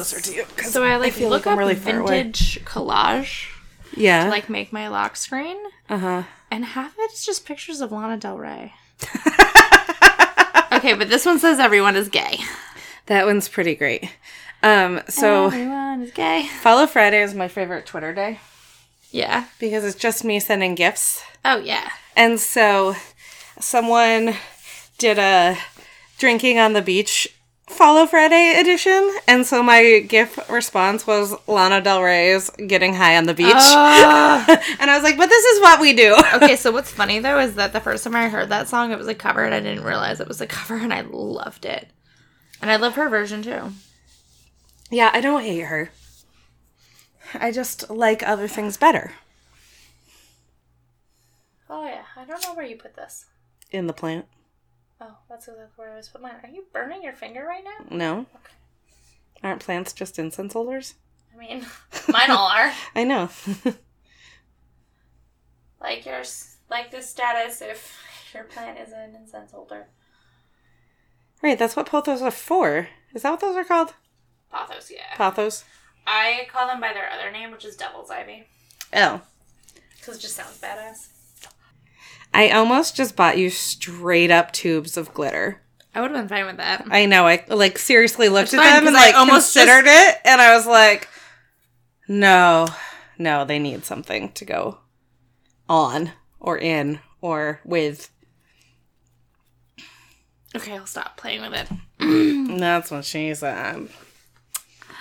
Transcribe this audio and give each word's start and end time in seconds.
Closer 0.00 0.20
to 0.20 0.34
you. 0.34 0.44
So 0.64 0.82
I 0.82 0.96
like 0.96 1.12
feel 1.12 1.28
look 1.28 1.44
like 1.46 1.52
up 1.54 1.58
really 1.58 1.74
vintage 1.74 2.58
collage 2.64 3.48
Yeah. 3.96 4.24
to 4.24 4.30
like 4.30 4.48
make 4.48 4.72
my 4.72 4.88
lock 4.88 5.16
screen, 5.16 5.56
uh 5.88 5.98
huh. 5.98 6.22
and 6.50 6.64
half 6.64 6.92
of 6.92 6.98
it's 7.00 7.24
just 7.26 7.44
pictures 7.44 7.80
of 7.80 7.92
Lana 7.92 8.16
Del 8.16 8.38
Rey. 8.38 8.72
okay, 10.72 10.94
but 10.94 11.08
this 11.08 11.26
one 11.26 11.38
says 11.38 11.58
everyone 11.58 11.96
is 11.96 12.08
gay. 12.08 12.38
That 13.06 13.26
one's 13.26 13.48
pretty 13.48 13.74
great. 13.74 14.10
Um, 14.62 15.00
so 15.08 15.46
everyone 15.46 16.02
is 16.02 16.12
gay. 16.12 16.46
Follow 16.60 16.86
Friday 16.86 17.22
is 17.22 17.34
my 17.34 17.48
favorite 17.48 17.86
Twitter 17.86 18.14
day 18.14 18.40
Yeah. 19.10 19.46
because 19.58 19.84
it's 19.84 19.96
just 19.96 20.24
me 20.24 20.38
sending 20.40 20.74
gifts. 20.74 21.22
Oh 21.44 21.56
yeah. 21.58 21.90
And 22.16 22.38
so 22.40 22.94
someone 23.58 24.34
did 24.98 25.18
a 25.18 25.56
drinking 26.18 26.58
on 26.58 26.72
the 26.74 26.82
beach 26.82 27.26
Follow 27.70 28.06
Friday 28.06 28.56
edition. 28.60 29.10
And 29.26 29.46
so 29.46 29.62
my 29.62 30.00
GIF 30.00 30.50
response 30.50 31.06
was 31.06 31.34
Lana 31.46 31.80
Del 31.80 32.02
Rey's 32.02 32.50
getting 32.50 32.94
high 32.94 33.16
on 33.16 33.24
the 33.24 33.32
beach. 33.34 33.46
Ah. 33.54 34.44
and 34.80 34.90
I 34.90 34.94
was 34.96 35.02
like, 35.02 35.16
but 35.16 35.28
this 35.28 35.44
is 35.44 35.60
what 35.60 35.80
we 35.80 35.92
do. 35.94 36.14
okay, 36.34 36.56
so 36.56 36.70
what's 36.72 36.90
funny 36.90 37.20
though 37.20 37.38
is 37.38 37.54
that 37.54 37.72
the 37.72 37.80
first 37.80 38.04
time 38.04 38.14
I 38.16 38.28
heard 38.28 38.50
that 38.50 38.68
song, 38.68 38.92
it 38.92 38.98
was 38.98 39.08
a 39.08 39.14
cover, 39.14 39.44
and 39.44 39.54
I 39.54 39.60
didn't 39.60 39.84
realize 39.84 40.20
it 40.20 40.28
was 40.28 40.40
a 40.40 40.46
cover, 40.46 40.76
and 40.76 40.92
I 40.92 41.00
loved 41.02 41.64
it. 41.64 41.88
And 42.60 42.70
I 42.70 42.76
love 42.76 42.96
her 42.96 43.08
version 43.08 43.42
too. 43.42 43.70
yeah, 44.90 45.10
I 45.14 45.20
don't 45.22 45.42
hate 45.42 45.60
her. 45.60 45.90
I 47.32 47.52
just 47.52 47.88
like 47.88 48.22
other 48.26 48.48
things 48.48 48.76
better 48.76 49.12
Oh 51.72 51.86
yeah, 51.86 52.02
I 52.16 52.24
don't 52.24 52.42
know 52.44 52.54
where 52.54 52.66
you 52.66 52.74
put 52.76 52.96
this. 52.96 53.26
in 53.70 53.86
the 53.86 53.92
plant. 53.92 54.26
Oh, 55.00 55.16
that's 55.28 55.48
exactly 55.48 55.72
where 55.76 55.92
I 55.92 55.96
was 55.96 56.08
put 56.08 56.20
mine. 56.20 56.34
Are 56.42 56.48
you 56.50 56.64
burning 56.72 57.02
your 57.02 57.14
finger 57.14 57.44
right 57.44 57.64
now? 57.64 57.86
No? 57.96 58.18
Okay. 58.34 58.52
Aren't 59.42 59.60
plants 59.64 59.92
just 59.94 60.18
incense 60.18 60.52
holders? 60.52 60.94
I 61.34 61.38
mean, 61.38 61.64
mine 62.08 62.30
all 62.30 62.48
are. 62.48 62.72
I 62.94 63.04
know. 63.04 63.30
Like 65.80 66.04
your 66.04 66.22
like 66.68 66.90
the 66.90 67.00
status 67.02 67.62
if 67.62 67.96
your 68.34 68.44
plant 68.44 68.78
is 68.78 68.92
an 68.92 69.14
incense 69.14 69.52
holder. 69.52 69.88
right, 71.42 71.58
that's 71.58 71.74
what 71.74 71.86
pothos 71.88 72.20
are 72.20 72.30
for. 72.30 72.88
Is 73.14 73.22
that 73.22 73.30
what 73.30 73.40
those 73.40 73.56
are 73.56 73.64
called? 73.64 73.94
Pothos, 74.52 74.90
yeah. 74.90 75.16
Pothos? 75.16 75.64
I 76.06 76.46
call 76.52 76.66
them 76.66 76.80
by 76.80 76.92
their 76.92 77.08
other 77.10 77.30
name, 77.30 77.50
which 77.50 77.64
is 77.64 77.76
devil's 77.76 78.10
ivy, 78.10 78.46
Oh. 78.94 79.22
because 79.98 80.18
it 80.18 80.20
just 80.20 80.36
sounds 80.36 80.58
badass. 80.60 81.08
I 82.32 82.50
almost 82.50 82.96
just 82.96 83.16
bought 83.16 83.38
you 83.38 83.50
straight 83.50 84.30
up 84.30 84.52
tubes 84.52 84.96
of 84.96 85.12
glitter. 85.12 85.62
I 85.94 86.00
would 86.00 86.12
have 86.12 86.20
been 86.20 86.28
fine 86.28 86.46
with 86.46 86.58
that. 86.58 86.84
I 86.90 87.06
know. 87.06 87.26
I 87.26 87.44
like 87.48 87.76
seriously 87.78 88.28
looked 88.28 88.52
It's 88.52 88.54
at 88.54 88.62
them 88.62 88.86
and 88.86 88.94
'cause 88.94 89.02
I 89.02 89.06
like 89.06 89.14
almost 89.16 89.52
considered 89.52 89.86
it, 89.88 90.18
and 90.24 90.40
I 90.40 90.54
was 90.54 90.66
like, 90.66 91.08
no, 92.06 92.68
no, 93.18 93.44
they 93.44 93.58
need 93.58 93.84
something 93.84 94.30
to 94.32 94.44
go 94.44 94.78
on 95.68 96.12
or 96.38 96.56
in 96.58 97.00
or 97.20 97.60
with. 97.64 98.10
Okay, 100.54 100.76
I'll 100.76 100.86
stop 100.86 101.16
playing 101.16 101.42
with 101.42 101.52
it. 101.54 101.68
That's 102.60 102.90
what 102.90 103.04
she 103.04 103.34
said. 103.34 103.88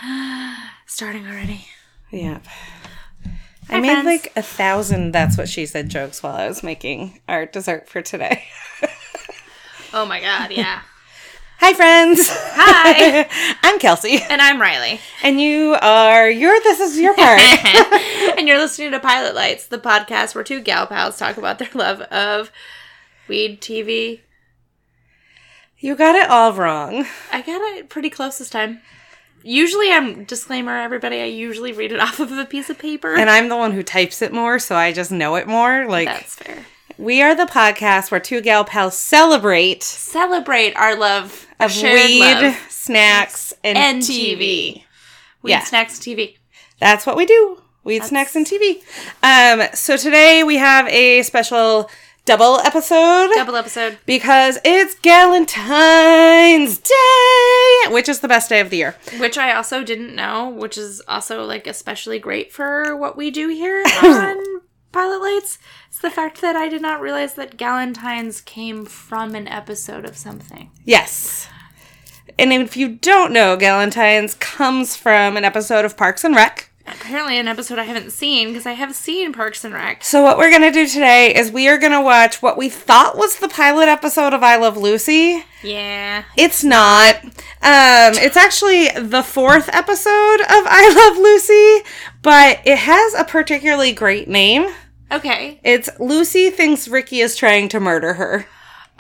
Starting 0.88 1.28
already. 1.28 1.66
Yep. 2.12 2.44
I 2.46 2.89
Hi, 3.70 3.80
made 3.80 4.02
friends. 4.02 4.06
like 4.06 4.34
a 4.36 4.42
thousand 4.42 5.12
that's 5.12 5.38
what 5.38 5.48
she 5.50 5.66
said 5.66 5.90
jokes 5.90 6.24
while 6.24 6.36
I 6.36 6.48
was 6.48 6.64
making 6.64 7.20
our 7.28 7.46
dessert 7.46 7.88
for 7.90 8.02
today. 8.02 8.44
Oh 9.92 10.06
my 10.06 10.22
god, 10.22 10.52
yeah. 10.52 10.82
Hi 11.60 11.74
friends. 11.74 12.28
Hi. 12.30 13.28
I'm 13.64 13.80
Kelsey. 13.80 14.20
and 14.30 14.40
I'm 14.40 14.62
Riley. 14.62 15.00
And 15.24 15.42
you 15.42 15.76
are 15.82 16.30
your 16.30 16.60
this 16.62 16.80
is 16.80 17.00
your 17.00 17.16
part. 17.16 17.42
and 18.38 18.48
you're 18.48 18.60
listening 18.60 18.92
to 18.92 19.00
Pilot 19.00 19.34
Lights, 19.34 19.66
the 19.66 19.80
podcast 19.80 20.36
where 20.36 20.44
two 20.44 20.62
gal 20.62 20.86
pals 20.86 21.18
talk 21.18 21.38
about 21.38 21.58
their 21.58 21.72
love 21.74 22.02
of 22.02 22.52
weed, 23.28 23.62
TV. 23.62 24.20
you 25.80 25.96
got 25.96 26.14
it 26.14 26.30
all 26.30 26.54
wrong. 26.54 27.08
I 27.32 27.42
got 27.42 27.60
it 27.78 27.90
pretty 27.90 28.12
close 28.12 28.38
this 28.38 28.52
time. 28.52 28.82
Usually, 29.44 29.92
I'm 29.92 30.24
disclaimer, 30.26 30.78
everybody. 30.78 31.22
I 31.22 31.26
usually 31.26 31.72
read 31.72 31.92
it 31.92 32.00
off 32.08 32.20
of 32.20 32.32
a 32.32 32.46
piece 32.46 32.70
of 32.70 32.78
paper. 32.78 33.16
And 33.16 33.30
I'm 33.30 33.50
the 33.50 33.58
one 33.58 33.72
who 33.72 33.84
types 33.84 34.22
it 34.22 34.34
more, 34.34 34.60
so 34.60 34.76
I 34.76 34.92
just 34.92 35.12
know 35.12 35.36
it 35.36 35.48
more. 35.48 35.86
Like 35.88 36.08
That's 36.08 36.36
fair. 36.36 36.66
we 36.98 37.22
are 37.22 37.36
the 37.36 37.46
podcast 37.46 38.12
where 38.12 38.20
two 38.20 38.42
gal 38.42 38.64
pals 38.66 38.98
celebrate 38.98 39.84
Celebrate 39.84 40.76
our 40.76 40.96
love 40.96 41.48
of 41.60 41.76
weed, 41.76 42.20
love, 42.20 42.56
snacks, 42.70 43.54
and, 43.64 43.78
and 43.78 44.02
TV. 44.02 44.38
TV. 44.40 44.84
Weed, 45.42 45.52
Yeah. 45.52 45.64
snacks, 45.64 46.00
TV. 46.00 46.38
That's 46.80 47.06
what 47.06 47.16
we 47.18 47.26
do. 47.26 47.62
Weed, 47.84 48.04
snacks, 48.04 48.36
and 48.36 48.46
TV. 48.46 48.82
Um, 49.24 49.68
so 49.74 49.96
today 49.98 50.44
we 50.44 50.58
have 50.58 50.88
a 50.90 51.24
special 51.24 51.90
double 52.30 52.60
episode 52.60 53.28
Double 53.34 53.56
episode. 53.56 53.98
because 54.06 54.60
it's 54.64 54.94
Galentine's 55.00 56.78
Day, 56.78 57.92
which 57.92 58.08
is 58.08 58.20
the 58.20 58.28
best 58.28 58.50
day 58.50 58.60
of 58.60 58.70
the 58.70 58.78
year. 58.78 58.96
Which 59.18 59.36
I 59.36 59.52
also 59.54 59.84
didn't 59.84 60.14
know, 60.14 60.48
which 60.48 60.78
is 60.78 61.02
also 61.08 61.44
like 61.44 61.66
especially 61.66 62.20
great 62.20 62.54
for 62.54 62.96
what 62.96 63.18
we 63.18 63.32
do 63.32 63.48
here 63.48 63.84
on 64.04 64.62
Pilot 64.92 65.24
Lights. 65.24 65.58
It's 65.88 65.98
the 65.98 66.12
fact 66.12 66.40
that 66.42 66.56
I 66.56 66.70
did 66.70 66.84
not 66.84 67.02
realize 67.02 67.34
that 67.34 67.58
Galentine's 67.58 68.42
came 68.42 68.86
from 68.86 69.34
an 69.34 69.48
episode 69.48 70.06
of 70.06 70.16
something. 70.16 70.70
Yes. 70.86 71.48
And 72.38 72.54
if 72.54 72.78
you 72.78 72.90
don't 72.90 73.34
know, 73.34 73.58
Galentine's 73.58 74.36
comes 74.36 74.96
from 74.96 75.36
an 75.36 75.46
episode 75.46 75.84
of 75.84 75.98
Parks 75.98 76.24
and 76.24 76.36
Rec. 76.36 76.69
Apparently, 76.92 77.38
an 77.38 77.48
episode 77.48 77.80
I 77.80 77.84
haven't 77.84 78.12
seen 78.12 78.50
because 78.50 78.66
I 78.66 78.74
have 78.74 78.96
seen 78.96 79.34
Parks 79.34 79.64
and 79.64 79.74
Rec. 79.74 80.04
So 80.04 80.24
what 80.24 80.38
we're 80.38 80.52
gonna 80.52 80.72
do 80.72 80.88
today 80.88 81.34
is 81.36 81.52
we 81.52 81.68
are 81.68 81.78
gonna 81.78 82.02
watch 82.02 82.42
what 82.42 82.58
we 82.58 82.70
thought 82.70 83.18
was 83.18 83.38
the 83.40 83.48
pilot 83.48 83.88
episode 83.88 84.34
of 84.34 84.44
I 84.44 84.58
Love 84.58 84.78
Lucy. 84.78 85.44
Yeah. 85.64 86.24
It's 86.38 86.64
not. 86.64 87.24
Um, 87.24 88.16
it's 88.16 88.38
actually 88.38 88.90
the 88.90 89.24
fourth 89.24 89.70
episode 89.74 90.42
of 90.42 90.66
I 90.68 90.94
Love 91.10 91.18
Lucy, 91.18 91.90
but 92.22 92.60
it 92.66 92.78
has 92.78 93.14
a 93.14 93.24
particularly 93.24 93.92
great 93.92 94.28
name. 94.28 94.68
Okay. 95.12 95.60
It's 95.64 95.90
Lucy 96.00 96.50
thinks 96.50 96.88
Ricky 96.88 97.20
is 97.20 97.36
trying 97.36 97.70
to 97.70 97.80
murder 97.80 98.14
her. 98.14 98.46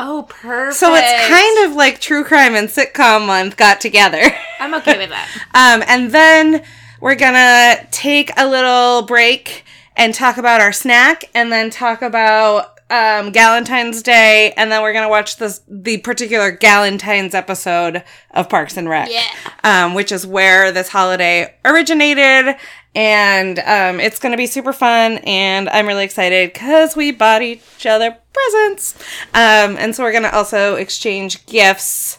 Oh, 0.02 0.26
perfect. 0.30 0.78
So 0.78 0.96
it's 0.96 1.28
kind 1.28 1.70
of 1.70 1.76
like 1.76 2.00
true 2.00 2.24
crime 2.24 2.56
and 2.56 2.70
sitcom 2.70 3.28
month 3.28 3.58
got 3.58 3.82
together. 3.82 4.22
I'm 4.60 4.74
okay 4.76 4.98
with 4.98 5.10
that. 5.10 5.28
Um, 5.54 5.84
and 5.88 6.12
then 6.12 6.64
we're 7.00 7.16
gonna 7.16 7.88
take 7.92 8.32
a 8.38 8.48
little 8.48 9.04
break 9.04 9.64
and 9.96 10.14
talk 10.14 10.38
about 10.38 10.62
our 10.62 10.72
snack, 10.72 11.26
and 11.34 11.52
then 11.52 11.70
talk 11.70 12.02
about 12.02 12.80
um, 12.92 13.32
Galentine's 13.32 14.02
Day, 14.02 14.54
and 14.58 14.72
then 14.72 14.82
we're 14.82 14.94
gonna 14.94 15.10
watch 15.10 15.38
this 15.38 15.62
the 15.68 15.98
particular 16.00 16.56
Galentine's 16.56 17.36
episode 17.36 18.04
of 18.32 18.50
Parks 18.50 18.78
and 18.78 18.88
Rec, 18.90 19.10
Yeah. 19.12 19.26
um, 19.64 19.94
which 19.94 20.12
is 20.12 20.26
where 20.26 20.72
this 20.72 20.90
holiday 20.90 21.54
originated. 21.66 22.56
And 22.96 23.60
um, 23.60 24.00
it's 24.00 24.18
gonna 24.20 24.38
be 24.38 24.48
super 24.48 24.74
fun, 24.74 25.18
and 25.20 25.70
I'm 25.70 25.86
really 25.86 26.04
excited 26.06 26.52
because 26.54 26.96
we 26.96 27.12
bought 27.12 27.44
each 27.44 27.86
other 27.86 28.18
presents. 28.34 28.96
Um, 29.36 29.78
and 29.78 29.96
so 29.96 30.04
we're 30.04 30.12
gonna 30.14 30.32
also 30.32 30.74
exchange 30.76 31.46
gifts 31.46 32.18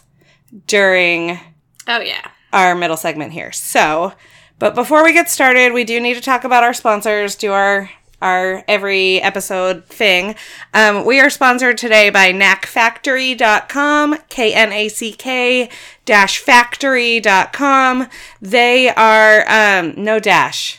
during 0.67 1.39
Oh, 1.87 1.99
yeah. 1.99 2.25
our 2.53 2.75
middle 2.75 2.95
segment 2.97 3.33
here. 3.33 3.51
So, 3.51 4.13
but 4.61 4.75
before 4.75 5.03
we 5.03 5.11
get 5.11 5.27
started, 5.27 5.73
we 5.73 5.83
do 5.83 5.99
need 5.99 6.13
to 6.13 6.21
talk 6.21 6.43
about 6.43 6.63
our 6.63 6.73
sponsors, 6.73 7.33
do 7.35 7.51
our 7.51 7.89
our 8.21 8.63
every 8.67 9.19
episode 9.19 9.85
thing. 9.85 10.35
Um, 10.75 11.03
we 11.03 11.19
are 11.19 11.31
sponsored 11.31 11.79
today 11.79 12.11
by 12.11 12.31
knackfactory.com, 12.31 14.17
K 14.29 14.53
N 14.53 14.71
A 14.71 14.87
C 14.87 15.13
K 15.13 15.67
dash 16.05 16.37
factory.com. 16.37 18.07
They 18.39 18.89
are, 18.89 19.49
um, 19.49 19.95
no 19.97 20.19
dash, 20.19 20.77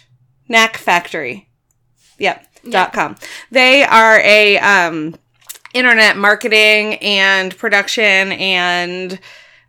Knack 0.49 0.77
Factory. 0.77 1.49
Yep, 2.19 2.47
dot 2.71 2.93
com. 2.93 3.17
They 3.51 3.83
are 3.83 4.21
a, 4.21 4.59
um, 4.59 5.17
internet 5.75 6.17
marketing 6.17 6.95
and 6.97 7.59
production 7.59 8.31
and 8.31 9.19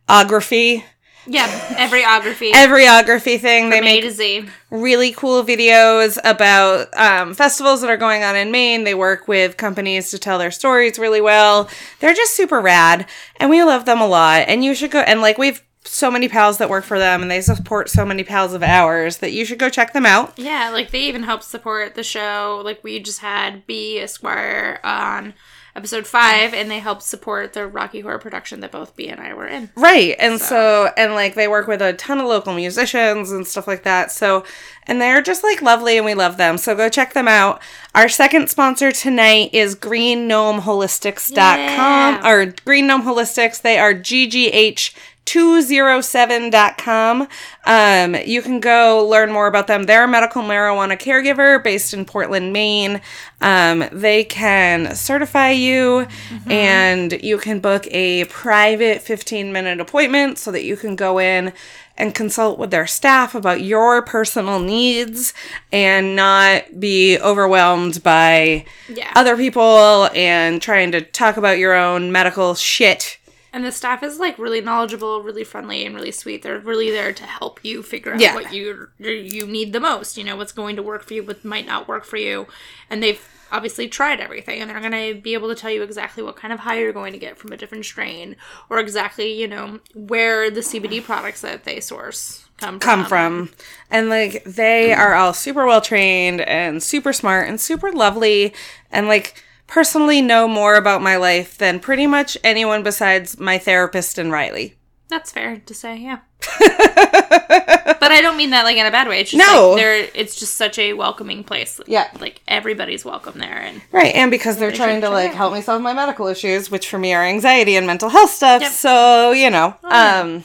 ography 0.07 0.85
Yeah, 1.25 1.47
everyography. 1.77 2.51
everyography 2.51 3.39
thing. 3.39 3.69
They 3.69 3.79
from 3.79 3.87
A 3.87 3.93
make 3.95 4.03
to 4.03 4.11
Z. 4.11 4.47
really 4.69 5.11
cool 5.11 5.43
videos 5.43 6.17
about 6.23 6.95
um, 6.97 7.33
festivals 7.33 7.81
that 7.81 7.89
are 7.89 7.97
going 7.97 8.23
on 8.23 8.35
in 8.35 8.51
Maine. 8.51 8.83
They 8.83 8.95
work 8.95 9.27
with 9.27 9.57
companies 9.57 10.11
to 10.11 10.19
tell 10.19 10.37
their 10.37 10.51
stories 10.51 10.99
really 10.99 11.21
well. 11.21 11.69
They're 11.99 12.13
just 12.13 12.35
super 12.35 12.59
rad, 12.59 13.07
and 13.37 13.49
we 13.49 13.63
love 13.63 13.85
them 13.85 14.01
a 14.01 14.07
lot. 14.07 14.45
And 14.47 14.63
you 14.63 14.75
should 14.75 14.91
go 14.91 14.99
and 14.99 15.21
like 15.21 15.37
we've 15.37 15.61
so 15.85 16.09
many 16.09 16.29
pals 16.29 16.59
that 16.59 16.69
work 16.69 16.85
for 16.85 16.97
them, 16.97 17.21
and 17.21 17.29
they 17.29 17.41
support 17.41 17.89
so 17.89 18.05
many 18.05 18.23
pals 18.23 18.53
of 18.53 18.63
ours 18.63 19.17
that 19.17 19.33
you 19.33 19.45
should 19.45 19.59
go 19.59 19.69
check 19.69 19.93
them 19.93 20.05
out. 20.05 20.37
Yeah, 20.39 20.69
like 20.69 20.91
they 20.91 21.01
even 21.01 21.23
help 21.23 21.43
support 21.43 21.95
the 21.95 22.03
show. 22.03 22.61
Like 22.63 22.83
we 22.83 22.99
just 22.99 23.19
had 23.19 23.67
B 23.67 23.99
Esquire 23.99 24.79
on 24.83 25.33
episode 25.75 26.05
five, 26.07 26.53
and 26.53 26.69
they 26.69 26.79
helped 26.79 27.03
support 27.03 27.53
the 27.53 27.67
Rocky 27.67 28.01
Horror 28.01 28.19
production 28.19 28.59
that 28.61 28.71
both 28.71 28.95
B 28.95 29.07
and 29.09 29.19
I 29.19 29.33
were 29.33 29.47
in. 29.47 29.69
Right. 29.75 30.15
And 30.19 30.39
so. 30.39 30.91
and 30.97 31.13
like 31.13 31.35
they 31.35 31.47
work 31.47 31.67
with 31.67 31.81
a 31.81 31.93
ton 31.93 32.19
of 32.19 32.27
local 32.27 32.53
musicians 32.53 33.31
and 33.31 33.45
stuff 33.47 33.67
like 33.67 33.83
that. 33.83 34.11
So, 34.11 34.43
and 34.85 35.01
they're 35.01 35.21
just 35.21 35.43
like 35.43 35.61
lovely 35.61 35.97
and 35.97 36.05
we 36.05 36.13
love 36.13 36.37
them. 36.37 36.57
So 36.57 36.75
go 36.75 36.89
check 36.89 37.13
them 37.13 37.27
out. 37.27 37.61
Our 37.95 38.09
second 38.09 38.49
sponsor 38.49 38.91
tonight 38.91 39.53
is 39.53 39.75
green 39.75 40.27
greengnomeholistics.com 40.29 41.35
Yeah. 41.59 42.21
or 42.29 42.53
Green 42.65 42.87
Gnome 42.87 43.03
Holistics. 43.03 43.61
They 43.61 43.77
are 43.77 43.93
GGH 43.93 44.93
207.com. 45.25 47.27
Um, 47.65 48.15
you 48.25 48.41
can 48.41 48.59
go 48.59 49.05
learn 49.07 49.31
more 49.31 49.47
about 49.47 49.67
them. 49.67 49.83
They're 49.83 50.03
a 50.03 50.07
medical 50.07 50.41
marijuana 50.43 50.99
caregiver 50.99 51.63
based 51.63 51.93
in 51.93 52.05
Portland, 52.05 52.53
Maine. 52.53 53.01
Um, 53.41 53.85
they 53.91 54.23
can 54.23 54.95
certify 54.95 55.51
you 55.51 56.07
and 56.47 57.13
you 57.23 57.37
can 57.37 57.59
book 57.59 57.87
a 57.91 58.25
private 58.25 59.01
15 59.01 59.51
minute 59.51 59.79
appointment 59.79 60.37
so 60.37 60.51
that 60.51 60.63
you 60.63 60.77
can 60.77 60.95
go 60.95 61.19
in 61.19 61.53
and 61.97 62.15
consult 62.15 62.57
with 62.57 62.71
their 62.71 62.87
staff 62.87 63.35
about 63.35 63.61
your 63.61 64.01
personal 64.01 64.59
needs 64.59 65.33
and 65.71 66.15
not 66.15 66.79
be 66.79 67.19
overwhelmed 67.19 68.01
by 68.01 68.65
Yeah. 68.89 69.11
other 69.15 69.37
people 69.37 70.09
and 70.15 70.59
trying 70.61 70.91
to 70.93 71.01
talk 71.01 71.37
about 71.37 71.59
your 71.59 71.73
own 71.75 72.11
medical 72.11 72.55
shit. 72.55 73.17
And 73.53 73.63
the 73.63 73.71
staff 73.71 74.01
is 74.01 74.19
like 74.19 74.37
really 74.39 74.61
knowledgeable, 74.61 75.21
really 75.21 75.43
friendly, 75.43 75.85
and 75.85 75.93
really 75.93 76.11
sweet. 76.11 76.41
They're 76.41 76.57
really 76.59 76.89
there 76.89 77.13
to 77.13 77.23
help 77.23 77.63
you 77.63 77.83
figure 77.83 78.13
out 78.13 78.19
Yeah. 78.19 78.33
what 78.33 78.51
you 78.51 78.89
you 78.97 79.45
need 79.45 79.73
the 79.73 79.79
most. 79.79 80.17
You 80.17 80.23
know 80.23 80.35
what's 80.35 80.51
going 80.51 80.75
to 80.75 80.83
work 80.83 81.03
for 81.03 81.13
you, 81.13 81.23
what 81.23 81.45
might 81.45 81.67
not 81.67 81.87
work 81.87 82.03
for 82.03 82.17
you, 82.17 82.47
and 82.89 83.01
they've 83.03 83.21
obviously 83.51 83.87
tried 83.87 84.19
everything, 84.19 84.59
and 84.59 84.67
they're 84.71 84.79
going 84.79 84.91
to 85.15 85.21
be 85.21 85.35
able 85.35 85.47
to 85.49 85.53
tell 85.53 85.69
you 85.69 85.83
exactly 85.83 86.23
what 86.23 86.35
kind 86.35 86.51
of 86.51 86.61
high 86.61 86.79
you're 86.79 86.91
going 86.91 87.13
to 87.13 87.19
get 87.19 87.37
from 87.37 87.51
a 87.51 87.57
different 87.57 87.85
strain, 87.85 88.35
or 88.71 88.79
exactly 88.79 89.31
you 89.39 89.47
know 89.47 89.79
where 89.93 90.49
the 90.49 90.61
CBD 90.61 91.03
products 91.03 91.41
that 91.41 91.63
they 91.63 91.79
source 91.79 92.45
come 92.57 92.79
from. 92.79 93.01
come 93.01 93.05
from. 93.05 93.49
And 93.91 94.09
like 94.09 94.43
they 94.45 94.93
are 94.93 95.13
all 95.13 95.33
super 95.33 95.67
well 95.67 95.81
trained 95.81 96.41
and 96.41 96.81
super 96.81 97.13
smart 97.13 97.47
and 97.47 97.61
super 97.61 97.91
lovely 97.91 98.51
and 98.91 99.07
like 99.07 99.43
personally 99.67 100.21
know 100.21 100.47
more 100.47 100.75
about 100.75 101.01
my 101.01 101.15
life 101.15 101.57
than 101.57 101.79
pretty 101.79 102.07
much 102.07 102.37
anyone 102.43 102.83
besides 102.83 103.39
my 103.39 103.57
therapist 103.57 104.17
and 104.17 104.31
Riley. 104.31 104.75
That's 105.09 105.31
fair 105.31 105.57
to 105.65 105.73
say, 105.73 105.97
yeah. 105.97 106.19
but 106.59 108.11
I 108.11 108.19
don't 108.21 108.35
mean 108.37 108.49
that 108.51 108.63
like 108.63 108.77
in 108.77 108.85
a 108.85 108.91
bad 108.91 109.07
way. 109.07 109.19
It's 109.19 109.31
just 109.31 109.45
No. 109.47 109.69
like 109.71 109.77
they're 109.81 110.09
it's 110.13 110.35
just 110.35 110.55
such 110.55 110.77
a 110.79 110.93
welcoming 110.93 111.43
place. 111.43 111.79
Yeah. 111.87 112.09
Like 112.19 112.41
everybody's 112.47 113.05
welcome 113.05 113.37
there 113.39 113.57
and 113.61 113.81
Right, 113.91 114.13
and 114.15 114.31
because 114.31 114.57
they're 114.57 114.71
trying 114.71 115.01
to 115.01 115.09
like 115.09 115.33
help 115.33 115.53
me 115.53 115.61
solve 115.61 115.81
my 115.81 115.93
medical 115.93 116.27
issues, 116.27 116.69
which 116.71 116.87
for 116.89 116.97
me 116.97 117.13
are 117.13 117.23
anxiety 117.23 117.75
and 117.75 117.85
mental 117.87 118.09
health 118.09 118.31
stuff. 118.31 118.61
Yep. 118.61 118.71
So, 118.71 119.31
you 119.31 119.49
know. 119.49 119.75
yeah. 119.83 120.19
Um 120.21 120.43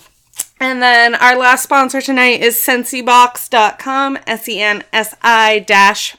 and 0.61 0.83
then 0.83 1.15
our 1.15 1.37
last 1.37 1.63
sponsor 1.63 2.01
tonight 2.01 2.41
is 2.41 2.57
sensibox.com, 2.57 4.19
S 4.27 4.49
E 4.49 4.61
N 4.61 4.83
S 4.93 5.15
I 5.23 5.65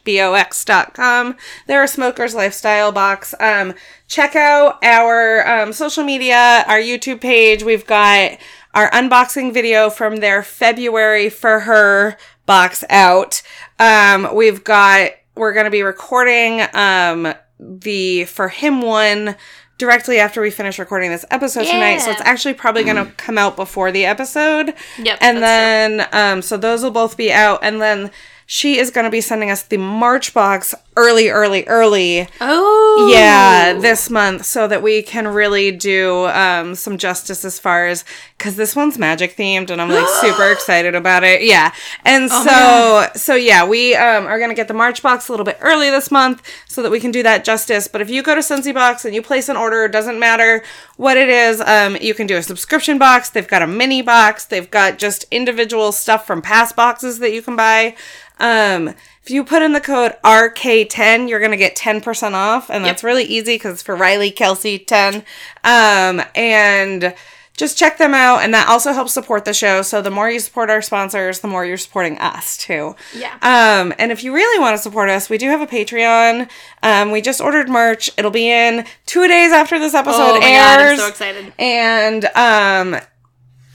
B 0.04 0.22
O 0.22 0.34
X.com. 0.34 1.36
They're 1.68 1.84
a 1.84 1.88
smoker's 1.88 2.34
lifestyle 2.34 2.92
box. 2.92 3.36
Um, 3.40 3.74
check 4.08 4.36
out 4.36 4.84
our 4.84 5.48
um, 5.48 5.74
social 5.74 6.04
media, 6.04 6.64
our 6.68 6.80
YouTube 6.80 7.20
page. 7.22 7.64
We've 7.64 7.86
got 7.86 8.38
our 8.74 8.90
unboxing 8.92 9.54
video 9.54 9.90
from 9.90 10.18
their 10.18 10.44
February 10.44 11.30
for 11.30 11.62
her 11.62 12.18
box 12.46 12.84
out. 12.90 13.42
Um, 13.78 14.34
we've 14.34 14.64
got, 14.64 15.12
we're 15.36 15.54
going 15.54 15.66
to 15.66 15.72
be 15.72 15.84
recording 15.84 16.62
um, 16.74 17.34
the 17.60 18.26
for 18.26 18.48
him 18.48 18.82
one 18.82 19.36
directly 19.80 20.20
after 20.20 20.42
we 20.42 20.52
finish 20.52 20.78
recording 20.78 21.10
this 21.10 21.26
episode 21.32 21.66
tonight. 21.66 21.98
So 22.00 22.12
it's 22.12 22.22
actually 22.22 22.54
probably 22.54 22.84
going 22.84 23.04
to 23.04 23.12
come 23.14 23.38
out 23.40 23.56
before 23.56 23.92
the 23.92 24.06
episode. 24.06 24.76
Yep, 25.00 25.18
And 25.22 25.38
that's 25.38 25.42
then, 25.42 26.08
um, 26.12 26.42
so 26.44 26.58
those 26.58 26.84
will 26.84 26.92
both 26.92 27.18
be 27.18 27.32
out. 27.32 27.60
And 27.64 27.82
then 27.82 28.12
she 28.46 28.78
is 28.78 28.92
going 28.92 29.06
to 29.06 29.10
be 29.10 29.22
sending 29.22 29.50
us 29.50 29.64
the 29.64 29.78
March 29.78 30.34
box 30.34 30.76
early, 31.00 31.30
early, 31.30 31.64
early. 31.66 32.28
Oh 32.42 33.10
Yeah, 33.12 33.74
this 33.80 34.10
month 34.10 34.46
so 34.46 34.68
that 34.68 34.84
we 34.84 35.02
can 35.02 35.30
really 35.30 35.72
do 35.72 36.26
um, 36.28 36.76
some 36.76 36.98
justice 36.98 37.46
as 37.46 37.58
far 37.58 37.88
as 37.88 38.04
because 38.38 38.58
this 38.58 38.76
one's 38.76 38.98
magic 38.98 39.38
themed 39.38 39.70
and 39.70 39.82
I'm 39.82 39.90
like 39.90 40.08
super 40.22 40.52
excited 40.52 40.96
about 40.96 41.24
it. 41.24 41.44
Yeah, 41.44 41.74
and 42.04 42.28
Oh 42.30 43.08
so 43.14 43.20
so 43.20 43.36
yeah, 43.36 43.66
we 43.66 43.96
um, 43.96 44.28
are 44.28 44.40
gonna 44.40 44.54
get 44.54 44.68
the 44.68 44.74
March 44.74 45.02
box 45.02 45.30
a 45.30 45.32
little 45.32 45.46
bit 45.46 45.58
early 45.62 45.90
this 45.90 46.12
month 46.12 46.42
so 46.68 46.84
that 46.84 46.92
we 46.92 47.00
can 47.00 47.12
do 47.12 47.24
that 47.24 47.46
justice. 47.46 47.88
But 47.88 48.02
if 48.02 48.10
you 48.10 48.22
go 48.22 48.36
to 48.36 48.44
Sensi 48.44 48.74
Box 48.74 49.06
and 49.06 49.16
you 49.16 49.22
place 49.22 49.48
an 49.48 49.56
order, 49.56 49.86
it 49.86 49.94
doesn't 49.94 50.20
matter 50.20 50.64
what 50.98 51.16
it 51.16 51.30
is. 51.30 51.62
Um, 51.62 51.96
you 52.02 52.14
can 52.14 52.28
do 52.28 52.36
a 52.36 52.44
subscription 52.44 52.98
box. 52.98 53.30
They've 53.30 53.48
got 53.48 53.62
a 53.62 53.68
mini 53.68 54.02
box. 54.02 54.46
They've 54.46 54.70
got 54.70 54.98
just 54.98 55.26
individual 55.32 55.94
stuff 55.94 56.28
from 56.28 56.42
past 56.42 56.76
boxes 56.76 57.20
that 57.20 57.32
you 57.32 57.42
can 57.42 57.56
buy. 57.56 57.96
Um, 58.40 58.96
if 59.30 59.34
you 59.36 59.44
put 59.44 59.62
in 59.62 59.74
the 59.74 59.80
code 59.80 60.14
RK10, 60.24 61.30
you're 61.30 61.38
going 61.40 61.52
to 61.52 61.58
get 61.58 61.76
10% 61.76 62.34
off. 62.34 62.72
And 62.72 62.84
that's 62.84 63.04
really 63.04 63.26
easy 63.26 63.56
because 63.56 63.74
it's 63.74 63.84
for 63.84 63.96
Riley 63.96 64.32
Kelsey 64.32 64.80
10. 64.80 65.24
Um, 65.64 66.24
and 66.34 67.14
just 67.56 67.78
check 67.78 68.00
them 68.00 68.16
out. 68.16 68.40
And 68.40 68.56
that 68.56 68.68
also 68.68 68.92
helps 68.92 69.14
support 69.14 69.46
the 69.46 69.54
show. 69.54 69.84
So 69.84 70.02
the 70.02 70.10
more 70.10 70.32
you 70.32 70.40
support 70.40 70.72
our 70.72 70.82
sponsors, 70.82 71.42
the 71.42 71.48
more 71.48 71.64
you're 71.64 71.78
supporting 71.78 72.18
us 72.18 72.58
too. 72.58 72.96
Yeah. 73.16 73.34
Um, 73.44 73.94
and 74.00 74.12
if 74.12 74.24
you 74.24 74.34
really 74.34 74.60
want 74.60 74.76
to 74.78 74.82
support 74.82 75.10
us, 75.10 75.30
we 75.30 75.38
do 75.38 75.48
have 75.50 75.62
a 75.62 75.68
Patreon. 75.68 76.50
Um, 76.82 77.12
we 77.12 77.22
just 77.22 77.40
ordered 77.40 77.70
merch. 77.70 78.10
It'll 78.18 78.32
be 78.32 78.50
in 78.50 78.84
two 79.06 79.28
days 79.28 79.52
after 79.52 79.78
this 79.78 79.94
episode 79.94 80.18
Oh 80.38 80.40
my 80.40 80.48
airs. 80.48 80.58
god, 80.58 80.80
I'm 80.90 80.98
so 80.98 81.08
excited. 81.08 81.54
And 81.60 82.26
um 82.36 83.00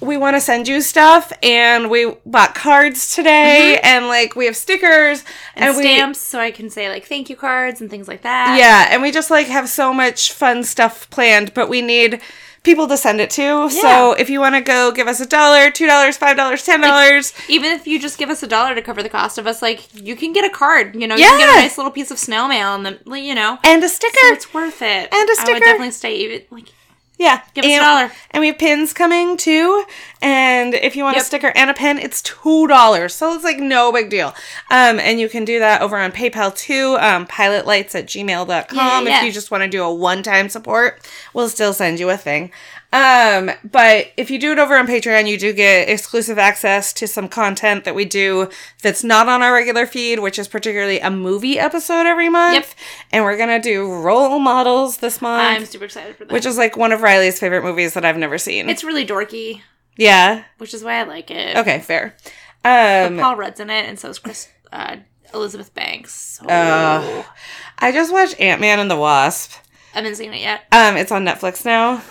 we 0.04 0.16
want 0.16 0.36
to 0.36 0.40
send 0.40 0.68
you 0.68 0.80
stuff 0.80 1.32
and 1.42 1.90
we 1.90 2.12
bought 2.26 2.54
cards 2.54 3.14
today 3.14 3.78
and 3.82 4.06
like 4.06 4.36
we 4.36 4.46
have 4.46 4.56
stickers 4.56 5.22
Mm-hmm. 5.24 5.62
And, 5.62 5.76
we 5.76 5.82
stamps 5.82 6.20
so 6.20 6.38
I 6.40 6.50
can 6.50 6.68
say 6.70 6.88
like 6.88 7.04
thank 7.06 7.30
you 7.30 7.36
cards 7.36 7.80
and 7.80 7.88
things 7.88 8.08
like 8.08 8.22
that. 8.22 8.56
yeah 8.58 8.88
and 8.92 9.02
we 9.02 9.10
just 9.10 9.30
like 9.30 9.46
have 9.46 9.68
so 9.68 9.92
much 9.94 10.32
fun 10.32 10.64
stuff 10.64 11.08
planned 11.10 11.54
but 11.54 11.68
we 11.68 11.80
need 11.80 12.20
people 12.64 12.88
to 12.88 12.96
send 12.96 13.20
it 13.20 13.28
to 13.30 13.68
so 13.70 14.12
if 14.14 14.30
you 14.30 14.40
want 14.40 14.54
to 14.54 14.60
go 14.62 14.90
give 14.90 15.06
us 15.06 15.20
a 15.20 15.26
dollar 15.26 15.70
two 15.70 15.86
dollars 15.86 16.16
five 16.16 16.36
dollars 16.36 16.64
ten 16.64 16.80
dollars 16.80 17.32
Even 17.48 17.70
if 17.72 17.86
you 17.86 18.00
just 18.00 18.16
give 18.18 18.30
us 18.30 18.42
a 18.42 18.46
dollar 18.46 18.74
to 18.74 18.80
cover 18.82 19.02
the 19.02 19.08
cost 19.10 19.36
of 19.38 19.46
us, 19.46 19.60
like 19.62 19.86
you 19.94 20.16
can 20.16 20.32
get 20.32 20.44
a 20.44 20.50
card. 20.50 20.94
You 20.96 21.06
know, 21.06 21.14
you 21.14 21.22
can 21.24 21.38
get 21.38 21.46
Yeah. 21.48 21.58
a 21.58 21.62
nice 21.62 21.76
little 21.76 21.92
piece 21.92 22.10
of 22.10 22.18
snail 22.18 22.48
mail, 22.48 22.74
and 22.74 22.86
then 22.86 22.98
you 23.22 23.34
know, 23.34 23.58
and 23.64 23.84
a 23.84 23.88
sticker 23.88 24.16
so 24.22 24.32
it's 24.32 24.54
worth 24.54 24.80
it. 24.80 25.12
And 25.12 25.28
a 25.30 25.34
sticker. 25.34 25.50
I 25.50 25.52
would 25.54 25.60
definitely 25.60 25.90
stay 25.90 26.16
even 26.16 26.42
like 26.50 26.72
Yeah. 27.16 27.42
Give 27.54 27.64
us 27.64 27.70
a 27.70 27.74
and, 27.74 27.82
dollar. 27.82 28.12
And 28.32 28.40
we 28.40 28.48
have 28.48 28.58
pins 28.58 28.92
coming 28.92 29.36
too. 29.36 29.84
And 30.20 30.74
if 30.74 30.96
you 30.96 31.04
want 31.04 31.16
Yep. 31.16 31.22
a 31.22 31.26
sticker 31.26 31.52
and 31.54 31.70
a 31.70 31.74
pin, 31.74 31.98
it's 31.98 32.20
two 32.22 32.66
dollars. 32.66 33.14
So 33.14 33.32
it's 33.34 33.44
like 33.44 33.58
no 33.58 33.92
big 33.92 34.10
deal. 34.10 34.34
Um, 34.70 34.98
and 34.98 35.20
you 35.20 35.28
can 35.28 35.44
do 35.44 35.58
that 35.60 35.80
over 35.80 35.96
on 35.96 36.10
PayPal 36.12 36.54
too. 36.54 36.96
Um, 36.98 37.26
pilotlights 37.26 37.94
at 37.94 38.06
gmail.com. 38.06 38.76
Yeah, 38.76 39.00
yeah. 39.10 39.18
If 39.18 39.24
you 39.24 39.32
just 39.32 39.50
want 39.50 39.62
to 39.62 39.68
do 39.68 39.82
a 39.84 39.94
one-time 39.94 40.48
support, 40.48 41.00
we'll 41.32 41.48
still 41.48 41.72
send 41.72 42.00
you 42.00 42.10
a 42.10 42.16
thing. 42.16 42.50
Um, 42.94 43.50
but 43.64 44.12
if 44.16 44.30
you 44.30 44.38
do 44.38 44.52
it 44.52 44.60
over 44.60 44.76
on 44.76 44.86
Patreon, 44.86 45.26
you 45.28 45.36
do 45.36 45.52
get 45.52 45.88
exclusive 45.88 46.38
access 46.38 46.92
to 46.92 47.08
some 47.08 47.28
content 47.28 47.84
that 47.84 47.96
we 47.96 48.04
do 48.04 48.48
that's 48.82 49.02
not 49.02 49.28
on 49.28 49.42
our 49.42 49.52
regular 49.52 49.84
feed, 49.84 50.20
which 50.20 50.38
is 50.38 50.46
particularly 50.46 51.00
a 51.00 51.10
movie 51.10 51.58
episode 51.58 52.06
every 52.06 52.28
month. 52.28 52.54
Yep. 52.54 52.66
And 53.10 53.24
we're 53.24 53.36
gonna 53.36 53.60
do 53.60 53.92
role 53.92 54.38
models 54.38 54.98
this 54.98 55.20
month 55.20 55.42
I'm 55.42 55.66
super 55.66 55.86
excited 55.86 56.14
for 56.14 56.24
that. 56.24 56.32
which 56.32 56.46
is 56.46 56.56
like 56.56 56.76
one 56.76 56.92
of 56.92 57.02
Riley's 57.02 57.40
favorite 57.40 57.64
movies 57.64 57.94
that 57.94 58.04
I've 58.04 58.16
never 58.16 58.38
seen. 58.38 58.68
it's 58.70 58.84
really 58.84 59.04
dorky, 59.04 59.62
yeah. 59.96 60.44
which 60.58 60.72
is 60.72 60.84
why 60.84 61.00
I 61.00 61.02
like 61.02 61.32
it. 61.32 61.56
Okay, 61.56 61.80
fair. 61.80 62.14
Um 62.64 63.18
Paul 63.18 63.34
Rudd's 63.34 63.58
in 63.58 63.70
it, 63.70 63.88
and 63.88 63.98
so 63.98 64.08
is 64.08 64.20
Chris. 64.20 64.48
Uh, 64.72 64.98
Elizabeth 65.32 65.74
Banks. 65.74 66.38
Oh. 66.48 67.28
I 67.80 67.90
just 67.90 68.12
watched 68.12 68.38
Ant 68.38 68.60
Man 68.60 68.78
and 68.78 68.88
the 68.88 68.96
Wasp. 68.96 69.63
I 69.94 69.98
haven't 69.98 70.16
seen 70.16 70.34
it 70.34 70.40
yet. 70.40 70.62
Um, 70.72 70.96
it's 70.96 71.12
on 71.12 71.24
Netflix 71.24 71.64
now. 71.64 72.02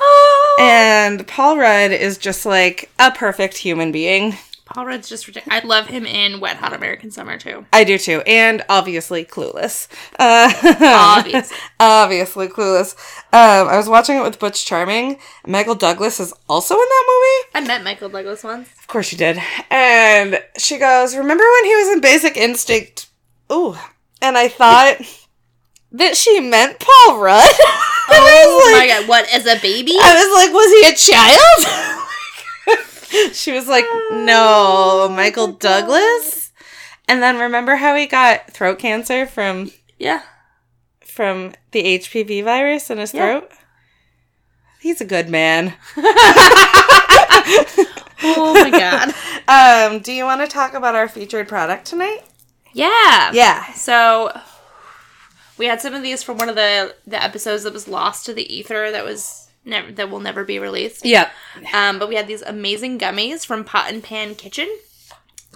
And 0.59 1.27
Paul 1.27 1.57
Rudd 1.57 1.91
is 1.91 2.17
just 2.17 2.45
like 2.45 2.89
a 2.99 3.11
perfect 3.11 3.57
human 3.57 3.91
being. 3.91 4.37
Paul 4.65 4.85
Rudd's 4.85 5.09
just 5.09 5.27
ridiculous. 5.27 5.61
I 5.61 5.67
love 5.67 5.87
him 5.87 6.05
in 6.05 6.39
Wet 6.39 6.55
Hot 6.57 6.73
American 6.73 7.11
Summer 7.11 7.37
too. 7.37 7.65
I 7.73 7.83
do 7.83 7.97
too. 7.97 8.21
And 8.25 8.63
obviously 8.69 9.25
Clueless. 9.25 9.87
Uh, 10.17 10.51
Obviously. 10.81 11.57
obviously 11.79 12.47
Clueless. 12.47 12.95
Um, 13.33 13.67
I 13.67 13.77
was 13.77 13.89
watching 13.89 14.17
it 14.17 14.23
with 14.23 14.39
Butch 14.39 14.65
Charming. 14.65 15.19
Michael 15.45 15.75
Douglas 15.75 16.19
is 16.19 16.33
also 16.47 16.75
in 16.75 16.79
that 16.79 17.05
movie. 17.07 17.65
I 17.65 17.67
met 17.67 17.83
Michael 17.83 18.09
Douglas 18.09 18.43
once. 18.43 18.69
Of 18.79 18.87
course 18.87 19.11
you 19.11 19.17
did. 19.17 19.39
And 19.69 20.41
she 20.57 20.77
goes, 20.77 21.15
Remember 21.15 21.43
when 21.43 21.65
he 21.65 21.75
was 21.75 21.87
in 21.89 22.01
Basic 22.01 22.37
Instinct? 22.37 23.07
Ooh. 23.51 23.75
And 24.21 24.37
I 24.37 24.47
thought 24.47 24.97
that 25.93 26.15
she 26.17 26.39
meant 26.39 26.79
Paul 26.79 27.19
Rudd. 27.19 27.49
Oh 28.15 28.61
was 28.65 28.73
my 28.77 28.87
god, 28.87 29.07
what, 29.07 29.33
as 29.33 29.45
a 29.45 29.55
baby? 29.61 29.93
I 29.97 30.13
was 30.13 30.29
like, 30.35 30.51
was 30.53 30.69
he 30.73 30.83
a 30.91 30.93
child? 32.67 33.33
she 33.33 33.53
was 33.53 33.67
like, 33.67 33.85
no, 34.11 35.07
Michael 35.09 35.53
Douglas. 35.53 36.51
And 37.07 37.23
then 37.23 37.39
remember 37.39 37.77
how 37.77 37.95
he 37.95 38.05
got 38.05 38.51
throat 38.51 38.77
cancer 38.77 39.25
from 39.25 39.71
yeah. 39.97 40.21
from 41.01 41.53
the 41.71 41.81
HPV 41.97 42.43
virus 42.43 42.89
in 42.89 42.97
his 42.97 43.13
Yeah. 43.13 43.39
throat? 43.39 43.51
He's 44.81 44.99
a 44.99 45.05
good 45.05 45.29
man. 45.29 45.75
Oh 48.25 48.53
my 48.53 48.69
god. 48.69 49.13
Um, 49.47 49.99
do 50.01 50.13
you 50.13 50.23
want 50.23 50.41
to 50.41 50.47
talk 50.47 50.73
about 50.73 50.95
our 50.95 51.07
featured 51.09 51.47
product 51.47 51.85
tonight? 51.85 52.21
Yeah. 52.73 53.31
Yeah. 53.33 53.71
So 53.73 54.31
we 55.57 55.65
had 55.67 55.81
some 55.81 55.93
of 55.93 56.01
these 56.03 56.23
from 56.23 56.37
one 56.37 56.49
of 56.49 56.55
the 56.55 56.95
the 57.07 57.21
episodes 57.21 57.63
that 57.63 57.73
was 57.73 57.87
lost 57.87 58.25
to 58.25 58.33
the 58.33 58.51
ether 58.53 58.91
that 58.91 59.05
was 59.05 59.47
never 59.65 59.91
that 59.93 60.09
will 60.09 60.19
never 60.19 60.43
be 60.43 60.59
released. 60.59 61.05
Yep. 61.05 61.31
Um, 61.73 61.99
but 61.99 62.09
we 62.09 62.15
had 62.15 62.27
these 62.27 62.41
amazing 62.41 62.99
gummies 62.99 63.45
from 63.45 63.63
Pot 63.63 63.91
and 63.91 64.03
Pan 64.03 64.35
Kitchen. 64.35 64.67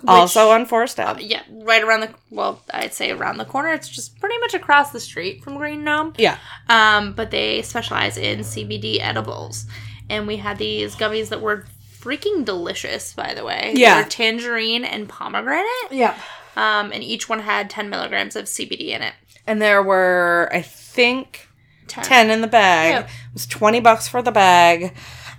which- 0.02 0.08
Also 0.08 0.52
on 0.52 0.66
Forced 0.68 1.00
Up. 1.00 1.18
yeah, 1.20 1.42
right 1.50 1.82
around 1.84 2.02
the 2.02 2.14
well, 2.30 2.62
I'd 2.74 2.94
say 2.94 3.12
around 3.12 3.38
the 3.38 3.46
corner. 3.46 3.70
It's 3.74 3.90
just 3.90 4.20
pretty 4.20 4.38
much 4.40 4.54
across 4.54 4.92
the 4.92 5.00
street 5.00 5.44
from 5.44 5.58
Green 5.58 5.84
Gnome. 5.84 6.14
Yeah. 6.18 6.38
Um, 6.70 7.14
but 7.14 7.32
they 7.32 7.62
specialize 7.64 8.16
in 8.18 8.40
CBD 8.44 9.00
edibles, 9.02 9.66
and 10.10 10.28
we 10.28 10.38
had 10.38 10.58
these 10.60 10.96
gummies 10.96 11.30
that 11.30 11.42
were 11.42 11.66
freaking 12.00 12.46
delicious. 12.46 13.12
By 13.14 13.34
the 13.34 13.44
way, 13.44 13.72
They 13.74 13.82
Yeah. 13.82 13.98
were 14.04 14.08
tangerine 14.08 14.86
and 14.86 15.10
pomegranate. 15.10 15.66
Yeah. 15.92 16.16
Um, 16.56 16.92
and 16.92 17.04
each 17.04 17.28
one 17.28 17.40
had 17.42 17.70
ten 17.70 17.90
milligrams 17.90 18.36
of 18.36 18.46
CBD 18.48 18.94
in 18.94 19.02
it. 19.02 19.14
And 19.48 19.62
there 19.62 19.82
were, 19.82 20.50
I 20.52 20.62
think, 20.62 21.48
10. 21.88 22.04
10 22.04 22.30
in 22.30 22.42
the 22.42 22.48
bag. 22.48 22.92
Yep. 22.92 23.06
It 23.06 23.34
was 23.34 23.46
20 23.48 23.80
bucks 23.80 24.08
for 24.08 24.22
the 24.22 24.32
bag. 24.32 24.94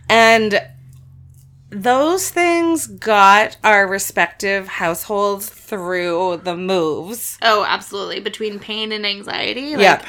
And 0.08 0.60
those 1.70 2.30
things 2.30 2.86
got 2.86 3.58
our 3.62 3.86
respective 3.86 4.66
households 4.68 5.48
through 5.50 6.40
the 6.44 6.56
moves. 6.56 7.38
Oh, 7.42 7.64
absolutely. 7.68 8.20
Between 8.20 8.58
pain 8.58 8.90
and 8.92 9.04
anxiety, 9.04 9.72
like 9.72 9.80
yep. 9.80 10.06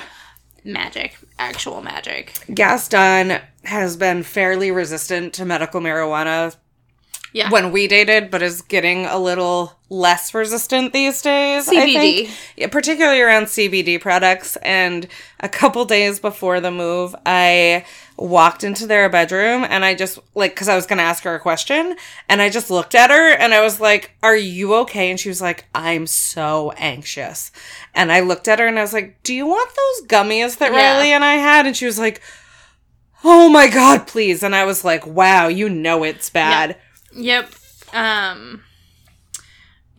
magic, 0.63 1.17
actual 1.37 1.81
magic. 1.81 2.33
Gaston 2.53 3.41
has 3.65 3.97
been 3.97 4.23
fairly 4.23 4.71
resistant 4.71 5.33
to 5.33 5.43
medical 5.43 5.81
marijuana 5.81 6.55
Yeah. 7.33 7.49
when 7.49 7.73
we 7.73 7.89
dated, 7.89 8.31
but 8.31 8.41
is 8.41 8.61
getting 8.61 9.05
a 9.05 9.19
little 9.19 9.78
less 9.89 10.33
resistant 10.33 10.93
these 10.93 11.21
days. 11.21 11.67
I 11.67 11.75
CBD. 11.75 11.93
think. 11.93 12.29
Yeah, 12.57 12.67
particularly 12.67 13.21
around 13.21 13.45
CBD 13.45 13.99
products. 13.99 14.55
And 14.57 15.07
a 15.39 15.49
couple 15.49 15.83
days 15.85 16.19
before 16.19 16.59
the 16.59 16.71
move, 16.71 17.15
I 17.25 17.85
walked 18.17 18.63
into 18.63 18.85
their 18.85 19.07
bedroom 19.09 19.65
and 19.67 19.85
I 19.85 19.95
just 19.95 20.19
like 20.35 20.51
because 20.53 20.67
I 20.67 20.75
was 20.75 20.85
gonna 20.85 21.01
ask 21.03 21.23
her 21.23 21.35
a 21.35 21.39
question, 21.39 21.95
and 22.27 22.41
I 22.41 22.49
just 22.49 22.69
looked 22.69 22.93
at 22.93 23.09
her 23.09 23.31
and 23.33 23.53
I 23.53 23.61
was 23.61 23.79
like, 23.79 24.11
"Are 24.21 24.35
you 24.35 24.75
okay?" 24.75 25.09
And 25.09 25.19
she 25.19 25.29
was 25.29 25.41
like, 25.41 25.65
"I'm 25.73 26.05
so 26.05 26.71
anxious." 26.77 27.51
And 27.95 28.11
I 28.11 28.19
looked 28.19 28.47
at 28.47 28.59
her 28.59 28.67
and 28.67 28.77
I 28.77 28.81
was 28.81 28.93
like, 28.93 29.23
"Do 29.23 29.33
you 29.33 29.45
want 29.47 29.69
those 29.69 30.07
gummies 30.07 30.57
that 30.57 30.71
Yeah. 30.73 30.95
Riley 30.97 31.11
and 31.13 31.23
I 31.23 31.35
had?" 31.35 31.65
And 31.65 31.75
she 31.75 31.85
was 31.85 31.99
like. 31.99 32.21
Oh 33.21 33.49
my 33.49 33.67
god, 33.67 34.07
please. 34.07 34.43
And 34.43 34.55
I 34.55 34.63
was 34.63 34.85
like, 34.85 35.05
wow, 35.05 35.49
you 35.49 35.67
know 35.67 36.05
it's 36.05 36.29
bad. 36.29 36.77
Yep. 37.13 37.53
Um 37.91 38.63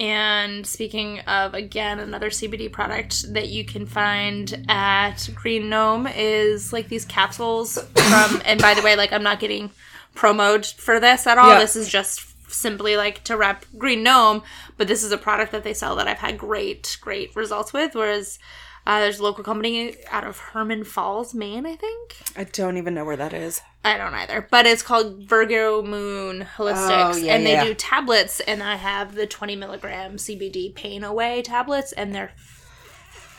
and 0.00 0.66
speaking 0.66 1.20
of 1.20 1.52
again 1.52 2.00
another 2.00 2.30
CBD 2.30 2.72
product 2.72 3.32
that 3.34 3.48
you 3.48 3.64
can 3.64 3.84
find 3.84 4.64
at 4.68 5.28
Green 5.34 5.68
Gnome 5.68 6.06
is 6.06 6.72
like 6.72 6.88
these 6.88 7.04
capsules 7.04 7.74
from 7.74 8.42
and 8.46 8.60
by 8.60 8.72
the 8.72 8.82
way 8.82 8.96
like 8.96 9.12
I'm 9.12 9.22
not 9.22 9.38
getting 9.38 9.70
promoted 10.14 10.66
for 10.66 10.98
this 10.98 11.26
at 11.26 11.38
all. 11.38 11.50
Yeah. 11.50 11.60
This 11.60 11.76
is 11.76 11.88
just 11.88 12.26
simply 12.50 12.96
like 12.96 13.22
to 13.24 13.36
rep 13.36 13.64
Green 13.78 14.02
Gnome, 14.02 14.42
but 14.76 14.88
this 14.88 15.04
is 15.04 15.12
a 15.12 15.18
product 15.18 15.52
that 15.52 15.62
they 15.62 15.74
sell 15.74 15.94
that 15.96 16.08
I've 16.08 16.18
had 16.18 16.38
great 16.38 16.98
great 17.02 17.36
results 17.36 17.72
with 17.72 17.94
whereas 17.94 18.38
uh, 18.86 19.00
there's 19.00 19.18
a 19.18 19.22
local 19.22 19.44
company 19.44 19.96
out 20.10 20.24
of 20.24 20.38
Herman 20.38 20.84
Falls, 20.84 21.34
Maine, 21.34 21.66
I 21.66 21.76
think. 21.76 22.16
I 22.36 22.44
don't 22.44 22.76
even 22.76 22.94
know 22.94 23.04
where 23.04 23.16
that 23.16 23.32
is. 23.32 23.60
I 23.84 23.96
don't 23.96 24.12
either, 24.14 24.46
but 24.50 24.66
it's 24.66 24.82
called 24.82 25.24
Virgo 25.24 25.82
Moon 25.82 26.46
Holistics, 26.56 27.14
Oh, 27.14 27.16
yeah, 27.16 27.34
and 27.34 27.46
they 27.46 27.52
yeah. 27.52 27.64
do 27.64 27.74
tablets. 27.74 28.40
And 28.40 28.62
I 28.62 28.76
have 28.76 29.14
the 29.14 29.26
20 29.26 29.56
milligram 29.56 30.16
CBD 30.16 30.74
pain 30.74 31.02
away 31.02 31.40
tablets, 31.42 31.92
and 31.92 32.14
they're 32.14 32.32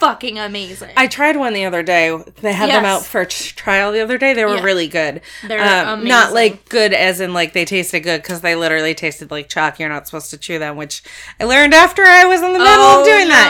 fucking 0.02 0.38
amazing. 0.40 0.90
I 0.98 1.08
tried 1.08 1.38
one 1.38 1.54
the 1.54 1.64
other 1.66 1.84
day. 1.84 2.18
They 2.42 2.52
had 2.54 2.70
them 2.72 2.84
out 2.86 3.06
for 3.06 3.24
trial 3.24 3.92
the 3.92 4.02
other 4.02 4.18
day. 4.18 4.34
They 4.34 4.44
were 4.44 4.56
Yeah. 4.56 4.64
really 4.64 4.88
good. 4.88 5.22
They're 5.48 5.62
Um, 5.88 6.04
not 6.06 6.34
like 6.34 6.68
good 6.70 6.92
as 6.92 7.22
in 7.22 7.34
like 7.34 7.54
they 7.54 7.64
tasted 7.66 8.02
good 8.02 8.22
because 8.24 8.42
they 8.42 8.56
literally 8.56 8.94
tasted 8.96 9.32
like 9.32 9.48
chalk. 9.48 9.80
You're 9.80 9.90
not 9.90 10.08
supposed 10.08 10.32
to 10.32 10.38
chew 10.38 10.58
them, 10.60 10.76
which 10.76 11.04
I 11.40 11.44
learned 11.46 11.74
after 11.74 12.04
I 12.04 12.26
was 12.26 12.42
in 12.42 12.52
the 12.52 12.60
middle 12.60 12.84
of 12.84 13.06
doing 13.06 13.28
that. 13.30 13.50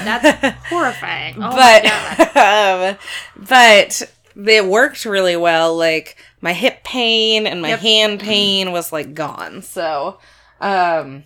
Uh, 0.00 0.04
That's 0.04 0.58
horrifying. 0.68 1.36
Oh 1.40 1.50
but 1.54 2.36
um, 2.36 2.96
but 3.36 4.02
it 4.48 4.64
worked 4.64 5.04
really 5.04 5.36
well. 5.36 5.76
Like 5.76 6.16
my 6.40 6.54
hip 6.54 6.82
pain 6.84 7.46
and 7.46 7.60
my 7.60 7.68
Yep. 7.70 7.78
hand 7.80 8.20
pain 8.20 8.72
was 8.72 8.92
like 8.92 9.12
gone. 9.12 9.60
So, 9.62 10.18
um, 10.60 11.24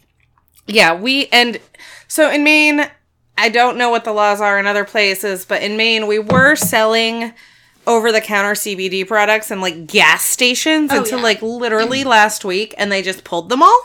yeah, 0.66 0.92
we 0.94 1.28
and 1.30 1.60
so 2.08 2.30
in 2.30 2.42
Maine, 2.42 2.88
I 3.36 3.48
don't 3.48 3.76
know 3.76 3.90
what 3.90 4.04
the 4.04 4.12
laws 4.12 4.40
are 4.40 4.58
in 4.58 4.66
other 4.66 4.84
places, 4.84 5.44
but 5.44 5.62
in 5.62 5.76
Maine, 5.76 6.06
we 6.06 6.18
were 6.18 6.54
selling 6.56 7.32
over 7.86 8.12
the 8.12 8.20
counter 8.20 8.52
CBD 8.54 9.06
products 9.06 9.50
in 9.50 9.60
like 9.60 9.86
gas 9.86 10.22
stations 10.24 10.90
Oh, 10.92 10.98
until 10.98 11.18
yeah. 11.18 11.24
like 11.24 11.42
literally 11.42 12.04
last 12.04 12.44
week, 12.44 12.74
and 12.78 12.90
they 12.90 13.02
just 13.02 13.24
pulled 13.24 13.48
them 13.48 13.62
all. 13.62 13.82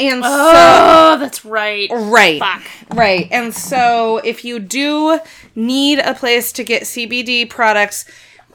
And 0.00 0.22
so 0.22 0.30
Oh, 0.30 1.16
that's 1.18 1.44
right. 1.44 1.88
Right. 1.92 2.38
Fuck. 2.38 2.62
Right. 2.94 3.26
And 3.32 3.52
so 3.52 4.18
if 4.18 4.44
you 4.44 4.60
do 4.60 5.18
need 5.56 5.98
a 5.98 6.14
place 6.14 6.52
to 6.52 6.62
get 6.64 6.82
CBD 6.84 7.48
products 7.50 8.04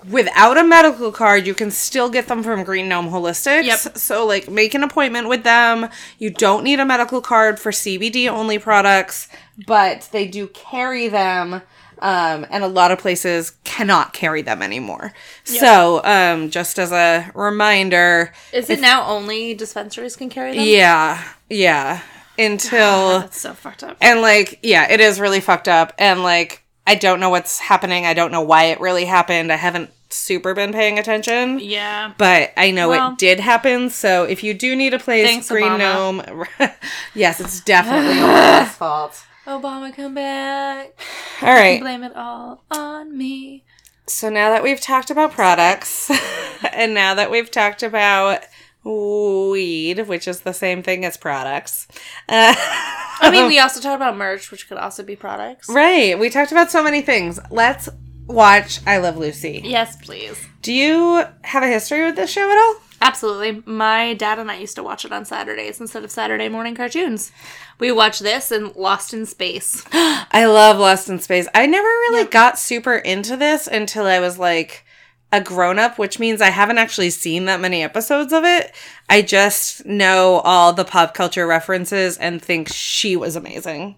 without 0.09 0.57
a 0.57 0.63
medical 0.63 1.11
card, 1.11 1.45
you 1.47 1.53
can 1.53 1.71
still 1.71 2.09
get 2.09 2.27
them 2.27 2.43
from 2.43 2.63
Green 2.63 2.87
Gnome 2.89 3.09
Holistics. 3.09 3.65
Yep. 3.65 3.97
So 3.97 4.25
like 4.25 4.49
make 4.49 4.73
an 4.73 4.83
appointment 4.83 5.27
with 5.29 5.43
them. 5.43 5.89
You 6.19 6.29
don't 6.29 6.63
need 6.63 6.79
a 6.79 6.85
medical 6.85 7.21
card 7.21 7.59
for 7.59 7.71
CBD 7.71 8.27
only 8.29 8.59
products, 8.59 9.27
but 9.67 10.09
they 10.11 10.27
do 10.27 10.47
carry 10.47 11.07
them. 11.07 11.61
Um, 11.99 12.45
and 12.49 12.65
a 12.65 12.67
lot 12.67 12.91
of 12.91 12.99
places 12.99 13.53
cannot 13.63 14.11
carry 14.11 14.41
them 14.41 14.61
anymore. 14.61 15.13
So, 15.45 16.03
um, 16.03 16.49
just 16.49 16.77
as 16.77 16.91
a 16.91 17.31
reminder, 17.33 18.33
Is 18.51 18.69
it 18.69 18.81
now 18.81 19.05
only 19.07 19.53
dispensaries 19.53 20.17
can 20.17 20.29
carry 20.29 20.53
them? 20.57 20.65
yeah, 20.65 21.23
yeah, 21.49 22.01
until 22.37 23.19
That's 23.19 23.39
so 23.39 23.53
fucked 23.53 23.83
up. 23.83 23.95
and 24.01 24.21
like, 24.21 24.59
yeah, 24.63 24.91
it 24.91 24.99
is 24.99 25.17
really 25.19 25.39
fucked 25.39 25.69
up. 25.69 25.93
And 25.97 26.23
like, 26.23 26.62
I 26.85 26.95
don't 26.95 27.19
know 27.19 27.29
what's 27.29 27.59
happening. 27.59 28.05
I 28.05 28.13
don't 28.13 28.31
know 28.31 28.41
why 28.41 28.65
it 28.65 28.79
really 28.79 29.05
happened. 29.05 29.51
I 29.51 29.55
haven't 29.55 29.89
super 30.09 30.53
been 30.53 30.73
paying 30.73 30.99
attention. 30.99 31.59
Yeah. 31.59 32.13
But 32.17 32.51
I 32.57 32.71
know 32.71 32.89
Well- 32.89 33.13
it 33.13 33.17
did 33.17 33.39
happen. 33.39 33.89
So 33.89 34.23
if 34.25 34.43
you 34.43 34.53
do 34.53 34.75
need 34.75 34.93
a 34.93 34.99
place, 34.99 35.25
Thanks, 35.27 35.49
Green 35.49 35.65
Obama. 35.71 36.25
Gnome. 36.27 36.69
yes, 37.15 37.39
it's 37.39 37.61
definitely 37.61 38.15
Obama's 38.21 38.75
fault. 38.75 39.23
Obama, 39.45 39.93
come 39.95 40.13
back. 40.13 40.97
All 41.41 41.53
right. 41.53 41.81
Blame 41.81 42.03
it 42.03 42.15
all 42.15 42.63
on 42.71 43.17
me. 43.17 43.63
So 44.07 44.29
now 44.29 44.49
that 44.49 44.63
we've 44.63 44.79
talked 44.81 45.09
about 45.09 45.31
products, 45.31 46.11
and 46.73 46.93
now 46.93 47.13
that 47.15 47.31
we've 47.31 47.49
talked 47.49 47.83
about 47.83 48.41
weed, 48.83 50.07
which 50.07 50.27
is 50.27 50.41
the 50.41 50.53
same 50.53 50.83
thing 50.83 51.05
as 51.05 51.17
products. 51.17 51.87
Uh, 52.29 52.53
I 52.57 53.29
mean, 53.31 53.47
we 53.47 53.59
also 53.59 53.79
talked 53.79 53.95
about 53.95 54.17
merch, 54.17 54.51
which 54.51 54.67
could 54.67 54.77
also 54.77 55.03
be 55.03 55.15
products. 55.15 55.69
right. 55.69 56.17
We 56.17 56.29
talked 56.29 56.51
about 56.51 56.71
so 56.71 56.83
many 56.83 57.01
things. 57.01 57.39
Let's 57.49 57.89
watch 58.27 58.79
I 58.85 58.97
Love 58.97 59.17
Lucy. 59.17 59.61
Yes, 59.63 59.95
please. 59.97 60.43
Do 60.61 60.73
you 60.73 61.23
have 61.43 61.63
a 61.63 61.67
history 61.67 62.03
with 62.05 62.15
this 62.15 62.31
show 62.31 62.49
at 62.49 62.57
all? 62.57 62.75
Absolutely. 63.01 63.61
My 63.65 64.13
dad 64.13 64.39
and 64.39 64.49
I 64.49 64.55
used 64.55 64.77
to 64.77 64.83
watch 64.83 65.03
it 65.03 65.11
on 65.11 65.25
Saturdays 65.25 65.81
instead 65.81 66.05
of 66.05 66.11
Saturday 66.11 66.47
morning 66.47 66.73
cartoons. 66.73 67.33
We 67.77 67.91
watched 67.91 68.21
this 68.21 68.49
and 68.49 68.73
Lost 68.77 69.13
in 69.13 69.25
Space. 69.25 69.83
I 69.91 70.45
love 70.45 70.77
Lost 70.77 71.09
in 71.09 71.19
Space. 71.19 71.49
I 71.53 71.65
never 71.65 71.83
really 71.85 72.23
got 72.25 72.57
super 72.57 72.95
into 72.95 73.35
this 73.35 73.67
until 73.67 74.05
I 74.05 74.19
was 74.21 74.39
like 74.39 74.85
a 75.33 75.41
grown 75.41 75.79
up, 75.79 75.97
which 75.97 76.19
means 76.19 76.41
I 76.41 76.51
haven't 76.51 76.77
actually 76.77 77.09
seen 77.09 77.45
that 77.45 77.59
many 77.59 77.81
episodes 77.81 78.31
of 78.31 78.45
it. 78.45 78.71
I 79.09 79.23
just 79.23 79.83
know 79.83 80.41
all 80.45 80.73
the 80.73 80.85
pop 80.85 81.15
culture 81.15 81.47
references 81.47 82.17
and 82.19 82.39
think 82.39 82.69
she 82.69 83.15
was 83.15 83.35
amazing. 83.35 83.95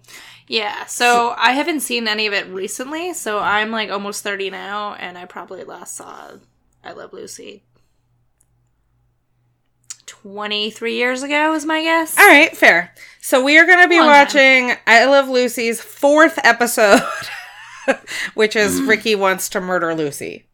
Yeah, 0.48 0.86
so 0.86 1.34
I 1.36 1.52
haven't 1.52 1.80
seen 1.80 2.08
any 2.08 2.26
of 2.26 2.32
it 2.32 2.46
recently, 2.46 3.12
so 3.12 3.38
I'm 3.38 3.70
like 3.70 3.90
almost 3.90 4.24
30 4.24 4.48
now, 4.48 4.94
and 4.94 5.18
I 5.18 5.26
probably 5.26 5.62
last 5.62 5.94
saw 5.94 6.30
I 6.82 6.92
Love 6.92 7.12
Lucy 7.12 7.64
23 10.06 10.94
years 10.94 11.22
ago, 11.22 11.52
is 11.52 11.66
my 11.66 11.82
guess. 11.82 12.16
All 12.18 12.26
right, 12.26 12.56
fair. 12.56 12.94
So 13.20 13.44
we 13.44 13.58
are 13.58 13.66
going 13.66 13.82
to 13.82 13.88
be 13.88 13.98
Long 13.98 14.06
watching 14.06 14.72
I 14.86 15.04
Love 15.04 15.28
Lucy's 15.28 15.82
fourth 15.82 16.38
episode, 16.44 17.02
which 18.34 18.56
is 18.56 18.80
Ricky 18.86 19.14
Wants 19.14 19.50
to 19.50 19.60
Murder 19.60 19.94
Lucy. 19.94 20.46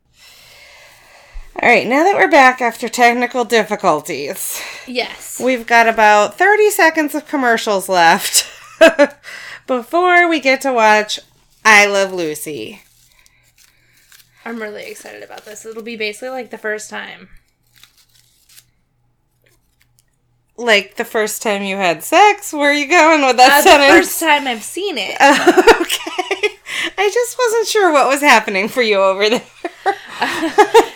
All 1.62 1.68
right, 1.68 1.86
now 1.86 2.02
that 2.02 2.16
we're 2.16 2.30
back 2.30 2.60
after 2.60 2.88
technical 2.88 3.44
difficulties, 3.44 4.60
Yes. 4.86 5.40
we've 5.40 5.64
got 5.66 5.88
about 5.88 6.36
30 6.36 6.70
seconds 6.70 7.14
of 7.14 7.28
commercials 7.28 7.88
left 7.88 8.50
before 9.68 10.28
we 10.28 10.40
get 10.40 10.60
to 10.62 10.72
watch 10.72 11.20
I 11.64 11.86
Love 11.86 12.12
Lucy. 12.12 12.82
I'm 14.44 14.60
really 14.60 14.86
excited 14.90 15.22
about 15.22 15.44
this. 15.44 15.64
It'll 15.64 15.84
be 15.84 15.94
basically 15.96 16.30
like 16.30 16.50
the 16.50 16.58
first 16.58 16.90
time. 16.90 17.28
Like 20.56 20.96
the 20.96 21.04
first 21.04 21.42
time 21.42 21.62
you 21.62 21.76
had 21.76 22.02
sex? 22.02 22.52
Where 22.52 22.70
are 22.70 22.74
you 22.74 22.88
going 22.88 23.24
with 23.24 23.36
that 23.36 23.64
Uh, 23.64 23.86
the 23.86 24.00
first 24.00 24.18
time 24.18 24.48
I've 24.48 24.64
seen 24.64 24.96
it. 24.98 25.12
okay. 25.80 26.58
I 26.98 27.08
just 27.14 27.38
wasn't 27.38 27.68
sure 27.68 27.92
what 27.92 28.08
was 28.08 28.20
happening 28.20 28.68
for 28.68 28.82
you 28.82 29.00
over 29.00 29.28
there. 29.28 29.42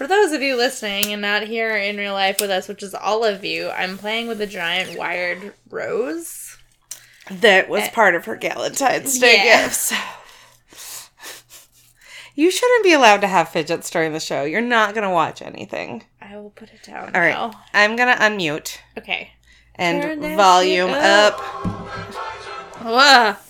For 0.00 0.06
those 0.06 0.32
of 0.32 0.40
you 0.40 0.56
listening 0.56 1.12
and 1.12 1.20
not 1.20 1.42
here 1.42 1.76
in 1.76 1.98
real 1.98 2.14
life 2.14 2.40
with 2.40 2.48
us, 2.48 2.68
which 2.68 2.82
is 2.82 2.94
all 2.94 3.22
of 3.22 3.44
you, 3.44 3.68
I'm 3.68 3.98
playing 3.98 4.28
with 4.28 4.40
a 4.40 4.46
giant 4.46 4.98
wired 4.98 5.52
rose. 5.68 6.56
that 7.30 7.68
was 7.68 7.82
eh. 7.82 7.90
part 7.90 8.14
of 8.14 8.24
her 8.24 8.34
Valentine's 8.36 9.18
Day 9.18 9.42
Yeah. 9.44 9.64
gifts. 9.66 9.92
You 12.34 12.50
shouldn't 12.50 12.82
be 12.82 12.94
allowed 12.94 13.20
to 13.20 13.26
have 13.26 13.50
fidgets 13.50 13.90
during 13.90 14.14
the 14.14 14.20
show. 14.20 14.44
You're 14.44 14.62
not 14.62 14.94
going 14.94 15.06
to 15.06 15.12
watch 15.12 15.42
anything. 15.42 16.04
I 16.22 16.38
will 16.38 16.48
put 16.48 16.70
it 16.72 16.82
down 16.82 17.14
All 17.14 17.20
right. 17.20 17.34
now. 17.34 17.50
I'm 17.74 17.94
going 17.94 18.08
to 18.08 18.22
unmute 18.22 18.78
Okay. 18.96 19.32
and 19.74 20.22
volume 20.34 20.92
up. 20.92 21.38
up. 22.86 23.44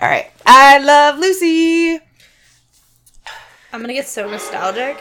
All 0.00 0.08
right. 0.08 0.28
I 0.44 0.78
love 0.78 1.20
Lucy. 1.20 2.00
I'm 3.72 3.80
gonna 3.82 3.92
get 3.92 4.08
so 4.08 4.28
nostalgic. 4.28 4.98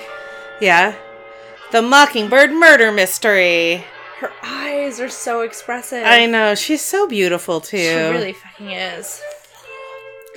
Yeah. 0.61 0.95
The 1.71 1.81
Mockingbird 1.81 2.51
murder 2.51 2.91
mystery. 2.91 3.83
Her 4.19 4.31
eyes 4.43 4.99
are 4.99 5.09
so 5.09 5.41
expressive. 5.41 6.03
I 6.05 6.25
know. 6.25 6.55
She's 6.55 6.81
so 6.81 7.07
beautiful, 7.07 7.59
too. 7.61 7.77
She 7.77 7.93
really 7.95 8.33
fucking 8.33 8.71
is. 8.71 9.21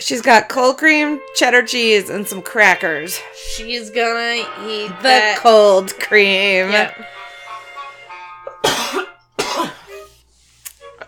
She's 0.00 0.22
got 0.22 0.48
cold 0.48 0.78
cream, 0.78 1.20
cheddar 1.34 1.62
cheese, 1.62 2.08
and 2.10 2.26
some 2.26 2.40
crackers. 2.42 3.20
She's 3.56 3.90
gonna 3.90 4.36
eat 4.66 4.88
The 4.98 5.02
that. 5.02 5.38
cold 5.38 5.92
cream. 5.98 6.70
Yep. 6.70 6.96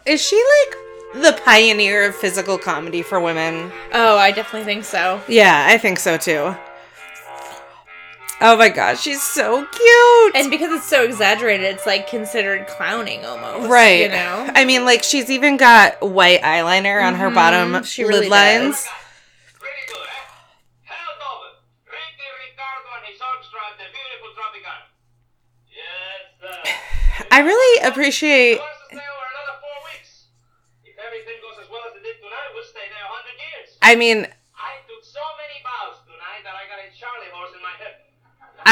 Is 0.06 0.20
she 0.20 0.36
like 0.36 1.22
the 1.22 1.40
pioneer 1.44 2.06
of 2.08 2.14
physical 2.16 2.58
comedy 2.58 3.02
for 3.02 3.20
women? 3.20 3.70
Oh, 3.92 4.16
I 4.16 4.32
definitely 4.32 4.64
think 4.64 4.84
so. 4.84 5.20
Yeah, 5.28 5.66
I 5.68 5.78
think 5.78 5.98
so 5.98 6.16
too. 6.16 6.54
Oh 8.42 8.56
my 8.56 8.70
gosh, 8.70 9.02
she's 9.02 9.22
so 9.22 9.66
cute. 9.66 10.36
And 10.36 10.50
because 10.50 10.72
it's 10.72 10.88
so 10.88 11.04
exaggerated, 11.04 11.66
it's 11.66 11.84
like 11.84 12.08
considered 12.08 12.66
clowning 12.66 13.24
almost. 13.24 13.68
right. 13.68 14.02
You 14.02 14.08
know? 14.08 14.50
I 14.54 14.64
mean, 14.64 14.84
like 14.84 15.02
she's 15.02 15.30
even 15.30 15.56
got 15.56 16.00
white 16.00 16.40
eyeliner 16.40 17.02
on 17.04 17.16
her 17.16 17.30
bottom 17.30 17.82
she 17.84 18.04
lid 18.04 18.14
really 18.14 18.28
lines. 18.28 18.76
does. 18.76 18.88
Pretty 19.58 19.74
good, 19.88 19.98
eh? 19.98 20.84
Held 20.84 21.20
over. 21.20 21.56
Ricky 21.84 22.28
Ricardo 22.48 22.88
and 22.96 23.06
his 23.12 23.20
orchestra, 23.20 23.60
the 23.76 23.84
beautiful 23.92 24.32
Tropicana. 24.32 24.88
Yes, 25.68 26.64
sir. 26.64 27.26
I 27.30 27.40
really 27.40 27.86
appreciate 27.86 28.60
I 33.82 33.96
to 33.96 34.30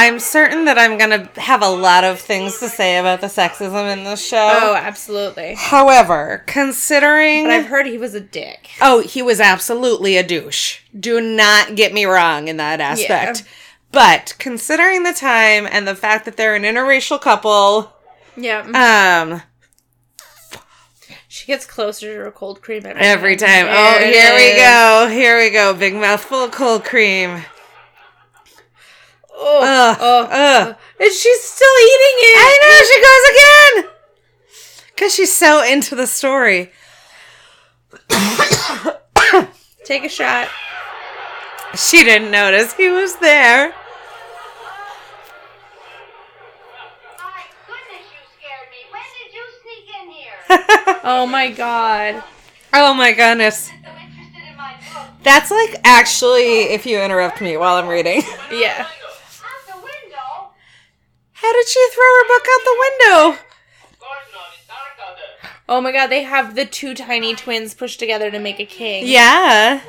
I'm 0.01 0.21
certain 0.21 0.67
that 0.67 0.79
I'm 0.79 0.97
gonna 0.97 1.29
have 1.35 1.61
a 1.61 1.69
lot 1.69 2.05
of 2.05 2.21
things 2.21 2.61
to 2.61 2.69
say 2.69 2.99
about 2.99 3.21
the 3.21 3.27
sexism 3.27 3.93
in 3.93 4.05
this 4.05 4.25
show. 4.25 4.49
Oh, 4.63 4.75
absolutely. 4.77 5.57
However, 5.59 6.45
considering 6.47 7.43
But 7.45 7.53
I've 7.53 7.67
heard 7.67 7.87
he 7.87 7.99
was 7.99 8.15
a 8.15 8.21
dick. 8.21 8.69
Oh, 8.81 9.01
he 9.01 9.23
was 9.23 9.41
absolutely 9.41 10.17
a 10.17 10.23
douche. 10.23 10.83
Do 10.99 11.21
not 11.21 11.75
get 11.75 11.93
me 11.93 12.05
wrong 12.05 12.47
in 12.47 12.59
that 12.59 12.81
aspect. 12.81 13.41
Yeah. 13.41 13.47
But 13.91 14.37
considering 14.39 15.03
the 15.03 15.13
time 15.15 15.67
and 15.69 15.89
the 15.89 15.97
fact 15.97 16.27
that 16.27 16.37
they're 16.37 16.55
an 16.55 16.63
interracial 16.63 17.21
couple, 17.21 17.93
Yeah. 18.37 18.61
um, 19.33 19.43
she 21.27 21.47
gets 21.47 21.67
closer 21.67 22.15
to 22.15 22.25
her 22.25 22.31
cold 22.31 22.63
cream 22.63 22.87
every, 22.87 23.03
every 23.03 23.37
time. 23.37 23.67
Oh, 23.69 23.99
There 23.99 24.13
here 24.13 24.35
we 24.37 24.57
go. 24.61 25.09
Here 25.11 25.39
we 25.39 25.51
go. 25.51 25.75
Big 25.75 25.95
mouthful 25.97 26.45
of 26.45 26.53
cold 26.53 26.85
cream. 26.85 27.43
Oh, 29.40 29.61
Ugh. 29.62 29.96
oh, 30.01 30.22
Ugh. 30.31 30.77
and 31.01 31.12
she's 31.12 31.42
still 31.42 31.77
eating 31.81 32.16
it. 32.27 32.37
I 32.38 32.59
know 32.62 32.77
she 32.90 33.01
goes 33.01 33.24
again. 33.35 33.94
Cause 34.96 35.14
she's 35.14 35.33
so 35.33 35.62
into 35.62 35.94
the 35.94 36.07
story. 36.09 36.72
Take 39.85 40.05
a 40.05 40.09
shot. 40.09 40.48
She 41.77 42.03
didn't 42.03 42.31
notice 42.33 42.72
he 42.74 42.88
was 42.88 43.14
there. 43.16 43.68
My 43.68 43.74
goodness, 47.66 48.07
you 48.11 48.20
scared 48.37 48.68
me. 48.72 48.81
When 48.90 49.03
did 49.22 49.33
you 49.35 49.44
sneak 49.62 49.87
in 50.03 50.09
here? 50.11 50.35
Oh 51.05 51.27
my 51.27 51.51
god. 51.53 52.22
oh 52.74 52.92
my 52.94 53.12
goodness. 53.12 53.66
so 53.68 53.72
interested 53.72 54.51
in 54.51 54.57
my 54.57 54.74
book. 54.92 55.09
That's 55.22 55.51
like 55.51 55.77
actually 55.85 56.62
if 56.72 56.85
you 56.87 56.98
interrupt 57.01 57.40
me 57.40 57.57
while 57.57 57.77
I'm 57.77 57.87
reading. 57.88 58.22
Yeah. 58.53 58.87
Out 61.40 61.42
the 61.42 61.46
window? 61.46 61.46
How 61.46 61.53
did 61.53 61.68
she 61.68 61.88
throw 61.92 62.05
her 62.05 62.29
book 62.29 62.46
out 62.51 62.64
the 62.64 62.77
window? 62.79 63.38
Of 63.90 63.98
course 63.98 64.29
not. 64.33 64.42
It's 64.55 64.66
dark 64.66 65.09
out 65.09 65.16
there. 65.16 65.51
Oh 65.68 65.81
my 65.81 65.92
god, 65.92 66.09
they 66.09 66.22
have 66.24 66.55
the 66.55 66.64
two 66.64 66.94
tiny 66.94 67.35
twins 67.35 67.74
pushed 67.74 67.98
together 67.98 68.31
to 68.31 68.38
make 68.38 68.59
a 68.61 68.64
king. 68.66 69.07
Yeah, 69.07 69.81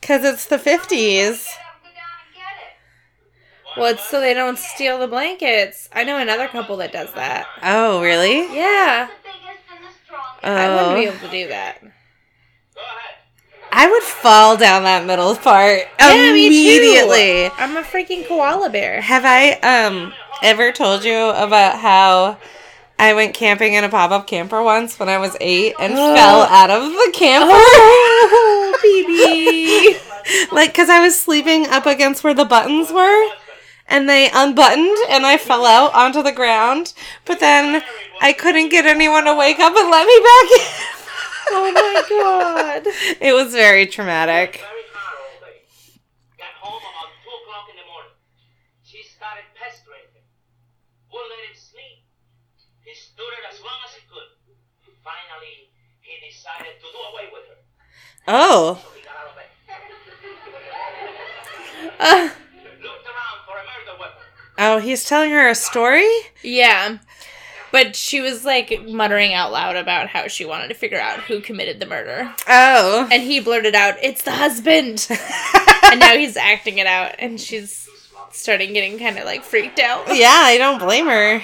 because 0.00 0.24
it's 0.24 0.46
the 0.46 0.56
50s. 0.56 0.60
Get 0.64 0.72
up 0.72 0.88
and 0.88 0.90
go 0.90 1.88
down 1.88 2.18
and 2.26 2.34
get 2.34 2.56
it. 2.60 3.78
Well, 3.80 3.92
it's 3.94 4.08
so 4.08 4.20
they 4.20 4.34
don't 4.34 4.58
steal 4.58 4.98
the 4.98 5.08
blankets. 5.08 5.88
I 5.92 6.04
know 6.04 6.18
another 6.18 6.48
couple 6.48 6.76
that 6.78 6.92
does 6.92 7.12
that. 7.14 7.46
Oh, 7.62 8.02
really? 8.02 8.38
Yeah. 8.54 9.08
The 9.08 9.28
biggest 9.28 9.64
and 9.74 9.84
the 9.84 9.90
strongest. 10.04 10.44
I 10.44 10.68
wouldn't 10.74 10.96
be 10.96 11.08
Oh. 11.08 11.12
able 11.12 11.26
to 11.28 11.30
do 11.30 11.48
that. 11.48 11.78
I 13.72 13.88
would 13.88 14.02
fall 14.02 14.56
down 14.56 14.82
that 14.82 15.04
middle 15.06 15.36
part 15.36 15.82
Yeah, 16.00 16.32
me 16.32 16.48
immediately. 16.48 17.46
I'm 17.56 17.76
a 17.76 17.82
freaking 17.82 18.26
koala 18.26 18.68
bear. 18.68 19.00
Have 19.00 19.22
I 19.24 19.52
um 19.60 20.12
ever 20.42 20.72
told 20.72 21.04
you 21.04 21.16
about 21.16 21.78
how 21.78 22.38
I 22.98 23.14
went 23.14 23.34
camping 23.34 23.74
in 23.74 23.84
a 23.84 23.88
pop-up 23.88 24.26
camper 24.26 24.62
once 24.62 24.98
when 24.98 25.08
I 25.08 25.18
was 25.18 25.36
8 25.40 25.74
and 25.80 25.94
oh. 25.94 26.14
fell 26.14 26.42
out 26.42 26.70
of 26.70 26.82
the 26.82 27.10
camper? 27.14 27.48
Oh, 27.52 28.78
baby. 28.82 29.98
like 30.52 30.74
cuz 30.74 30.88
I 30.88 31.00
was 31.00 31.18
sleeping 31.18 31.66
up 31.66 31.86
against 31.86 32.22
where 32.22 32.34
the 32.34 32.44
buttons 32.44 32.92
were 32.92 33.30
and 33.90 34.08
they 34.08 34.30
unbuttoned 34.32 34.96
and 35.08 35.26
I 35.26 35.36
fell 35.36 35.66
out 35.66 35.92
onto 35.94 36.22
the 36.22 36.32
ground, 36.32 36.94
but 37.24 37.40
then 37.40 37.82
I 38.20 38.32
couldn't 38.32 38.68
get 38.68 38.86
anyone 38.86 39.24
to 39.24 39.34
wake 39.34 39.58
up 39.58 39.74
and 39.76 39.90
let 39.90 40.06
me 40.06 40.18
back 40.18 40.60
in. 40.60 40.96
Oh 41.50 41.66
my 41.74 42.02
god. 42.06 42.86
It 43.20 43.34
was 43.34 43.50
very 43.52 43.86
traumatic. 43.86 44.62
Very 44.62 44.86
hard 44.94 45.18
all 45.18 45.34
day. 45.42 45.66
Got 46.38 46.54
home 46.62 46.78
about 46.78 47.10
2 47.26 47.26
o'clock 47.26 47.66
in 47.74 47.76
the 47.82 47.86
morning. 47.90 48.14
She 48.86 49.02
started 49.02 49.50
pestering 49.58 50.06
him. 50.14 50.22
Wouldn't 51.10 51.34
let 51.34 51.50
him 51.50 51.58
sleep. 51.58 52.06
He 52.86 52.94
stood 52.94 53.34
it 53.34 53.44
as 53.50 53.58
long 53.66 53.82
as 53.82 53.98
he 53.98 54.06
could. 54.06 54.30
Finally, 55.02 55.74
he 56.06 56.14
decided 56.60 56.80
to 56.80 56.86
do 56.92 56.98
away 57.12 57.28
with 57.32 57.42
her. 57.48 57.56
Oh. 58.28 58.80
So 58.82 58.88
he 58.96 59.02
got 59.02 59.16
out 59.16 59.30
of 59.30 59.36
bed. 59.36 59.46
Uh, 61.98 62.30
Looked 62.82 63.06
around 63.06 63.38
for 63.46 63.56
a 63.56 63.64
murder 63.64 63.98
weapon. 63.98 64.22
Oh, 64.58 64.78
he's 64.78 65.04
telling 65.04 65.30
her 65.30 65.48
a 65.48 65.54
story? 65.54 66.08
Yeah. 66.42 66.98
But 67.72 67.94
she 67.94 68.20
was 68.20 68.44
like 68.44 68.84
muttering 68.88 69.32
out 69.32 69.52
loud 69.52 69.76
about 69.76 70.08
how 70.08 70.26
she 70.26 70.44
wanted 70.44 70.68
to 70.68 70.74
figure 70.74 71.00
out 71.00 71.20
who 71.20 71.40
committed 71.40 71.78
the 71.78 71.86
murder. 71.86 72.34
Oh. 72.48 73.08
And 73.12 73.22
he 73.22 73.38
blurted 73.40 73.74
out, 73.74 73.94
It's 74.02 74.22
the 74.22 74.32
husband! 74.32 75.06
and 75.84 76.00
now 76.00 76.16
he's 76.16 76.36
acting 76.36 76.78
it 76.78 76.86
out, 76.86 77.14
and 77.18 77.40
she's 77.40 77.88
starting 78.32 78.72
getting 78.72 78.98
kind 78.98 79.18
of 79.18 79.24
like 79.24 79.44
freaked 79.44 79.78
out. 79.78 80.06
yeah, 80.16 80.28
I 80.32 80.58
don't 80.58 80.78
blame 80.80 81.06
her. 81.06 81.42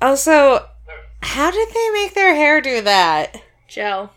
Also, 0.00 0.66
how 1.22 1.50
did 1.50 1.68
they 1.72 1.90
make 1.90 2.14
their 2.14 2.34
hair 2.34 2.60
do 2.60 2.82
that? 2.82 3.42
Joe. 3.68 4.10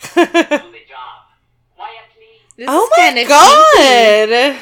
do 0.00 0.24
the 0.24 0.24
job. 0.24 1.24
Quietly. 1.74 2.42
This 2.56 2.68
oh 2.68 2.84
is 2.84 2.90
my 2.90 2.96
kinda 2.96 3.24
god! 3.28 4.56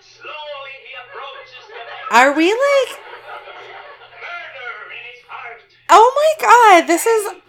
Slowly 0.00 0.74
he 0.84 0.92
approaches 1.04 1.64
the 1.68 1.74
man. 1.74 2.10
Are 2.10 2.32
we 2.32 2.46
like. 2.50 2.98
Murder 4.20 4.92
in 4.92 5.02
his 5.12 5.22
heart. 5.28 5.60
Oh 5.90 6.08
my 6.16 6.32
god, 6.46 6.86
this 6.86 7.06
is. 7.06 7.32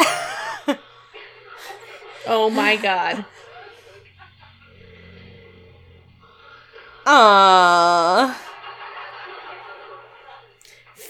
Oh 2.28 2.50
my 2.50 2.76
god. 2.76 3.26
Aww. 7.06 8.36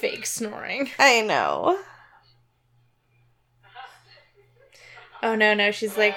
Fake 0.01 0.25
snoring. 0.25 0.89
I 0.99 1.21
know. 1.21 1.77
Oh 5.21 5.35
no, 5.35 5.53
no, 5.53 5.69
she's 5.69 5.95
like, 5.95 6.15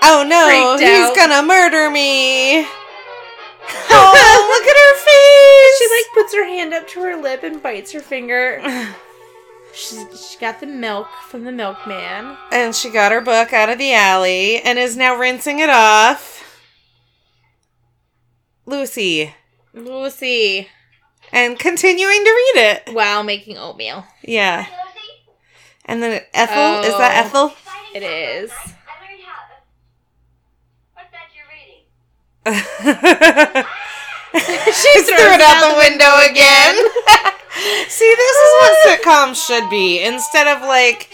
Oh 0.00 0.24
no, 0.26 0.76
he's 0.78 1.08
out. 1.08 1.16
gonna 1.16 1.42
murder 1.46 1.90
me. 1.90 2.64
Oh, 3.92 4.48
look 4.50 4.68
at 4.68 4.76
her 4.76 4.94
face. 4.96 5.78
she 5.78 5.96
like 5.96 6.14
puts 6.14 6.34
her 6.34 6.44
hand 6.44 6.72
up 6.74 6.88
to 6.88 7.00
her 7.02 7.16
lip 7.20 7.42
and 7.44 7.62
bites 7.62 7.92
her 7.92 8.00
finger. 8.00 8.60
She's 9.72 10.28
she 10.30 10.38
got 10.38 10.58
the 10.58 10.66
milk 10.66 11.06
from 11.28 11.44
the 11.44 11.52
milkman. 11.52 12.36
And 12.50 12.74
she 12.74 12.90
got 12.90 13.12
her 13.12 13.20
book 13.20 13.52
out 13.52 13.68
of 13.68 13.78
the 13.78 13.92
alley 13.92 14.60
and 14.62 14.76
is 14.78 14.96
now 14.96 15.16
rinsing 15.16 15.60
it 15.60 15.70
off. 15.70 16.60
Lucy. 18.66 19.32
Lucy. 19.72 20.68
And 21.32 21.58
continuing 21.58 22.24
to 22.24 22.30
read 22.30 22.56
it. 22.56 22.94
While 22.94 23.22
making 23.22 23.56
oatmeal. 23.58 24.04
Yeah. 24.22 24.66
And 25.84 26.02
then 26.02 26.20
Ethel. 26.34 26.84
Is 26.88 26.96
that 26.98 27.12
Oh. 27.16 27.20
Ethel? 27.26 27.52
It 27.94 28.02
is. 28.02 28.50
I, 28.52 28.54
I 28.54 29.00
learned 29.02 29.22
how. 29.26 29.40
What's 30.94 31.10
that 31.10 31.28
you're 31.34 31.48
reading? 31.50 31.84
she 34.74 35.02
threw 35.02 35.30
it 35.34 35.40
out 35.40 35.58
the 35.70 35.76
window 35.78 36.14
again. 36.30 36.74
See, 37.88 38.14
this 38.16 38.36
is 38.36 38.52
what 38.60 38.72
sitcoms 38.86 39.44
should 39.46 39.68
be 39.68 40.00
instead 40.02 40.46
of 40.46 40.62
like 40.62 41.10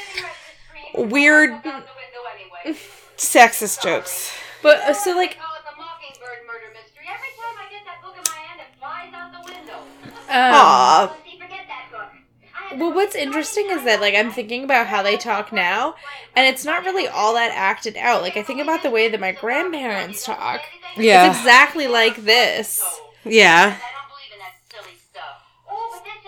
weird 0.95 1.51
Out 1.51 1.63
the 1.63 1.71
window 1.71 2.23
anyway. 2.65 2.79
sexist 3.17 3.83
jokes. 3.83 4.31
But 4.63 4.79
uh, 4.81 4.93
so 4.95 5.15
like 5.17 5.37
Call 5.39 5.55
it 5.57 5.63
the 5.65 5.77
Mockingbird 5.77 6.47
murder 6.47 6.73
mystery. 6.75 7.07
Every 7.09 7.33
time 7.41 7.57
I 7.59 7.71
get 7.73 7.85
that 7.87 8.03
book 8.03 8.15
in 8.17 8.23
my 8.31 8.39
hand, 8.39 8.61
it 8.61 8.69
flies 8.79 9.13
out 9.15 9.33
the 9.33 9.41
window. 9.51 9.81
Um, 10.29 10.55
Aw. 10.55 11.03
Lucy, 11.25 11.39
forget 11.43 11.67
that 11.69 11.91
book. 11.91 12.13
I 12.55 12.69
have 12.71 12.81
Well, 12.81 12.93
what's 12.93 13.15
interesting 13.15 13.67
is 13.71 13.85
that 13.85 14.01
like 14.01 14.15
I'm 14.15 14.31
thinking 14.31 14.65
about 14.65 14.87
how 14.87 15.03
they 15.03 15.17
talk 15.17 15.53
now, 15.53 15.95
and 16.35 16.47
it's 16.47 16.65
not 16.65 16.85
really 16.85 17.07
all 17.09 17.35
that 17.35 17.53
acted 17.55 17.97
out. 17.97 18.23
Like 18.23 18.37
I 18.37 18.43
think 18.43 18.61
about 18.61 18.83
the 18.83 18.91
way 18.91 19.09
that 19.09 19.21
my 19.21 19.33
grandparents 19.33 20.25
talk. 20.25 20.63
It's 20.97 21.05
Yeah. 21.05 21.39
exactly 21.39 21.87
like 21.89 22.17
this. 22.17 23.01
Yeah. 23.25 23.77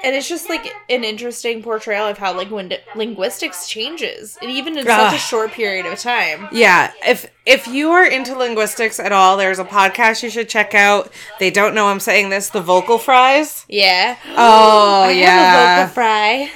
And 0.05 0.15
it's 0.15 0.29
just 0.29 0.49
like 0.49 0.73
an 0.89 1.03
interesting 1.03 1.63
portrayal 1.63 2.07
of 2.07 2.19
how 2.19 2.33
like 2.37 2.51
when 2.51 2.73
linguistics 2.95 3.67
changes, 3.69 4.39
and 4.41 4.51
even 4.51 4.79
in 4.79 4.87
Ugh. 4.87 5.11
such 5.11 5.15
a 5.15 5.19
short 5.19 5.51
period 5.53 5.87
of 5.87 5.99
time. 5.99 6.49
Yeah, 6.53 6.93
if 7.07 7.31
if 7.45 7.67
you 7.67 7.91
are 7.91 8.05
into 8.07 8.37
linguistics 8.37 9.01
at 9.01 9.11
all, 9.13 9.37
there's 9.37 9.59
a 9.59 9.65
podcast 9.65 10.23
you 10.23 10.31
should 10.31 10.49
check 10.49 10.73
out. 10.75 11.13
They 11.41 11.51
don't 11.51 11.75
know 11.75 11.89
I'm 11.89 11.99
saying 12.01 12.29
this. 12.31 12.49
The 12.51 12.61
vocal 12.61 12.99
fries. 12.99 13.65
Yeah. 13.69 14.17
Oh 14.37 15.03
I 15.05 15.11
yeah, 15.13 15.81
vocal 15.87 15.95
fry. 15.95 16.51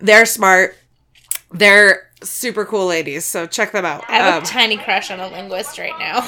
they're 0.00 0.26
smart. 0.26 0.76
They're 1.52 2.10
super 2.22 2.64
cool 2.64 2.86
ladies. 2.86 3.24
So 3.26 3.46
check 3.46 3.72
them 3.72 3.84
out. 3.84 4.04
I 4.08 4.16
have 4.16 4.34
Um, 4.36 4.42
a 4.42 4.46
tiny 4.46 4.76
crush 4.78 5.10
on 5.10 5.20
a 5.20 5.28
linguist 5.28 5.78
right 5.78 5.92
now. 5.98 6.20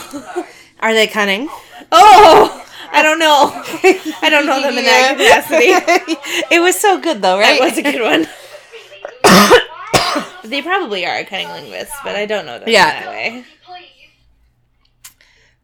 are 0.81 0.93
they 0.93 1.07
cunning? 1.07 1.49
oh, 1.91 2.66
I 2.93 3.03
don't 3.03 3.19
know. 3.19 3.51
I 4.23 4.29
don't 4.31 4.47
know 4.47 4.61
them 4.63 4.79
in 4.79 4.85
that 4.85 5.17
capacity. 5.17 6.15
it 6.55 6.61
was 6.61 6.79
so 6.79 7.01
good 7.01 7.21
though, 7.23 7.39
right? 7.39 7.59
That 7.59 7.69
was 7.71 7.79
a 7.79 7.83
good 7.83 8.03
one. 8.03 8.27
they 10.51 10.63
probably 10.63 11.05
are 11.07 11.17
a 11.19 11.25
cunning 11.25 11.49
linguist, 11.49 11.93
but 12.05 12.17
I 12.17 12.27
don't 12.27 12.47
know 12.47 12.59
them 12.59 12.69
Yeah. 12.69 13.01
that 13.01 13.09
way. 13.11 13.45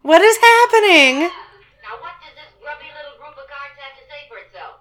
What 0.02 0.20
is 0.20 0.36
happening? 0.36 1.20
Now, 1.20 1.28
what 2.00 2.12
does 2.20 2.34
this 2.34 2.50
grubby 2.60 2.86
little 2.96 3.16
group 3.18 3.38
of 3.38 3.48
cards 3.48 3.78
have 3.78 3.96
to 3.96 4.04
say 4.10 4.28
for 4.28 4.38
itself? 4.38 4.80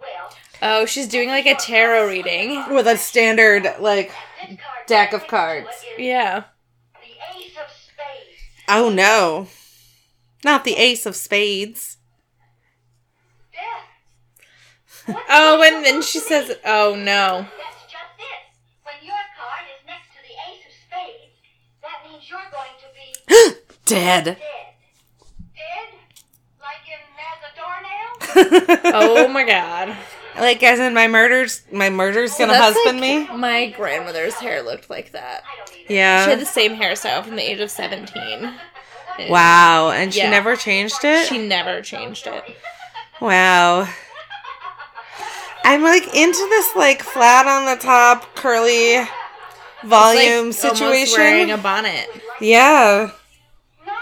Well, 0.00 0.30
Oh, 0.62 0.86
she's 0.86 1.06
doing 1.06 1.28
like 1.28 1.44
a 1.46 1.54
tarot 1.54 2.06
reading. 2.08 2.64
With 2.74 2.86
a 2.86 2.96
standard 2.96 3.66
like 3.78 4.10
deck 4.86 5.12
of 5.12 5.26
cards. 5.26 5.68
Yeah. 5.98 6.44
the 6.94 7.38
Ace 7.38 7.52
of 7.62 7.70
Spades. 7.70 8.40
Oh 8.68 8.88
no, 8.88 9.48
not 10.44 10.64
the 10.64 10.76
Ace 10.76 11.06
of 11.06 11.16
Spades. 11.16 11.96
Death. 13.52 15.16
Oh, 15.28 15.62
and 15.62 15.84
then 15.84 16.02
she 16.02 16.18
says, 16.18 16.56
"Oh 16.64 16.94
no." 16.94 17.46
That's 17.58 17.82
just 17.82 18.18
it. 18.18 18.24
When 18.84 18.94
your 19.02 19.14
card 19.38 19.64
is 19.74 19.86
next 19.86 20.08
to 20.14 20.20
the 20.22 20.34
Ace 20.50 20.64
of 20.66 20.72
Spades, 20.86 21.34
that 21.82 22.08
means 22.08 22.28
you're 22.28 22.38
going 22.52 22.76
to 22.78 22.88
be 22.94 23.54
Dead. 23.86 24.24
dead. 24.24 24.36
Dead? 24.36 25.88
Like 26.60 26.86
in 26.86 27.02
as 27.26 27.40
a 27.48 27.52
doornail? 27.56 28.92
Oh 29.24 29.28
my 29.28 29.44
god. 29.44 29.96
Like 30.36 30.62
as 30.62 30.78
in 30.78 30.94
my 30.94 31.08
murder's 31.08 31.62
my 31.72 31.90
murder's 31.90 32.34
gonna 32.36 32.52
That's 32.52 32.76
husband 32.76 33.00
like- 33.00 33.30
me. 33.30 33.36
My 33.36 33.70
grandmother's 33.70 34.34
hair 34.34 34.62
looked 34.62 34.88
like 34.90 35.12
that. 35.12 35.42
I 35.44 35.56
don't 35.56 35.72
need 35.76 35.84
it. 35.84 35.88
She 35.88 35.94
had 36.30 36.40
the 36.40 36.46
same 36.46 36.76
hairstyle 36.76 37.24
from 37.24 37.36
the 37.36 37.42
age 37.50 37.58
of 37.60 37.70
17. 39.28 39.32
Wow, 39.32 39.90
and 39.90 40.12
she 40.12 40.20
Yeah. 40.20 40.30
never 40.30 40.56
changed 40.56 41.04
it. 41.04 41.28
She 41.28 41.38
never 41.38 41.82
changed 41.82 42.26
it. 42.26 42.56
Wow. 43.20 43.88
I'm 45.64 45.82
like 45.82 46.04
into 46.14 46.38
this 46.48 46.74
like 46.74 47.02
flat 47.02 47.46
on 47.46 47.66
the 47.66 47.76
top 47.80 48.34
curly 48.34 48.96
volume 49.84 50.50
Like, 50.50 50.80
almost 50.80 51.16
wearing 51.18 51.50
a 51.50 51.58
bonnet. 51.58 52.08
yeah. 52.40 53.10
No. 53.86 53.92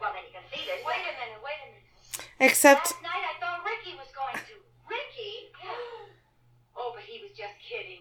Well, 0.00 0.12
then 0.12 0.22
you 0.26 0.32
can 0.32 0.42
see 0.52 0.64
this. 0.66 0.84
Wait 0.84 0.94
a 0.96 1.14
minute, 1.14 1.42
wait 1.44 1.52
a 1.62 1.70
minute. 1.70 2.28
Except 2.40 2.86
Last 2.92 3.02
night 3.02 3.22
I 3.22 3.40
thought 3.40 3.64
Ricky 3.64 3.96
was 3.96 4.08
going 4.14 4.34
to. 4.34 4.54
Ricky? 4.88 5.52
Oh, 6.76 6.92
but 6.94 7.04
he 7.04 7.20
was 7.22 7.30
just 7.36 7.54
kidding. 7.68 8.00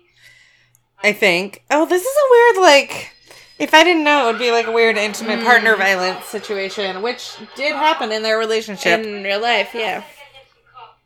I 1.03 1.13
think. 1.13 1.63
Oh, 1.69 1.85
this 1.85 2.01
is 2.01 2.07
a 2.07 2.27
weird 2.31 2.57
like 2.65 3.11
if 3.59 3.73
I 3.73 3.83
didn't 3.83 4.03
know 4.03 4.23
it 4.29 4.31
would 4.31 4.39
be 4.39 4.51
like 4.51 4.67
a 4.67 4.71
weird 4.71 4.97
intimate 4.97 5.43
partner 5.43 5.75
Mm. 5.75 5.79
violence 5.79 6.25
situation, 6.25 7.01
which 7.01 7.31
did 7.55 7.75
happen 7.75 8.11
in 8.11 8.23
their 8.23 8.37
relationship. 8.37 9.05
In 9.05 9.23
real 9.23 9.39
life, 9.41 9.69
yeah. 9.73 9.99
Get 9.99 10.07
him 10.33 10.45
some 10.49 10.63
coffee. 10.73 11.01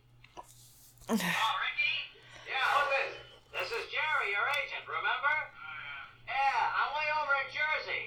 Oh, 1.10 1.14
Ricky? 1.14 2.14
Yeah, 2.48 2.54
who's 2.74 2.90
this? 2.94 3.14
This 3.52 3.70
is 3.80 3.84
Jerry, 3.92 4.32
your 4.32 4.48
agent, 4.62 4.86
remember? 4.88 5.36
Yeah, 6.28 6.78
I'm 6.80 6.90
way 6.94 7.08
over 7.20 7.34
in 7.42 7.50
Jersey. 7.52 8.04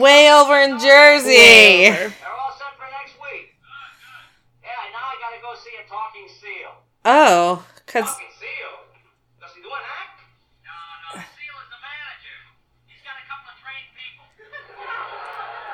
Way 0.00 0.30
over 0.32 0.56
in 0.60 0.78
Jersey. 0.78 1.88
Over. 1.90 2.08
They're 2.08 2.38
all 2.40 2.54
set 2.56 2.72
for 2.78 2.88
next 2.90 3.14
week. 3.20 3.52
Yeah, 4.62 4.70
now 4.94 5.04
I 5.12 5.16
gotta 5.20 5.40
go 5.42 5.54
see 5.58 5.74
a 5.76 5.84
talking 5.88 6.28
seal. 6.40 6.72
Oh, 7.04 7.64
cuz 7.86 8.04
Talking 8.06 8.30
seal? 8.38 8.72
Does 9.40 9.52
he 9.54 9.60
do 9.60 9.68
an 9.68 9.82
act? 9.82 10.22
No, 10.64 10.70
no, 11.02 11.18
the 11.18 11.26
seal 11.34 11.56
is 11.58 11.68
the 11.68 11.80
manager. 11.82 12.38
He's 12.86 13.02
got 13.02 13.18
a 13.18 13.26
couple 13.26 13.50
of 13.50 13.58
trained 13.58 13.90
people. 13.98 14.24
You 14.38 14.46
got 14.86 15.10
me. 15.10 15.18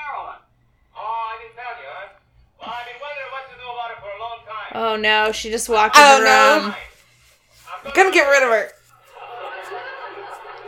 Oh, 0.96 1.34
I 1.34 1.42
didn't 1.42 1.56
tell 1.56 1.76
you, 1.82 1.90
huh? 1.90 2.08
Well, 2.60 2.70
I've 2.70 2.86
been 2.86 3.00
wondering 3.02 3.32
what 3.34 3.44
to 3.50 3.56
do 3.58 3.68
about 3.68 3.90
it 3.92 4.00
for 4.00 4.12
a 4.12 4.20
long 4.22 4.40
time. 4.46 4.70
Oh, 4.78 4.94
no. 4.96 5.32
She 5.32 5.50
just 5.50 5.68
walked 5.68 5.96
oh, 5.98 6.02
in 6.02 6.06
oh, 6.06 6.18
the 6.20 6.24
room. 6.24 6.76
I'm 7.86 7.94
going 7.94 8.12
to 8.12 8.14
get 8.14 8.30
rid 8.30 8.44
of 8.44 8.50
her. 8.54 8.72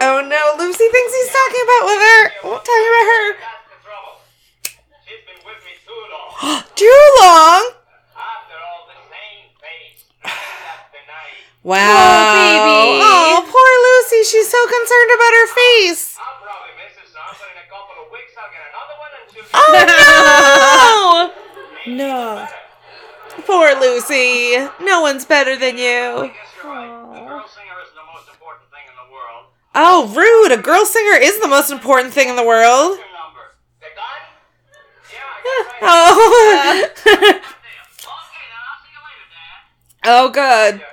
Oh, 0.01 0.19
no. 0.25 0.41
Lucy 0.57 0.87
thinks 0.89 1.11
he's 1.13 1.31
talking 1.31 1.63
about 1.63 1.83
with 1.85 2.01
her. 2.01 2.23
Talking 2.41 2.87
about 2.91 3.07
her. 3.13 3.53
Too 6.75 7.17
long? 7.21 7.71
night. 11.63 11.69
Wow. 11.69 12.33
baby. 12.33 12.99
Oh, 13.03 13.39
poor 13.47 13.71
Lucy. 13.87 14.23
She's 14.29 14.49
so 14.49 14.59
concerned 14.67 15.11
about 15.15 15.33
her 15.33 15.47
face. 15.47 16.17
I'll 16.19 16.41
probably 16.43 16.73
miss 16.83 16.93
her 16.99 17.07
some, 17.07 17.35
but 17.39 17.47
in 17.51 17.57
a 17.63 17.67
couple 17.71 17.95
of 18.03 18.11
weeks 18.11 18.33
I'll 18.37 18.51
get 18.51 18.63
another 18.67 18.95
one 18.99 19.11
and 19.15 19.25
she'll 19.31 19.47
Oh 19.55 21.31
No. 21.87 21.95
no. 21.95 22.47
Poor 23.45 23.75
Lucy. 23.79 24.57
No 24.83 25.01
one's 25.01 25.25
better 25.25 25.55
than 25.57 25.77
you. 25.77 25.83
Yes, 25.83 26.35
you're 26.63 26.71
right. 26.71 27.13
The 27.13 27.19
girl 27.27 27.47
singer 27.47 27.77
isn't 27.83 27.95
the 27.95 28.07
most 28.13 28.27
important 28.29 28.69
thing 28.71 28.85
in 28.87 28.95
the 28.95 29.07
world. 29.11 29.45
Oh, 29.75 30.07
rude. 30.15 30.51
A 30.57 30.61
girl 30.61 30.85
singer 30.85 31.17
is 31.21 31.39
the 31.41 31.47
most 31.47 31.71
important 31.71 32.13
thing 32.13 32.29
in 32.29 32.35
the 32.35 32.43
world. 32.45 32.97
Your 32.97 33.07
number. 33.11 33.55
The 33.81 33.87
gun? 33.95 34.21
Yeah, 35.11 35.19
I 35.27 35.43
got 35.43 35.55
it 35.55 35.71
right 35.71 35.79
Oh. 35.81 36.89
there. 37.03 37.19
Okay, 37.19 37.31
then 37.31 37.41
I'll 38.63 38.79
see 38.83 38.91
you 38.93 39.01
later, 39.03 39.27
Dad. 39.33 40.05
oh, 40.05 40.29
good. 40.29 40.85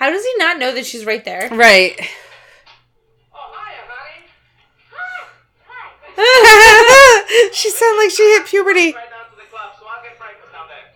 How 0.00 0.08
does 0.08 0.24
he 0.24 0.32
not 0.38 0.58
know 0.58 0.72
that 0.72 0.86
she's 0.86 1.04
right 1.04 1.22
there? 1.26 1.50
Right. 1.52 1.94
Oh, 3.34 3.52
hiya, 3.52 3.84
honey. 6.16 7.52
she 7.52 7.68
sounded 7.68 7.98
like 7.98 8.10
she 8.10 8.22
hit 8.22 8.46
puberty. 8.46 8.94
Right 8.94 9.10
down 9.10 9.28
to 9.30 9.36
the 9.36 9.42
club, 9.50 9.72
so 9.78 9.84
I'll 9.86 10.02
get 10.02 10.18
breakfast 10.18 10.52
down 10.54 10.68
there. 10.68 10.88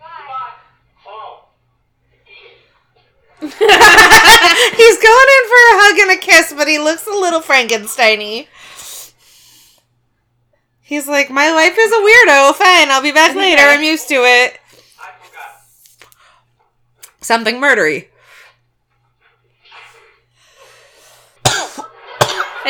Bye. 0.00 0.18
Goodbye. 0.18 0.58
Oh. 1.06 1.46
He's 4.76 4.98
going 4.98 5.28
in 5.38 5.44
for 5.46 5.62
a 5.62 5.78
hug 5.78 5.98
and 6.00 6.10
a 6.10 6.16
kiss, 6.20 6.52
but 6.52 6.66
he 6.66 6.80
looks 6.80 7.06
a 7.06 7.12
little 7.12 7.40
Frankensteiny. 7.40 8.48
He's 10.82 11.06
like, 11.06 11.30
my 11.30 11.52
life 11.52 11.76
is 11.78 11.92
a 11.92 12.02
weirdo. 12.02 12.54
Fine, 12.56 12.90
I'll 12.90 13.00
be 13.00 13.12
back 13.12 13.36
later. 13.36 13.62
I'm 13.62 13.84
used 13.84 14.08
to 14.08 14.16
it. 14.16 14.58
Something 17.20 17.60
murdery. 17.60 18.09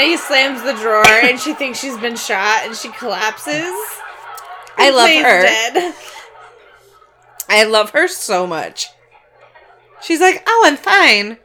And 0.01 0.09
he 0.09 0.17
slams 0.17 0.63
the 0.63 0.73
drawer 0.73 1.07
and 1.07 1.39
she 1.39 1.53
thinks 1.53 1.79
she's 1.79 1.99
been 1.99 2.17
shot 2.17 2.65
and 2.65 2.75
she 2.75 2.89
collapses. 2.89 3.75
I 4.79 4.89
love 4.89 5.11
her. 5.11 5.43
Dead. 5.43 5.95
I 7.51 7.65
love 7.65 7.91
her 7.91 8.09
so 8.09 8.47
much. 8.47 8.87
She's 10.01 10.23
like, 10.23 10.43
oh, 10.47 10.63
I'm 10.65 10.79
fine. 10.79 11.37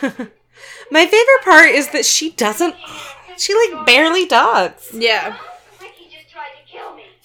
My 0.92 1.04
favorite 1.04 1.42
part 1.42 1.70
is 1.70 1.88
that 1.88 2.04
she 2.04 2.30
doesn't. 2.30 2.76
She 3.38 3.52
like 3.52 3.86
barely 3.86 4.26
does. 4.26 4.94
Yeah. 4.94 5.36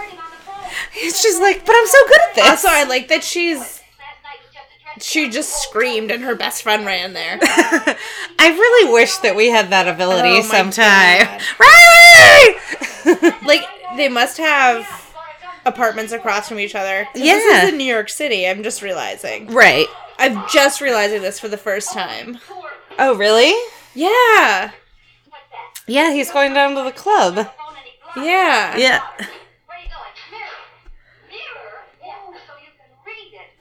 She's 0.94 1.38
like, 1.40 1.64
but 1.66 1.74
I'm 1.74 1.87
so 1.87 1.98
good 2.09 2.20
at 2.28 2.35
this. 2.37 2.44
Also, 2.44 2.68
I 2.70 2.85
like 2.85 3.09
that 3.09 3.24
she's 3.24 3.59
Last 3.59 3.80
night 4.22 4.38
was 4.40 4.54
just 4.54 4.66
a 4.78 4.83
dreadful 4.83 5.02
she 5.02 5.28
just 5.28 5.62
screamed 5.62 6.11
and 6.11 6.22
her 6.24 6.35
best 6.35 6.62
friend 6.62 6.87
ran 6.87 7.12
there. 7.12 7.38
I 7.42 8.48
really 8.48 8.92
wish 8.92 9.16
that 9.18 9.35
we 9.37 9.50
had 9.50 9.70
that 9.70 9.88
ability 9.88 10.38
Oh 10.38 10.42
sometime. 10.42 11.26
Riley! 11.61 13.30
Like 13.46 13.62
they 13.96 14.09
must 14.09 14.38
have 14.38 14.88
apartments 15.66 16.12
across 16.12 16.48
from 16.48 16.59
each 16.59 16.74
other. 16.74 17.07
Yeah. 17.14 17.35
This 17.35 17.64
is 17.64 17.68
in 17.70 17.78
New 17.78 17.85
York 17.85 18.09
City. 18.09 18.46
I'm 18.48 18.62
just 18.62 18.80
realizing. 18.83 19.48
right. 19.48 19.87
I'm 20.18 20.44
just 20.48 20.80
realizing 20.80 21.20
this 21.22 21.38
for 21.40 21.48
the 21.48 21.57
first 21.59 21.92
time. 21.92 22.38
Oh, 22.98 23.16
really? 23.16 23.52
Yeah. 23.94 24.70
Yeah, 25.87 26.12
he's 26.12 26.30
going 26.30 26.54
down 26.54 26.74
to 26.76 26.83
the 26.83 26.92
club. 26.92 27.35
Phone 27.35 27.44
and 27.44 27.50
he 27.85 27.92
blocked 28.00 28.18
it. 28.18 28.24
Yeah. 28.24 28.76
Yeah. 28.76 29.26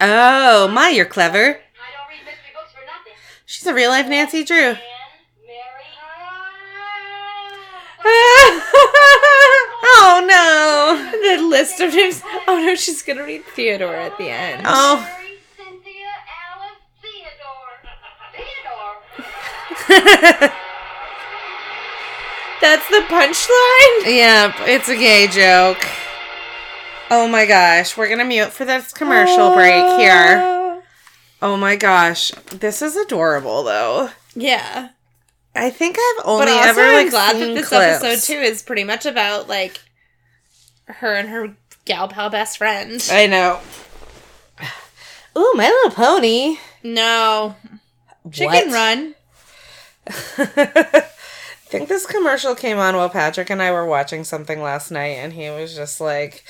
Oh, 0.06 0.68
my, 0.68 0.90
you're 0.90 1.06
clever. 1.06 1.40
I 1.40 1.46
don't 1.46 2.10
read 2.10 2.26
mystery 2.26 2.52
books 2.54 2.74
for 2.74 2.82
nothing. 2.86 3.14
She's 3.46 3.66
a 3.66 3.74
real 3.74 3.90
life 3.90 4.06
Nancy 4.08 4.44
Drew. 4.44 4.76
Oh, 9.96 10.26
no. 10.26 11.38
The 11.38 11.44
list 11.48 11.80
of 11.80 11.94
names. 11.94 12.22
Oh 12.48 12.58
no, 12.58 12.76
she's 12.76 13.02
gonna 13.02 13.24
read 13.24 13.46
Theodore 13.46 13.96
at 13.96 14.18
the 14.18 14.30
end. 14.30 14.64
Oh. 14.66 14.98
Mary, 15.00 15.38
Cynthia, 15.56 16.12
Alice, 16.52 16.82
Theodore. 17.02 17.80
Theodore. 18.36 20.50
That's 22.62 22.88
the 22.90 23.02
punchline. 23.08 24.06
Yep, 24.06 24.56
it's 24.68 24.90
a 24.90 24.96
gay 24.96 25.28
joke. 25.28 25.86
Oh 27.16 27.28
my 27.28 27.46
gosh, 27.46 27.96
we're 27.96 28.10
gonna 28.10 28.26
mute 28.26 28.52
for 28.52 28.66
this 28.66 28.92
commercial 28.92 29.54
break 29.54 29.86
here. 30.00 30.40
Ah. 30.42 30.80
Oh 31.44 31.56
my 31.56 31.76
gosh, 31.76 32.32
this 32.50 32.82
is 32.82 32.96
adorable 32.96 33.62
though. 33.64 34.10
Yeah. 34.34 34.90
I 35.56 35.70
think 35.70 35.96
I've 36.00 36.26
only 36.26 36.46
But 36.48 36.54
also, 36.54 36.70
ever 36.70 36.82
I'm 36.82 36.94
like 37.04 37.12
glad 37.12 37.36
that 37.36 37.54
this 37.54 37.68
clips. 37.68 38.04
episode 38.04 38.34
too 38.34 38.40
is 38.42 38.64
pretty 38.64 38.84
much 38.84 39.06
about 39.06 39.48
like 39.48 39.80
her 40.88 41.14
and 41.14 41.30
her 41.30 41.56
gal 41.86 42.08
pal 42.08 42.32
best 42.32 42.58
friend. 42.58 43.08
I 43.12 43.28
know. 43.28 43.60
Ooh, 45.38 45.54
My 45.56 45.68
Little 45.68 45.92
Pony. 45.92 46.58
No, 46.82 47.56
Chicken 48.32 48.70
What? 48.70 48.74
Run. 48.74 49.16
I 50.08 51.06
think 51.68 51.90
this 51.90 52.08
commercial 52.08 52.56
came 52.56 52.80
on 52.80 52.96
while 52.96 53.10
Patrick 53.10 53.52
and 53.52 53.62
I 53.62 53.72
were 53.72 53.86
watching 53.86 54.24
something 54.24 54.64
last 54.64 54.90
night, 54.90 55.18
and 55.20 55.34
he 55.34 55.52
was 55.52 55.76
just 55.76 56.02
like, 56.02 56.44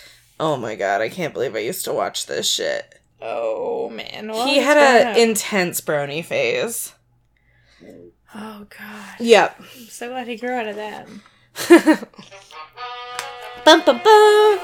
"Oh 0.45 0.57
my 0.57 0.75
god, 0.75 0.99
I 0.99 1.07
can't 1.07 1.33
believe 1.33 1.55
I 1.55 1.59
used 1.59 1.85
to 1.85 1.93
watch 1.93 2.25
this 2.25 2.49
shit." 2.49 2.99
Oh 3.21 3.89
man, 3.89 4.27
What 4.27 4.49
he 4.49 4.57
had 4.57 4.77
an 4.77 5.17
intense 5.17 5.79
brony 5.79 6.23
phase. 6.25 6.93
Oh 8.35 8.65
god, 8.77 9.15
Yep. 9.19 9.55
I'm 9.59 9.85
so 9.87 10.09
glad 10.09 10.27
he 10.27 10.35
grew 10.35 10.51
out 10.51 10.67
of 10.67 10.75
that. 10.75 11.07
Bum, 13.65 13.81
bum, 13.85 14.01
bum. 14.03 14.59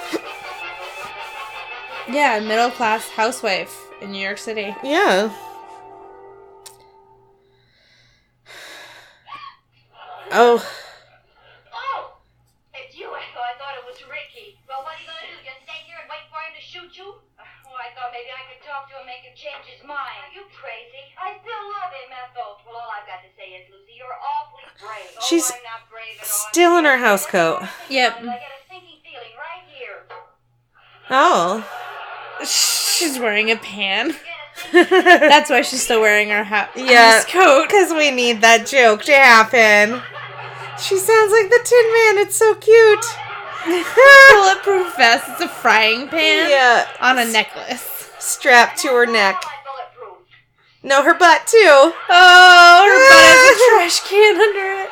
Yeah, 2.10 2.40
middle 2.44 2.70
class 2.72 3.08
housewife 3.08 3.74
in 4.02 4.12
New 4.12 4.20
York 4.22 4.38
City. 4.38 4.76
Yeah. 4.84 5.32
Oh, 10.32 10.60
it's 12.74 12.96
you. 12.98 13.08
I 13.10 13.24
thought, 13.34 13.50
I 13.50 13.56
thought 13.58 13.76
it 13.82 13.86
was 13.88 13.98
Ricky. 14.10 14.60
Well, 14.68 14.84
what 14.86 14.94
are 14.98 15.02
you 15.02 15.08
gonna 15.10 15.26
do? 15.26 15.38
Just 15.42 15.62
stay 15.66 15.82
here 15.90 15.98
and 16.02 16.10
wait 16.10 16.26
for 16.30 16.38
him 16.44 16.54
to 16.54 16.62
shoot 16.62 16.92
you? 16.98 17.10
Oh, 17.18 17.76
I 17.78 17.90
thought 17.98 18.14
maybe 18.14 18.30
I 18.30 18.46
could 18.52 18.62
talk 18.66 18.90
to 18.94 18.96
him, 19.02 19.06
make 19.10 19.26
him 19.26 19.29
change 19.40 19.72
his 19.72 19.80
mind. 19.88 20.20
Are 20.28 20.34
you 20.36 20.44
crazy? 20.52 21.04
I 21.16 21.40
still 21.40 21.64
love 21.72 21.92
him, 21.96 22.12
Ethel. 22.12 22.60
Well, 22.68 22.76
all 22.76 22.92
I've 22.92 23.08
got 23.08 23.24
to 23.24 23.32
say 23.40 23.56
is, 23.56 23.72
Lucy, 23.72 23.96
you're 23.96 24.12
awfully 24.12 24.68
brave. 24.76 25.16
Oh, 25.16 25.24
she's 25.24 25.50
oh, 25.50 25.56
I'm 25.56 25.64
not 25.64 25.88
brave 25.90 26.20
at 26.20 26.28
all. 26.28 26.52
still 26.52 26.78
in 26.78 26.84
her 26.84 26.98
house 26.98 27.26
coat. 27.26 27.64
Yep. 27.90 28.18
I 28.20 28.22
get 28.22 28.28
a 28.28 28.62
sinking 28.68 29.00
feeling 29.00 29.34
right 29.40 29.64
here. 29.72 30.04
Oh. 31.10 31.64
She's 32.44 33.18
wearing 33.18 33.50
a 33.50 33.56
pan. 33.56 34.10
Get 34.10 34.18
a 34.20 34.86
sinking 34.92 35.30
That's 35.32 35.50
why 35.50 35.62
she's 35.62 35.84
still 35.84 36.02
wearing 36.02 36.30
her 36.30 36.44
ha- 36.44 36.70
Yeah. 36.76 37.24
coat. 37.24 37.68
Because 37.68 37.94
we 37.94 38.12
need 38.12 38.42
that 38.42 38.68
joke 38.68 39.04
to 39.04 39.14
happen. 39.16 40.02
She 40.84 40.98
sounds 40.98 41.32
like 41.32 41.50
the 41.50 41.62
Tin 41.64 41.88
Man. 41.96 42.18
It's 42.28 42.36
so 42.36 42.56
cute. 42.56 43.06
Bulletproof 43.66 44.96
vest. 44.96 45.26
It's 45.32 45.42
a 45.42 45.48
frying 45.48 46.08
pan 46.10 46.50
yeah. 46.50 46.88
on 47.00 47.20
a 47.20 47.26
necklace. 47.26 47.99
Strapped 48.20 48.78
to 48.80 48.90
her 48.90 49.06
neck. 49.06 49.42
No, 50.84 51.04
her 51.04 51.14
butt 51.14 51.48
too. 51.48 51.58
Oh, 51.60 51.92
her 52.88 53.00
butt 53.10 53.24
has 53.28 53.42
a 53.52 53.60
trash 53.68 54.00
can 54.08 54.36
under 54.40 54.84
it. 54.84 54.90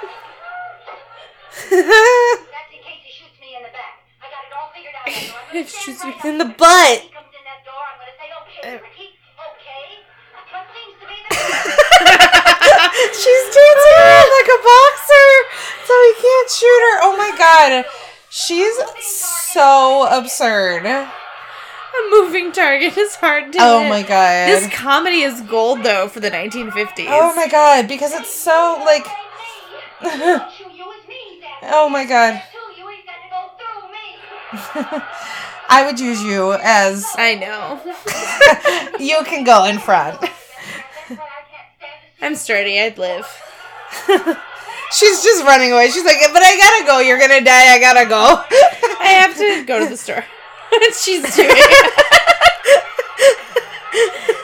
That's 1.68 2.72
in 2.72 2.80
case 2.84 3.04
he 3.04 3.12
shoots 3.12 3.40
me 3.40 3.56
in 3.56 3.63
the 3.63 3.72
back. 3.72 4.04
I 4.20 4.28
got 4.28 4.44
it 4.44 4.54
all 4.56 4.72
figured 4.76 4.96
out. 4.96 5.08
So 5.08 5.36
I'm 5.60 5.68
Shoots 5.68 6.04
me 6.04 6.12
in 6.28 6.38
the 6.40 6.52
butt. 6.60 7.04
He 7.04 7.12
comes 7.12 7.32
in 7.32 7.44
that 7.48 7.63
door. 7.63 7.84
I'm 7.88 8.00
gonna 8.00 8.16
say, 8.20 8.32
okay. 8.32 8.63
Oh. 8.68 8.84
Ricky, 8.84 9.16
okay. 9.16 10.04
What 10.52 10.68
seems 10.76 10.96
to 11.00 11.08
be 11.08 11.20
the 11.24 11.36
She's 13.24 13.46
dancing 13.52 13.96
around 13.96 14.30
like 14.40 14.50
a 14.56 14.60
boxer, 14.60 15.28
so 15.84 15.94
he 16.04 16.12
can't 16.20 16.50
shoot 16.52 16.82
her. 16.84 16.96
Oh 17.08 17.16
my 17.16 17.32
god. 17.36 17.88
She's 18.28 18.76
so 19.00 20.08
absurd. 20.12 20.84
A 21.98 22.10
moving 22.12 22.52
target 22.52 22.98
is 22.98 23.16
hard 23.16 23.52
to 23.54 23.60
Oh 23.62 23.82
hit. 23.82 23.90
my 23.90 24.02
god. 24.04 24.48
This 24.50 24.68
comedy 24.74 25.22
is 25.22 25.42
gold 25.42 25.84
though 25.84 26.08
for 26.08 26.20
the 26.20 26.30
1950s. 26.32 27.06
oh 27.10 27.34
my 27.36 27.48
god, 27.48 27.88
because 27.88 28.14
it's 28.14 28.32
so 28.34 28.82
like 28.86 29.06
Don't 30.02 30.52
shoot 30.52 30.68
you, 30.76 30.86
it's 30.98 31.08
me, 31.08 31.42
Dad. 31.42 31.72
Oh 31.74 31.90
my 31.90 32.06
god. 32.06 32.42
Two, 32.52 32.82
you 32.82 32.88
ain't 32.90 33.06
got 33.06 33.18
to 33.24 33.30
go 33.32 33.50
through 33.58 35.00
me. 35.00 35.04
I 35.70 35.86
would 35.86 36.00
use 36.00 36.24
you 36.24 36.54
as 36.54 37.06
I 37.18 37.36
know. 37.36 37.82
you 39.04 39.24
can 39.26 39.44
go 39.44 39.66
in 39.66 39.80
front. 39.80 40.18
I 40.22 40.28
can't 40.28 40.40
stand 41.10 41.20
to 41.80 42.20
see 42.20 42.26
I'm 42.26 42.36
sturdy. 42.36 42.80
I'd 42.80 42.98
live. 42.98 43.26
She's 44.92 45.22
just 45.24 45.44
running 45.44 45.74
away. 45.74 45.90
She's 45.90 46.06
like, 46.06 46.18
but 46.32 46.42
I 46.44 46.56
gotta 46.58 46.86
go. 46.88 47.00
You're 47.00 47.20
gonna 47.20 47.44
die. 47.44 47.74
I 47.74 47.80
gotta 47.80 48.06
go. 48.08 48.42
I 49.00 49.08
have 49.20 49.36
to 49.38 49.66
go 49.66 49.80
to 49.80 49.88
the 49.90 49.98
store. 49.98 50.24
She's 50.98 51.24
doing 51.36 51.50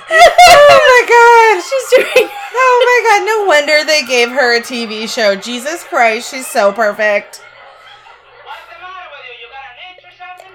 oh 0.10 0.80
my 0.90 1.02
god. 1.08 1.62
She's 1.64 1.88
doing 1.92 2.30
Oh 2.56 2.76
my 2.86 3.00
god. 3.10 3.26
No 3.26 3.46
wonder 3.46 3.84
they 3.86 4.04
gave 4.06 4.30
her 4.30 4.56
a 4.58 4.62
TV 4.62 5.08
show. 5.08 5.36
Jesus 5.36 5.84
Christ, 5.84 6.32
she's 6.32 6.48
so 6.48 6.72
perfect. 6.72 7.42
What's 8.44 8.66
the 8.70 8.80
matter 8.82 9.10
with 9.14 9.26
you? 9.30 9.36
You 9.42 9.50
got 9.54 9.66
an 9.74 9.78
itch 9.94 10.04
or 10.06 10.14
something? 10.18 10.52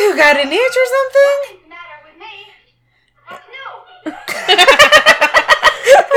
You 0.00 0.16
got 0.16 0.36
an 0.36 0.52
itch 0.52 0.76
or 0.76 0.86
something? 0.96 1.36
Nothing's 1.48 1.62
the 1.62 1.68
matter 1.68 1.98
with 2.04 2.18
me. 2.20 2.32
No. 3.52 3.64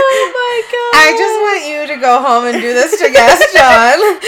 Oh 0.01 0.23
my 0.33 0.55
god. 0.71 0.93
I 1.01 1.07
just 1.17 1.37
want 1.41 1.61
you 1.67 1.87
to 1.95 2.01
go 2.01 2.21
home 2.21 2.45
and 2.45 2.61
do 2.61 2.73
this 2.73 2.97
to 2.99 3.09
guest 3.11 3.43
John. 3.53 3.99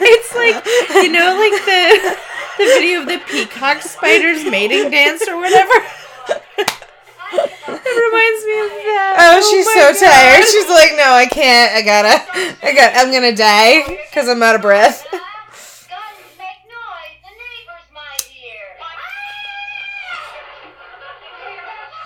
It's 0.00 0.34
like 0.34 0.64
you 1.04 1.10
know, 1.12 1.36
like 1.36 1.64
the 1.64 2.16
the 2.58 2.64
video 2.64 3.00
of 3.00 3.06
the 3.06 3.18
peacock 3.26 3.82
spiders 3.82 4.44
mating 4.44 4.90
dance 4.90 5.26
or 5.28 5.36
whatever. 5.38 5.72
It 7.30 7.94
reminds 7.94 8.44
me 8.44 8.56
of 8.60 8.70
that. 8.88 9.16
Oh, 9.20 9.40
she's 9.50 9.66
oh 9.66 9.74
my 9.74 9.92
so 9.92 10.00
God. 10.00 10.10
tired. 10.12 10.44
She's 10.44 10.68
like, 10.68 10.92
no, 10.96 11.12
I 11.12 11.26
can't. 11.26 11.72
I 11.74 11.82
gotta. 11.82 12.24
I 12.62 12.72
got. 12.74 12.96
I'm 12.96 13.12
gonna 13.12 13.34
die 13.34 13.84
because 14.08 14.28
I'm 14.28 14.42
out 14.42 14.54
of 14.54 14.62
breath. 14.62 15.04
Guns 15.10 15.20
make 16.38 16.64
noise. 16.68 17.20
The 17.22 17.32
neighbors 17.36 17.88
might 17.92 18.22
hear. 18.22 18.76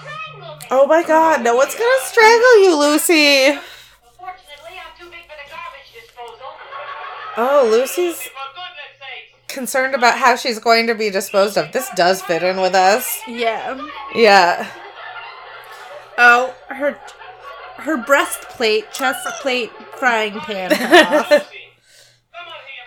Strangle 0.02 0.58
me. 0.58 0.66
Oh 0.70 0.86
my 0.86 1.02
God! 1.02 1.42
No 1.42 1.54
one's 1.56 1.74
gonna 1.74 2.02
strangle 2.04 2.58
you, 2.62 2.76
Lucy. 2.78 3.58
Fortunately, 4.18 4.74
I'm 4.74 4.92
too 4.98 5.06
big 5.10 5.22
for 5.30 5.38
the 5.38 5.46
garbage 5.50 5.90
disposal. 5.94 6.50
Oh, 7.36 7.68
Lucy's 7.70 8.18
For 8.22 8.26
goodness 8.26 8.26
sakes. 8.26 8.61
Concerned 9.52 9.94
about 9.94 10.18
how 10.18 10.36
she's 10.36 10.58
going 10.58 10.86
to 10.88 10.94
be 10.94 11.10
disposed 11.10 11.56
of. 11.56 11.72
This 11.72 11.88
does 11.94 12.22
fit 12.22 12.42
in 12.42 12.60
with 12.60 12.74
us. 12.74 13.20
Yeah. 13.28 13.80
Yeah. 14.14 14.70
Oh, 16.18 16.54
her 16.68 16.98
her 17.76 17.96
breastplate, 17.96 18.92
chest 18.92 19.26
plate, 19.40 19.70
frying 19.96 20.38
pan. 20.40 20.70
Come 20.70 20.80
on 20.80 20.90
here, 20.90 21.38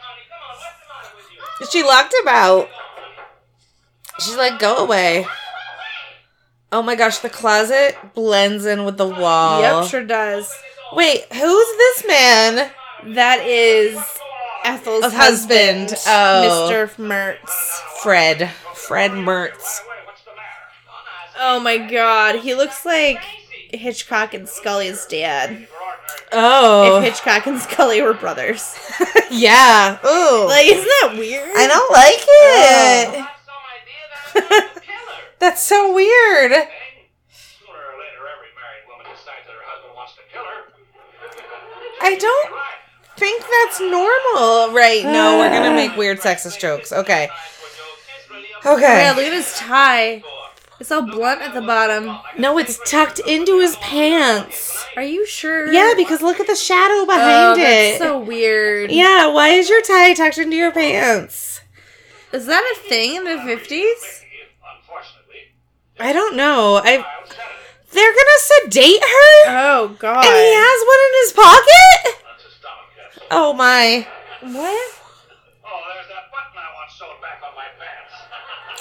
honey. 0.02 0.24
Come 0.30 0.40
on. 0.42 0.56
What's 0.56 0.80
the 0.80 0.88
matter 0.88 1.16
with 1.16 1.30
you? 1.62 1.68
She 1.72 1.84
locked 1.84 2.14
him 2.14 2.28
out. 2.28 2.70
She's 4.20 4.38
like, 4.38 4.60
go 4.60 4.78
away. 4.78 5.28
Oh 6.72 6.82
my 6.82 6.96
gosh, 6.96 7.20
the 7.20 7.30
closet 7.30 7.98
blends 8.14 8.66
in 8.66 8.86
with 8.86 8.98
the 8.98 9.08
wall. 9.08 9.62
Yep, 9.62 9.90
sure 9.90 10.04
does. 10.04 10.52
Wait, 10.94 11.26
who's 11.32 11.78
this 11.78 12.06
man? 12.08 12.72
That 13.16 13.46
is 13.46 13.96
Ethel's 14.66 15.14
husband. 15.14 15.92
husband, 15.92 16.04
Oh. 16.08 16.70
Mr. 16.72 16.96
Mertz. 16.98 17.52
Fred. 18.02 18.50
Fred 18.74 19.12
Mertz. 19.12 19.80
Oh 21.38 21.60
my 21.60 21.78
god, 21.78 22.36
he 22.36 22.56
looks 22.56 22.86
like 22.86 23.22
Hitchcock 23.72 24.34
and 24.34 24.48
Scully's 24.48 25.06
dad. 25.06 25.68
Oh. 26.32 26.98
If 27.00 27.04
Hitchcock 27.04 27.46
and 27.48 27.60
Scully 27.60 28.02
were 28.02 28.14
brothers. 28.14 28.76
yeah. 29.32 29.98
Ooh. 30.06 30.48
like, 30.48 30.66
isn't 30.68 30.86
that 31.02 31.16
weird? 31.18 31.50
I 31.56 31.68
don't 31.68 31.92
like 31.92 32.24
it. 32.26 33.20
Got 33.20 33.36
some 33.46 33.56
idea 33.76 34.04
that 34.34 34.44
I'm 34.44 34.50
going 34.50 34.62
to 34.74 34.80
kill 34.80 34.96
her. 34.96 35.22
That's 35.40 35.62
so 35.62 35.94
weird. 35.94 36.52
Sooner 36.52 36.64
or 37.74 38.00
later, 38.00 38.24
every 38.32 38.52
married 38.56 38.88
woman 38.88 39.06
decides 39.12 39.46
that 39.46 39.54
her 39.54 39.66
husband 39.66 39.94
wants 39.96 40.14
to 40.16 40.22
kill 40.32 40.44
her. 40.44 40.72
I 42.02 42.16
don't 42.16 42.52
Right. 42.52 42.62
Think 43.18 43.44
that's 43.64 43.80
normal. 43.80 44.74
Right. 44.74 45.04
No, 45.04 45.38
we're 45.40 45.50
going 45.50 45.70
to 45.70 45.76
make 45.76 45.96
weird 45.98 46.20
sexist 46.20 46.60
jokes. 46.60 46.92
Okay. 46.92 47.30
It's 47.30 48.30
really 48.30 48.46
a 48.66 48.74
Okay. 48.76 49.04
Yeah, 49.04 49.14
look 49.16 49.26
at 49.26 49.34
his 49.34 49.54
tie. 49.56 50.24
It's 50.80 50.92
all 50.92 51.04
blunt 51.04 51.42
at 51.42 51.54
the 51.54 51.62
bottom. 51.62 52.18
No, 52.38 52.58
it's 52.58 52.78
tucked 52.90 53.20
into 53.20 53.60
his 53.60 53.78
pants. 53.78 54.86
Are 54.98 55.04
you 55.04 55.26
sure? 55.26 55.72
Yeah, 55.72 55.94
because 55.96 56.22
look 56.22 56.40
at 56.42 56.48
the 56.48 56.56
shadow 56.56 56.96
oh, 56.96 57.06
behind 57.06 57.62
that's 57.62 57.96
it. 57.96 58.00
so 58.00 58.20
weird. 58.20 58.92
yeah, 58.92 59.28
why 59.28 59.50
is 59.50 59.70
your 59.70 59.82
tie 59.82 60.14
tucked 60.14 60.38
into 60.38 60.58
your 60.58 60.72
pants? 60.74 61.62
Is 62.34 62.46
that 62.48 62.62
a 62.76 62.90
thing 62.90 63.16
in 63.16 63.24
the 63.24 63.38
50s? 63.38 64.24
I 65.98 66.12
don't 66.12 66.36
know. 66.36 66.76
I 66.84 66.98
I 66.98 66.98
was 66.98 67.30
telling 67.30 67.52
you, 67.56 67.94
they're 67.94 68.12
gonna 68.12 68.40
sedate 68.70 69.02
her, 69.02 69.46
Oh, 69.48 69.96
God. 69.98 70.26
and 70.26 70.36
he 70.36 70.54
has 70.54 70.80
one 70.92 71.00
in 71.08 71.14
his 71.24 71.32
pocket. 71.32 72.22
that's 72.28 72.44
a 72.44 72.52
stomach 72.52 72.92
capsule. 72.98 73.15
Oh 73.32 73.54
my! 73.54 74.08
What? 74.42 74.52
Oh, 74.52 74.52
there's 74.54 76.08
that 76.10 76.32
button 76.32 76.56
I 76.58 76.70
want 76.76 76.92
sewed 76.92 77.22
back 77.22 77.42
on 77.48 77.56
my 77.56 77.64
pants. 77.80 78.14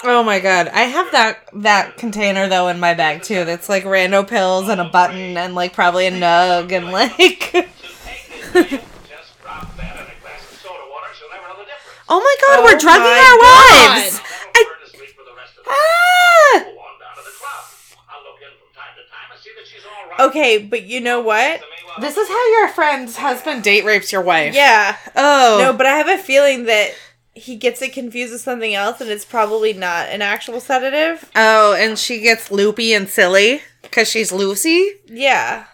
Oh 0.07 0.23
my 0.23 0.39
god! 0.39 0.67
I 0.67 0.81
have 0.83 1.11
that 1.13 1.39
that 1.53 1.97
container 1.97 2.47
though 2.47 2.67
in 2.67 2.79
my 2.79 2.93
bag 2.93 3.23
too. 3.23 3.43
That's 3.43 3.67
like 3.69 3.85
rando 3.85 4.27
pills 4.27 4.69
and 4.69 4.79
a 4.79 4.83
button 4.85 5.35
and 5.35 5.55
like 5.55 5.73
probably 5.73 6.05
a 6.05 6.11
nug 6.11 6.71
and 6.71 6.91
like. 6.91 7.51
Just 7.53 9.41
drop 9.41 9.75
that 9.77 9.95
in 9.97 10.05
a 10.05 10.21
glass 10.21 10.45
of 10.51 10.59
soda 10.61 10.83
water, 10.91 11.07
she'll 11.17 11.29
never 11.31 11.47
know 11.47 11.57
the 11.57 11.65
difference. 11.65 12.05
oh 12.09 12.19
my 12.19 12.35
god! 12.45 12.59
Oh 12.59 12.63
we're 12.65 12.77
drugging 12.77 13.01
my 13.01 13.17
our 13.17 13.39
God. 13.41 13.97
wives. 13.97 14.19
Put 14.19 14.67
her 14.67 14.85
to 14.85 14.89
sleep 14.91 15.09
for 15.17 15.23
the 15.25 15.33
rest 15.35 15.57
of 15.57 15.63
the 15.65 15.71
Ah! 15.71 16.53
Go 16.53 16.69
on 16.69 16.99
down 17.01 17.15
to 17.17 17.23
the 17.25 17.33
club. 17.33 17.65
I'll 18.07 18.21
look 18.29 18.39
in 18.45 18.53
from 18.61 18.69
time 18.77 18.93
to 18.93 19.03
time 19.09 19.27
and 19.33 19.39
see 19.41 19.49
that 19.57 19.65
she's 19.65 19.85
all 19.89 20.05
right. 20.11 20.29
Okay, 20.29 20.59
but 20.59 20.83
you 20.83 21.01
know 21.01 21.21
what? 21.21 21.61
To 21.95 22.01
This 22.01 22.17
is 22.17 22.27
how 22.27 22.47
your 22.59 22.67
friend's 22.69 23.17
husband 23.17 23.63
date 23.63 23.85
rapes 23.85 24.11
your 24.11 24.21
wife. 24.21 24.53
Yeah. 24.53 24.97
Oh. 25.15 25.57
No, 25.59 25.73
but 25.73 25.85
I 25.85 25.91
have 25.97 26.07
a 26.09 26.17
feeling 26.21 26.65
that 26.65 26.91
he 27.33 27.55
gets 27.57 27.81
it 27.81 27.93
confused 27.93 28.31
with 28.31 28.41
something 28.41 28.73
else 28.73 29.01
and 29.01 29.09
it's 29.09 29.25
probably 29.25 29.73
not 29.73 30.07
an 30.09 30.21
actual 30.21 30.59
sedative. 30.59 31.29
Oh, 31.35 31.73
and 31.73 31.97
she 31.99 32.19
gets 32.21 32.51
loopy 32.51 32.93
and 32.93 33.09
silly 33.09 33.61
because 33.81 34.09
she's 34.09 34.31
Lucy. 34.31 34.91
Yeah. 35.05 35.65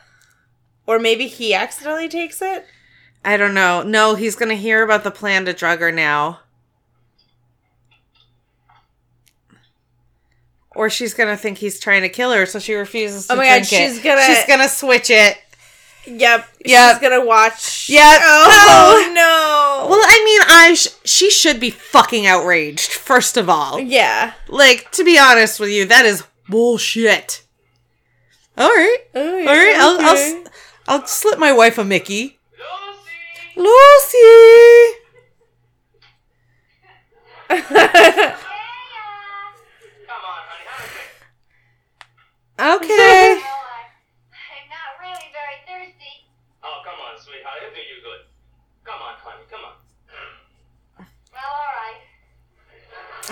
Or 0.87 0.97
maybe 0.99 1.27
he 1.27 1.53
accidentally 1.53 2.09
takes 2.09 2.41
it. 2.41 2.65
I 3.23 3.37
don't 3.37 3.53
know. 3.53 3.83
No, 3.83 4.15
he's 4.15 4.35
gonna 4.35 4.55
hear 4.55 4.81
about 4.83 5.03
the 5.03 5.11
plan 5.11 5.45
to 5.45 5.53
drug 5.53 5.79
her 5.79 5.91
now. 5.91 6.39
Or 10.73 10.89
she's 10.89 11.13
gonna 11.13 11.37
think 11.37 11.57
he's 11.59 11.79
trying 11.79 12.01
to 12.01 12.09
kill 12.09 12.31
her, 12.31 12.45
so 12.45 12.57
she 12.57 12.73
refuses 12.73 13.27
to 13.27 13.33
Oh 13.33 13.35
my 13.35 13.45
God, 13.45 13.61
it. 13.61 13.67
she's 13.67 13.99
gonna- 13.99 14.23
She's 14.25 14.45
gonna 14.45 14.69
switch 14.69 15.09
it. 15.09 15.37
Yep. 16.05 16.47
Yep. 16.65 16.95
She's 16.95 17.01
gonna 17.09 17.23
watch. 17.25 17.89
Yep. 17.89 18.21
Oh, 18.23 19.11
no. 19.13 19.87
Well, 19.89 20.01
I 20.03 20.21
mean, 20.25 20.41
I 20.47 20.73
sh- 20.73 20.87
she 21.05 21.29
should 21.29 21.59
be 21.59 21.69
fucking 21.69 22.25
outraged. 22.25 22.91
First 22.91 23.37
of 23.37 23.49
all, 23.49 23.79
yeah. 23.79 24.33
like 24.47 24.89
to 24.93 25.03
be 25.03 25.19
honest 25.19 25.59
with 25.59 25.69
you, 25.69 25.85
that 25.85 26.05
is 26.05 26.23
bullshit. 26.49 27.43
All 28.57 28.67
right, 28.69 28.97
Oh, 29.15 29.37
yeah, 29.37 29.49
all 29.49 29.55
right. 29.55 29.75
I'll, 29.77 30.01
I'll 30.01 30.11
okay. 30.13 30.41
s- 30.43 30.49
I'll 30.87 31.05
slip 31.07 31.39
my 31.39 31.53
wife 31.53 31.77
a 31.77 31.85
Mickey. 31.85 32.37
Lucy! 33.55 33.57
Lucy. 33.57 34.97
Come 37.49 37.61
on, 40.23 40.41
honey. 40.47 40.65
Have 40.67 40.85
a 40.85 40.87
drink. 40.91 41.11
Okay. 42.83 43.39
Well, 43.41 43.63
I, 43.71 43.73
I'm 44.35 44.67
not 44.69 44.91
really 44.99 45.27
very 45.31 45.57
thirsty. 45.67 46.27
Oh, 46.63 46.81
come 46.85 46.99
on, 46.99 47.17
sweetheart. 47.19 47.57
It'll 47.63 47.73
do 47.75 47.81
you 47.81 48.01
good. 48.03 48.21
Come 48.83 49.01
on, 49.01 49.15
honey. 49.19 49.45
Come 49.49 49.63
on. 49.65 49.73
Well, 51.33 51.51
all 51.51 51.73
right. 51.79 52.01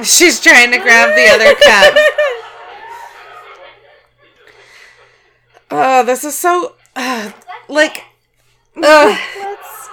She's 0.04 0.39
trying 0.39 0.72
to 0.72 0.78
grab 0.78 1.16
the 1.16 1.28
other 1.28 1.56
cup. 1.56 1.97
Oh, 5.72 6.04
this 6.04 6.24
is 6.24 6.36
so 6.36 6.76
uh, 6.95 7.32
like 7.68 8.04
uh, 8.82 9.18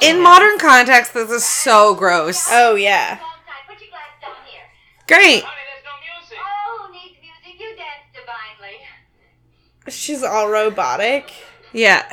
in 0.01 0.23
modern 0.23 0.59
context. 0.59 1.13
This 1.15 1.31
is 1.31 1.45
so 1.45 1.95
gross. 1.95 2.47
oh, 2.51 2.75
yeah. 2.77 3.11
Long 3.11 3.19
time. 3.19 3.29
Put 3.69 3.81
your 3.81 3.91
glass 3.91 4.01
down 4.23 4.33
here. 4.47 4.63
Great. 5.07 5.45
Honey, 5.45 5.57
there's 5.73 5.85
no 5.85 5.91
music. 6.21 6.39
Oh, 6.41 6.87
who 6.87 6.93
needs 6.93 7.17
music? 7.21 7.61
You 7.61 7.77
dance 7.77 8.07
divinely. 8.15 8.79
She's 9.89 10.23
all 10.23 10.49
robotic. 10.49 11.33
Yeah. 11.73 12.05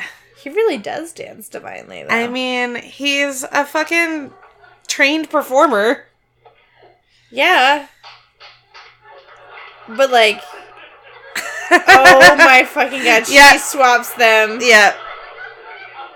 He 0.41 0.49
really 0.49 0.77
does 0.77 1.13
dance 1.13 1.47
divinely, 1.47 2.03
though. 2.03 2.09
I 2.09 2.27
mean, 2.27 2.75
he's 2.75 3.43
a 3.43 3.65
fucking 3.65 4.33
trained 4.87 5.29
performer. 5.29 6.07
Yeah. 7.33 7.87
But, 9.87 10.11
like, 10.11 10.41
oh 11.71 12.35
my 12.37 12.63
fucking 12.69 13.03
god. 13.03 13.25
She 13.27 13.35
Yeah. 13.35 13.57
swaps 13.57 14.13
them. 14.13 14.59
Yep. 14.61 14.95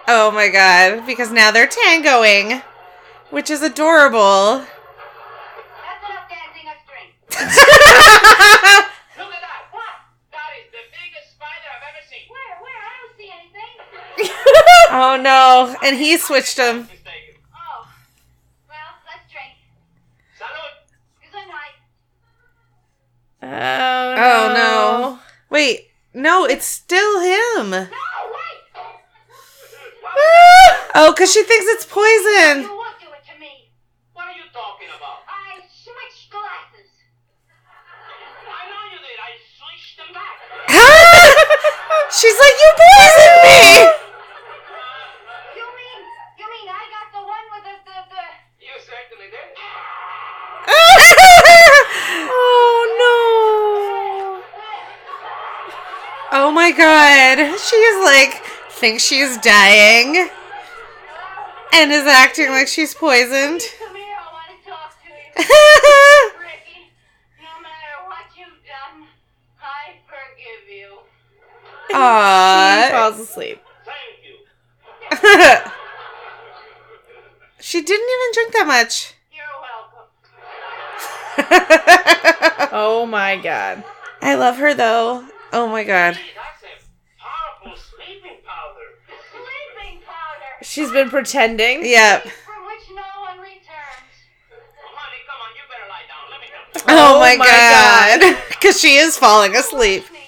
Oh 0.07 0.32
my 0.32 0.47
god. 0.47 1.05
Because 1.05 1.32
now 1.32 1.51
they're 1.51 1.68
tangoing, 1.68 2.61
which 3.30 3.49
is 3.49 3.61
adorable. 3.61 4.59
That's 4.59 6.03
enough 6.07 6.30
dancing. 6.30 6.65
Let's 6.65 6.86
drink. 6.88 7.11
Look 9.18 9.34
at 9.34 9.41
that! 9.41 9.68
What? 9.72 9.93
That 10.32 10.51
is 10.63 10.72
the 10.72 10.84
biggest 10.95 11.36
spider 11.36 11.68
I've 11.76 11.84
ever 11.91 12.03
seen. 12.09 12.24
Where? 12.32 12.55
Where? 12.63 12.80
I 12.80 12.89
don't 13.03 13.15
see 13.18 13.30
anything. 13.36 13.74
oh 14.91 15.18
no. 15.22 15.76
And 15.84 15.97
he 15.97 16.18
switched 16.18 16.55
them. 16.55 16.82
Mistaken. 16.88 17.41
Oh. 17.53 17.88
Well, 18.70 18.91
let's 19.11 19.28
drink. 19.30 19.59
Salud! 20.39 20.74
Good 21.34 21.47
night. 21.49 21.76
Oh, 23.47 23.53
oh 23.53 24.15
no. 24.15 24.27
Oh 24.27 24.53
no. 24.53 25.19
Wait. 25.49 25.87
No, 26.13 26.45
it's 26.45 26.65
still 26.65 27.21
him. 27.21 27.69
No, 27.69 27.77
wait! 27.77 28.61
Ah! 30.03 30.89
Oh, 30.95 31.13
because 31.13 31.31
she 31.31 31.43
thinks 31.43 31.67
it's 31.69 31.85
poison. 31.85 32.65
She's 32.67 32.73
like, 32.73 32.97
you 32.97 33.11
poisoned 33.13 33.13
it 33.13 33.23
to 33.29 33.37
me. 33.39 33.69
What 34.17 34.25
are 34.25 34.33
you 34.33 34.49
talking 34.49 34.89
about? 34.89 35.29
I 35.29 35.61
switched 35.69 36.33
glasses. 36.33 36.89
I 38.49 38.65
know 38.65 38.81
you 38.89 38.97
did. 38.97 39.19
I 39.21 39.37
switched 39.45 40.01
them 40.01 40.09
back. 40.09 40.41
She's 42.17 42.33
like, 42.33 42.57
you 42.57 42.69
poisoned 42.81 43.39
me. 43.45 43.93
You 45.53 45.65
mean, 45.69 46.01
you 46.41 46.47
mean 46.49 46.67
I 46.73 46.83
got 46.89 47.13
the 47.13 47.21
one 47.21 47.45
with 47.53 47.63
the, 47.69 47.77
the, 47.85 47.97
the... 48.09 48.25
You 48.57 48.73
certainly 48.81 49.29
did. 49.29 49.53
Oh 50.65 50.97
oh 56.47 56.51
my 56.72 56.78
god. 56.78 57.59
She's 57.59 57.97
like, 58.03 58.43
thinks 58.72 59.03
she's 59.03 59.38
dying. 59.38 60.30
And 61.74 61.91
is 61.91 62.05
acting 62.05 62.49
like 62.49 62.68
she's 62.68 62.93
poisoned. 62.93 63.61
Come 63.80 63.95
here, 63.95 64.05
I 64.05 64.34
want 64.34 64.49
to 64.51 64.70
talk 64.70 64.91
to 65.03 65.07
you. 65.09 65.13
Ricky, 66.41 66.91
no 67.39 67.61
matter 67.61 67.93
what 68.07 68.26
you've 68.36 68.63
done, 68.65 69.07
I 69.61 69.95
forgive 70.07 70.68
you. 70.70 70.89
no. 71.89 71.89
She 71.89 71.93
Aww. 71.93 72.91
falls 72.91 73.20
asleep. 73.20 73.61
She 77.59 77.82
didn't 77.82 78.07
even 78.07 78.32
drink 78.34 78.53
that 78.53 78.65
much. 78.68 79.13
You're 79.34 79.43
welcome. 79.59 80.07
Oh 82.80 83.05
my 83.05 83.36
god. 83.38 83.84
I 84.22 84.36
love 84.36 84.57
her 84.57 84.74
though. 84.74 85.28
Oh 85.53 85.68
my 85.68 85.84
god. 85.84 86.13
Gee, 86.15 86.20
that's 86.36 86.63
a 86.63 86.68
powerful 87.20 87.76
sleeping 87.76 88.38
powder. 88.45 88.99
Sleeping 89.32 90.01
powder. 90.05 90.61
She's 90.61 90.65
been 90.65 90.65
pretending. 90.65 90.65
Yep. 90.65 90.65
From 90.65 90.65
which 90.65 90.65
no 90.65 90.65
one 90.65 90.65
returns. 90.65 90.65
Oh, 90.65 90.65
honey, 90.65 90.65
come 90.65 90.65
on. 90.65 90.65
You 90.65 90.65
better 90.65 90.65
lie 90.65 90.66
down. 96.07 96.30
Let 96.32 96.39
me 96.41 96.47
help 96.53 96.75
you. 96.75 96.82
Oh, 96.88 97.15
Oh 97.15 97.19
my, 97.19 97.36
my 97.38 97.45
god. 97.45 98.38
Because 98.49 98.80
she 98.82 98.95
is 98.97 99.17
falling 99.17 99.55
asleep. 99.55 100.03
Trust 100.03 100.13
me, 100.13 100.19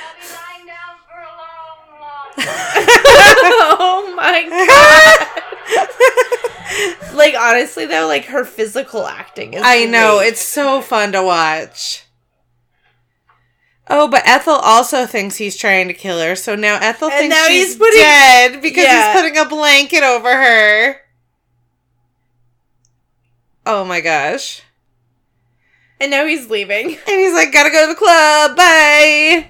I'll 0.00 0.16
be 0.20 0.26
lying 0.34 0.66
down 0.66 0.96
for 1.06 1.18
a 1.20 1.32
long, 1.36 1.78
long 2.00 2.30
oh 3.80 4.12
my 4.16 4.42
god. 7.10 7.14
like 7.16 7.34
honestly 7.34 7.86
though, 7.86 8.06
like 8.06 8.26
her 8.26 8.44
physical 8.44 9.06
acting 9.06 9.54
is 9.54 9.62
I 9.64 9.84
know. 9.84 10.18
great. 10.18 10.28
It's 10.28 10.40
so 10.40 10.80
fun 10.80 11.12
to 11.12 11.22
watch. 11.22 12.04
Oh, 13.88 14.06
but 14.08 14.22
Ethel 14.26 14.54
also 14.54 15.04
thinks 15.06 15.36
he's 15.36 15.56
trying 15.56 15.88
to 15.88 15.94
kill 15.94 16.20
her. 16.20 16.36
So 16.36 16.54
now 16.54 16.76
Ethel 16.80 17.08
And 17.10 17.18
thinks 17.18 17.34
now 17.36 17.46
she's 17.46 17.66
he's 17.68 17.76
putting- 17.76 18.00
dead 18.00 18.62
because 18.62 18.84
Yeah. 18.84 19.12
he's 19.12 19.20
putting 19.22 19.36
a 19.38 19.44
blanket 19.46 20.02
over 20.04 20.30
her. 20.32 21.00
Oh 23.66 23.84
my 23.84 24.00
gosh. 24.00 24.62
and 26.00 26.10
now 26.10 26.24
he's 26.26 26.48
leaving. 26.48 26.96
And 27.06 27.20
he's 27.20 27.34
like, 27.34 27.52
gotta 27.52 27.70
go 27.70 27.82
to 27.86 27.92
the 27.92 27.98
club. 27.98 28.56
Bye. 28.56 29.46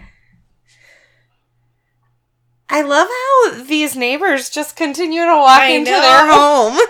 I 2.73 2.83
love 2.83 3.09
how 3.09 3.51
these 3.65 3.97
neighbors 3.97 4.49
just 4.49 4.77
continue 4.77 5.25
to 5.25 5.37
walk 5.37 5.61
I 5.61 5.71
into 5.71 5.91
know. 5.91 6.01
their 6.01 6.27
home. 6.33 6.79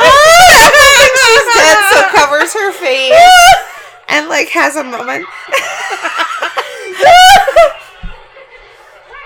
Ah! 0.00 0.70
She's 1.18 1.44
dead, 1.56 1.76
so 1.90 2.02
covers 2.16 2.52
her 2.54 2.70
face 2.72 3.18
and 4.08 4.28
like 4.28 4.46
has 4.50 4.76
a 4.76 4.84
moment. 4.84 5.26
Where's 5.26 5.58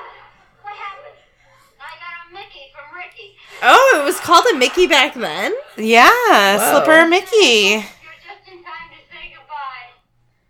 Oh, 3.61 3.99
it 4.01 4.05
was 4.05 4.19
called 4.21 4.45
a 4.53 4.57
Mickey 4.57 4.87
back 4.87 5.13
then? 5.15 5.53
yeah, 5.77 6.09
Whoa. 6.57 6.71
Slipper 6.83 7.05
Mickey. 7.07 7.35
You're 7.35 7.81
just 7.81 8.47
in 8.47 8.63
time 8.63 8.87
to 8.87 8.99
say 9.11 9.33
goodbye. 9.35 9.91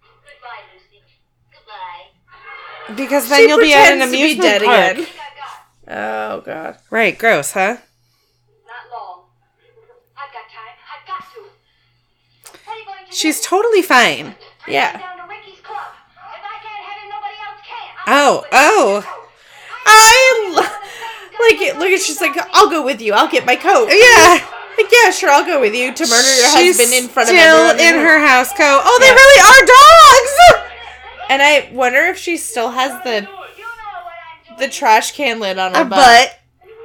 Goodbye, 0.02 0.62
Lucy. 0.74 1.02
Goodbye. 1.52 2.96
Because 2.96 3.28
then 3.30 3.40
She 3.40 3.48
you'll 3.48 3.58
be 3.60 3.74
at 3.74 3.94
an 3.94 4.00
pretends 4.00 4.12
to 4.12 4.18
be 4.18 4.22
amusement 4.24 4.44
dead 4.44 4.62
park. 4.62 4.78
again. 4.78 4.92
I 4.92 5.06
think 5.06 5.10
I 5.18 5.94
got. 5.96 5.98
Oh 5.98 6.42
god. 6.46 6.78
Right, 6.92 7.18
gross, 7.18 7.52
huh? 7.54 7.78
Not 8.70 8.84
long. 8.92 9.26
I've 10.16 10.32
got 10.32 10.46
time. 10.54 10.78
I've 10.94 11.08
got 11.08 11.24
to. 11.34 11.40
What 12.66 12.76
are 12.76 12.80
you 12.80 12.86
going 12.86 13.06
to 13.10 13.16
She's 13.16 13.42
totally 13.42 13.82
fine. 13.82 14.36
Yeah. 14.68 14.92
him 14.92 15.00
down 15.02 15.18
to 15.18 15.24
Ricky's 15.34 15.62
club. 15.62 15.94
If 16.14 16.46
I 16.46 16.58
can't 16.62 16.84
have 16.86 17.02
him, 17.02 17.10
nobody 17.10 17.38
else 17.42 17.62
can. 17.66 17.90
Oh, 18.12 18.44
oh. 18.52 19.04
I 19.86 20.52
like 20.54 21.62
it. 21.62 21.78
Look 21.78 21.90
at 21.90 22.00
she's 22.02 22.20
like, 22.22 22.36
I'll 22.54 22.70
go 22.70 22.84
with 22.84 23.02
you. 23.02 23.14
I'll 23.14 23.30
get 23.30 23.46
my 23.46 23.56
coat. 23.56 23.90
Yeah. 23.92 24.40
Like, 24.78 24.92
yeah, 24.92 25.10
sure, 25.12 25.30
I'll 25.30 25.46
go 25.46 25.60
with 25.60 25.74
you 25.76 25.94
to 25.94 26.04
murder 26.08 26.36
your 26.38 26.50
She's 26.56 26.78
husband 26.78 26.94
in 27.04 27.10
front 27.10 27.30
of 27.30 27.36
still 27.36 27.72
in 27.78 27.96
her 27.96 28.20
house 28.26 28.50
coat. 28.54 28.82
Oh, 28.84 28.98
they 29.02 29.08
Yeah. 29.08 29.14
really 29.14 29.42
are 29.44 29.66
dogs. 29.68 30.66
And 31.30 31.42
I 31.42 31.70
wonder 31.74 32.00
if 32.06 32.18
she 32.18 32.38
still 32.38 32.72
has 32.72 32.92
the 33.04 33.16
You 33.16 33.22
know 33.22 33.30
what 33.30 33.50
I'm 34.50 34.56
doing. 34.58 34.60
the 34.60 34.68
trash 34.74 35.12
can 35.12 35.40
lid 35.40 35.60
on 35.60 35.76
her 35.76 35.84
butt. 35.84 36.00
butt. 36.00 36.40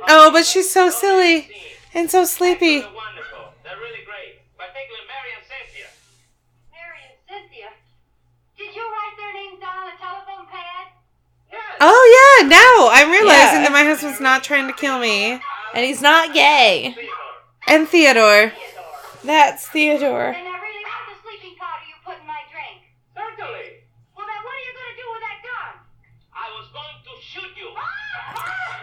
Oh, 0.08 0.30
but 0.32 0.44
she's 0.44 0.68
so 0.70 0.90
silly 0.90 1.48
and 1.94 2.10
so 2.10 2.24
sleepy. 2.24 2.80
They're 2.80 2.90
wonderful. 2.92 3.54
They're 3.62 3.76
really 3.78 4.04
great. 4.04 4.42
Particularly 4.58 5.06
Mary 5.08 5.30
and 5.38 5.44
Cynthia. 5.48 5.86
Mary 6.74 7.00
and 7.08 7.16
Cynthia. 7.30 7.70
Did 8.58 8.74
you 8.74 8.82
write 8.82 9.14
their 9.16 9.32
names 9.32 9.60
down 9.60 9.76
on 9.76 9.88
a 9.88 9.96
telephone 9.96 10.46
pad? 10.50 10.92
Yes. 11.52 11.62
Oh 11.80 12.04
yeah, 12.50 12.56
now 12.60 12.88
I'm 12.90 13.10
realizing 13.10 13.62
Yeah. 13.62 13.68
that 13.68 13.72
my 13.72 13.84
husband's 13.84 14.20
not 14.20 14.44
trying 14.44 14.66
to 14.68 14.72
kill 14.74 14.98
me. 14.98 15.40
And 15.74 15.84
he's 15.84 16.00
not 16.02 16.32
gay. 16.32 16.94
And 17.66 17.88
Theodore. 17.88 18.52
That's 19.24 19.66
Theodore. 19.68 20.28
And 20.28 20.36
I 20.36 20.56
really 20.60 20.84
want 20.84 21.04
the 21.10 21.16
sleeping 21.24 21.56
powder 21.58 21.82
you 21.88 21.94
put 22.04 22.20
in 22.20 22.26
my 22.26 22.40
drink. 22.52 22.78
Certainly. 23.16 23.82
Well, 24.14 24.26
then 24.26 24.40
what 24.44 24.54
are 24.54 24.64
you 24.68 24.72
going 24.76 24.90
to 24.94 24.98
do 25.02 25.06
with 25.10 25.22
that 25.26 25.38
gun? 25.42 25.72
I 26.30 26.46
was 26.54 26.68
going 26.70 26.98
to 27.02 27.12
shoot 27.20 27.50
you. 27.56 27.68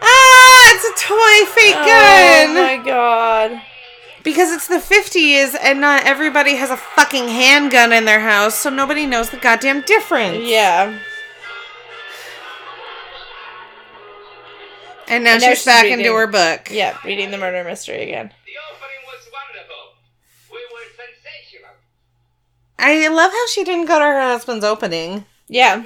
Ah, 0.04 0.74
it's 0.74 0.86
a 0.86 1.06
toy 1.08 1.52
fake 1.54 1.76
gun. 1.76 2.58
Oh 2.58 2.64
my 2.78 2.84
god. 2.84 3.62
Because 4.24 4.52
it's 4.52 4.68
the 4.68 4.76
50s 4.78 5.56
and 5.62 5.82
not 5.82 6.04
everybody 6.06 6.56
has 6.56 6.70
a 6.70 6.78
fucking 6.78 7.28
handgun 7.28 7.92
in 7.92 8.06
their 8.06 8.20
house, 8.20 8.56
so 8.56 8.70
nobody 8.70 9.06
knows 9.06 9.30
the 9.32 9.38
goddamn 9.38 9.82
difference. 9.82 10.44
Yeah. 10.44 11.00
And 15.12 15.24
now 15.26 15.34
And 15.34 15.42
now 15.42 15.50
she's, 15.50 15.58
she's 15.60 15.66
back 15.66 15.84
reading. 15.84 16.00
into 16.00 16.16
her 16.16 16.28
book. 16.28 16.70
Yeah, 16.72 16.98
reading 17.04 17.30
the 17.32 17.38
murder 17.38 17.64
mystery 17.64 18.04
again. 18.04 18.32
The 18.46 18.54
opening 18.72 19.04
was 19.06 19.30
wonderful. 19.32 19.96
We 20.52 20.60
were 20.74 20.88
sensational. 20.96 21.76
I 22.80 23.08
love 23.10 23.32
how 23.32 23.48
she 23.48 23.64
didn't 23.64 23.86
go 23.88 24.00
to 24.00 24.06
her 24.06 24.22
husband's 24.22 24.66
opening. 24.66 25.26
Yeah. 25.48 25.84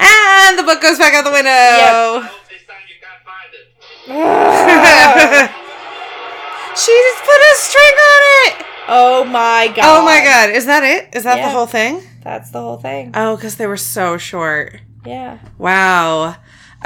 And 0.00 0.56
the 0.58 0.62
book 0.62 0.80
goes 0.80 0.96
back 0.98 1.12
out 1.14 1.24
the 1.24 1.32
window. 1.32 1.50
I 1.50 2.22
hope 2.22 2.30
this 2.48 2.64
time 2.68 2.76
you 2.86 2.94
can't 3.02 3.22
find 3.24 3.52
it. 3.52 3.66
she 6.78 6.92
just 6.92 7.24
put 7.24 7.40
a 7.40 7.54
string 7.56 7.94
on 7.94 8.22
it. 8.46 8.54
Oh 8.90 9.24
my 9.24 9.66
oh 9.70 9.74
god. 9.74 10.00
Oh 10.00 10.04
my 10.04 10.20
god, 10.22 10.50
is 10.50 10.64
that 10.66 10.82
it? 10.84 11.14
Is 11.16 11.24
that 11.24 11.42
the 11.42 11.48
whole 11.50 11.66
thing? 11.66 12.02
That's 12.22 12.50
the 12.50 12.60
whole 12.60 12.76
thing. 12.78 13.10
Oh, 13.14 13.34
because 13.36 13.56
they 13.56 13.66
were 13.66 13.76
so 13.76 14.16
short. 14.18 14.80
Yeah. 15.04 15.38
Wow. 15.58 16.36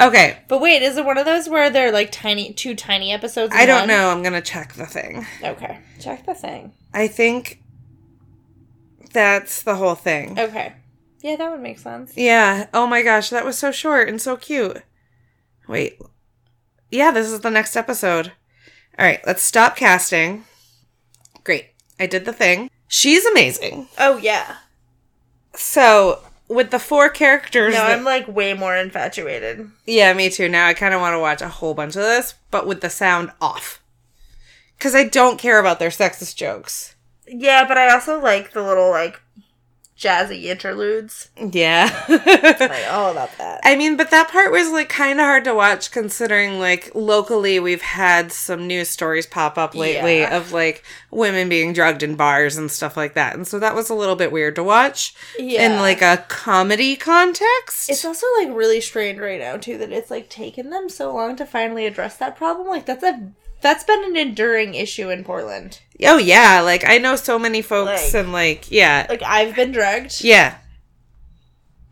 Okay, 0.01 0.39
But 0.47 0.59
wait, 0.59 0.81
is 0.81 0.97
it 0.97 1.05
one 1.05 1.17
of 1.19 1.25
those 1.25 1.47
where 1.47 1.69
they're 1.69 1.91
like 1.91 2.11
tiny, 2.11 2.51
two 2.53 2.75
tiny 2.75 3.11
episodes? 3.13 3.53
I 3.55 3.65
don't 3.65 3.81
one? 3.81 3.87
know. 3.89 4.09
I'm 4.09 4.23
gonna 4.23 4.41
check 4.41 4.73
the 4.73 4.85
thing. 4.87 5.25
Okay. 5.43 5.79
Check 5.99 6.25
the 6.25 6.33
thing. 6.33 6.73
I 6.93 7.07
think 7.07 7.61
that's 9.11 9.61
the 9.61 9.75
whole 9.75 9.95
thing. 9.95 10.37
Okay. 10.39 10.73
Yeah, 11.21 11.35
that 11.37 11.51
would 11.51 11.61
make 11.61 11.79
sense. 11.79 12.13
Yeah. 12.17 12.67
Oh 12.73 12.87
my 12.87 13.01
gosh, 13.03 13.29
that 13.29 13.45
was 13.45 13.57
so 13.57 13.71
short 13.71 14.09
and 14.09 14.19
so 14.21 14.35
cute. 14.35 14.81
Wait. 15.67 15.99
Yeah, 16.91 17.11
this 17.11 17.27
is 17.31 17.39
the 17.41 17.51
next 17.51 17.75
episode. 17.75 18.33
All 18.99 19.05
right, 19.05 19.21
let's 19.25 19.41
stop 19.43 19.75
casting. 19.75 20.43
Great. 21.43 21.67
I 21.99 22.07
did 22.07 22.25
the 22.25 22.33
thing. 22.33 22.69
She's 22.87 23.25
amazing. 23.25 23.87
Oh 23.97 24.17
yeah. 24.17 24.57
So 25.55 26.23
with 26.47 26.71
the 26.71 26.79
four 26.79 27.09
characters, 27.09 27.73
No, 27.73 27.79
that- 27.81 27.97
I'm 27.97 28.03
like 28.03 28.27
way 28.27 28.53
more 28.53 28.75
infatuated. 28.75 29.69
yeah, 29.85 30.13
me 30.13 30.29
too. 30.29 30.49
Now 30.49 30.67
I 30.67 30.73
kind 30.73 30.93
of 30.93 31.01
want 31.01 31.13
to 31.15 31.19
watch 31.19 31.41
a 31.41 31.47
whole 31.49 31.73
bunch 31.73 31.95
of 31.95 32.03
this, 32.03 32.35
but 32.51 32.67
with 32.67 32.81
the 32.81 32.89
sound 32.89 33.31
off, 33.41 33.81
because 34.77 34.93
I 34.95 35.05
don't 35.05 35.39
care 35.39 35.59
about 35.59 35.79
their 35.79 35.89
sexist 35.89 36.35
jokes. 36.35 36.95
Yeah, 37.27 37.65
but 37.67 37.77
I 37.77 37.91
also 37.93 38.19
like 38.19 38.51
the 38.53 38.61
little 38.61 38.89
like 38.89 39.21
jazzy 39.97 40.43
interludes. 40.45 41.29
Yeah. 41.37 41.89
Like 42.09 42.87
all 42.91 43.11
about 43.11 43.37
that. 43.37 43.61
I 43.63 43.75
mean, 43.75 43.95
but 43.95 44.11
that 44.11 44.29
part 44.29 44.51
was 44.51 44.69
like 44.71 44.89
kind 44.89 45.19
of 45.19 45.25
hard 45.25 45.43
to 45.45 45.53
watch 45.53 45.91
considering 45.91 46.59
like 46.59 46.91
locally 46.95 47.59
we've 47.59 47.81
had 47.81 48.31
some 48.31 48.67
news 48.67 48.89
stories 48.89 49.25
pop 49.27 49.57
up 49.57 49.75
lately 49.75 50.19
Yeah. 50.19 50.35
of 50.35 50.51
like 50.51 50.83
women 51.11 51.47
being 51.47 51.73
drugged 51.73 52.03
in 52.03 52.15
bars 52.15 52.57
and 52.57 52.71
stuff 52.71 52.97
like 52.97 53.13
that. 53.13 53.35
And 53.35 53.47
so 53.47 53.59
that 53.59 53.75
was 53.75 53.89
a 53.89 53.95
little 53.95 54.15
bit 54.15 54.31
weird 54.31 54.55
to 54.55 54.63
watch 54.63 55.13
Yeah. 55.37 55.65
in 55.65 55.79
like 55.79 56.01
a 56.01 56.25
comedy 56.27 56.95
context. 56.95 57.89
It's 57.89 58.03
also 58.03 58.25
like 58.39 58.49
really 58.49 58.81
strange 58.81 59.19
right 59.19 59.39
now 59.39 59.57
too 59.57 59.77
that 59.77 59.91
it's 59.91 60.11
like 60.11 60.29
taken 60.29 60.69
them 60.71 60.89
so 60.89 61.13
long 61.13 61.35
to 61.37 61.45
finally 61.45 61.85
address 61.85 62.17
that 62.17 62.35
problem. 62.35 62.67
Like 62.67 62.85
that's 62.85 63.03
a 63.03 63.31
that's 63.63 63.83
been 63.83 64.03
an 64.03 64.15
enduring 64.15 64.75
issue 64.75 65.09
in 65.09 65.23
Portland. 65.23 65.79
oh 66.03 66.17
yeah, 66.17 66.61
like 66.61 66.83
I 66.87 66.99
know 66.99 67.15
so 67.15 67.39
many 67.39 67.61
folks 67.63 68.13
Like- 68.13 68.23
and 68.23 68.31
like 68.31 68.69
yeah. 68.71 69.07
Like 69.09 69.23
I've 69.23 69.55
been 69.55 69.71
drugged. 69.71 70.23
Yeah. 70.23 70.57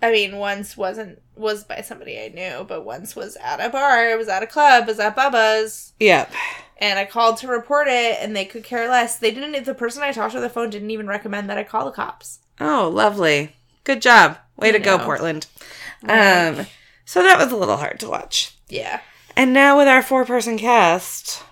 I 0.01 0.11
mean, 0.11 0.37
once 0.37 0.75
wasn't 0.77 1.19
was 1.35 1.63
by 1.63 1.81
somebody 1.81 2.19
I 2.19 2.27
knew, 2.29 2.63
but 2.67 2.85
once 2.85 3.15
was 3.15 3.35
at 3.37 3.59
a 3.63 3.69
bar, 3.69 4.09
it 4.09 4.17
was 4.17 4.27
at 4.27 4.43
a 4.43 4.47
club, 4.47 4.83
it 4.83 4.87
was 4.87 4.99
at 4.99 5.15
Bubba's, 5.15 5.93
Yep. 5.99 6.31
and 6.77 6.99
I 6.99 7.05
called 7.05 7.37
to 7.37 7.47
report 7.47 7.87
it, 7.87 8.17
and 8.19 8.35
they 8.35 8.45
could 8.45 8.63
care 8.63 8.87
less. 8.89 9.17
They 9.17 9.31
didn't. 9.31 9.63
The 9.65 9.73
person 9.73 10.03
I 10.03 10.11
talked 10.11 10.31
to 10.31 10.37
on 10.37 10.43
the 10.43 10.49
phone 10.49 10.69
didn't 10.69 10.91
even 10.91 11.07
recommend 11.07 11.49
that 11.49 11.57
I 11.57 11.63
call 11.63 11.85
the 11.85 11.91
cops. 11.91 12.39
Oh, 12.59 12.89
lovely. 12.93 13.55
Good 13.83 14.01
job. 14.01 14.37
Way 14.57 14.69
I 14.69 14.71
to 14.73 14.79
go, 14.79 14.97
know. 14.97 15.05
Portland. 15.05 15.47
Um 16.07 16.65
so 17.05 17.21
that 17.23 17.37
was 17.39 17.51
a 17.51 17.57
little 17.57 17.77
hard 17.77 17.99
to 18.01 18.09
watch. 18.09 18.55
Yeah. 18.69 19.01
And 19.35 19.53
now 19.53 19.77
with 19.77 19.87
our 19.87 20.01
four 20.01 20.25
person 20.25 20.57
cast, 20.57 21.43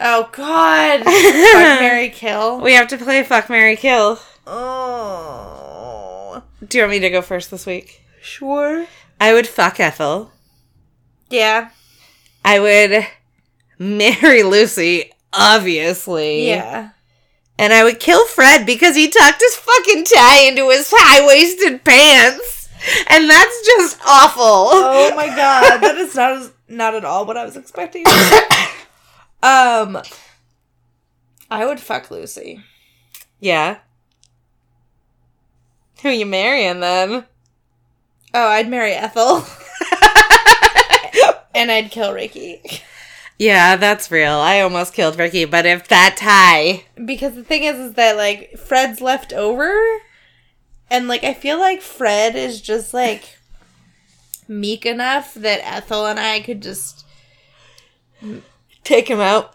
Oh 0.00 0.28
God. 0.32 1.04
Fuck 1.04 1.12
Mary 1.80 2.08
Kill. 2.08 2.60
we 2.60 2.72
have 2.74 2.88
to 2.88 2.96
play 2.98 3.22
Fuck 3.22 3.48
Mary 3.50 3.76
Kill. 3.76 4.18
Oh. 4.46 6.42
Do 6.66 6.78
you 6.78 6.84
want 6.84 6.92
me 6.92 6.98
to 7.00 7.10
go 7.10 7.22
first 7.22 7.50
this 7.50 7.66
week? 7.66 8.02
Sure. 8.22 8.86
I 9.20 9.32
would 9.34 9.46
fuck 9.46 9.78
Ethel. 9.80 10.32
Yeah. 11.28 11.70
I 12.44 12.58
would 12.60 13.06
marry 13.78 14.42
Lucy, 14.42 15.12
obviously. 15.32 16.46
Yeah. 16.48 16.90
And 17.58 17.72
I 17.74 17.84
would 17.84 18.00
kill 18.00 18.26
Fred 18.26 18.64
because 18.64 18.96
he 18.96 19.08
tucked 19.10 19.40
his 19.42 19.54
fucking 19.56 20.04
tie 20.04 20.40
into 20.44 20.70
his 20.70 20.90
high 20.94 21.26
waisted 21.26 21.84
pants. 21.84 22.68
And 23.10 23.28
that's 23.28 23.66
just 23.66 23.98
awful. 24.06 24.42
Oh 24.42 25.12
my 25.14 25.26
god, 25.26 25.80
that 25.80 25.96
is 25.98 26.14
not 26.14 26.50
not 26.68 26.94
at 26.94 27.04
all 27.04 27.26
what 27.26 27.36
I 27.36 27.44
was 27.44 27.56
expecting. 27.58 28.04
um, 29.42 30.00
I 31.50 31.66
would 31.66 31.80
fuck 31.80 32.10
Lucy. 32.10 32.62
Yeah. 33.40 33.78
Who 36.02 36.10
you 36.10 36.26
marrying 36.26 36.80
then? 36.80 37.24
Oh, 38.32 38.48
I'd 38.48 38.68
marry 38.68 38.92
Ethel. 38.92 39.38
and 41.54 41.70
I'd 41.70 41.90
kill 41.90 42.12
Ricky. 42.12 42.62
Yeah, 43.38 43.76
that's 43.76 44.10
real. 44.10 44.32
I 44.32 44.60
almost 44.60 44.92
killed 44.92 45.18
Ricky, 45.18 45.46
but 45.46 45.64
if 45.66 45.88
that 45.88 46.16
tie. 46.18 46.84
Because 47.02 47.34
the 47.34 47.42
thing 47.42 47.64
is, 47.64 47.76
is 47.76 47.94
that 47.94 48.16
like 48.16 48.58
Fred's 48.58 49.00
left 49.00 49.32
over, 49.32 49.74
and 50.90 51.08
like 51.08 51.24
I 51.24 51.32
feel 51.32 51.58
like 51.58 51.80
Fred 51.80 52.36
is 52.36 52.60
just 52.60 52.92
like 52.92 53.38
meek 54.46 54.84
enough 54.84 55.32
that 55.34 55.60
Ethel 55.62 56.06
and 56.06 56.20
I 56.20 56.40
could 56.40 56.60
just 56.60 57.06
Take 58.84 59.08
him 59.08 59.20
out. 59.20 59.54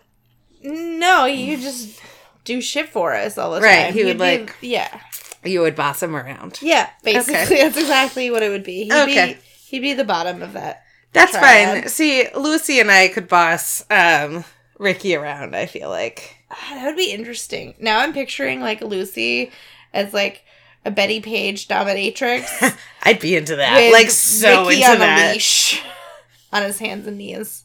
no, 0.63 1.25
you 1.25 1.57
just 1.57 1.99
do 2.43 2.61
shit 2.61 2.89
for 2.89 3.13
us 3.13 3.37
all 3.37 3.51
the 3.51 3.59
time. 3.59 3.65
Right, 3.85 3.93
he 3.93 4.03
would, 4.05 4.17
be- 4.17 4.23
like- 4.39 4.55
yeah, 4.61 4.99
You 5.43 5.61
would 5.61 5.75
boss 5.75 6.01
him 6.01 6.15
around. 6.15 6.59
yeah. 6.61 6.89
Basically, 7.03 7.35
Okay. 7.41 7.61
that's 7.63 7.77
exactly 7.77 8.31
what 8.31 8.43
it 8.43 8.49
would 8.49 8.63
be. 8.63 8.83
He'd 8.85 8.91
Okay. 8.93 9.33
be 9.33 9.39
he'd 9.67 9.79
be 9.79 9.93
the 9.93 10.03
bottom 10.03 10.41
of 10.41 10.53
that. 10.53 10.83
That's 11.13 11.31
Triad. 11.31 11.81
fine. 11.81 11.89
See, 11.89 12.27
Lucy 12.35 12.79
and 12.79 12.91
I 12.91 13.07
could 13.09 13.27
boss 13.27 13.83
um 13.89 14.43
Ricky 14.77 15.15
around, 15.15 15.55
I 15.55 15.65
feel 15.65 15.89
like. 15.89 16.35
Ah, 16.51 16.55
That 16.75 16.85
would 16.85 16.95
be 16.97 17.11
interesting. 17.11 17.73
Now 17.79 17.99
I'm 17.99 18.13
picturing 18.13 18.59
like 18.61 18.81
Lucy 18.81 19.51
as 19.93 20.13
like 20.13 20.43
a 20.83 20.91
Bettie 20.91 21.21
Page 21.21 21.67
dominatrix. 21.67 22.77
I'd 23.03 23.19
be 23.19 23.35
into 23.35 23.55
that. 23.57 23.91
like 23.91 24.09
so 24.11 24.67
Ricky 24.67 24.81
into 24.81 24.89
on 24.91 24.95
a 24.97 24.99
that. 24.99 25.33
leash 25.33 25.81
on 26.53 26.63
his 26.63 26.79
hands 26.79 27.05
and 27.07 27.17
knees. 27.17 27.63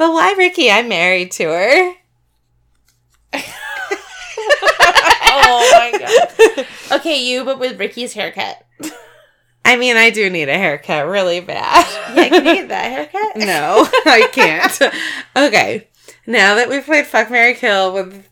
But 0.00 0.14
why 0.14 0.32
Ricky? 0.38 0.70
I'm 0.70 0.88
married 0.88 1.30
to 1.32 1.44
her. 1.44 1.92
Oh 5.32 5.90
my 5.92 5.98
god. 5.98 6.66
okay, 7.00 7.22
you, 7.22 7.44
but 7.44 7.58
with 7.58 7.78
Ricky's 7.78 8.14
haircut. 8.14 8.64
I 9.62 9.76
mean, 9.76 9.98
I 9.98 10.08
do 10.08 10.30
need 10.30 10.48
a 10.48 10.56
haircut 10.56 11.06
really 11.06 11.40
bad. 11.40 11.86
Yeah, 12.16 12.28
can 12.30 12.46
you 12.46 12.54
get 12.54 12.68
that 12.68 12.90
haircut? 12.90 13.36
no, 13.46 13.86
I 14.10 14.26
can't. 14.32 14.80
okay. 15.36 15.88
Now 16.26 16.54
that 16.54 16.70
we've 16.70 16.82
played 16.84 17.06
Fuck 17.06 17.30
Mary 17.30 17.52
Kill 17.52 17.92
with 17.92 18.26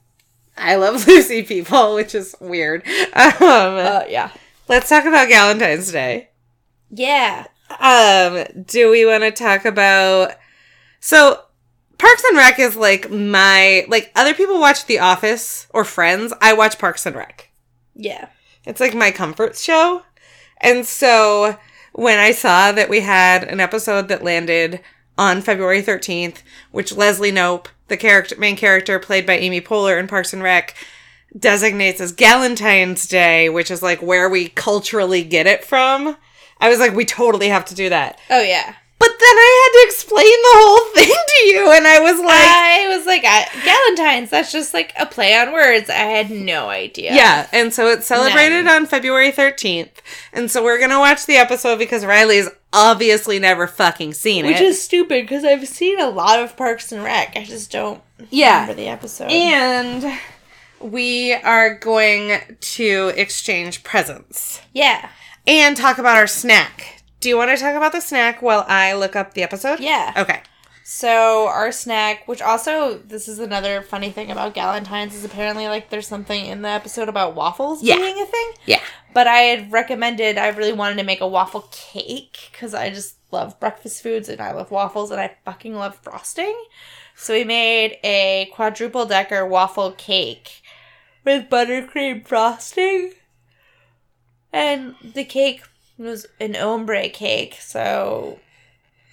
I 0.57 0.77
Love 0.77 1.07
Lucy 1.07 1.43
people, 1.43 1.95
which 1.95 2.15
is 2.15 2.35
weird. 2.41 2.83
Um, 2.87 3.35
Uh, 3.43 4.05
yeah. 4.09 4.31
let's 4.69 4.89
talk 4.89 5.05
about 5.05 5.29
Valentine's 5.29 5.93
Day. 5.93 6.31
Yeah. 6.91 7.47
Um, 7.79 8.45
do 8.65 8.91
we 8.91 9.05
want 9.05 9.23
to 9.25 9.31
talk 9.33 9.67
about 9.67 10.33
so 11.01 11.43
Parks 11.99 12.25
and 12.29 12.37
Rec 12.37 12.59
is 12.59 12.77
like 12.77 13.11
my 13.11 13.85
like 13.89 14.13
other 14.15 14.35
people 14.35 14.61
watch 14.61 14.87
The 14.87 15.01
Office 15.01 15.67
or 15.71 15.85
Friends. 15.85 16.33
I 16.41 16.53
watch 16.53 16.79
Parks 16.79 17.07
and 17.07 17.17
Rec. 17.17 17.51
Yeah. 17.95 18.29
It's 18.65 18.81
like 18.81 18.95
my 18.95 19.11
comfort 19.11 19.57
show. 19.57 20.03
And 20.61 20.87
so 20.87 21.59
when 21.93 22.19
I 22.19 22.31
saw 22.31 22.73
that 22.73 22.89
we 22.89 23.01
had 23.01 23.45
an 23.45 23.61
episode 23.61 24.09
that 24.09 24.23
landed 24.23 24.81
on 25.17 25.43
February 25.43 25.83
13th, 25.83 26.43
which 26.71 26.95
Leslie 26.95 27.33
Knope, 27.33 27.67
the 27.89 27.97
character 27.97 28.37
main 28.39 28.57
character 28.57 28.99
played 28.99 29.27
by 29.27 29.35
Amy 29.35 29.61
Poehler 29.61 29.99
in 29.99 30.07
Parks 30.07 30.33
and 30.33 30.43
Rec, 30.43 30.75
designates 31.37 32.01
as 32.01 32.13
Galentine's 32.13 33.07
Day, 33.07 33.49
which 33.49 33.71
is 33.71 33.83
like 33.83 34.01
where 34.01 34.29
we 34.29 34.49
culturally 34.51 35.25
get 35.25 35.47
it 35.47 35.65
from. 35.65 36.17
I 36.61 36.69
was 36.69 36.79
like, 36.79 36.95
we 36.95 37.05
totally 37.05 37.49
have 37.49 37.65
to 37.67 37.75
do 37.75 37.89
that. 37.89 38.21
Oh 38.31 38.43
yeah. 38.43 38.75
Then 39.19 39.37
I 39.37 39.71
had 39.73 39.81
to 39.81 39.87
explain 39.89 40.25
the 40.25 40.55
whole 40.55 40.95
thing 40.95 41.15
to 41.29 41.47
you, 41.47 41.73
and 41.73 41.87
I 41.87 41.99
was 42.01 42.19
like, 42.21 42.29
I 42.31 42.97
was 42.97 43.07
like, 43.07 43.25
I, 43.25 43.45
Galentine's. 43.45 44.31
That's 44.31 44.53
just 44.53 44.73
like 44.75 44.93
a 44.99 45.07
play 45.07 45.37
on 45.37 45.53
words. 45.53 45.91
I 45.91 45.95
had 45.95 46.31
no 46.31 46.69
idea. 46.69 47.15
Yeah, 47.15 47.49
and 47.53 47.73
so 47.75 47.89
it's 47.89 48.07
celebrated 48.07 48.65
None. 48.65 48.83
on 48.83 48.87
February 48.87 49.33
13th. 49.33 49.91
And 50.33 50.51
so 50.51 50.63
we're 50.63 50.79
going 50.79 50.91
to 50.91 50.99
watch 50.99 51.27
the 51.27 51.37
episode 51.37 51.79
because 51.79 52.05
Riley's 52.05 52.49
obviously 52.73 53.39
never 53.39 53.67
fucking 53.67 54.15
seen 54.15 54.45
it. 54.45 54.49
Which 54.49 54.61
is 54.61 54.81
stupid 54.81 55.25
because 55.25 55.45
I've 55.45 55.67
seen 55.67 55.99
a 56.01 56.09
lot 56.09 56.39
of 56.39 56.57
Parks 56.57 56.93
and 56.93 57.03
Rec. 57.03 57.37
I 57.37 57.45
just 57.45 57.73
don't 57.73 58.01
Yeah. 58.31 58.61
remember 58.63 58.75
the 58.75 58.89
episode. 58.89 59.31
and 59.31 60.19
we 60.81 61.33
are 61.33 61.75
going 61.75 62.41
to 62.61 63.13
exchange 63.17 63.83
presents 63.83 64.61
yeah. 64.73 65.09
and 65.47 65.77
talk 65.77 65.99
about 65.99 66.17
our 66.17 66.27
snack. 66.29 66.98
Do 67.21 67.29
you 67.29 67.37
want 67.37 67.51
to 67.51 67.57
talk 67.57 67.75
about 67.75 67.93
the 67.93 68.01
snack 68.01 68.43
while 68.43 68.65
I 68.69 68.93
look 68.95 69.17
up 69.17 69.35
the 69.35 69.43
episode? 69.43 69.81
Yeah. 69.81 70.13
Okay. 70.17 70.41
So 70.85 71.49
our 71.49 71.71
snack, 71.73 72.27
which 72.27 72.41
also 72.41 72.99
this 72.99 73.29
is 73.29 73.39
another 73.41 73.83
funny 73.83 74.11
thing 74.11 74.31
about 74.31 74.55
Galentine's, 74.55 75.15
is 75.15 75.25
apparently 75.25 75.69
like 75.69 75.91
there's 75.91 76.07
something 76.09 76.47
in 76.47 76.63
the 76.63 76.69
episode 76.69 77.09
about 77.09 77.35
waffles 77.35 77.83
Yeah. 77.83 77.97
being 77.97 78.21
a 78.23 78.25
thing. 78.25 78.51
Yeah. 78.67 78.81
But 79.13 79.27
I 79.27 79.39
had 79.39 79.71
recommended 79.73 80.39
I 80.39 80.49
really 80.49 80.73
wanted 80.73 80.97
to 80.97 81.03
make 81.05 81.21
a 81.21 81.29
waffle 81.29 81.69
cake 81.73 82.39
because 82.53 82.73
I 82.73 82.89
just 82.91 83.17
love 83.31 83.59
breakfast 83.61 84.03
foods 84.03 84.29
and 84.31 84.41
I 84.41 84.53
love 84.53 84.71
waffles 84.71 85.11
and 85.11 85.21
I 85.21 85.37
fucking 85.45 85.75
love 85.75 85.97
frosting. 85.97 86.57
So 87.15 87.35
we 87.35 87.45
made 87.45 87.99
a 88.05 88.49
quadruple 88.55 89.05
decker 89.07 89.45
waffle 89.45 89.91
cake 89.93 90.63
with 91.25 91.51
buttercream 91.51 92.27
frosting. 92.27 93.13
And 94.53 94.95
the 95.03 95.25
cake 95.25 95.63
was 96.03 96.27
an 96.41 96.57
ombre 96.57 97.09
cake, 97.09 97.57
so 97.61 98.39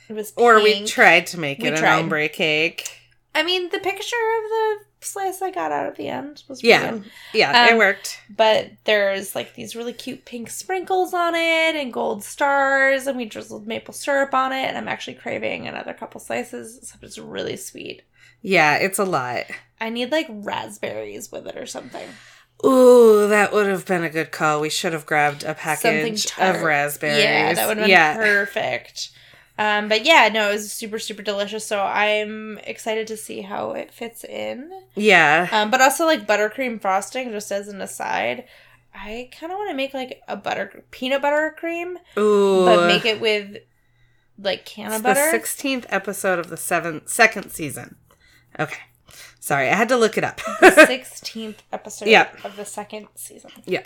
it 0.09 0.13
was 0.13 0.33
Or 0.35 0.61
we 0.61 0.85
tried 0.85 1.27
to 1.27 1.39
make 1.39 1.59
We 1.59 1.67
it 1.69 1.79
an 1.79 1.85
ombre 1.85 2.29
cake. 2.29 2.89
I 3.33 3.43
mean, 3.43 3.69
the 3.69 3.79
picture 3.79 4.15
of 4.15 4.43
the 4.49 4.75
slice 5.01 5.41
I 5.41 5.51
got 5.51 5.71
out 5.71 5.85
at 5.87 5.95
the 5.97 6.07
end 6.07 6.43
was 6.47 6.63
Yeah. 6.63 6.91
good. 6.91 7.11
Yeah, 7.33 7.67
it 7.67 7.71
Um, 7.73 7.77
worked. 7.77 8.19
But 8.29 8.71
there's 8.85 9.35
like 9.35 9.55
these 9.55 9.75
really 9.75 9.93
cute 9.93 10.25
pink 10.25 10.49
sprinkles 10.49 11.13
on 11.13 11.35
it 11.35 11.75
and 11.75 11.91
gold 11.91 12.23
stars, 12.23 13.05
and 13.07 13.17
we 13.17 13.25
drizzled 13.25 13.67
maple 13.67 13.93
syrup 13.93 14.33
on 14.33 14.51
it. 14.53 14.65
And 14.65 14.77
I'm 14.77 14.87
actually 14.87 15.15
craving 15.15 15.67
another 15.67 15.93
couple 15.93 16.19
slices, 16.21 16.79
so 16.89 16.97
it's 17.01 17.17
really 17.17 17.57
sweet. 17.57 18.03
Yeah, 18.41 18.77
it's 18.77 18.99
a 18.99 19.05
lot. 19.05 19.45
I 19.81 19.89
need 19.89 20.11
like 20.11 20.27
raspberries 20.29 21.31
with 21.31 21.45
it 21.47 21.57
or 21.57 21.65
something. 21.65 22.07
Ooh, 22.63 23.27
that 23.27 23.51
would 23.51 23.67
have 23.67 23.85
been 23.85 24.03
a 24.03 24.09
good 24.09 24.31
call. 24.31 24.61
We 24.61 24.69
should 24.69 24.93
have 24.93 25.05
grabbed 25.05 25.43
a 25.43 25.53
package 25.53 26.25
of 26.37 26.61
raspberries. 26.61 27.23
Yeah, 27.23 27.53
that 27.53 27.67
would 27.67 27.77
have 27.77 27.85
been 27.85 27.91
yeah. 27.91 28.15
perfect. 28.15 29.11
Um, 29.57 29.87
but 29.87 30.05
yeah, 30.05 30.29
no, 30.31 30.49
it 30.49 30.53
was 30.53 30.71
super, 30.71 30.99
super 30.99 31.21
delicious. 31.21 31.65
So 31.65 31.81
I'm 31.81 32.57
excited 32.59 33.07
to 33.07 33.17
see 33.17 33.41
how 33.41 33.71
it 33.71 33.93
fits 33.93 34.23
in. 34.23 34.71
Yeah. 34.95 35.47
Um, 35.51 35.71
but 35.71 35.81
also 35.81 36.05
like 36.05 36.27
buttercream 36.27 36.81
frosting, 36.81 37.31
just 37.31 37.51
as 37.51 37.67
an 37.67 37.81
aside, 37.81 38.45
I 38.93 39.29
kind 39.37 39.51
of 39.51 39.57
want 39.57 39.69
to 39.69 39.75
make 39.75 39.93
like 39.93 40.21
a 40.27 40.35
butter 40.35 40.83
peanut 40.91 41.21
butter 41.21 41.55
cream, 41.57 41.97
Ooh. 42.17 42.65
but 42.65 42.87
make 42.87 43.05
it 43.05 43.19
with 43.19 43.57
like 44.37 44.65
can 44.65 44.87
It's 44.87 44.97
of 44.97 45.03
the 45.03 45.09
butter. 45.09 45.37
16th 45.37 45.85
episode 45.89 46.39
of 46.39 46.49
the 46.49 46.57
seventh, 46.57 47.09
second 47.09 47.51
season. 47.51 47.95
Okay. 48.59 48.81
Sorry, 49.45 49.69
I 49.69 49.75
had 49.75 49.89
to 49.89 49.95
look 49.95 50.17
it 50.17 50.23
up. 50.23 50.41
Sixteenth 50.87 51.61
episode 51.71 52.07
Yeah. 52.07 52.29
of 52.43 52.55
the 52.55 52.65
second 52.65 53.09
season. 53.13 53.51
yeah. 53.65 53.83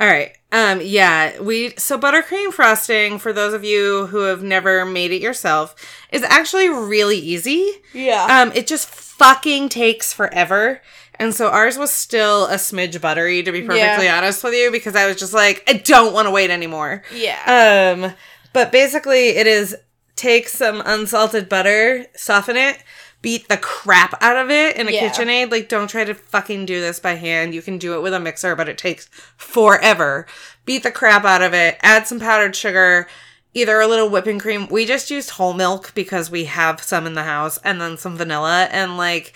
All 0.00 0.06
right. 0.06 0.32
Um 0.50 0.80
yeah, 0.82 1.38
we 1.42 1.74
so 1.76 1.98
buttercream 1.98 2.50
frosting 2.50 3.18
for 3.18 3.34
those 3.34 3.52
of 3.52 3.64
you 3.64 4.06
who 4.06 4.20
have 4.22 4.42
never 4.42 4.86
made 4.86 5.12
it 5.12 5.20
yourself 5.20 5.76
is 6.10 6.22
actually 6.22 6.70
really 6.70 7.18
easy. 7.18 7.70
Yeah. 7.92 8.26
Um 8.40 8.50
it 8.54 8.66
just 8.66 8.88
fucking 8.88 9.68
takes 9.68 10.14
forever. 10.14 10.80
And 11.16 11.34
so 11.34 11.50
ours 11.50 11.76
was 11.76 11.90
still 11.90 12.46
a 12.46 12.54
smidge 12.54 12.98
buttery 13.02 13.42
to 13.42 13.52
be 13.52 13.60
perfectly 13.60 14.08
honest 14.08 14.42
with 14.42 14.54
you 14.54 14.72
because 14.72 14.96
I 14.96 15.06
was 15.06 15.16
just 15.16 15.34
like 15.34 15.62
I 15.68 15.74
don't 15.74 16.14
want 16.14 16.26
to 16.28 16.30
wait 16.30 16.48
anymore. 16.50 17.02
yeah. 17.14 17.92
Um, 17.94 18.14
but 18.54 18.72
basically, 18.72 19.28
it 19.36 19.46
is 19.46 19.76
take 20.16 20.48
some 20.48 20.82
unsalted 20.86 21.48
butter, 21.48 22.06
soften 22.16 22.56
it, 22.56 22.78
beat 23.24 23.48
the 23.48 23.56
crap 23.56 24.14
out 24.22 24.36
of 24.36 24.50
it 24.50 24.76
in 24.76 24.86
a 24.86 24.90
Yeah. 24.90 25.08
KitchenAid. 25.08 25.50
Like, 25.50 25.70
don't 25.70 25.88
try 25.88 26.04
to 26.04 26.12
fucking 26.14 26.66
do 26.66 26.78
this 26.78 27.00
by 27.00 27.14
hand. 27.14 27.54
You 27.54 27.62
can 27.62 27.78
do 27.78 27.94
it 27.94 28.02
with 28.02 28.12
a 28.12 28.20
mixer, 28.20 28.54
but 28.54 28.68
it 28.68 28.76
takes 28.76 29.08
forever. 29.38 30.26
Beat 30.66 30.82
the 30.82 30.90
crap 30.90 31.24
out 31.24 31.40
of 31.40 31.54
it, 31.54 31.78
add 31.82 32.06
some 32.06 32.20
powdered 32.20 32.54
sugar, 32.54 33.08
either 33.54 33.80
a 33.80 33.86
little 33.86 34.10
whipping 34.10 34.38
cream. 34.38 34.68
We 34.68 34.84
just 34.84 35.10
used 35.10 35.30
whole 35.30 35.54
milk 35.54 35.92
because 35.94 36.30
we 36.30 36.44
have 36.44 36.82
some 36.82 37.06
in 37.06 37.14
the 37.14 37.22
house, 37.22 37.58
and 37.64 37.80
then 37.80 37.96
some 37.96 38.14
vanilla, 38.14 38.68
and 38.70 38.98
like, 38.98 39.32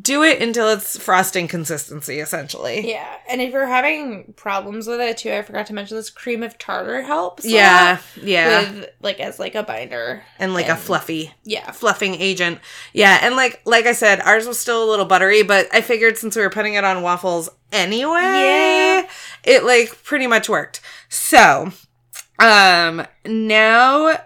do 0.00 0.22
it 0.22 0.42
until 0.42 0.68
it's 0.68 0.98
frosting 0.98 1.48
consistency, 1.48 2.20
essentially. 2.20 2.86
Yeah, 2.90 3.16
and 3.28 3.40
if 3.40 3.52
you're 3.52 3.66
having 3.66 4.34
problems 4.36 4.86
with 4.86 5.00
it 5.00 5.16
too, 5.18 5.32
I 5.32 5.40
forgot 5.42 5.66
to 5.66 5.74
mention 5.74 5.96
this 5.96 6.10
cream 6.10 6.42
of 6.42 6.58
tartar 6.58 7.02
helps. 7.02 7.44
Yeah, 7.46 7.98
yeah. 8.22 8.70
With 8.72 8.90
like 9.00 9.20
as 9.20 9.38
like 9.38 9.54
a 9.54 9.62
binder. 9.62 10.22
and 10.38 10.52
like 10.52 10.68
a 10.68 10.76
fluffy 10.76 11.32
Yeah. 11.44 11.70
fluffing 11.70 12.14
agent. 12.16 12.60
Yeah, 12.92 13.18
and 13.22 13.36
like 13.36 13.62
like 13.64 13.86
I 13.86 13.92
said, 13.92 14.20
ours 14.20 14.46
was 14.46 14.58
still 14.58 14.84
a 14.84 14.88
little 14.90 15.06
buttery, 15.06 15.42
but 15.42 15.66
I 15.74 15.80
figured 15.80 16.18
since 16.18 16.36
we 16.36 16.42
were 16.42 16.50
putting 16.50 16.74
it 16.74 16.84
on 16.84 17.02
waffles 17.02 17.48
anyway, 17.72 18.20
Yeah. 18.20 19.08
it 19.44 19.64
like 19.64 20.02
pretty 20.04 20.26
much 20.26 20.48
worked. 20.48 20.80
So, 21.08 21.72
um 22.38 23.06
now 23.24 24.18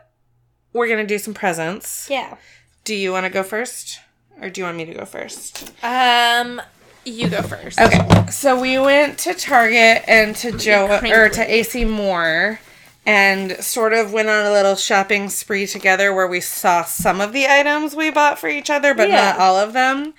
we're 0.72 0.86
going 0.88 0.98
to 0.98 1.06
do 1.06 1.18
some 1.18 1.34
presents. 1.34 2.08
Yeah. 2.10 2.36
Do 2.84 2.94
you 2.94 3.12
want 3.12 3.24
to 3.26 3.30
go 3.30 3.42
first 3.42 3.98
or 4.40 4.50
do 4.50 4.60
you 4.60 4.64
want 4.64 4.76
me 4.76 4.84
to 4.86 4.94
go 4.94 5.04
first? 5.04 5.72
Um, 5.82 6.60
you 7.04 7.28
go 7.28 7.42
first. 7.42 7.80
Okay. 7.80 8.26
So 8.30 8.60
we 8.60 8.78
went 8.78 9.18
to 9.20 9.34
Target 9.34 10.02
and 10.06 10.34
to 10.36 10.52
Joe 10.52 10.86
or 11.02 11.28
to 11.28 11.54
AC 11.54 11.84
Moore 11.84 12.60
and 13.06 13.52
sort 13.64 13.92
of 13.92 14.12
went 14.12 14.28
on 14.28 14.44
a 14.46 14.50
little 14.52 14.76
shopping 14.76 15.28
spree 15.30 15.66
together 15.66 16.12
where 16.12 16.26
we 16.28 16.40
saw 16.40 16.84
some 16.84 17.20
of 17.20 17.32
the 17.32 17.46
items 17.46 17.96
we 17.96 18.10
bought 18.10 18.38
for 18.38 18.48
each 18.48 18.68
other, 18.70 18.94
but 18.94 19.08
Yeah. 19.08 19.32
not 19.32 19.38
all 19.40 19.56
of 19.56 19.72
them. 19.72 20.12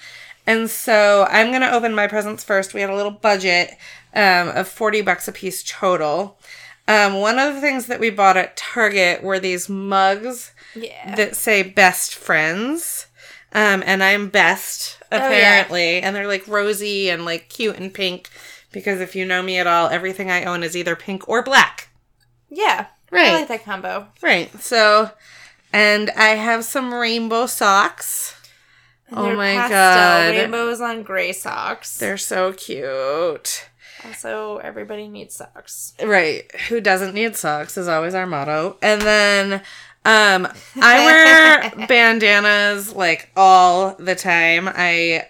And 0.47 0.69
so 0.69 1.27
I'm 1.29 1.49
going 1.49 1.61
to 1.61 1.71
open 1.71 1.93
my 1.93 2.07
presents 2.07 2.43
first. 2.43 2.73
We 2.73 2.81
had 2.81 2.89
a 2.89 2.95
little 2.95 3.11
budget 3.11 3.77
um, 4.15 4.49
of 4.49 4.67
40 4.67 5.01
bucks 5.01 5.27
a 5.27 5.31
piece 5.31 5.63
total. 5.63 6.39
Um, 6.87 7.13
one 7.21 7.37
of 7.37 7.53
the 7.53 7.61
things 7.61 7.85
that 7.85 7.99
we 7.99 8.09
bought 8.09 8.35
at 8.37 8.57
Target 8.57 9.21
were 9.23 9.39
these 9.39 9.69
mugs 9.69 10.51
Yeah. 10.75 11.15
that 11.15 11.35
say 11.35 11.61
best 11.61 12.15
friends. 12.15 13.05
Um, 13.53 13.83
and 13.85 14.01
I'm 14.03 14.29
best, 14.29 14.97
Oh, 15.11 15.17
yeah. 15.17 15.27
apparently. 15.27 15.99
And 16.01 16.15
they're 16.15 16.27
like 16.27 16.47
rosy 16.47 17.09
and 17.09 17.25
like 17.25 17.49
cute 17.49 17.77
and 17.77 17.93
pink. 17.93 18.29
Because 18.71 19.01
if 19.01 19.15
you 19.15 19.25
know 19.25 19.41
me 19.43 19.57
at 19.57 19.67
all, 19.67 19.89
everything 19.89 20.31
I 20.31 20.45
own 20.45 20.63
is 20.63 20.77
either 20.77 20.95
pink 20.95 21.27
or 21.27 21.43
black. 21.43 21.89
yeah. 22.49 22.87
Right. 23.11 23.27
I 23.31 23.39
like 23.39 23.49
that 23.49 23.65
combo. 23.65 24.07
Right. 24.21 24.49
So, 24.61 25.11
and 25.73 26.09
I 26.11 26.29
have 26.29 26.63
some 26.63 26.93
rainbow 26.93 27.45
socks. 27.45 28.35
Oh 29.11 29.35
my 29.35 29.53
pastel 29.53 29.69
God. 29.69 30.29
Rainbows 30.29 30.79
on 30.79 31.03
gray 31.03 31.33
socks. 31.33 31.97
They're 31.97 32.15
so 32.17 32.53
cute. 32.53 33.67
also 34.05 34.59
everybody 34.63 35.09
needs 35.09 35.35
socks. 35.35 35.93
Right. 36.01 36.49
Who 36.69 36.79
doesn't 36.79 37.13
need 37.13 37.35
socks 37.35 37.77
is 37.77 37.89
always 37.89 38.15
our 38.15 38.25
motto. 38.25 38.77
And 38.81 39.01
then 39.01 39.61
um 40.05 40.47
I 40.81 41.05
wear 41.05 41.85
bandanas 41.87 42.93
like 42.93 43.29
all 43.35 43.95
the 43.95 44.15
time. 44.15 44.67
I 44.71 45.27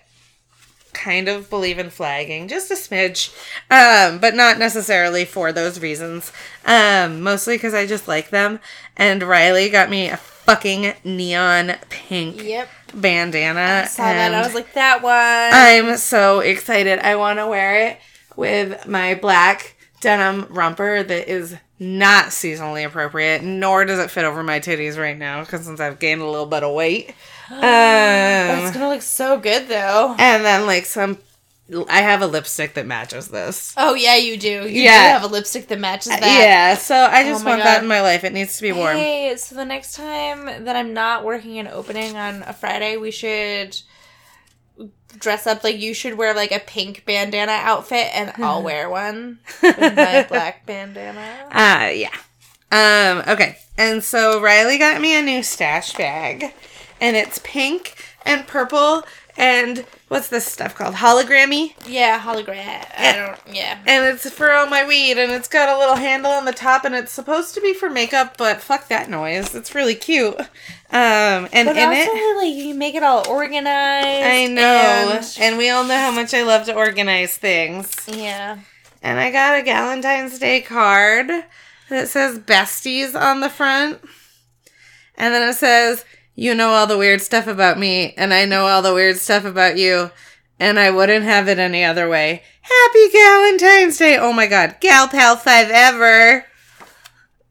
kind 0.93 1.27
of 1.29 1.49
believe 1.49 1.79
in 1.79 1.89
flagging, 1.89 2.47
just 2.47 2.69
a 2.71 2.75
smidge. 2.75 3.33
Um, 3.69 4.19
but 4.19 4.35
not 4.35 4.59
necessarily 4.59 5.25
for 5.25 5.51
those 5.51 5.79
reasons. 5.79 6.31
Um, 6.65 7.21
mostly 7.21 7.55
because 7.55 7.73
I 7.73 7.85
just 7.87 8.07
like 8.07 8.29
them. 8.29 8.59
And 8.97 9.23
Riley 9.23 9.69
got 9.69 9.89
me 9.89 10.09
a 10.09 10.17
fucking 10.17 10.93
neon 11.03 11.73
pink 11.89 12.43
Yep. 12.43 12.69
bandana. 12.93 13.81
I 13.83 13.87
saw 13.87 14.03
that. 14.03 14.33
I 14.33 14.41
was 14.41 14.53
like, 14.53 14.73
that 14.73 15.01
one. 15.01 15.13
I'm 15.13 15.97
so 15.97 16.39
excited. 16.39 16.99
I 16.99 17.15
want 17.15 17.39
to 17.39 17.47
wear 17.47 17.87
it 17.87 17.99
with 18.35 18.85
my 18.87 19.15
black 19.15 19.75
denim 20.01 20.47
romper 20.49 21.01
that 21.03 21.31
is 21.31 21.55
not 21.79 22.25
seasonally 22.25 22.85
appropriate, 22.85 23.41
nor 23.43 23.85
does 23.85 23.97
it 23.99 24.11
fit 24.11 24.25
over 24.25 24.43
my 24.43 24.59
titties 24.59 24.97
right 24.99 25.17
now 25.17 25.39
because 25.43 25.65
since 25.65 25.79
I've 25.79 25.97
gained 25.99 26.21
a 26.21 26.25
little 26.29 26.45
bit 26.45 26.63
of 26.63 26.73
weight. 26.75 27.13
That's 27.49 28.67
Um, 28.67 28.73
gonna 28.73 28.89
look 28.93 29.01
so 29.01 29.37
good 29.39 29.67
though. 29.67 30.15
and 30.19 30.43
then 30.45 30.65
like 30.67 30.85
some, 30.85 31.17
I 31.89 32.01
have 32.01 32.21
a 32.21 32.27
lipstick 32.27 32.73
that 32.75 32.85
matches 32.85 33.29
this. 33.29 33.73
Oh 33.77 33.93
yeah, 33.95 34.15
you 34.15 34.37
do. 34.37 34.67
You 34.67 34.83
Yeah. 34.83 35.07
do 35.07 35.13
have 35.13 35.23
a 35.23 35.27
lipstick 35.33 35.67
that 35.69 35.79
matches 35.79 36.11
that. 36.11 36.21
Yeah, 36.21 36.75
so 36.75 36.95
I 36.95 37.23
just 37.23 37.43
Oh 37.45 37.49
want 37.49 37.63
that 37.63 37.81
in 37.81 37.87
my 37.87 38.01
life. 38.01 38.23
It 38.23 38.33
needs 38.33 38.57
to 38.57 38.61
be 38.61 38.71
warm. 38.71 38.97
Hey, 38.97 39.35
so 39.37 39.55
the 39.55 39.65
next 39.65 39.95
time 39.95 40.65
that 40.65 40.75
I'm 40.75 40.93
not 40.93 41.23
working 41.23 41.57
an 41.59 41.67
opening 41.67 42.15
on 42.17 42.43
a 42.43 42.53
Friday, 42.53 42.97
we 42.97 43.09
should 43.11 43.77
dress 45.19 45.47
up 45.47 45.63
like 45.63 45.77
you 45.77 45.93
should 45.93 46.17
wear 46.17 46.33
like 46.33 46.51
a 46.51 46.59
pink 46.59 47.05
bandana 47.05 47.51
outfit 47.51 48.07
and 48.13 48.31
I'll 48.43 48.63
wear 48.63 48.89
one 48.89 49.39
with 49.61 49.95
my 49.95 50.25
black 50.27 50.65
bandana. 50.65 51.47
Uh, 51.51 51.91
yeah. 51.93 52.15
Um, 52.71 53.23
okay. 53.27 53.57
And 53.77 54.03
so 54.03 54.41
Riley 54.41 54.77
got 54.77 55.01
me 55.01 55.17
a 55.17 55.21
new 55.21 55.43
stash 55.43 55.93
bag. 55.93 56.53
And 56.99 57.15
it's 57.15 57.39
pink 57.43 57.95
and 58.25 58.45
purple 58.45 59.03
and 59.41 59.85
what's 60.07 60.27
this 60.29 60.45
stuff 60.45 60.75
called? 60.75 60.93
Hologrammy? 60.95 61.73
Yeah, 61.87 62.19
hologram. 62.19 62.85
I 62.95 63.13
don't 63.15 63.55
yeah. 63.55 63.79
And 63.87 64.05
it's 64.05 64.29
for 64.29 64.51
all 64.51 64.67
my 64.67 64.85
weed 64.87 65.17
and 65.17 65.31
it's 65.31 65.47
got 65.47 65.67
a 65.67 65.79
little 65.79 65.95
handle 65.95 66.31
on 66.31 66.45
the 66.45 66.51
top 66.53 66.85
and 66.85 66.93
it's 66.93 67.11
supposed 67.11 67.55
to 67.55 67.61
be 67.61 67.73
for 67.73 67.89
makeup, 67.89 68.37
but 68.37 68.61
fuck 68.61 68.87
that 68.89 69.09
noise. 69.09 69.55
It's 69.55 69.73
really 69.73 69.95
cute. 69.95 70.39
Um, 70.39 71.47
and 71.51 71.65
But 71.67 71.77
in 71.77 71.89
also 71.89 72.11
it 72.11 72.37
like 72.37 72.53
you 72.53 72.75
make 72.75 72.93
it 72.95 73.01
all 73.03 73.27
organized. 73.27 74.25
I 74.27 74.45
know. 74.45 74.61
and- 75.17 75.35
And 75.39 75.57
we 75.57 75.69
all 75.69 75.85
know 75.85 75.97
how 75.97 76.11
much 76.11 76.33
I 76.33 76.43
love 76.43 76.65
to 76.67 76.75
organize 76.75 77.35
things. 77.37 77.91
yeah. 78.07 78.59
And 79.01 79.19
I 79.19 79.31
got 79.31 79.59
a 79.59 79.63
Valentine's 79.63 80.37
Day 80.37 80.61
card 80.61 81.31
that 81.89 82.07
says 82.09 82.37
besties 82.37 83.19
on 83.19 83.39
the 83.39 83.49
front. 83.49 83.99
And 85.15 85.33
then 85.33 85.47
it 85.49 85.55
says, 85.55 86.05
You 86.35 86.55
know 86.55 86.69
all 86.69 86.87
the 86.87 86.97
weird 86.97 87.21
stuff 87.21 87.47
about 87.47 87.77
me, 87.77 88.13
and 88.17 88.33
I 88.33 88.45
know 88.45 88.67
all 88.67 88.81
the 88.81 88.93
weird 88.93 89.17
stuff 89.17 89.45
about 89.45 89.77
you, 89.77 90.11
and 90.59 90.79
I 90.79 90.89
wouldn't 90.89 91.25
have 91.25 91.47
it 91.47 91.59
any 91.59 91.83
other 91.83 92.07
way. 92.07 92.43
Happy 92.61 93.09
Valentine's 93.11 93.97
Day! 93.97 94.17
Oh 94.17 94.31
my 94.31 94.47
god, 94.47 94.77
Gal 94.79 95.07
Pal 95.07 95.35
5 95.35 95.69
ever! 95.69 96.45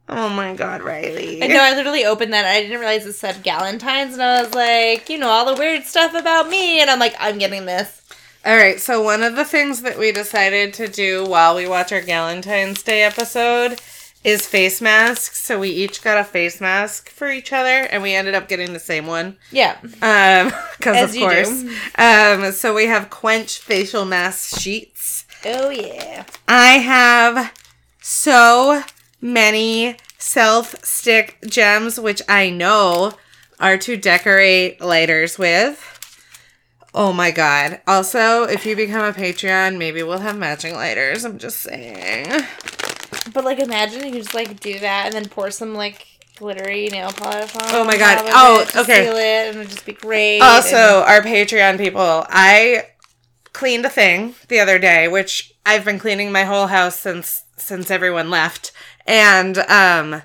Oh 0.08 0.28
my 0.28 0.54
god, 0.54 0.82
Riley. 0.82 1.40
I 1.42 1.46
know 1.46 1.62
I 1.62 1.74
literally 1.74 2.04
opened 2.04 2.32
that 2.32 2.44
and 2.44 2.48
I 2.48 2.62
didn't 2.62 2.80
realize 2.80 3.06
it 3.06 3.12
said 3.12 3.44
Galentine's 3.44 4.14
and 4.14 4.22
I 4.22 4.42
was 4.42 4.52
like, 4.54 5.08
you 5.08 5.18
know, 5.18 5.28
all 5.28 5.44
the 5.44 5.60
weird 5.60 5.84
stuff 5.84 6.14
about 6.14 6.48
me 6.48 6.80
and 6.80 6.90
I'm 6.90 6.98
like, 6.98 7.14
I'm 7.20 7.38
getting 7.38 7.64
this. 7.64 8.02
All 8.44 8.56
right, 8.56 8.80
so 8.80 9.00
one 9.02 9.22
of 9.22 9.36
the 9.36 9.44
things 9.44 9.82
that 9.82 9.98
we 9.98 10.10
decided 10.10 10.74
to 10.74 10.88
do 10.88 11.24
while 11.24 11.54
we 11.54 11.68
watch 11.68 11.92
our 11.92 12.00
Valentine's 12.00 12.82
Day 12.82 13.02
episode 13.04 13.80
is 14.22 14.46
face 14.46 14.80
masks. 14.80 15.40
So 15.40 15.58
we 15.58 15.70
each 15.70 16.02
got 16.02 16.18
a 16.18 16.24
face 16.24 16.60
mask 16.60 17.08
for 17.08 17.30
each 17.30 17.52
other, 17.52 17.68
and 17.70 18.02
we 18.02 18.14
ended 18.14 18.34
up 18.34 18.48
getting 18.48 18.72
the 18.72 18.80
same 18.80 19.06
one. 19.06 19.36
Yeah. 19.50 19.76
Um, 20.02 20.52
because 20.78 21.14
of 21.14 21.20
course. 21.20 21.64
Um, 21.96 22.52
so 22.52 22.74
we 22.74 22.86
have 22.86 23.10
Quench 23.10 23.58
facial 23.58 24.04
mask 24.04 24.60
sheets. 24.60 25.26
Oh 25.44 25.70
yeah. 25.70 26.24
I 26.46 26.72
have 26.78 27.52
so 28.00 28.82
many 29.20 29.96
self 30.18 30.84
stick 30.84 31.38
gems, 31.46 31.98
which 31.98 32.22
I 32.28 32.50
know 32.50 33.12
are 33.58 33.78
to 33.78 33.96
decorate 33.96 34.80
lighters 34.80 35.38
with. 35.38 35.86
Oh 36.92 37.12
my 37.12 37.30
god. 37.30 37.80
Also, 37.86 38.44
if 38.44 38.66
you 38.66 38.74
become 38.74 39.04
a 39.04 39.12
Patreon, 39.12 39.78
maybe 39.78 40.02
we'll 40.02 40.18
have 40.18 40.36
matching 40.36 40.74
lighters. 40.74 41.24
I'm 41.24 41.38
just 41.38 41.58
saying. 41.58 42.42
But 43.32 43.44
like, 43.44 43.58
imagine 43.58 44.04
you 44.06 44.20
just 44.20 44.34
like 44.34 44.61
do 44.61 44.78
that 44.80 45.06
and 45.06 45.14
then 45.14 45.26
pour 45.28 45.50
some 45.50 45.74
like 45.74 46.06
glittery 46.36 46.88
nail 46.88 47.11
polish 47.12 47.54
on. 47.56 47.62
Oh 47.68 47.84
my 47.84 47.96
God. 47.98 48.22
Oh, 48.26 48.61
it 48.62 48.76
okay. 48.76 49.04
Seal 49.04 49.16
it 49.16 49.48
and 49.48 49.58
it'd 49.58 49.70
just 49.70 49.86
be 49.86 49.92
great. 49.92 50.40
Also, 50.40 50.76
and- 50.76 51.04
our 51.06 51.20
Patreon 51.20 51.78
people, 51.78 52.24
I 52.28 52.86
cleaned 53.52 53.84
a 53.84 53.90
thing 53.90 54.34
the 54.48 54.61
other 54.61 54.78
day, 54.78 55.08
which 55.08 55.52
I've 55.66 55.84
been 55.84 55.98
cleaning 55.98 56.32
my 56.32 56.44
whole 56.44 56.68
house 56.68 56.98
since 56.98 57.44
since 57.56 57.90
everyone 57.90 58.30
left, 58.30 58.72
and 59.06 59.58
um. 59.58 60.22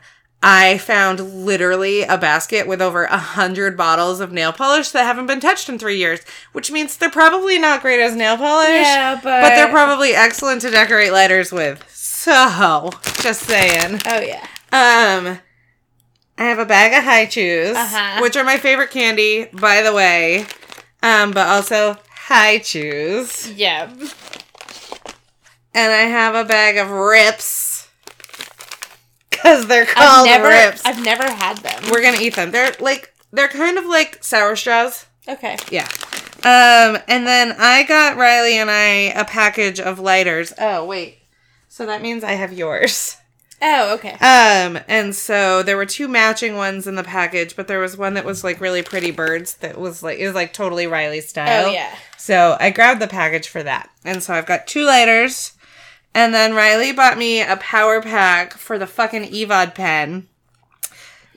I 0.48 0.78
found 0.78 1.44
literally 1.44 2.04
a 2.04 2.20
basket 2.20 2.68
with 2.68 2.80
over 2.80 3.06
a 3.06 3.18
hundred 3.18 3.76
bottles 3.76 4.20
of 4.20 4.32
nail 4.32 4.54
polish 4.54 4.92
that 4.92 5.04
haven't 5.04 5.26
been 5.26 5.40
touched 5.40 5.70
in 5.70 5.80
three 5.80 5.98
years, 5.98 6.20
which 6.52 6.70
means 6.72 6.98
they're 6.98 7.10
probably 7.10 7.58
not 7.58 7.82
great 7.82 8.00
as 8.00 8.16
nail 8.16 8.38
polish. 8.38 8.70
yeah, 8.70 9.16
but 9.16 9.42
but 9.42 9.50
they're 9.50 9.72
probably 9.72 10.14
excellent 10.14 10.62
to 10.62 10.70
decorate 10.70 11.12
lighters 11.12 11.52
with. 11.52 11.84
So, 12.26 12.90
just 13.22 13.44
saying. 13.44 14.02
Oh 14.08 14.20
yeah. 14.20 14.42
Um, 14.74 15.38
I 16.40 16.44
have 16.46 16.58
a 16.58 16.66
bag 16.66 16.92
of 16.94 17.04
Hi-Chews, 17.04 17.78
Uh-huh. 17.78 18.20
which 18.22 18.36
are 18.36 18.44
my 18.44 18.58
favorite 18.58 18.90
candy, 18.90 19.46
by 19.54 19.84
the 19.84 19.94
way. 19.94 20.48
Um, 21.04 21.30
but 21.32 21.46
also 21.48 21.98
Hi-Chews, 22.10 23.52
Yeah. 23.52 23.92
and 25.76 25.92
I 25.94 26.06
have 26.10 26.34
a 26.34 26.44
bag 26.46 26.78
of 26.78 26.90
rips 26.90 27.88
because 29.30 29.68
they're 29.68 29.84
I've 29.84 29.90
called 29.90 30.26
never, 30.26 30.48
rips. 30.48 30.84
I've 30.84 31.04
never 31.04 31.30
had 31.32 31.58
them. 31.60 31.84
We're 31.92 32.02
gonna 32.02 32.18
eat 32.20 32.34
them. 32.36 32.50
They're 32.50 32.74
like 32.80 33.14
they're 33.34 33.50
kind 33.50 33.78
of 33.78 33.86
like 33.86 34.24
sour 34.24 34.56
straws. 34.56 35.06
okay. 35.28 35.58
Yeah. 35.70 35.88
Um, 36.44 36.98
and 37.08 37.28
then 37.28 37.56
I 37.60 37.84
got 37.84 38.18
Riley 38.18 38.58
and 38.58 38.72
I 38.72 39.14
a 39.16 39.26
package 39.26 39.80
of 39.80 40.00
lighters. 40.00 40.54
Oh 40.58 40.86
wait, 40.86 41.20
so 41.76 41.86
that 41.88 42.02
means 42.02 42.24
I 42.24 42.32
have 42.32 42.54
yours. 42.54 43.18
Oh, 43.62 43.96
okay. 43.96 44.14
Um, 44.14 44.80
and 44.88 45.14
so 45.14 45.62
there 45.62 45.76
were 45.76 45.86
two 45.86 46.08
matching 46.08 46.56
ones 46.56 46.88
in 46.88 46.96
the 46.96 47.04
package, 47.04 47.58
but 47.58 47.68
there 47.68 47.80
was 47.80 47.98
one 47.98 48.14
that 48.14 48.24
was 48.24 48.46
like 48.46 48.62
really 48.62 48.82
pretty 48.82 49.12
birds 49.12 49.56
that 49.56 49.78
was 49.78 50.02
like 50.02 50.18
it 50.18 50.26
was 50.26 50.36
like 50.36 50.54
totally 50.54 50.88
Riley 50.88 51.20
style. 51.20 51.66
Oh 51.66 51.72
yeah. 51.74 51.94
So 52.18 52.56
I 52.62 52.70
grabbed 52.70 53.02
the 53.02 53.10
package 53.10 53.50
for 53.50 53.62
that. 53.62 53.90
And 54.06 54.24
so 54.24 54.34
I've 54.34 54.46
got 54.46 54.68
two 54.68 54.86
lighters. 54.86 55.52
And 56.14 56.34
then 56.34 56.54
Riley 56.54 56.94
bought 56.94 57.18
me 57.18 57.42
a 57.42 57.58
power 57.58 58.02
pack 58.02 58.54
for 58.54 58.80
the 58.80 58.88
fucking 58.88 59.34
Evod 59.34 59.76
pen 59.76 60.30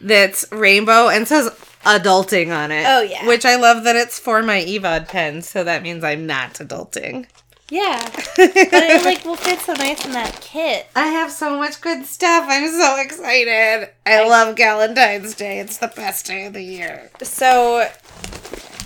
that's 0.01 0.45
rainbow 0.53 1.09
and 1.09 1.27
says 1.27 1.51
adulting 1.85 2.57
on 2.57 2.71
it. 2.71 2.85
Oh, 2.87 3.03
yeah. 3.03 3.27
Which 3.27 3.45
I 3.45 3.57
love 3.57 3.83
that 3.83 3.97
it's 3.97 4.21
for 4.21 4.41
my 4.45 4.63
Evod 4.63 5.09
pen, 5.09 5.43
so 5.43 5.65
that 5.65 5.83
means 5.83 6.05
I'm 6.05 6.29
not 6.29 6.55
adulting. 6.55 7.27
Yeah. 7.71 8.01
But 8.37 8.53
it 8.57 9.05
like 9.05 9.25
will 9.25 9.35
fit 9.37 9.59
so 9.61 9.73
nice 9.75 10.05
in 10.07 10.13
that 10.13 10.41
kit. 10.41 10.87
I 10.95 11.09
have 11.09 11.31
so 11.33 11.59
much 11.59 11.81
good 11.81 12.07
stuff. 12.07 12.45
I'm 12.49 12.71
so 12.71 13.01
excited. 13.01 13.89
I 14.07 14.27
love 14.29 14.57
Valentine's 14.57 15.35
Day. 15.35 15.59
It's 15.59 15.79
the 15.79 15.89
best 15.89 16.27
day 16.27 16.47
of 16.47 16.53
the 16.53 16.63
year. 16.63 17.11
So 17.23 17.89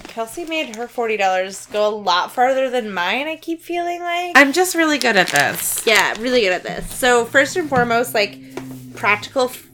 Kelsey 0.09 0.45
made 0.45 0.77
her 0.77 0.89
forty 0.89 1.17
dollars 1.17 1.67
go 1.67 1.87
a 1.89 1.95
lot 1.95 2.33
farther 2.33 2.71
than 2.71 2.93
mine. 2.93 3.27
I 3.29 3.37
keep 3.37 3.61
feeling 3.63 4.01
like. 4.01 4.33
I'm 4.37 4.53
just 4.53 4.75
really 4.75 4.99
good 4.99 5.17
at 5.17 5.29
this. 5.29 5.87
yeah, 5.87 6.15
really 6.19 6.41
good 6.41 6.53
at 6.53 6.63
this. 6.63 6.93
So 6.95 7.25
first 7.27 7.57
and 7.57 7.69
foremost, 7.69 8.15
like 8.15 8.39
practical 8.95 9.45
f- 9.45 9.67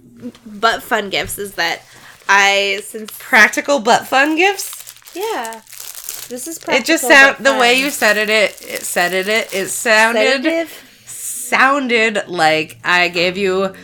but 0.44 0.82
fun 0.82 1.09
gifts 1.11 1.38
is 1.38 1.54
that 1.54 1.82
I 2.28 2.80
since 2.84 3.11
Practical 3.18 3.78
but 3.78 4.06
fun 4.06 4.36
gifts. 4.36 4.94
yeah. 5.14 5.61
This 6.29 6.47
is 6.47 6.59
practical 6.59 6.83
It 6.83 6.87
just 6.87 7.09
sound 7.09 7.45
the 7.45 7.55
way 7.55 7.81
you 7.81 7.91
said 7.91 8.16
it. 8.18 8.29
It, 8.29 8.61
it 8.62 8.83
said 8.83 9.14
it. 9.14 9.29
It, 9.29 9.55
it 9.55 9.68
sounded 9.68 10.43
Sedative? 10.43 11.03
sounded 11.07 12.24
like 12.29 12.79
I 12.85 13.09
gave 13.09 13.39
you 13.39 13.74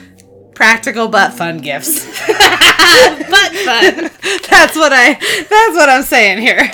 practical 0.54 1.08
but 1.08 1.32
fun 1.32 1.58
gifts. 1.58 2.04
but 2.26 3.52
fun 3.64 4.10
that's 4.50 4.76
what 4.76 4.92
I. 4.92 5.14
That's 5.14 5.74
what 5.74 5.88
I'm 5.88 6.02
saying 6.02 6.38
here. 6.38 6.70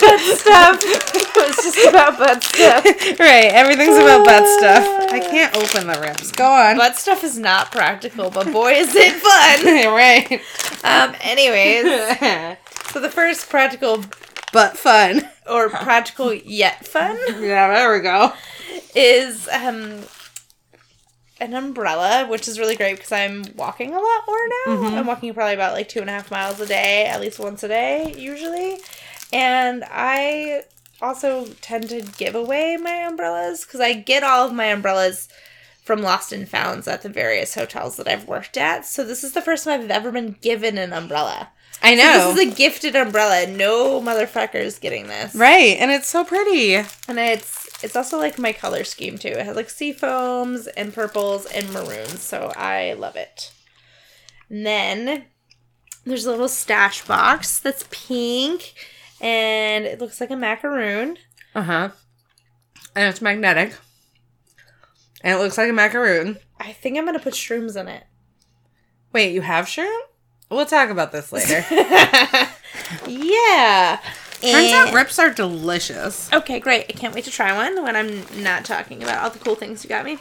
But 0.00 0.18
stuff. 0.36 0.78
it's 0.84 1.64
just 1.64 1.88
about 1.88 2.18
butt 2.18 2.44
stuff. 2.44 2.84
right. 3.18 3.50
Everything's 3.52 3.96
about 3.96 4.24
butt 4.24 4.46
stuff. 4.58 4.84
I 5.10 5.20
can't 5.20 5.54
open 5.56 5.86
the 5.86 6.00
rips. 6.00 6.32
Go 6.32 6.44
on. 6.46 6.76
Butt 6.76 6.96
stuff 6.96 7.24
is 7.24 7.38
not 7.38 7.72
practical, 7.72 8.30
but 8.30 8.52
boy 8.52 8.72
is 8.72 8.94
it 8.94 9.14
fun. 9.14 9.92
right. 9.94 10.40
Um. 10.84 11.14
Anyways, 11.22 12.18
so 12.92 13.00
the 13.00 13.10
first 13.10 13.48
practical 13.48 14.04
but 14.52 14.76
fun. 14.76 15.22
or 15.50 15.68
practical 15.68 16.32
yet 16.32 16.86
fun 16.86 17.18
Yeah. 17.40 17.74
There 17.74 17.92
we 17.92 18.00
go. 18.00 18.32
is 18.94 19.48
um 19.48 20.02
an 21.40 21.54
umbrella, 21.54 22.28
which 22.28 22.46
is 22.46 22.60
really 22.60 22.76
great 22.76 22.96
because 22.96 23.10
I'm 23.10 23.44
walking 23.56 23.92
a 23.92 23.98
lot 23.98 24.22
more 24.28 24.48
now. 24.66 24.96
I'm 24.96 25.06
walking 25.06 25.34
probably 25.34 25.54
about 25.54 25.72
like 25.72 25.88
two 25.88 26.00
and 26.00 26.08
a 26.08 26.12
half 26.12 26.30
miles 26.30 26.60
a 26.60 26.66
day, 26.66 27.06
at 27.06 27.20
least 27.20 27.40
once 27.40 27.64
a 27.64 27.68
day, 27.68 28.14
usually. 28.16 28.78
And 29.32 29.82
I 29.90 30.62
also 31.00 31.46
tend 31.60 31.88
to 31.88 32.02
give 32.16 32.36
away 32.36 32.76
my 32.76 32.94
umbrellas 33.08 33.64
because 33.64 33.80
I 33.80 33.94
get 33.94 34.22
all 34.22 34.46
of 34.46 34.54
my 34.54 34.66
umbrellas 34.66 35.28
from 35.82 36.00
Lost 36.00 36.32
and 36.32 36.48
Founds 36.48 36.86
at 36.86 37.02
the 37.02 37.08
various 37.08 37.56
hotels 37.56 37.96
that 37.96 38.06
I've 38.06 38.28
worked 38.28 38.56
at. 38.56 38.86
So 38.86 39.04
this 39.04 39.24
is 39.24 39.32
the 39.32 39.42
first 39.42 39.64
time 39.64 39.80
I've 39.80 39.90
ever 39.90 40.12
been 40.12 40.36
given 40.40 40.78
an 40.78 40.92
umbrella. 40.92 41.50
I 41.82 41.96
So 41.96 42.02
know. 42.02 42.32
this 42.34 42.46
is 42.46 42.52
a 42.52 42.56
gifted 42.56 42.96
umbrella. 42.96 43.46
No 43.46 44.00
motherfuckers 44.00 44.80
getting 44.80 45.06
this. 45.08 45.34
right, 45.34 45.76
and 45.78 45.90
it's 45.90 46.08
so 46.08 46.24
pretty. 46.24 46.74
And 46.76 47.18
it's 47.18 47.82
it's 47.84 47.96
also 47.96 48.18
like 48.18 48.38
my 48.38 48.52
color 48.52 48.84
scheme 48.84 49.18
too. 49.18 49.28
It 49.28 49.44
has 49.44 49.56
like 49.56 49.68
sea 49.70 49.92
foams 49.92 50.66
and 50.68 50.94
purples 50.94 51.46
and 51.46 51.72
maroons, 51.72 52.22
so 52.22 52.52
I 52.56 52.92
love 52.92 53.16
it. 53.16 53.50
And 54.48 54.64
then 54.64 55.24
there's 56.04 56.26
a 56.26 56.30
little 56.30 56.48
stash 56.48 57.04
box 57.06 57.58
that's 57.58 57.84
pink 57.90 58.74
and 59.20 59.84
it 59.84 60.00
looks 60.00 60.20
like 60.20 60.30
a 60.30 60.36
macaroon. 60.36 61.16
Uh 61.54 61.62
huh. 61.62 61.88
And 62.94 63.08
it's 63.08 63.22
magnetic. 63.22 63.74
And 65.24 65.36
it 65.38 65.42
looks 65.42 65.56
like 65.58 65.70
a 65.70 65.72
macaroon. 65.72 66.38
I 66.60 66.72
think 66.72 66.98
I'm 66.98 67.04
gonna 67.06 67.18
put 67.18 67.34
shrooms 67.34 67.80
in 67.80 67.88
it. 67.88 68.04
Wait, 69.12 69.32
you 69.32 69.40
have 69.40 69.66
shroom? 69.66 70.00
We'll 70.52 70.66
talk 70.66 70.90
about 70.90 71.12
this 71.12 71.32
later. 71.32 71.64
Yeah. 73.06 74.00
Turns 74.40 74.72
out 74.72 74.92
rips 74.92 75.18
are 75.18 75.30
delicious. 75.30 76.32
Okay, 76.32 76.58
great. 76.58 76.86
I 76.88 76.92
can't 76.92 77.14
wait 77.14 77.24
to 77.24 77.30
try 77.30 77.52
one 77.52 77.82
when 77.82 77.94
I'm 77.94 78.42
not 78.42 78.64
talking 78.64 79.02
about 79.02 79.22
all 79.22 79.30
the 79.30 79.38
cool 79.38 79.54
things 79.54 79.84
you 79.84 79.88
got 79.88 80.04
me. 80.04 80.14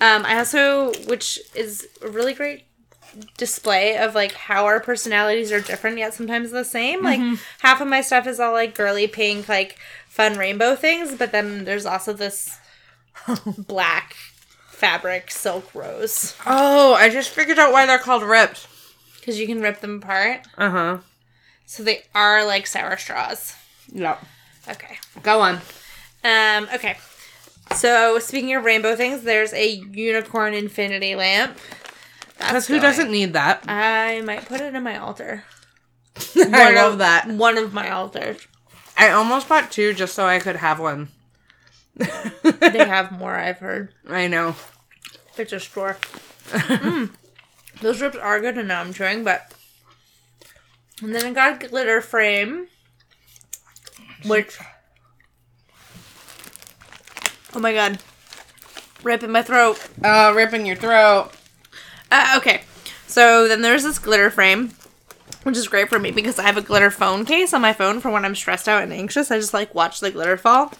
Um, 0.00 0.24
I 0.24 0.38
also, 0.38 0.92
which 1.06 1.38
is 1.54 1.86
a 2.02 2.08
really 2.08 2.32
great 2.34 2.64
display 3.36 3.96
of 3.96 4.14
like 4.14 4.32
how 4.32 4.66
our 4.66 4.80
personalities 4.80 5.52
are 5.52 5.60
different 5.60 5.98
yet 5.98 6.14
sometimes 6.14 6.50
the 6.50 6.64
same. 6.64 7.02
Like 7.02 7.20
half 7.60 7.80
of 7.80 7.88
my 7.88 8.00
stuff 8.00 8.26
is 8.26 8.40
all 8.40 8.52
like 8.52 8.74
girly 8.74 9.06
pink, 9.06 9.48
like 9.48 9.78
fun 10.08 10.36
rainbow 10.36 10.74
things, 10.74 11.14
but 11.14 11.30
then 11.30 11.64
there's 11.64 11.86
also 11.86 12.12
this 12.12 12.58
black 13.58 14.14
fabric 14.68 15.30
silk 15.30 15.72
rose 15.74 16.34
Oh, 16.46 16.94
I 16.94 17.10
just 17.10 17.28
figured 17.30 17.58
out 17.58 17.70
why 17.72 17.84
they're 17.84 17.98
called 17.98 18.22
ripped. 18.22 18.66
Because 19.30 19.38
you 19.40 19.46
can 19.46 19.62
rip 19.62 19.78
them 19.80 19.98
apart. 20.02 20.40
Uh 20.58 20.70
huh. 20.70 20.98
So 21.66 21.84
they 21.84 22.02
are 22.16 22.44
like 22.44 22.66
sour 22.66 22.96
straws. 22.96 23.54
Yep. 23.92 24.20
Okay. 24.68 24.98
Go 25.22 25.40
on. 25.40 25.60
Um, 26.24 26.68
okay. 26.74 26.98
So 27.76 28.18
speaking 28.18 28.52
of 28.54 28.64
rainbow 28.64 28.96
things, 28.96 29.22
there's 29.22 29.52
a 29.52 29.70
unicorn 29.70 30.52
infinity 30.54 31.14
lamp. 31.14 31.56
Because 32.38 32.66
who 32.66 32.74
going. 32.74 32.82
doesn't 32.82 33.10
need 33.12 33.34
that? 33.34 33.64
I 33.68 34.20
might 34.22 34.46
put 34.46 34.60
it 34.60 34.74
in 34.74 34.82
my 34.82 34.96
altar. 34.96 35.44
I 36.36 36.48
One 36.48 36.74
love 36.74 36.92
of- 36.94 36.98
that. 36.98 37.28
One 37.28 37.56
of 37.56 37.72
my 37.72 37.88
altars. 37.90 38.38
I 38.98 39.10
almost 39.12 39.48
bought 39.48 39.70
two 39.70 39.94
just 39.94 40.14
so 40.14 40.26
I 40.26 40.40
could 40.40 40.56
have 40.56 40.80
one. 40.80 41.08
They 41.94 42.04
have 42.84 43.12
more, 43.12 43.34
I've 43.36 43.58
heard. 43.58 43.94
I 44.08 44.26
know. 44.26 44.56
It's 45.38 45.52
a 45.52 45.60
store. 45.60 45.96
Mm. 46.48 47.10
Those 47.80 48.00
rips 48.00 48.16
are 48.16 48.40
good, 48.40 48.58
and 48.58 48.68
now 48.68 48.80
I'm 48.80 48.92
chewing, 48.92 49.24
but. 49.24 49.54
And 51.02 51.14
then 51.14 51.24
I 51.24 51.32
got 51.32 51.62
a 51.62 51.68
glitter 51.68 52.00
frame, 52.00 52.68
which. 54.26 54.58
Oh 57.54 57.60
my 57.60 57.72
god. 57.72 57.98
Rip 59.02 59.22
in 59.22 59.32
my 59.32 59.42
throat. 59.42 59.88
Oh, 60.04 60.34
ripping 60.34 60.66
your 60.66 60.76
throat. 60.76 61.30
Uh, 62.10 62.34
okay. 62.36 62.62
So 63.06 63.48
then 63.48 63.62
there's 63.62 63.82
this 63.82 63.98
glitter 63.98 64.30
frame, 64.30 64.72
which 65.42 65.56
is 65.56 65.68
great 65.68 65.88
for 65.88 65.98
me 65.98 66.10
because 66.10 66.38
I 66.38 66.42
have 66.42 66.58
a 66.58 66.62
glitter 66.62 66.90
phone 66.90 67.24
case 67.24 67.54
on 67.54 67.62
my 67.62 67.72
phone 67.72 68.00
for 68.00 68.10
when 68.10 68.24
I'm 68.24 68.34
stressed 68.34 68.68
out 68.68 68.82
and 68.82 68.92
anxious. 68.92 69.30
I 69.30 69.38
just 69.38 69.54
like 69.54 69.74
watch 69.74 70.00
the 70.00 70.10
glitter 70.10 70.36
fall. 70.36 70.72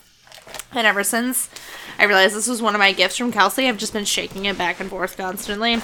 And 0.72 0.86
ever 0.86 1.02
since 1.02 1.48
I 1.98 2.04
realized 2.04 2.36
this 2.36 2.46
was 2.46 2.60
one 2.60 2.74
of 2.74 2.78
my 2.78 2.92
gifts 2.92 3.16
from 3.16 3.32
Kelsey, 3.32 3.68
I've 3.68 3.78
just 3.78 3.92
been 3.92 4.04
shaking 4.04 4.44
it 4.44 4.58
back 4.58 4.80
and 4.80 4.90
forth 4.90 5.16
constantly. 5.16 5.80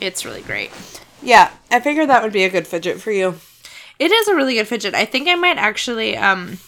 It's 0.00 0.24
really 0.24 0.42
great. 0.42 0.70
Yeah, 1.22 1.50
I 1.70 1.80
figured 1.80 2.08
that 2.08 2.22
would 2.22 2.32
be 2.32 2.44
a 2.44 2.50
good 2.50 2.66
fidget 2.66 3.00
for 3.00 3.10
you. 3.12 3.36
It 3.98 4.10
is 4.10 4.28
a 4.28 4.34
really 4.34 4.54
good 4.54 4.68
fidget. 4.68 4.94
I 4.94 5.04
think 5.04 5.28
I 5.28 5.34
might 5.36 5.56
actually 5.56 6.16
um 6.16 6.58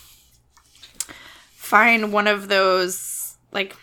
find 1.53 2.13
one 2.13 2.27
of 2.27 2.49
those 2.49 3.37
like 3.53 3.75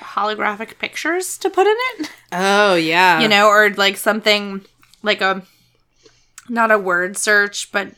holographic 0.00 0.78
pictures 0.78 1.36
to 1.38 1.50
put 1.50 1.66
in 1.66 1.76
it. 1.98 2.10
Oh 2.32 2.74
yeah. 2.74 3.20
you 3.20 3.28
know, 3.28 3.48
or 3.48 3.70
like 3.70 3.96
something 3.96 4.62
like 5.02 5.20
a 5.20 5.42
not 6.48 6.70
a 6.70 6.78
word 6.78 7.16
search, 7.16 7.70
but 7.72 7.88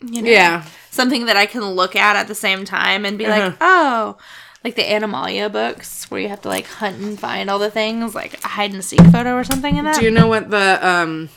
you 0.00 0.22
know, 0.22 0.30
Yeah. 0.30 0.64
something 0.90 1.26
that 1.26 1.36
I 1.36 1.46
can 1.46 1.62
look 1.64 1.94
at 1.94 2.16
at 2.16 2.26
the 2.28 2.34
same 2.34 2.64
time 2.64 3.04
and 3.04 3.16
be 3.18 3.26
like, 3.26 3.42
Uh-huh. 3.44 3.56
oh, 3.60 4.18
like 4.64 4.76
the 4.76 4.82
Animalia 4.82 5.50
books 5.50 6.10
where 6.10 6.20
you 6.20 6.28
have 6.28 6.42
to 6.42 6.48
like 6.48 6.66
hunt 6.66 6.98
and 7.00 7.18
find 7.18 7.50
all 7.50 7.58
the 7.58 7.70
things, 7.70 8.14
like 8.14 8.42
a 8.44 8.48
hide 8.48 8.72
and 8.72 8.84
seek 8.84 9.00
photo 9.06 9.34
or 9.34 9.44
something 9.44 9.76
in 9.76 9.84
that. 9.84 9.96
Do 9.98 10.04
you 10.04 10.10
know 10.10 10.28
what 10.28 10.50
the 10.50 10.78
um 10.86 11.28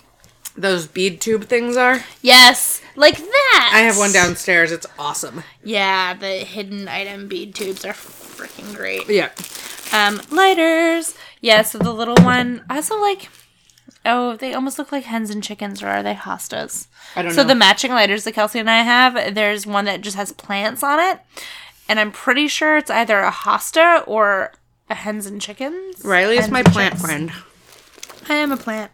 those 0.57 0.88
bead 0.88 1.19
tube 1.21 1.45
things 1.45 1.76
are? 1.78 2.01
yes, 2.21 2.82
like 2.95 3.17
that. 3.17 3.71
I 3.73 3.80
have 3.80 3.97
one 3.97 4.11
downstairs. 4.13 4.71
It's 4.71 4.88
awesome. 4.97 5.43
Yeah, 5.63 6.13
the 6.13 6.28
hidden 6.39 6.88
item 6.88 7.28
bead 7.28 7.53
tubes 7.55 7.84
are 7.84 7.93
freaking 7.93 8.73
great. 8.76 9.09
Yeah. 9.09 9.32
Um, 9.93 10.21
lighters. 10.32 11.13
Yeah, 11.41 11.61
so 11.61 11.78
the 11.78 11.93
little 11.93 12.15
one. 12.23 12.63
I 12.69 12.78
also 12.78 12.99
like. 13.01 13.30
Oh, 14.07 14.36
they 14.36 14.53
almost 14.53 14.78
look 14.78 14.91
like 14.91 15.05
hens 15.05 15.32
and 15.32 15.43
chickens, 15.43 15.82
or 15.82 15.88
are 15.88 16.03
they 16.03 16.13
hostas? 16.13 16.88
I 17.15 17.23
don't 17.23 17.32
So 17.32 17.38
know. 17.38 17.43
So 17.43 17.47
the 17.47 17.55
matching 17.55 17.91
lighters 17.91 18.23
that 18.26 18.34
Kelsey 18.34 18.59
and 18.59 18.69
I 18.69 18.84
have, 18.84 19.34
there's 19.34 19.65
one 19.65 19.86
that 19.86 20.01
just 20.01 20.15
has 20.15 20.32
plants 20.32 20.84
on 20.84 20.99
it, 20.99 21.19
and 21.88 21.99
I'm 21.99 22.11
pretty 22.11 22.47
sure 22.47 22.77
it's 22.77 22.89
either 22.91 23.19
a 23.19 23.31
hosta 23.31 24.03
or 24.07 24.51
a 24.89 24.95
hens 24.95 25.25
and 25.25 25.41
chickens. 25.41 26.03
Riley 26.03 26.38
is 26.38 26.49
my 26.49 26.63
plant 26.63 26.95
chickens. 26.95 27.01
friend. 27.05 27.31
I 28.29 28.36
am 28.36 28.51
a 28.51 28.57
plant 28.57 28.91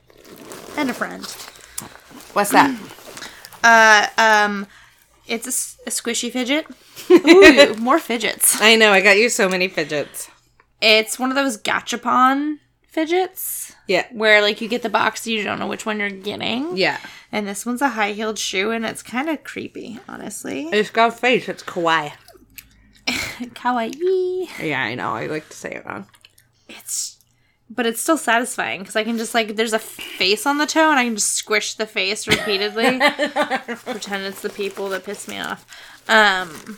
and 0.78 0.90
a 0.90 0.94
friend. 0.94 1.24
What's 2.34 2.52
that? 2.52 2.76
Uh, 3.64 4.08
um, 4.18 4.66
it's 5.28 5.46
a 5.86 5.92
squishy 5.92 6.32
fidget. 6.32 6.66
Ooh, 7.12 7.76
more 7.80 8.00
fidgets. 8.00 8.60
I 8.60 8.76
know. 8.76 8.92
I 8.92 9.02
got 9.02 9.18
you 9.18 9.30
so 9.30 9.48
many 9.48 9.68
fidgets. 9.68 10.32
It's 10.82 11.20
one 11.20 11.30
of 11.30 11.36
those 11.36 11.60
gachapon 11.60 12.58
fidgets. 12.88 13.76
Yeah. 13.88 14.08
where 14.12 14.42
like 14.42 14.62
you 14.62 14.68
get 14.68 14.82
the 14.82 14.90
box 14.90 15.28
you 15.28 15.44
don't 15.44 15.60
know 15.60 15.68
which 15.68 15.86
one 15.86 16.00
you're 16.00 16.10
getting 16.10 16.76
Yeah. 16.78 16.98
and 17.32 17.48
this 17.48 17.66
one's 17.66 17.82
a 17.84 17.90
high 17.90 18.14
heeled 18.14 18.40
shoe 18.40 18.72
and 18.72 18.84
it's 18.86 19.04
kind 19.04 19.30
of 19.30 19.44
creepy 19.44 20.00
honestly 20.10 20.70
It's 20.70 20.90
got 20.90 21.10
a 21.10 21.12
face. 21.16 21.48
It's 21.50 21.62
kawaii. 21.64 22.14
kawaii. 23.08 24.48
Yeah, 24.60 24.82
I 24.82 24.96
know. 24.96 25.12
I 25.12 25.28
like 25.28 25.50
to 25.50 25.58
say 25.58 25.72
it 25.72 25.86
wrong. 25.86 26.06
it's 26.70 27.18
but 27.74 27.86
it's 27.86 28.02
still 28.02 28.18
satisfying 28.18 28.82
because 28.82 28.98
i 28.98 29.04
can 29.04 29.18
just 29.18 29.34
like 29.34 29.56
there's 29.56 29.72
a 29.72 29.80
face 29.80 30.46
on 30.46 30.58
the 30.58 30.66
toe 30.66 30.90
and 30.90 31.00
i 31.00 31.06
can 31.06 31.16
just 31.16 31.36
squish 31.36 31.76
the 31.76 31.86
face 31.86 32.28
repeatedly. 32.28 33.00
Pretend 33.86 34.24
it's 34.26 34.42
the 34.42 34.50
people 34.50 34.90
that 34.90 35.06
piss 35.06 35.28
me 35.28 35.40
off. 35.40 35.66
Um 36.10 36.78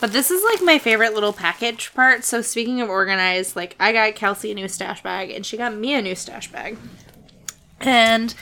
but 0.00 0.12
this 0.12 0.30
is 0.30 0.44
like 0.44 0.62
my 0.62 0.78
favorite 0.78 1.14
little 1.14 1.32
package 1.32 1.92
part. 1.92 2.22
So 2.22 2.40
speaking 2.42 2.80
of 2.80 2.88
organized 2.88 3.56
like 3.56 3.74
i 3.80 3.92
got 3.92 4.14
kelsey 4.14 4.52
a 4.52 4.54
new 4.54 4.68
stash 4.68 5.02
bag 5.02 5.30
and 5.30 5.44
she 5.44 5.56
got 5.56 5.74
me 5.74 5.94
a 5.94 6.02
new 6.02 6.14
stash 6.14 6.50
bag. 6.50 6.78
And 7.80 8.34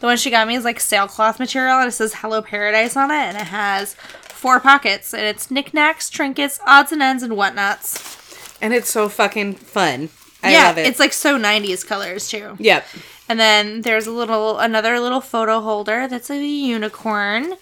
the 0.00 0.06
one 0.06 0.16
she 0.16 0.30
got 0.30 0.48
me 0.48 0.56
is 0.56 0.64
like 0.64 0.80
sailcloth 0.80 1.38
material 1.38 1.78
and 1.78 1.88
it 1.88 1.92
says 1.92 2.14
hello 2.14 2.42
paradise 2.42 2.96
on 2.96 3.10
it 3.10 3.14
and 3.14 3.36
it 3.36 3.46
has 3.46 3.96
four 4.38 4.60
pockets 4.60 5.12
and 5.12 5.22
it's 5.22 5.50
knickknacks 5.50 6.08
trinkets 6.08 6.60
odds 6.66 6.92
and 6.92 7.02
ends 7.02 7.22
and 7.22 7.32
whatnots 7.34 8.56
And 8.62 8.72
it's 8.72 8.88
so 8.90 9.08
fucking 9.08 9.54
fun. 9.54 10.08
I 10.42 10.52
yeah, 10.52 10.68
love 10.68 10.78
it. 10.78 10.86
it's 10.86 11.00
like 11.00 11.12
so 11.12 11.38
90s 11.38 11.84
colors 11.86 12.28
too. 12.28 12.56
Yep. 12.58 12.86
And 13.28 13.38
then 13.40 13.82
there's 13.82 14.06
a 14.06 14.12
little 14.12 14.58
another 14.58 15.00
little 15.00 15.20
photo 15.20 15.60
holder 15.60 16.06
that's 16.08 16.30
a 16.30 16.38
unicorn 16.44 17.54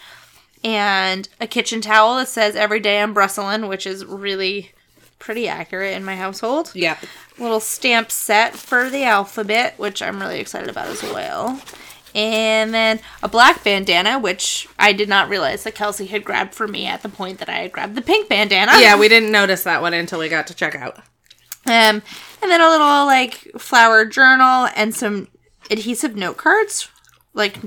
and 0.62 1.28
a 1.40 1.46
kitchen 1.46 1.80
towel 1.80 2.16
that 2.16 2.28
says 2.28 2.54
every 2.56 2.80
day 2.80 3.00
I'm 3.00 3.14
Brusselin, 3.14 3.68
which 3.68 3.86
is 3.86 4.04
really 4.04 4.72
pretty 5.18 5.48
accurate 5.48 5.94
in 5.96 6.04
my 6.04 6.16
household. 6.16 6.72
Yep. 6.74 6.98
Little 7.38 7.60
stamp 7.60 8.10
set 8.10 8.54
for 8.54 8.90
the 8.90 9.04
alphabet, 9.04 9.74
which 9.78 10.02
I'm 10.02 10.20
really 10.20 10.40
excited 10.40 10.68
about 10.68 10.88
as 10.88 11.02
well. 11.02 11.60
And 12.16 12.72
then 12.72 13.00
a 13.22 13.28
black 13.28 13.62
bandana, 13.62 14.18
which 14.18 14.66
I 14.78 14.94
did 14.94 15.08
not 15.08 15.28
realize 15.28 15.64
that 15.64 15.74
Kelsey 15.74 16.06
had 16.06 16.24
grabbed 16.24 16.54
for 16.54 16.66
me 16.66 16.86
at 16.86 17.02
the 17.02 17.10
point 17.10 17.38
that 17.40 17.50
I 17.50 17.58
had 17.58 17.72
grabbed 17.72 17.94
the 17.94 18.00
pink 18.00 18.28
bandana. 18.30 18.72
Yeah, 18.80 18.98
we 18.98 19.06
didn't 19.08 19.30
notice 19.30 19.64
that 19.64 19.82
one 19.82 19.92
until 19.92 20.18
we 20.20 20.30
got 20.30 20.46
to 20.46 20.54
check 20.54 20.74
out. 20.74 20.96
Um, 21.66 22.00
and 22.42 22.50
then 22.50 22.60
a 22.62 22.68
little 22.70 23.04
like 23.04 23.34
flower 23.58 24.06
journal 24.06 24.68
and 24.74 24.94
some 24.94 25.28
adhesive 25.70 26.16
note 26.16 26.38
cards, 26.38 26.88
like 27.34 27.58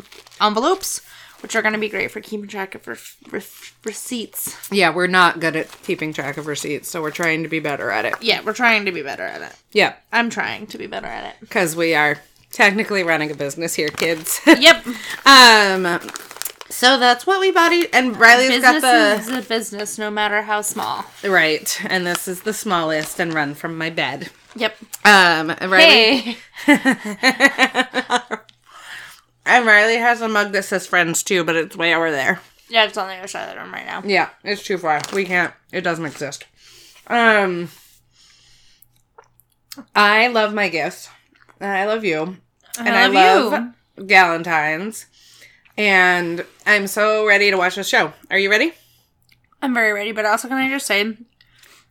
envelopes, 0.42 1.02
which 1.42 1.56
are 1.56 1.62
going 1.62 1.74
to 1.74 1.80
be 1.80 1.90
great 1.90 2.10
for 2.10 2.20
keeping 2.20 2.48
track 2.48 2.74
of 2.74 2.88
re- 2.88 2.96
re- 3.30 3.44
receipts. 3.84 4.72
Yeah, 4.72 4.94
we're 4.96 5.08
not 5.08 5.40
good 5.40 5.56
at 5.58 5.70
keeping 5.84 6.12
track 6.12 6.38
of 6.38 6.48
receipts, 6.48 6.90
so 6.90 7.02
we're 7.04 7.12
trying 7.12 7.44
to 7.44 7.50
be 7.50 7.60
better 7.60 7.92
at 7.92 8.06
it. 8.06 8.16
Yeah, 8.22 8.42
we're 8.44 8.54
trying 8.54 8.86
to 8.86 8.92
be 8.92 9.04
better 9.04 9.24
at 9.24 9.42
it. 9.42 9.56
Yeah, 9.74 9.94
I'm 10.12 10.30
trying 10.32 10.66
to 10.68 10.78
be 10.80 10.88
better 10.88 11.08
at 11.08 11.26
it. 11.26 11.36
because 11.40 11.76
we 11.76 11.94
are 11.94 12.18
technically 12.52 13.04
running 13.04 13.32
a 13.32 13.36
business 13.36 13.76
here, 13.76 13.90
kids. 13.90 14.40
Yep, 14.46 14.86
um, 15.26 16.00
so 16.70 16.98
that's 17.00 17.26
what 17.28 17.40
we 17.40 17.52
bought. 17.52 17.72
And 17.94 18.18
Riley's 18.18 18.50
business 18.62 18.82
got 18.82 19.20
is 19.20 19.28
a 19.30 19.42
business, 19.42 19.98
no 19.98 20.10
matter 20.12 20.42
how 20.44 20.62
small. 20.62 21.06
right, 21.24 21.80
and 21.90 22.06
this 22.06 22.28
is 22.28 22.42
the 22.42 22.54
smallest 22.54 23.20
and 23.20 23.34
run 23.34 23.54
from 23.56 23.78
my 23.78 23.90
bed. 23.90 24.30
Yep. 24.56 24.76
Um, 25.06 25.52
and 25.60 25.72
Riley, 25.72 25.86
Hey, 25.86 26.38
and 29.46 29.66
Riley 29.66 29.98
has 29.98 30.22
a 30.22 30.28
mug 30.28 30.52
that 30.54 30.66
says 30.66 30.86
"Friends" 30.88 31.24
too, 31.24 31.44
but 31.44 31.56
it's 31.56 31.76
way 31.76 31.94
over 31.96 32.12
there. 32.12 32.42
yeah, 32.70 32.86
it's 32.86 32.98
on 32.98 33.08
the 33.08 33.16
other 33.16 33.28
side 33.28 33.50
of 33.50 33.56
the 33.56 33.62
room 33.62 33.72
right 33.74 33.86
now. 33.86 34.02
Yeah, 34.06 34.30
it's 34.44 34.64
too 34.64 34.78
far. 34.78 35.02
We 35.14 35.26
can't. 35.26 35.54
It 35.72 35.82
doesn't 35.82 36.06
exist. 36.06 36.46
Um, 37.08 37.70
I 39.96 40.28
love 40.28 40.54
my 40.54 40.68
gifts. 40.70 41.10
And 41.60 41.72
I 41.72 41.86
love 41.86 42.04
you. 42.06 42.38
and 42.78 42.90
I 42.90 43.08
love 43.08 43.52
love 43.52 43.74
Galentine's. 43.98 45.06
And 45.78 46.46
I'm 46.66 46.88
so 46.88 47.26
ready 47.26 47.52
to 47.52 47.58
watch 47.58 47.76
this 47.76 47.88
show. 47.88 48.14
Are 48.30 48.38
you 48.38 48.50
ready? 48.50 48.74
I'm 49.62 49.74
very 49.74 49.94
ready, 49.94 50.12
but 50.12 50.26
also 50.26 50.48
can 50.48 50.58
I 50.58 50.70
just 50.70 50.86
say 50.86 51.16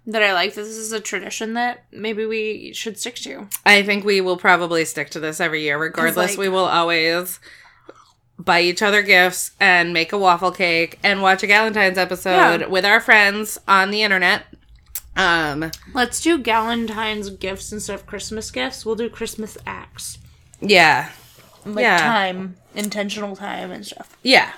that 0.06 0.22
I 0.22 0.32
like 0.32 0.54
this 0.54 0.68
is 0.68 0.92
a 0.92 1.00
tradition 1.00 1.54
that 1.54 1.84
maybe 1.92 2.24
we 2.24 2.72
should 2.72 2.98
stick 2.98 3.16
to. 3.16 3.48
I 3.66 3.82
think 3.82 4.04
we 4.04 4.20
will 4.20 4.36
probably 4.38 4.84
stick 4.86 5.10
to 5.10 5.20
this 5.20 5.40
every 5.40 5.62
year. 5.62 5.78
Regardless, 5.78 6.32
like- 6.32 6.38
we 6.38 6.48
will 6.48 6.64
always 6.64 7.40
buy 8.38 8.60
each 8.60 8.82
other 8.82 9.02
gifts 9.02 9.50
and 9.58 9.92
make 9.92 10.12
a 10.12 10.18
waffle 10.18 10.52
cake 10.52 10.98
and 11.02 11.20
watch 11.22 11.42
a 11.42 11.46
Galentine's 11.46 11.98
episode 11.98 12.60
Yeah. 12.60 12.66
with 12.68 12.84
our 12.84 13.00
friends 13.00 13.58
on 13.66 13.90
the 13.90 14.02
internet. 14.02 14.44
Um, 15.18 15.70
Let's 15.92 16.20
do 16.20 16.38
Galentine's 16.42 17.28
gifts 17.30 17.72
instead 17.72 17.94
of 17.94 18.06
Christmas 18.06 18.50
gifts. 18.50 18.86
We'll 18.86 18.94
do 18.94 19.10
Christmas 19.10 19.58
acts. 19.66 20.18
yeah. 20.60 21.10
Like 21.66 21.82
Yeah. 21.82 21.98
time, 21.98 22.56
intentional 22.74 23.36
time 23.36 23.70
and 23.72 23.84
stuff. 23.84 24.16
Yeah. 24.22 24.52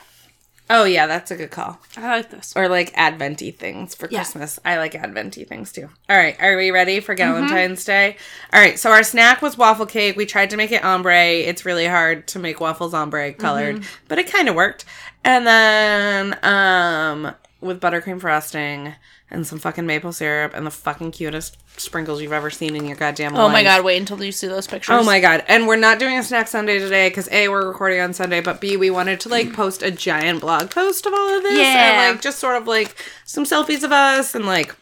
Oh 0.68 0.84
yeah, 0.84 1.08
that's 1.08 1.32
a 1.32 1.36
good 1.36 1.50
call. 1.50 1.80
I 1.96 2.06
like 2.18 2.30
this. 2.30 2.52
Or 2.54 2.68
like 2.68 2.92
adventy 2.96 3.50
things 3.50 3.96
for 3.96 4.06
Yeah. 4.08 4.18
Christmas. 4.20 4.60
I 4.64 4.76
like 4.76 4.94
adventy 4.94 5.42
things 5.44 5.72
too. 5.72 5.88
All 6.08 6.16
right, 6.16 6.36
are 6.40 6.56
we 6.56 6.70
ready 6.70 7.00
for 7.00 7.16
Valentine's 7.16 7.84
Day? 7.84 8.16
All 8.52 8.60
right, 8.60 8.78
so 8.78 8.90
our 8.92 9.02
snack 9.02 9.42
was 9.42 9.58
waffle 9.58 9.86
cake. 9.86 10.16
We 10.16 10.26
tried 10.26 10.50
to 10.50 10.56
make 10.56 10.70
it 10.70 10.84
ombre. 10.84 11.26
It's 11.30 11.64
really 11.64 11.86
hard 11.86 12.28
to 12.28 12.38
make 12.38 12.60
waffles 12.60 12.94
ombre 12.94 13.32
colored, 13.32 13.82
but 14.06 14.18
it 14.20 14.30
kind 14.30 14.48
of 14.48 14.54
worked. 14.54 14.84
And 15.24 15.44
then 15.46 16.38
um 16.44 17.34
with 17.60 17.80
buttercream 17.80 18.20
frosting 18.20 18.94
and 19.30 19.46
some 19.46 19.58
fucking 19.58 19.86
maple 19.86 20.12
syrup 20.12 20.52
and 20.54 20.66
the 20.66 20.70
fucking 20.70 21.12
cutest 21.12 21.56
sprinkles 21.78 22.20
you've 22.20 22.32
ever 22.32 22.50
seen 22.50 22.74
in 22.74 22.84
your 22.84 22.96
goddamn 22.96 23.32
life. 23.32 23.42
Oh 23.42 23.48
my 23.48 23.62
god, 23.62 23.84
wait 23.84 23.98
until 23.98 24.22
you 24.22 24.32
see 24.32 24.48
those 24.48 24.66
pictures. 24.66 24.96
Oh 24.98 25.04
my 25.04 25.20
god. 25.20 25.44
And 25.48 25.66
we're 25.66 25.76
not 25.76 25.98
doing 25.98 26.18
a 26.18 26.22
snack 26.22 26.48
Sunday 26.48 26.78
today 26.78 27.08
because 27.08 27.28
A, 27.30 27.48
we're 27.48 27.66
recording 27.66 28.00
on 28.00 28.12
Sunday, 28.12 28.40
but 28.40 28.60
B, 28.60 28.76
we 28.76 28.90
wanted 28.90 29.20
to 29.20 29.28
like 29.28 29.52
post 29.52 29.82
a 29.82 29.90
giant 29.90 30.40
blog 30.40 30.70
post 30.70 31.06
of 31.06 31.14
all 31.14 31.36
of 31.36 31.42
this. 31.42 31.58
Yeah. 31.58 32.08
And 32.08 32.14
like 32.14 32.22
just 32.22 32.38
sort 32.38 32.56
of 32.56 32.66
like 32.66 32.96
some 33.24 33.44
selfies 33.44 33.84
of 33.84 33.92
us 33.92 34.34
and 34.34 34.46
like 34.46 34.74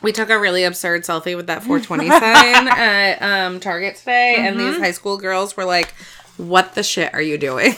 we 0.00 0.12
took 0.12 0.30
a 0.30 0.38
really 0.38 0.62
absurd 0.62 1.02
selfie 1.02 1.36
with 1.36 1.48
that 1.48 1.62
420 1.64 2.08
sign 2.08 2.68
at 2.68 3.20
um, 3.20 3.58
Target 3.60 3.96
today, 3.96 4.36
and 4.38 4.58
these 4.58 4.78
high 4.78 4.92
school 4.92 5.18
girls 5.18 5.56
were 5.56 5.64
like, 5.64 5.92
What 6.36 6.74
the 6.74 6.82
shit 6.82 7.12
are 7.14 7.22
you 7.22 7.36
doing? 7.38 7.74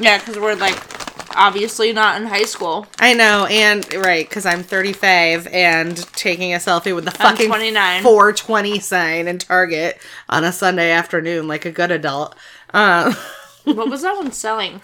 Yeah, 0.00 0.18
because 0.18 0.36
we're 0.36 0.54
like 0.54 1.05
obviously 1.36 1.92
not 1.92 2.20
in 2.20 2.26
high 2.26 2.44
school. 2.44 2.86
I 2.98 3.14
know, 3.14 3.46
and 3.46 3.92
right, 3.94 4.28
because 4.28 4.46
I'm 4.46 4.62
35 4.62 5.46
and 5.48 5.96
taking 6.14 6.54
a 6.54 6.58
selfie 6.58 6.94
with 6.94 7.04
the 7.04 7.10
fucking 7.12 7.48
29. 7.48 8.02
420 8.02 8.78
sign 8.80 9.28
in 9.28 9.38
Target 9.38 9.98
on 10.28 10.44
a 10.44 10.52
Sunday 10.52 10.90
afternoon 10.90 11.46
like 11.46 11.64
a 11.64 11.70
good 11.70 11.90
adult. 11.90 12.34
Uh, 12.72 13.14
what 13.64 13.88
was 13.88 14.02
that 14.02 14.16
one 14.16 14.32
selling? 14.32 14.80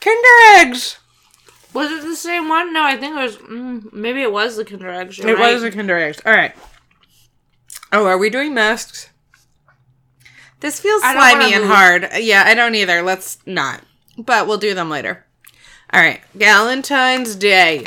Kinder 0.00 0.28
eggs! 0.56 0.98
Was 1.74 1.90
it 1.90 2.02
the 2.02 2.16
same 2.16 2.48
one? 2.48 2.72
No, 2.72 2.82
I 2.82 2.96
think 2.96 3.16
it 3.16 3.22
was. 3.22 3.36
Mm, 3.38 3.92
maybe 3.92 4.22
it 4.22 4.32
was 4.32 4.56
the 4.56 4.64
Kinder 4.64 4.90
Eggs. 4.90 5.18
It 5.18 5.24
right. 5.24 5.54
was 5.54 5.62
a 5.62 5.70
Kinder 5.70 5.96
Eggs. 5.96 6.20
All 6.26 6.32
right. 6.32 6.54
Oh, 7.92 8.06
are 8.06 8.18
we 8.18 8.30
doing 8.30 8.52
masks? 8.52 9.08
This 10.60 10.80
feels 10.80 11.02
slimy 11.02 11.54
and 11.54 11.64
hard. 11.64 12.08
Yeah, 12.18 12.44
I 12.46 12.54
don't 12.54 12.74
either. 12.74 13.02
Let's 13.02 13.38
not. 13.46 13.82
But 14.18 14.46
we'll 14.46 14.58
do 14.58 14.74
them 14.74 14.90
later. 14.90 15.24
All 15.92 16.00
right. 16.00 16.20
Valentine's 16.34 17.36
Day. 17.36 17.84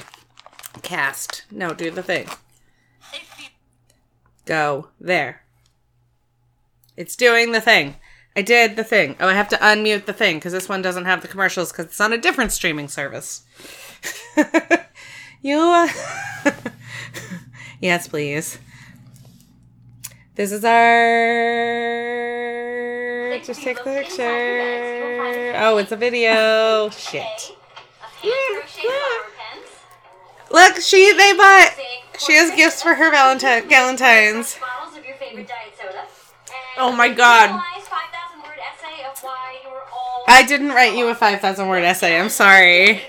Cast. 0.83 1.45
No, 1.49 1.73
do 1.73 1.89
the 1.89 2.03
thing. 2.03 2.27
Go 4.45 4.89
there. 4.99 5.41
It's 6.95 7.15
doing 7.15 7.51
the 7.51 7.61
thing. 7.61 7.95
I 8.35 8.41
did 8.41 8.75
the 8.75 8.83
thing. 8.83 9.15
Oh, 9.19 9.27
I 9.27 9.33
have 9.33 9.49
to 9.49 9.57
unmute 9.57 10.05
the 10.05 10.13
thing 10.13 10.37
because 10.37 10.53
this 10.53 10.69
one 10.69 10.81
doesn't 10.83 11.05
have 11.05 11.21
the 11.21 11.27
commercials 11.27 11.71
because 11.71 11.85
it's 11.85 12.01
on 12.01 12.13
a 12.13 12.17
different 12.17 12.51
streaming 12.51 12.89
service. 12.89 13.43
you. 15.41 15.57
Uh... 15.57 15.87
yes, 17.81 18.07
please. 18.07 18.59
This 20.35 20.51
is 20.51 20.63
our. 20.63 20.75
Just 23.43 23.61
take 23.61 23.77
the 23.77 23.83
picture. 23.83 25.53
Oh, 25.57 25.77
it's 25.77 25.91
a 25.91 25.95
video. 25.95 26.89
Shit. 26.97 27.55
Look, 30.51 30.79
she 30.79 31.11
they 31.13 31.33
bought. 31.33 31.73
She 32.17 32.33
has 32.33 32.55
gifts 32.55 32.81
for 32.81 32.95
her 32.95 33.11
Valentine 33.11 33.67
Valentines. 33.67 34.57
Bottles 34.57 34.97
of 34.97 35.05
your 35.05 35.15
favorite 35.15 35.47
diet 35.47 35.73
soda. 35.77 36.05
Oh 36.77 36.91
my 36.91 37.09
God. 37.09 37.47
personalized 37.47 37.87
5,000 37.87 38.41
word 38.41 38.59
essay 38.59 39.03
of 39.03 39.19
why 39.21 39.57
you're 39.63 39.83
all. 39.93 40.23
I 40.27 40.43
didn't 40.43 40.69
write 40.69 40.95
you 40.95 41.07
a 41.09 41.15
five 41.15 41.41
thousand 41.41 41.67
word 41.67 41.83
essay. 41.83 42.19
I'm 42.19 42.29
sorry. 42.29 43.01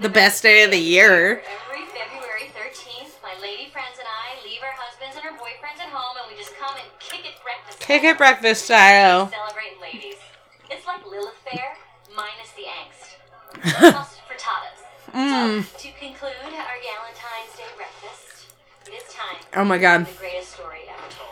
The 0.00 0.08
best 0.08 0.42
day 0.42 0.64
of 0.64 0.70
the 0.70 0.78
year. 0.78 1.42
Every 1.70 1.86
February 1.86 2.50
13th, 2.54 3.22
my 3.22 3.34
lady 3.40 3.70
friends 3.70 3.98
and 3.98 4.06
I 4.06 4.42
leave 4.44 4.60
our 4.62 4.74
husbands 4.74 5.16
and 5.16 5.24
our 5.26 5.38
boyfriends 5.38 5.78
at 5.80 5.90
home 5.90 6.16
and 6.22 6.30
we 6.30 6.36
just 6.36 6.56
come 6.56 6.74
and 6.74 6.86
kick 6.98 7.24
it 7.24 7.34
breakfast. 7.42 7.80
Kick 7.80 8.02
it 8.04 8.18
breakfast 8.18 8.64
style. 8.64 9.30
Celebrate 9.30 9.80
ladies. 9.80 10.16
It's 10.70 10.86
like 10.86 11.06
Lilith 11.06 11.38
Fair 11.50 11.76
Frittatas. 13.62 14.80
Mm. 15.14 15.62
So, 15.64 15.78
to 15.78 15.88
conclude 15.98 16.32
our 16.32 16.52
Valentine's 16.52 17.56
Day 17.56 17.64
breakfast, 17.76 18.46
it 18.86 18.92
is 18.94 19.02
time 19.12 19.36
Oh 19.54 19.64
my 19.64 19.78
god. 19.78 20.06
the 20.06 20.12
greatest 20.18 20.52
story 20.54 20.80
ever 20.88 21.08
told. 21.12 21.28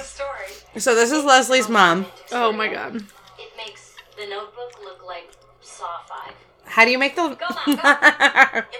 Story. 0.00 0.48
so 0.80 0.94
this 0.94 1.12
is 1.12 1.22
Leslie's 1.24 1.68
mom. 1.68 2.06
Oh 2.32 2.52
my 2.52 2.68
god. 2.68 2.96
It 2.96 3.52
makes 3.56 3.94
the 4.18 4.26
notebook 4.26 4.80
look 4.82 5.04
like 5.06 5.30
Saw 5.60 6.00
5. 6.08 6.32
How 6.64 6.84
do 6.84 6.90
you 6.90 6.98
make 6.98 7.14
the? 7.14 7.28
Go, 7.28 7.46
Mom, 7.50 7.58
go. 7.66 7.72
It 7.76 7.84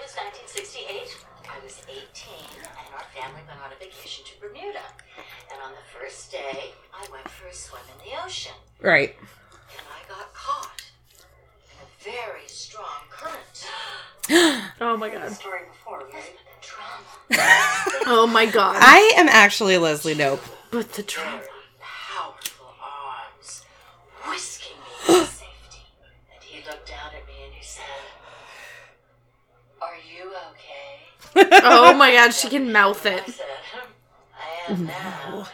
was 0.02 0.16
1968. 0.16 1.16
I 1.48 1.58
was 1.62 1.82
18, 1.88 2.34
and 2.58 2.66
our 2.94 3.04
family 3.14 3.42
went 3.46 3.60
on 3.64 3.70
a 3.72 3.76
vacation 3.78 4.24
to 4.24 4.32
Bermuda. 4.40 4.82
And 5.52 5.60
on 5.62 5.70
the 5.72 5.84
first 5.98 6.32
day, 6.32 6.72
I 6.92 7.06
went 7.12 7.28
for 7.28 7.46
a 7.46 7.54
swim 7.54 7.82
in 7.92 7.98
the 8.10 8.16
ocean. 8.24 8.54
right. 8.80 9.14
Very 12.06 12.46
strong 12.46 12.84
current. 13.10 13.66
Oh 14.80 14.96
my 14.96 15.08
god. 15.08 15.32
Story 15.32 15.60
before, 15.70 16.02
right? 16.12 16.36
Trauma. 16.60 17.02
Oh 18.08 18.26
my 18.26 18.46
god. 18.46 18.76
I 18.80 19.12
am 19.16 19.28
actually 19.28 19.78
Leslie 19.78 20.14
Knope. 20.14 20.40
But 20.70 20.92
the 20.94 21.02
trauma. 21.02 21.42
Powerful 21.80 22.66
arms 22.82 23.64
whisking 24.28 24.76
me 24.78 25.06
to 25.20 25.26
safety. 25.26 25.82
And 26.34 26.42
he 26.42 26.64
looked 26.68 26.88
down 26.88 27.08
at 27.08 27.26
me 27.26 27.34
and 27.46 27.54
he 27.54 27.64
said, 27.64 27.82
Are 29.80 29.94
you 30.12 30.32
okay? 30.50 31.60
Oh 31.64 31.92
my 31.94 32.12
god, 32.12 32.32
she 32.34 32.48
can 32.54 32.72
mouth 32.72 33.04
it. 33.06 33.26
said, 33.28 33.46
I 34.68 34.72
am 34.72 34.86
now. 34.86 35.46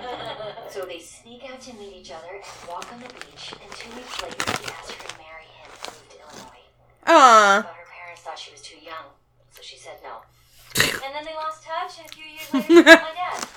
so 0.70 0.82
they 0.84 0.98
sneak 1.00 1.44
out 1.50 1.60
to 1.62 1.74
meet 1.76 1.96
each 1.96 2.10
other 2.12 2.28
and 2.34 2.44
walk 2.68 2.90
on 2.92 3.00
the 3.00 3.08
beach, 3.08 3.52
and 3.52 3.70
two 3.72 3.90
weeks 3.96 4.22
later 4.22 4.36
he 4.60 4.66
asked 4.72 4.92
her 4.92 5.08
to 5.08 5.14
marry 5.18 5.44
him 5.44 5.70
and 5.84 5.94
move 5.94 6.08
to 6.10 6.18
Illinois. 7.06 7.20
Aw. 7.20 7.62
But 7.62 7.74
her 7.74 7.86
parents 7.90 8.22
thought 8.22 8.38
she 8.38 8.52
was 8.52 8.62
too 8.62 8.78
young, 8.82 9.12
so 9.50 9.62
she 9.62 9.76
said 9.76 9.98
no. 10.02 10.22
and 10.76 11.14
then 11.14 11.24
they 11.24 11.34
lost 11.34 11.62
touch, 11.62 11.98
and 11.98 12.08
a 12.08 12.12
few 12.12 12.24
years 12.24 12.52
later 12.52 12.66
she 12.66 12.74
met 12.74 13.02
my 13.02 13.12
dad. 13.14 13.48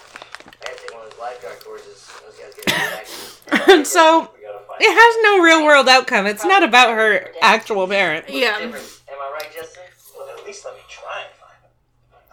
I 0.45 0.69
had 0.69 0.77
to 0.77 0.81
take 0.81 0.93
one 0.93 1.05
of 1.05 1.11
those 1.11 1.19
lifeguard 1.19 1.59
courses. 1.63 2.09
Those 2.25 2.37
guys 2.37 2.53
get 2.55 2.65
back. 2.65 3.85
so 3.85 4.31
We 4.35 4.41
gotta 4.41 4.65
find 4.65 4.81
it 4.81 4.91
has 4.91 5.23
no 5.23 5.43
real 5.43 5.65
world 5.65 5.87
outcome. 5.87 6.25
It's 6.25 6.45
not 6.45 6.63
about 6.63 6.91
her 6.95 7.29
actual 7.41 7.87
parent. 7.87 8.29
Yeah. 8.29 8.57
Am 8.59 8.73
I 8.73 9.37
right, 9.39 9.49
Justin? 9.53 9.83
Well, 10.17 10.29
at 10.29 10.45
least 10.45 10.65
let 10.65 10.75
me 10.75 10.81
try 10.89 11.23
and 11.25 11.35
find 11.35 11.63
them. 11.63 11.71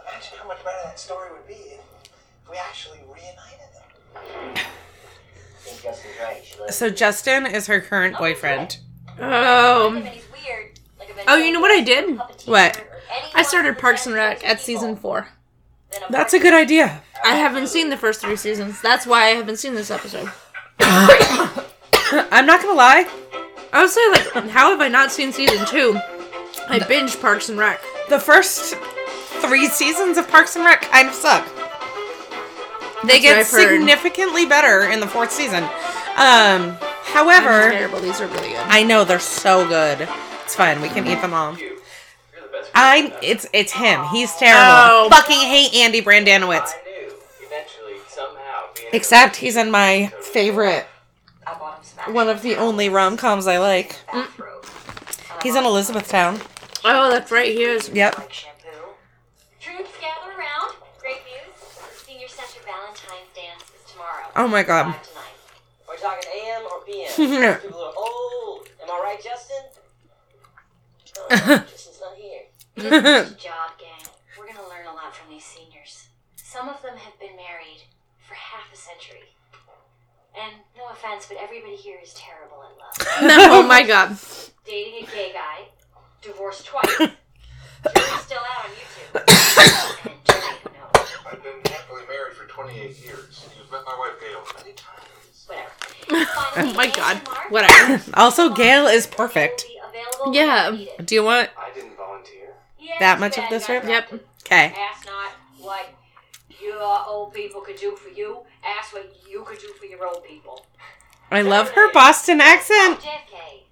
Imagine 0.00 0.38
how 0.38 0.48
much 0.48 0.64
better 0.64 0.78
that 0.84 0.98
story 0.98 1.30
would 1.32 1.46
be 1.46 1.54
if 1.54 2.50
we 2.50 2.56
actually 2.56 2.98
reunited 3.06 3.68
them. 3.74 4.64
Justin's 5.82 6.14
right. 6.22 6.38
You 6.38 6.44
should 6.46 6.60
let 6.60 6.74
So 6.74 6.90
Justin 6.90 7.46
is 7.46 7.66
her 7.66 7.80
current 7.80 8.14
oh, 8.16 8.20
boyfriend. 8.20 8.78
Oh. 9.18 9.92
And 9.94 10.06
he's 10.06 10.24
weird. 10.32 10.78
Like 10.98 11.01
a 11.01 11.01
Oh, 11.28 11.36
you 11.36 11.52
know 11.52 11.60
what 11.60 11.70
I 11.70 11.80
did? 11.80 12.18
What? 12.46 12.82
I 13.34 13.42
started 13.42 13.78
Parks 13.78 14.06
and 14.06 14.14
Rec 14.14 14.44
at 14.46 14.60
season 14.60 14.96
four. 14.96 15.28
That's 16.10 16.32
a 16.34 16.38
good 16.38 16.54
idea. 16.54 17.02
I 17.24 17.36
haven't 17.36 17.68
seen 17.68 17.90
the 17.90 17.96
first 17.96 18.20
three 18.20 18.36
seasons. 18.36 18.80
That's 18.80 19.06
why 19.06 19.24
I 19.26 19.28
haven't 19.30 19.58
seen 19.58 19.74
this 19.74 19.90
episode. 19.90 20.30
I'm 20.80 22.46
not 22.46 22.62
gonna 22.62 22.74
lie. 22.76 23.06
I 23.72 23.82
would 23.82 23.90
say, 23.90 24.06
like, 24.10 24.48
how 24.50 24.70
have 24.70 24.80
I 24.80 24.88
not 24.88 25.10
seen 25.12 25.32
season 25.32 25.64
two? 25.66 25.94
I 26.68 26.78
binged 26.78 27.20
Parks 27.20 27.48
and 27.48 27.58
Rec. 27.58 27.80
The 28.08 28.18
first 28.18 28.74
three 29.40 29.66
seasons 29.68 30.18
of 30.18 30.28
Parks 30.28 30.56
and 30.56 30.64
Rec 30.64 30.82
kind 30.82 31.08
of 31.08 31.14
suck. 31.14 31.44
They 33.04 33.08
That's 33.08 33.12
what 33.14 33.22
get 33.22 33.38
I've 33.38 33.50
heard. 33.50 33.76
significantly 33.78 34.46
better 34.46 34.90
in 34.90 35.00
the 35.00 35.06
fourth 35.06 35.32
season. 35.32 35.64
Um, 36.16 36.76
however, 37.04 37.70
terrible. 37.70 38.00
These 38.00 38.20
are 38.20 38.26
really 38.28 38.50
good. 38.50 38.58
I 38.58 38.82
know 38.82 39.04
they're 39.04 39.18
so 39.18 39.66
good. 39.66 40.08
It's 40.44 40.54
fine. 40.54 40.80
We 40.82 40.88
can 40.88 41.06
eat 41.06 41.20
them 41.20 41.32
all. 41.34 41.56
you. 41.56 41.60
You're 42.32 42.42
the 42.42 42.48
best. 42.52 42.70
I 42.74 43.16
it's 43.22 43.46
it's 43.52 43.72
him. 43.72 44.04
He's 44.12 44.34
terrible. 44.36 44.60
Oh. 44.62 45.08
Fucking 45.10 45.38
hate 45.38 45.74
Andy 45.74 46.02
Brendanawicz. 46.02 46.72
I 46.74 46.82
knew. 46.84 47.12
Eventually, 47.46 47.94
somehow. 48.08 48.64
Except 48.92 49.36
he's 49.36 49.56
in 49.56 49.70
my 49.70 50.12
favorite, 50.20 50.86
I 51.46 51.54
bought 51.54 51.78
him 51.78 51.84
some 51.84 52.14
one 52.14 52.28
of 52.28 52.42
the 52.42 52.56
only 52.56 52.88
rom 52.88 53.16
coms 53.16 53.46
I 53.46 53.58
like. 53.58 53.98
bathrobe. 54.12 54.62
Mm. 54.64 55.42
He's 55.42 55.56
in 55.56 55.64
Elizabethtown. 55.64 56.40
Oh, 56.84 57.10
that's 57.10 57.30
right. 57.30 57.46
He 57.52 57.62
is. 57.64 57.88
Yep. 57.88 58.18
Like 58.18 58.32
shampoo. 58.32 58.68
Troops 59.60 59.90
gather 60.00 60.36
around. 60.38 60.74
Great 61.00 61.22
news. 61.24 61.54
Senior 62.06 62.28
center 62.28 62.60
Valentine's 62.64 63.30
dance 63.34 63.62
is 63.74 63.92
tomorrow. 63.92 64.26
Oh 64.36 64.48
my 64.48 64.62
god. 64.62 64.92
Five 64.92 65.02
to 65.02 65.14
nine. 65.14 65.24
Are 65.88 65.94
we 65.94 66.00
talking 66.00 66.30
AM 66.46 66.62
or 66.62 66.80
PM? 66.84 67.60
People 67.62 67.80
are 67.80 67.92
old. 67.96 68.68
Am 68.82 68.90
I 68.90 69.00
right, 69.02 69.22
Justin? 69.22 69.61
Oh, 71.32 71.64
Justin's 71.70 72.00
not 72.00 72.16
here. 72.16 72.42
Good 72.76 73.38
job, 73.38 73.70
gang. 73.78 74.04
We're 74.38 74.46
gonna 74.46 74.68
learn 74.68 74.86
a 74.86 74.92
lot 74.92 75.14
from 75.16 75.30
these 75.30 75.44
seniors. 75.44 76.08
Some 76.36 76.68
of 76.68 76.82
them 76.82 76.96
have 76.96 77.18
been 77.18 77.36
married 77.36 77.82
for 78.28 78.34
half 78.34 78.72
a 78.72 78.76
century. 78.76 79.32
And 80.38 80.54
no 80.76 80.88
offense, 80.90 81.26
but 81.28 81.36
everybody 81.40 81.76
here 81.76 81.98
is 82.02 82.14
terrible 82.14 82.62
in 82.62 82.78
love. 82.78 83.48
oh 83.52 83.62
my 83.66 83.82
god. 83.82 84.16
Dating 84.66 85.04
a 85.04 85.06
gay 85.10 85.32
guy, 85.32 85.68
divorced 86.22 86.66
twice. 86.66 86.86
Jury's 86.98 88.20
still 88.20 88.38
out 88.38 88.64
on 88.64 88.70
YouTube. 88.70 90.10
and 90.10 90.24
Johnny, 90.24 90.56
who 90.62 90.70
knows? 90.70 91.08
I've 91.30 91.42
been 91.42 91.72
happily 91.72 92.02
married 92.08 92.34
for 92.34 92.46
28 92.46 93.04
years. 93.04 93.46
You've 93.58 93.70
met 93.72 93.82
my 93.84 93.96
wife 93.98 94.20
Gail 94.20 94.42
many 94.58 94.74
times. 94.74 95.46
Whatever. 95.46 95.70
Oh 96.56 96.72
my 96.74 96.86
god. 96.90 97.20
Mark, 97.26 97.50
Whatever. 97.50 98.02
Also, 98.14 98.50
Gail 98.54 98.86
is 98.86 99.06
perfect. 99.06 99.66
Will 99.92 100.32
be 100.32 100.38
available 100.38 100.86
Yeah. 100.86 100.94
when. 100.96 101.04
Do 101.04 101.14
you 101.14 101.22
want 101.24 101.50
I 101.56 101.72
didn't 101.74 101.96
volunteer. 101.96 102.54
Yeah, 102.78 102.94
that 103.00 103.20
much 103.20 103.38
of 103.38 103.44
this 103.50 103.66
guys. 103.66 103.82
rip? 103.84 104.10
Yep. 104.10 104.12
Okay. 104.44 104.74
Ask 104.76 105.06
not 105.06 105.32
what 105.58 105.86
your 106.60 106.80
old 107.06 107.32
people 107.34 107.60
could 107.60 107.76
do 107.76 107.96
for 107.96 108.08
you. 108.08 108.40
Ask 108.64 108.92
what 108.92 109.12
you 109.28 109.42
could 109.44 109.58
do 109.58 109.68
for 109.78 109.86
your 109.86 110.06
old 110.06 110.24
people. 110.24 110.66
I 111.30 111.42
love 111.42 111.70
her 111.70 111.90
Boston 111.92 112.40
accent. 112.40 113.00
JFK. 113.00 113.62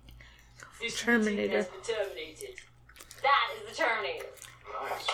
Terminator. 0.96 1.66
terminated. 1.82 2.54
That 3.22 3.50
is 3.54 3.68
the 3.68 3.74
Terminator. 3.82 4.26
Nice. 4.82 5.08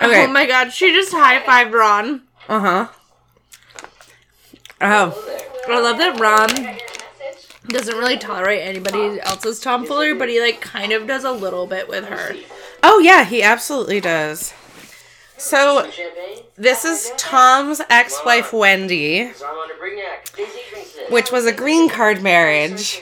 Okay. 0.00 0.24
Oh 0.24 0.28
my 0.28 0.46
god. 0.46 0.72
She 0.72 0.92
just 0.92 1.12
high 1.12 1.40
fived 1.42 1.72
Ron. 1.72 2.22
Uh 2.48 2.60
huh. 2.60 2.88
Oh. 4.80 5.40
I 5.68 5.80
love 5.80 5.98
that 5.98 6.18
Ron 6.20 6.50
I 6.50 6.54
got 6.54 6.56
your 6.56 6.64
message. 6.64 7.48
Doesn't 7.68 7.96
really 7.96 8.16
tolerate 8.16 8.62
anybody 8.62 9.20
else's 9.20 9.60
tomfoolery, 9.60 10.14
but 10.14 10.28
he 10.28 10.40
like 10.40 10.60
kind 10.60 10.92
of 10.92 11.06
does 11.06 11.24
a 11.24 11.30
little 11.32 11.66
bit 11.66 11.86
with 11.88 12.06
her. 12.06 12.34
Oh 12.82 12.98
yeah, 12.98 13.24
he 13.24 13.42
absolutely 13.42 14.00
does. 14.00 14.54
So 15.36 15.88
this 16.56 16.84
is 16.84 17.12
Tom's 17.16 17.80
ex-wife 17.90 18.52
Wendy, 18.52 19.32
So 19.34 19.46
Armand 19.46 19.70
de 19.70 19.74
Brignac. 19.76 20.34
Daisy 20.36 20.58
drinks 20.70 20.92
this. 20.94 21.10
which 21.10 21.30
was 21.30 21.46
a 21.46 21.52
green 21.52 21.88
card 21.88 22.22
marriage, 22.22 23.00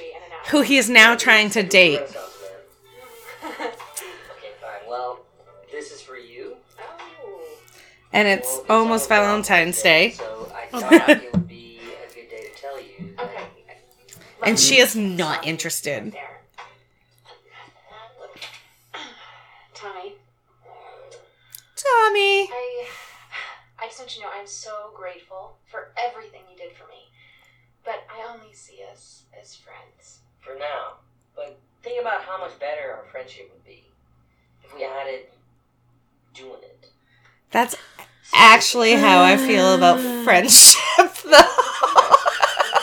who 0.50 0.60
he 0.62 0.76
is 0.76 0.90
now 0.90 1.14
trying 1.14 1.48
to 1.50 1.62
date. 1.62 1.98
Gross 2.00 2.16
off, 2.16 2.42
man. 3.42 3.50
okay, 3.68 3.70
fine. 4.60 4.88
Well, 4.88 5.20
this 5.72 5.92
is 5.92 6.02
for 6.02 6.16
you. 6.18 6.56
And 8.12 8.26
it's 8.28 8.60
almost 8.68 9.08
Valentine's 9.08 9.80
Day. 9.80 10.16
So 10.26 10.52
I 10.52 10.80
thought 10.80 11.08
it 11.10 11.32
would 11.32 11.48
be 11.48 11.80
a 12.10 12.14
good 12.14 12.28
day 12.28 12.50
to 12.52 12.60
tell 12.60 12.78
you. 12.78 13.14
that 13.16 13.24
Okay. 13.24 13.44
And 14.46 14.58
she 14.58 14.76
mm. 14.76 14.82
is 14.84 14.94
not 14.94 15.44
interested. 15.44 16.14
Tommy, 19.74 20.14
Tommy. 21.74 22.48
I 22.50 22.86
I 23.78 23.86
just 23.88 23.98
want 23.98 24.16
you 24.16 24.22
to 24.22 24.28
know 24.28 24.32
I'm 24.34 24.46
so 24.46 24.90
grateful 24.94 25.56
for 25.66 25.92
everything 25.98 26.42
you 26.50 26.56
did 26.56 26.72
for 26.72 26.86
me. 26.88 27.10
But 27.84 28.06
I 28.08 28.32
only 28.32 28.52
see 28.54 28.78
us 28.90 29.24
as 29.38 29.54
friends. 29.54 30.20
For 30.38 30.54
now. 30.58 30.98
But 31.34 31.58
think 31.82 32.00
about 32.00 32.22
how 32.22 32.38
much 32.38 32.56
better 32.60 32.92
our 32.92 33.04
friendship 33.10 33.50
would 33.52 33.64
be 33.64 33.84
if 34.64 34.74
we 34.74 34.82
had 34.82 35.08
it 35.08 35.32
doing 36.34 36.62
it. 36.62 36.90
That's 37.50 37.74
actually 38.32 38.92
how 38.92 39.22
I 39.22 39.36
feel 39.36 39.74
about 39.74 39.98
friendship, 40.24 41.12
though. 41.24 41.40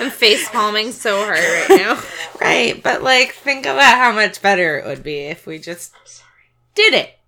I'm 0.00 0.10
face 0.10 0.48
palming 0.48 0.92
so 0.92 1.16
hard 1.24 1.38
right 1.38 1.66
now. 1.70 2.02
right, 2.40 2.82
but 2.82 3.02
like, 3.02 3.32
think 3.34 3.66
about 3.66 3.98
how 3.98 4.12
much 4.12 4.40
better 4.42 4.78
it 4.78 4.86
would 4.86 5.02
be 5.02 5.18
if 5.26 5.46
we 5.46 5.58
just 5.58 5.92
did 6.74 6.94
it. 6.94 7.18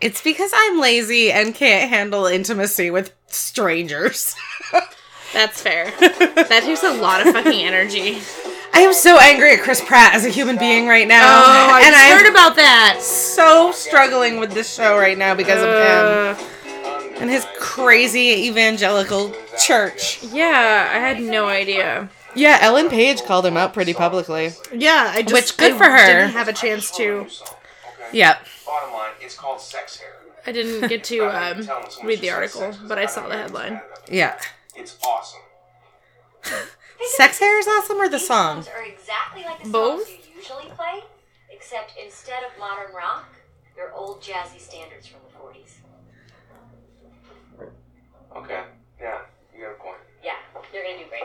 It's 0.00 0.20
because 0.20 0.50
I'm 0.54 0.78
lazy 0.78 1.32
and 1.32 1.54
can't 1.54 1.88
handle 1.88 2.26
intimacy 2.26 2.90
with 2.90 3.12
strangers. 3.28 4.34
That's 5.32 5.62
fair. 5.62 5.90
That 6.00 6.62
takes 6.64 6.82
a 6.84 6.92
lot 6.92 7.26
of 7.26 7.32
fucking 7.32 7.62
energy. 7.64 8.18
I 8.74 8.80
am 8.80 8.92
so 8.92 9.18
angry 9.18 9.54
at 9.54 9.60
Chris 9.62 9.82
Pratt 9.82 10.14
as 10.14 10.26
a 10.26 10.28
human 10.28 10.58
being 10.58 10.86
right 10.86 11.08
now. 11.08 11.22
Oh, 11.24 11.70
I 11.72 11.80
and 11.80 11.94
just 11.94 12.04
I'm 12.04 12.18
heard 12.18 12.30
about 12.30 12.56
that. 12.56 12.98
so 13.00 13.72
struggling 13.72 14.38
with 14.38 14.52
this 14.52 14.72
show 14.72 14.98
right 14.98 15.16
now 15.16 15.34
because 15.34 15.62
of 15.62 15.68
Uh, 15.70 16.34
him 16.34 16.46
and 17.18 17.30
his 17.30 17.46
crazy 17.58 18.46
evangelical 18.48 19.34
church. 19.58 20.22
yeah, 20.24 20.90
I 20.94 20.98
had 20.98 21.20
no 21.20 21.46
idea. 21.48 22.08
Yeah, 22.34 22.58
Ellen 22.60 22.90
Page 22.90 23.22
called 23.24 23.46
him 23.46 23.56
out 23.56 23.72
pretty 23.72 23.94
publicly. 23.94 24.50
Yeah, 24.72 25.12
I 25.14 25.22
just 25.22 25.32
Which, 25.32 25.56
good 25.56 25.72
I 25.72 25.78
for 25.78 25.84
her. 25.84 26.06
Didn't 26.06 26.30
have 26.32 26.48
a 26.48 26.52
chance 26.52 26.90
to. 26.98 27.26
Yep. 28.12 28.46
Bottom 28.66 28.92
line, 28.92 29.10
it's 29.20 29.34
called 29.34 29.60
sex 29.60 29.98
hair. 29.98 30.12
I 30.46 30.52
didn't 30.52 30.88
get 30.88 31.02
to 31.04 31.20
um, 31.26 31.66
read 32.04 32.20
the 32.20 32.30
article, 32.30 32.72
but 32.86 32.98
I 32.98 33.06
saw 33.06 33.26
the 33.28 33.34
headline. 33.36 33.80
Yeah. 34.08 34.38
It's 34.76 34.96
awesome. 35.04 35.40
Sex 37.16 37.38
hair 37.38 37.58
is 37.58 37.66
awesome 37.66 37.96
or 37.96 38.08
the 38.08 38.18
These 38.18 38.26
song? 38.28 38.62
songs 38.62 38.68
are 38.76 38.84
exactly 38.84 39.42
like 39.44 39.62
the 39.62 39.70
Both? 39.70 40.06
songs 40.06 40.18
you 40.28 40.36
usually 40.36 40.70
play, 40.76 41.00
except 41.50 41.92
instead 42.02 42.42
of 42.44 42.50
modern 42.60 42.94
rock, 42.94 43.24
they're 43.74 43.92
old 43.94 44.20
jazzy 44.22 44.60
standards 44.60 45.06
from 45.06 45.20
the 45.26 45.38
40s. 45.38 45.74
Okay. 48.34 48.62
Yeah, 49.00 49.18
you 49.54 49.62
got 49.62 49.70
a 49.72 49.74
point. 49.74 49.96
Yeah, 50.24 50.32
you're 50.72 50.82
gonna 50.84 50.98
do 50.98 51.04
great. 51.08 51.22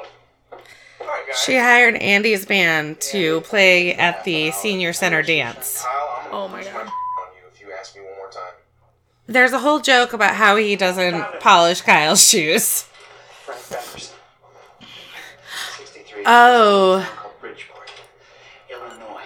All 1.01 1.07
right. 1.07 1.35
She 1.35 1.55
hired 1.57 1.95
Andy's 1.95 2.45
band 2.45 2.99
to 3.01 3.41
play 3.41 3.93
at 3.95 4.23
the 4.23 4.51
senior 4.51 4.93
center 4.93 5.21
dance. 5.21 5.81
Kyle, 5.83 6.27
Oh 6.31 6.47
my 6.47 6.63
God. 6.63 6.75
on 6.75 6.85
you 6.87 7.47
if 7.53 7.59
you 7.61 7.67
ask 7.77 7.95
me 7.95 8.01
one 8.01 8.15
more 8.17 8.29
time. 8.29 8.53
There's 9.27 9.53
a 9.53 9.59
whole 9.59 9.79
joke 9.79 10.13
about 10.13 10.35
how 10.35 10.55
he 10.57 10.75
doesn't 10.75 11.39
polish 11.39 11.81
Kyle's 11.81 12.27
shoes. 12.27 12.83
Frank 13.45 13.61
Beckerson. 13.61 14.11
63. 15.77 16.23
Oh. 16.25 17.07
Bridgeport, 17.39 17.91
Illinois. 18.69 19.23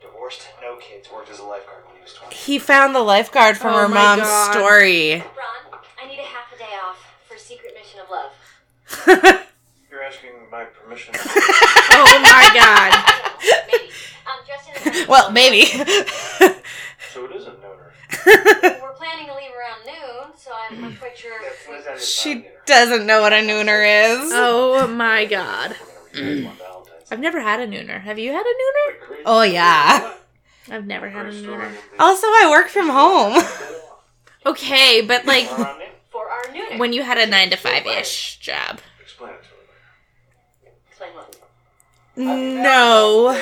Divorced, 0.00 0.48
no 0.62 0.76
kids. 0.76 1.08
Worked 1.12 1.30
as 1.30 1.38
a 1.38 1.44
lifeguard 1.44 1.84
when 1.86 1.96
he 1.96 2.02
was 2.02 2.12
20. 2.14 2.34
He 2.34 2.58
found 2.58 2.94
the 2.94 3.00
lifeguard 3.00 3.56
from 3.56 3.74
Oh 3.74 3.78
her 3.78 3.88
mom's 3.88 4.22
God. 4.22 4.52
story. 4.52 5.14
Ron, 5.16 5.22
I 6.02 6.06
need 6.06 6.18
a 6.18 6.22
half 6.22 6.52
a 6.54 6.58
day 6.58 6.64
off 6.86 6.98
for 7.26 7.36
Secret 7.38 7.74
Mission 7.74 8.00
of 8.00 8.10
Love. 8.10 8.32
You're 9.06 10.02
asking 10.02 10.30
my 10.50 10.64
permission. 10.64 11.14
Oh 11.96 12.18
my 12.22 12.50
god. 12.54 12.92
Maybe. 13.70 13.84
Um, 14.26 14.38
just 14.46 14.86
in 14.86 14.92
the 14.92 15.06
well, 15.08 15.30
maybe. 15.30 15.64
so 15.64 17.24
it 17.26 17.32
is 17.36 17.46
a 17.46 17.52
noter. 17.52 17.92
We're 18.82 18.92
planning 18.94 19.26
to 19.26 19.34
leave 19.34 19.50
around 19.56 19.86
noon, 19.86 20.32
so 20.36 20.50
I'm 20.52 20.80
not 20.80 20.98
quite 20.98 21.16
sure. 21.16 21.38
if 21.46 21.66
we- 21.68 21.74
What 21.74 21.80
is 21.80 21.86
that? 21.86 22.00
she 22.00 22.46
doesn't 22.66 23.06
know 23.06 23.20
what 23.20 23.32
a 23.32 23.36
nooner 23.36 23.84
is. 24.24 24.30
Oh 24.32 24.86
my 24.88 25.24
god. 25.24 25.76
I've 27.10 27.20
never 27.20 27.40
had 27.40 27.60
a 27.60 27.66
nooner. 27.68 28.00
Have 28.00 28.18
you 28.18 28.32
had 28.32 28.44
a 28.44 28.48
nooner? 28.48 29.16
Oh, 29.26 29.42
yeah. 29.42 30.14
I've 30.70 30.86
never 30.86 31.08
had 31.08 31.26
a 31.26 31.32
nooner. 31.32 31.70
Also, 31.98 32.26
I 32.26 32.48
work 32.50 32.68
from 32.68 32.88
home. 32.88 33.42
Okay, 34.46 35.00
but 35.00 35.24
like 35.24 35.46
For 36.10 36.28
our 36.28 36.52
noon. 36.52 36.76
when 36.78 36.92
you 36.92 37.02
had 37.02 37.16
a 37.16 37.26
nine 37.26 37.48
to 37.48 37.56
five 37.56 37.86
ish 37.86 38.36
job. 38.40 38.78
Explain 39.00 39.30
it 39.32 39.42
to 39.42 39.48
me. 39.48 40.70
Explain 40.90 41.14
what? 41.14 41.34
No. 42.16 43.40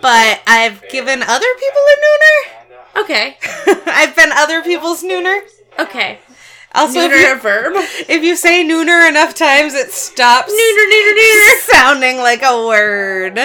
But 0.00 0.42
I've 0.46 0.82
given 0.90 1.22
other 1.22 1.46
people 1.58 1.80
a 1.80 1.96
nooner. 2.04 3.02
Okay. 3.02 3.36
I've 3.86 4.14
been 4.16 4.32
other 4.32 4.62
people's 4.62 5.02
nooner. 5.02 5.40
Okay. 5.78 6.18
Also, 6.74 6.98
if 7.00 7.12
Nooner 7.12 7.32
a 7.32 7.34
you, 7.36 7.40
verb? 7.40 7.72
if 8.08 8.24
you 8.24 8.34
say 8.34 8.64
nooner 8.64 9.08
enough 9.08 9.34
times, 9.34 9.74
it 9.74 9.92
stops 9.92 10.52
Nooner, 10.52 10.86
nooner, 10.90 11.12
nooner. 11.14 11.58
sounding 11.72 12.16
like 12.18 12.42
a 12.42 12.66
word. 12.66 13.36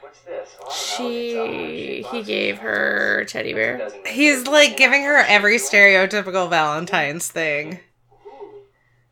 What's 0.00 0.20
this? 0.20 0.54
I 0.60 0.66
don't 0.66 0.68
know. 0.68 0.68
It's, 0.68 0.74
She 0.96 1.32
she 1.32 2.06
he 2.10 2.22
gave 2.22 2.58
her 2.58 3.24
teddy 3.26 3.54
bear. 3.54 3.88
He's 4.06 4.46
like 4.46 4.76
giving 4.76 5.04
her 5.04 5.16
every 5.16 5.56
stereotypical 5.56 6.48
Valentine's 6.50 7.28
thing. 7.28 7.80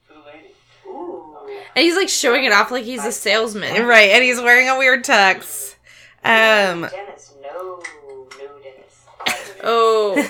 For 0.06 0.12
the 0.14 0.20
lady. 0.20 0.54
And 1.76 1.82
he's 1.84 1.94
like 1.94 2.08
showing 2.08 2.44
it 2.44 2.52
off 2.52 2.70
like 2.70 2.84
he's 2.84 3.04
a 3.04 3.12
salesman. 3.12 3.84
Right, 3.86 4.08
and 4.10 4.24
he's 4.24 4.40
wearing 4.40 4.68
a 4.68 4.78
weird 4.78 5.04
tux. 5.04 5.74
Um, 6.24 6.88
Dennis, 6.90 7.34
no, 7.42 7.82
no 8.08 8.26
Dennis. 8.62 9.52
Oh. 9.62 10.14
The 10.16 10.22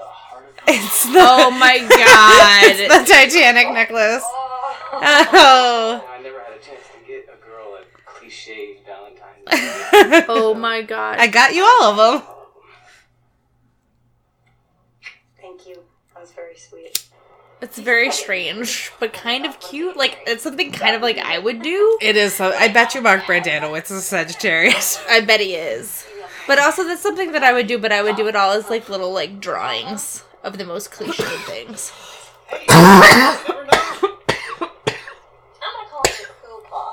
heart 0.00 0.46
of 0.46 0.64
it's 0.66 1.04
the 1.04 1.18
Oh 1.20 1.50
my 1.50 1.74
it's 1.80 2.88
god. 2.90 3.04
the 3.06 3.12
Titanic 3.12 3.70
necklace. 3.72 4.22
Oh. 4.24 4.70
Oh. 4.94 6.04
I 6.18 6.22
never 6.22 6.40
had 6.40 6.54
a 6.54 6.64
chance 6.64 6.80
to 6.88 7.06
get 7.06 7.28
a 7.28 7.44
girl 7.46 7.76
a 7.76 7.84
cliche 8.08 8.78
Valentine's. 8.86 10.24
Oh 10.28 10.54
my 10.54 10.80
god. 10.82 11.18
I 11.18 11.26
got 11.26 11.54
you 11.54 11.64
all 11.64 12.00
of 12.00 12.22
them. 12.22 12.28
Thank 15.40 15.68
you. 15.68 15.76
That 16.14 16.20
was 16.22 16.32
very 16.32 16.56
sweet. 16.56 17.03
It's 17.60 17.78
very 17.78 18.10
strange, 18.10 18.92
but 19.00 19.12
kind 19.12 19.46
of 19.46 19.58
cute. 19.58 19.96
Like 19.96 20.18
it's 20.26 20.42
something 20.42 20.70
kind 20.70 20.94
of 20.94 21.02
like 21.02 21.18
I 21.18 21.38
would 21.38 21.62
do. 21.62 21.98
It 22.02 22.16
is. 22.16 22.34
So, 22.34 22.52
I 22.52 22.68
bet 22.68 22.94
you 22.94 23.00
Mark 23.00 23.22
Brendanawicz 23.22 23.84
is 23.84 23.90
a 23.92 24.00
Sagittarius. 24.02 25.02
I 25.08 25.20
bet 25.22 25.40
he 25.40 25.54
is. 25.54 26.06
But 26.46 26.58
also 26.58 26.84
that's 26.84 27.00
something 27.00 27.32
that 27.32 27.42
I 27.42 27.52
would 27.54 27.66
do, 27.66 27.78
but 27.78 27.90
I 27.90 28.02
would 28.02 28.16
do 28.16 28.28
it 28.28 28.36
all 28.36 28.52
as 28.52 28.68
like 28.68 28.88
little 28.90 29.12
like 29.12 29.40
drawings 29.40 30.24
of 30.42 30.58
the 30.58 30.64
most 30.66 30.90
cliche 30.90 31.24
things. 31.46 31.90
I'm 32.50 32.66
gonna 32.68 33.70
call 35.88 36.02
you 36.06 36.26
Poopaw. 36.44 36.92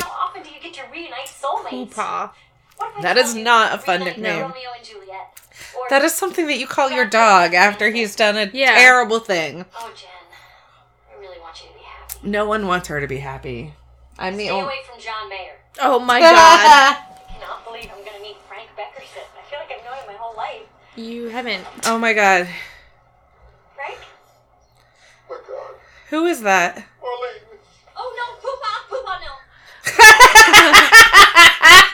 How 0.00 0.10
often 0.28 0.42
do 0.42 0.48
you 0.50 0.60
get 0.60 0.72
to 0.74 0.82
reunite 0.90 1.26
soulmates? 1.26 1.90
Poopaw. 1.92 2.30
What 2.78 2.90
if 2.92 2.98
I 2.98 3.02
That 3.02 3.14
told 3.14 3.26
is 3.26 3.34
you 3.36 3.44
not 3.44 3.74
a 3.74 3.78
fun 3.78 4.00
nickname. 4.04 4.40
Romeo 4.42 4.70
and 4.76 4.86
Juliet. 4.86 5.38
Or, 5.76 5.86
That 5.90 6.02
is 6.04 6.12
something 6.14 6.46
that 6.48 6.58
you 6.58 6.66
call 6.66 6.90
your 6.90 7.06
dog 7.06 7.54
after 7.54 7.90
he's 7.90 8.14
done 8.16 8.36
a 8.36 8.50
Yeah. 8.52 8.74
terrible 8.74 9.20
thing. 9.20 9.64
Oh, 9.76 9.90
Jen, 9.96 10.08
I 11.10 11.14
really 11.20 11.38
want 11.40 11.60
you 11.62 11.68
to 11.68 11.74
be 11.74 11.80
happy. 11.84 12.28
No 12.28 12.46
one 12.46 12.66
wants 12.66 12.88
her 12.88 13.00
to 13.00 13.06
be 13.06 13.18
happy. 13.18 13.74
I'm 14.18 14.36
the 14.36 14.46
Stay 14.46 14.60
away 14.60 14.80
from 14.90 15.00
John 15.00 15.28
Mayer. 15.28 15.54
Oh 15.80 15.98
my 15.98 16.20
god. 16.30 16.34
I 16.34 16.96
cannot 17.32 17.64
believe 17.64 17.90
I'm 17.96 18.04
gonna 18.04 18.20
meet 18.22 18.36
Frank 18.48 18.68
Beckerson. 18.76 19.24
I 19.38 19.42
feel 19.50 19.58
like 19.58 19.70
I've 19.76 19.84
known 19.84 19.96
him 19.98 20.06
my 20.06 20.14
whole 20.18 20.36
life. 20.36 20.62
You 20.96 21.28
haven't. 21.28 21.64
oh 21.86 21.98
my 21.98 22.12
god. 22.12 22.46
Frank? 23.74 23.98
my 25.30 25.36
God. 25.48 25.74
Who 26.10 26.26
is 26.26 26.42
that? 26.42 26.76
Marlene. 26.76 27.56
Oh 27.96 28.12
no, 28.18 28.24
Poopaw, 28.42 28.78
Poopaw, 28.90 29.18
no. 29.24 29.32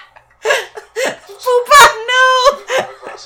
Poopa, 1.38 1.80
no! 2.10 2.17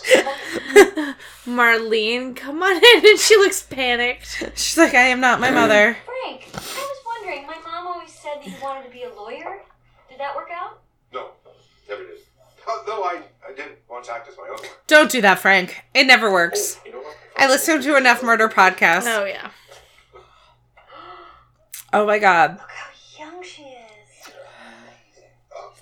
Marlene, 1.47 2.35
come 2.37 2.63
on 2.63 2.77
in. 2.77 3.07
And 3.07 3.19
she 3.19 3.37
looks 3.37 3.63
panicked. 3.63 4.45
She's 4.55 4.79
like, 4.79 4.95
I 4.95 5.03
am 5.03 5.21
not 5.21 5.41
my 5.41 5.51
mother. 5.51 5.97
Frank, 6.05 6.49
I 6.55 6.59
was 6.59 6.99
wondering. 7.07 7.47
My 7.47 7.59
mom 7.65 7.87
always 7.87 8.13
said 8.13 8.37
that 8.41 8.47
you 8.47 8.55
wanted 8.63 8.85
to 8.85 8.91
be 8.91 9.03
a 9.03 9.13
lawyer. 9.15 9.63
Did 10.09 10.19
that 10.19 10.35
work 10.37 10.49
out? 10.55 10.81
No, 11.13 11.31
never 11.89 12.05
did. 12.05 12.19
Though 12.87 13.03
I, 13.05 13.23
I 13.49 13.53
did 13.55 13.77
once 13.89 14.09
act 14.09 14.29
as 14.29 14.37
my 14.37 14.45
own 14.45 14.57
one. 14.57 14.67
Don't 14.87 15.11
do 15.11 15.21
that, 15.21 15.39
Frank. 15.39 15.85
It 15.95 16.05
never 16.07 16.33
works. 16.33 16.79
Oh, 16.79 16.87
you 16.87 16.93
know 16.93 16.99
what? 16.99 17.17
I 17.37 17.49
listen 17.49 17.81
to 17.83 17.97
enough 17.97 18.23
murder 18.23 18.49
podcasts. 18.49 19.05
Oh 19.07 19.25
yeah. 19.25 19.51
Oh 21.93 22.07
my 22.07 22.19
god. 22.19 22.53
Look 22.53 22.71
how 22.71 22.91
young 23.19 23.43
she 23.43 23.63
is. 23.63 24.31
Oh, 25.55 25.73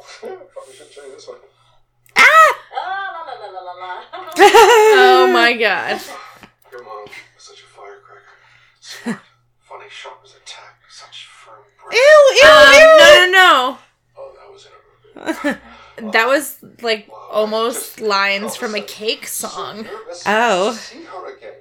probably 0.52 0.74
should 0.74 0.90
show 0.90 1.04
you 1.04 1.12
this 1.12 1.28
one. 1.28 1.38
Ah, 2.16 2.56
la 3.52 3.60
la. 3.80 4.02
Oh 4.36 5.30
my 5.32 5.52
god. 5.64 6.00
Your 6.70 6.84
mom 6.84 7.04
was 7.04 7.12
such 7.38 7.60
a 7.60 7.66
firecracker. 7.66 8.22
Smart, 8.80 9.20
funny, 9.60 9.84
sharp 9.90 10.20
as 10.24 10.30
a 10.32 10.40
tack, 10.44 10.80
such 10.90 11.26
firm 11.26 11.56
breath. 11.82 11.92
Ew, 11.94 12.36
ew, 12.42 12.48
Um, 12.48 12.74
ew. 12.74 12.80
no, 12.80 13.26
no, 13.26 13.30
no. 13.32 13.78
Oh, 14.16 14.32
that 14.36 14.52
was 14.52 14.66
in 14.66 14.72
a 14.72 15.54
movie. 15.98 16.12
That 16.12 16.26
was 16.28 16.58
like 16.82 17.10
almost 17.30 18.00
lines 18.00 18.56
from 18.56 18.74
a 18.74 18.80
cake 18.80 19.26
song. 19.26 19.82
Nervous. 19.82 20.22
Oh. 20.26 20.72
See 20.74 21.02
her 21.04 21.36
again. 21.36 21.52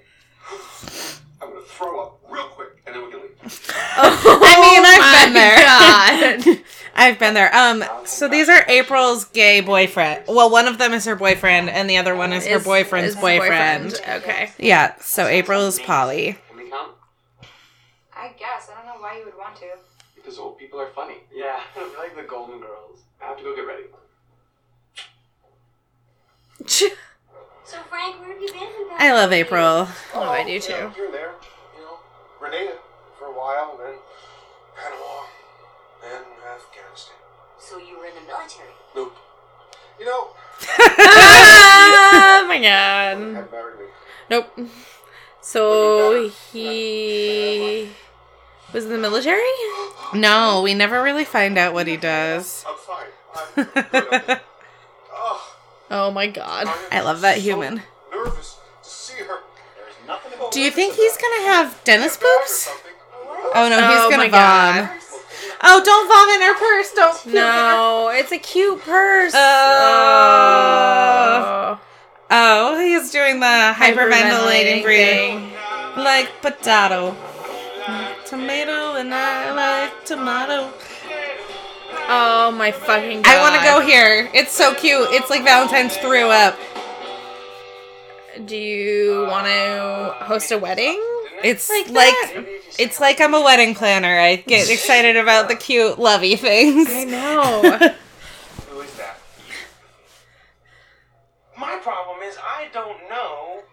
I'm 1.42 1.50
gonna 1.50 1.62
throw 1.66 2.00
up 2.02 2.20
real 2.30 2.44
quick, 2.50 2.82
and 2.86 2.96
then 2.96 3.06
we 3.06 3.12
can 3.12 3.22
leave. 3.22 3.32
I 3.98 4.56
mean, 4.62 4.84
I've 4.86 5.26
been 5.26 5.34
there. 5.34 6.56
God. 6.56 6.64
I've 7.00 7.18
been 7.18 7.34
there. 7.34 7.54
Um, 7.56 7.84
so 8.06 8.28
these 8.28 8.50
are 8.50 8.64
April's 8.68 9.24
gay 9.26 9.62
boyfriend. 9.62 10.24
Well, 10.28 10.50
one 10.50 10.68
of 10.68 10.78
them 10.78 10.94
is 10.94 11.06
her 11.06 11.16
boyfriend, 11.16 11.70
and 11.70 11.90
the 11.90 11.98
other 11.98 12.16
one 12.16 12.34
is 12.34 12.46
her 12.46 12.58
Is- 12.58 12.64
boyfriend's 12.64 13.16
is 13.16 13.22
boyfriend. 13.22 13.94
Okay. 14.08 14.52
Yeah. 14.58 14.96
So 15.00 15.26
April 15.26 15.62
is 15.66 15.80
Polly. 15.80 16.38
Can 16.50 16.58
we 16.58 16.70
come? 16.70 16.90
I 18.16 18.30
guess. 18.38 18.70
I 18.70 18.78
don't 18.78 18.86
know 18.86 19.02
why 19.02 19.18
you 19.18 19.26
would 19.26 19.38
want 19.38 19.56
to. 19.58 19.66
Because 20.16 20.38
old 20.38 20.58
people 20.58 20.80
are 20.80 20.90
funny. 20.90 21.16
Yeah, 21.34 21.62
like 21.98 22.16
the 22.16 22.24
Golden 22.24 22.60
Girls. 22.60 23.00
I 23.22 23.26
have 23.28 23.38
to 23.38 23.44
go 23.44 23.56
get 23.56 23.62
ready. 23.62 23.84
So, 26.66 27.78
Frank, 27.90 28.20
where 28.20 28.34
have 28.34 28.42
you 28.42 28.48
been? 28.52 28.64
in 28.64 28.88
the 28.90 28.96
I 28.98 29.12
love 29.14 29.32
April. 29.32 29.88
Oh, 30.14 30.22
I 30.22 30.44
do 30.44 30.52
you 30.52 30.60
know, 30.60 30.66
too. 30.66 30.74
Here 30.96 31.06
and 31.06 31.14
there, 31.14 31.32
you 31.78 31.82
know, 31.84 32.00
Grenada 32.40 32.74
for 33.18 33.26
a 33.28 33.32
while, 33.32 33.78
then 33.78 33.94
Panama, 34.76 35.26
then 36.10 36.22
Afghanistan. 36.56 37.16
So 37.60 37.78
you 37.78 38.00
were 38.00 38.06
in 38.06 38.16
the 38.16 38.22
military. 38.28 38.70
Nope. 38.96 39.16
You 40.00 40.06
know, 40.06 40.28
oh 40.80 42.46
my 42.48 42.58
god. 42.62 43.18
had 43.18 43.52
married 43.52 43.80
me. 43.80 43.86
Nope. 44.30 44.60
So 45.42 46.30
he 46.52 47.90
was 48.74 48.86
in 48.86 48.92
the 48.92 48.98
military? 48.98 49.42
No, 50.14 50.62
we 50.64 50.74
never 50.74 51.02
really 51.02 51.26
find 51.26 51.58
out 51.58 51.74
what 51.74 51.88
he 51.88 51.98
does. 51.98 52.64
I'm 52.68 52.78
fine. 52.78 53.08
I'm 53.58 53.84
good. 53.92 54.40
oh, 55.14 55.56
Oh 55.92 56.12
my 56.12 56.28
god. 56.28 56.68
I 56.92 57.02
love 57.02 57.22
that 57.22 57.38
human. 57.40 57.82
nervous 58.12 58.58
to 58.84 58.90
see 58.90 59.24
her. 59.24 59.40
There's 59.76 60.08
nothing 60.08 60.32
to 60.40 60.48
Do 60.52 60.62
you 60.62 60.72
think 60.72 60.94
he's 60.96 61.18
gonna 61.18 61.44
have 61.52 61.84
Dennis 61.84 62.16
boobs? 62.18 62.70
Oh 63.56 63.68
no, 63.70 63.80
Oh 63.82 64.08
he's 64.08 64.16
gonna 64.16 64.30
vom. 64.30 64.32
God. 64.32 64.90
Oh, 65.62 65.82
don't 65.84 66.08
vomit 66.08 66.36
in 66.36 66.42
her 66.42 66.56
purse. 66.56 66.92
Don't. 66.94 67.14
puke 67.22 67.34
in 67.36 67.42
her- 67.42 67.48
No, 67.48 68.10
it's 68.10 68.32
a 68.32 68.38
cute 68.38 68.82
purse. 68.82 69.34
Oh. 69.36 69.40
oh. 71.80 71.80
Oh, 72.32 72.80
he's 72.80 73.12
doing 73.12 73.40
the 73.40 73.46
hyperventilating 73.76 74.82
Hyperventilating 74.82 74.84
breathing. 74.84 75.52
Like 75.98 76.30
potato. 76.42 77.16
Tomato 78.26 78.96
and 78.96 79.14
I 79.14 79.52
like 79.52 80.06
tomato. 80.06 80.72
Oh 82.08 82.52
my 82.52 82.72
fucking 82.72 83.24
god. 83.24 83.36
I 83.36 83.42
want 83.42 83.56
to 83.56 83.62
go 83.68 83.82
here. 83.86 84.30
It's 84.34 84.52
so 84.52 84.74
cute. 84.76 85.08
It's 85.12 85.30
like 85.30 85.44
Valentine's 85.44 85.98
threw 85.98 86.30
up. 86.30 86.58
Do 88.46 88.56
you 88.56 89.26
want 89.30 89.48
to 89.48 90.16
host 90.24 90.52
a 90.52 90.58
wedding? 90.58 91.02
It's 91.44 91.70
Like 91.70 91.90
like, 91.90 92.16
it's 92.78 93.00
like 93.00 93.22
I'm 93.22 93.34
a 93.34 93.42
wedding 93.42 93.76
planner. 93.76 94.20
I 94.20 94.38
get 94.38 94.70
excited 94.72 95.16
about 95.16 95.48
the 95.48 95.56
cute 95.56 96.00
lovey 96.00 96.36
things. 96.36 96.88
I 96.90 97.04
know. 97.06 97.62
Who 98.70 98.82
is 98.82 98.94
that? 98.96 99.18
My 101.58 101.78
problem 101.82 102.20
is 102.24 102.38
I 102.38 102.68
don't 102.74 103.10
know 103.10 103.64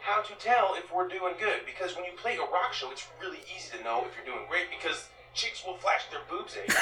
how 0.00 0.22
to 0.22 0.32
tell 0.34 0.74
if 0.76 0.92
we're 0.94 1.08
doing 1.08 1.34
good 1.38 1.60
because 1.66 1.94
when 1.96 2.04
you 2.04 2.12
play 2.16 2.36
a 2.36 2.40
rock 2.40 2.72
show, 2.72 2.90
it's 2.90 3.06
really 3.20 3.38
easy 3.56 3.76
to 3.78 3.84
know 3.84 4.04
if 4.08 4.16
you're 4.16 4.34
doing 4.34 4.46
great 4.48 4.66
because 4.70 5.08
chicks 5.34 5.64
will 5.64 5.74
flash 5.74 6.02
their 6.10 6.20
boobs 6.28 6.56
at 6.56 6.68
you. 6.68 6.74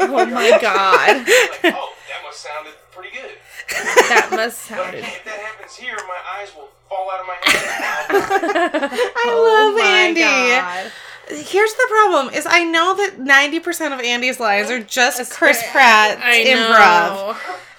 oh 0.12 0.26
my 0.26 0.50
god. 0.60 1.16
like, 1.26 1.74
oh, 1.74 1.92
that 2.08 2.22
must 2.24 2.40
sounded 2.40 2.74
pretty 2.92 3.10
good. 3.16 3.32
That 3.70 4.28
must 4.30 4.68
But 4.70 4.76
sound. 4.76 4.94
if 4.96 5.24
that 5.24 5.38
happens 5.40 5.76
here, 5.76 5.96
my 6.06 6.18
eyes 6.38 6.54
will 6.54 6.68
fall 6.88 7.10
out 7.10 7.20
of 7.20 7.26
my 7.26 7.34
head. 7.42 8.06
I 9.16 9.24
Oh 9.28 9.72
love 9.74 9.82
my 9.82 9.90
Andy. 9.90 10.20
God. 10.20 10.92
Here's 11.28 11.72
the 11.72 11.86
problem: 11.90 12.34
is 12.34 12.46
I 12.48 12.64
know 12.64 12.94
that 12.96 13.18
ninety 13.18 13.58
percent 13.60 13.94
of 13.94 14.00
Andy's 14.00 14.38
lies 14.38 14.70
are 14.70 14.80
just 14.80 15.16
That's 15.18 15.34
Chris 15.34 15.60
great. 15.62 15.70
Pratt's 15.72 16.20
improv, 16.20 17.36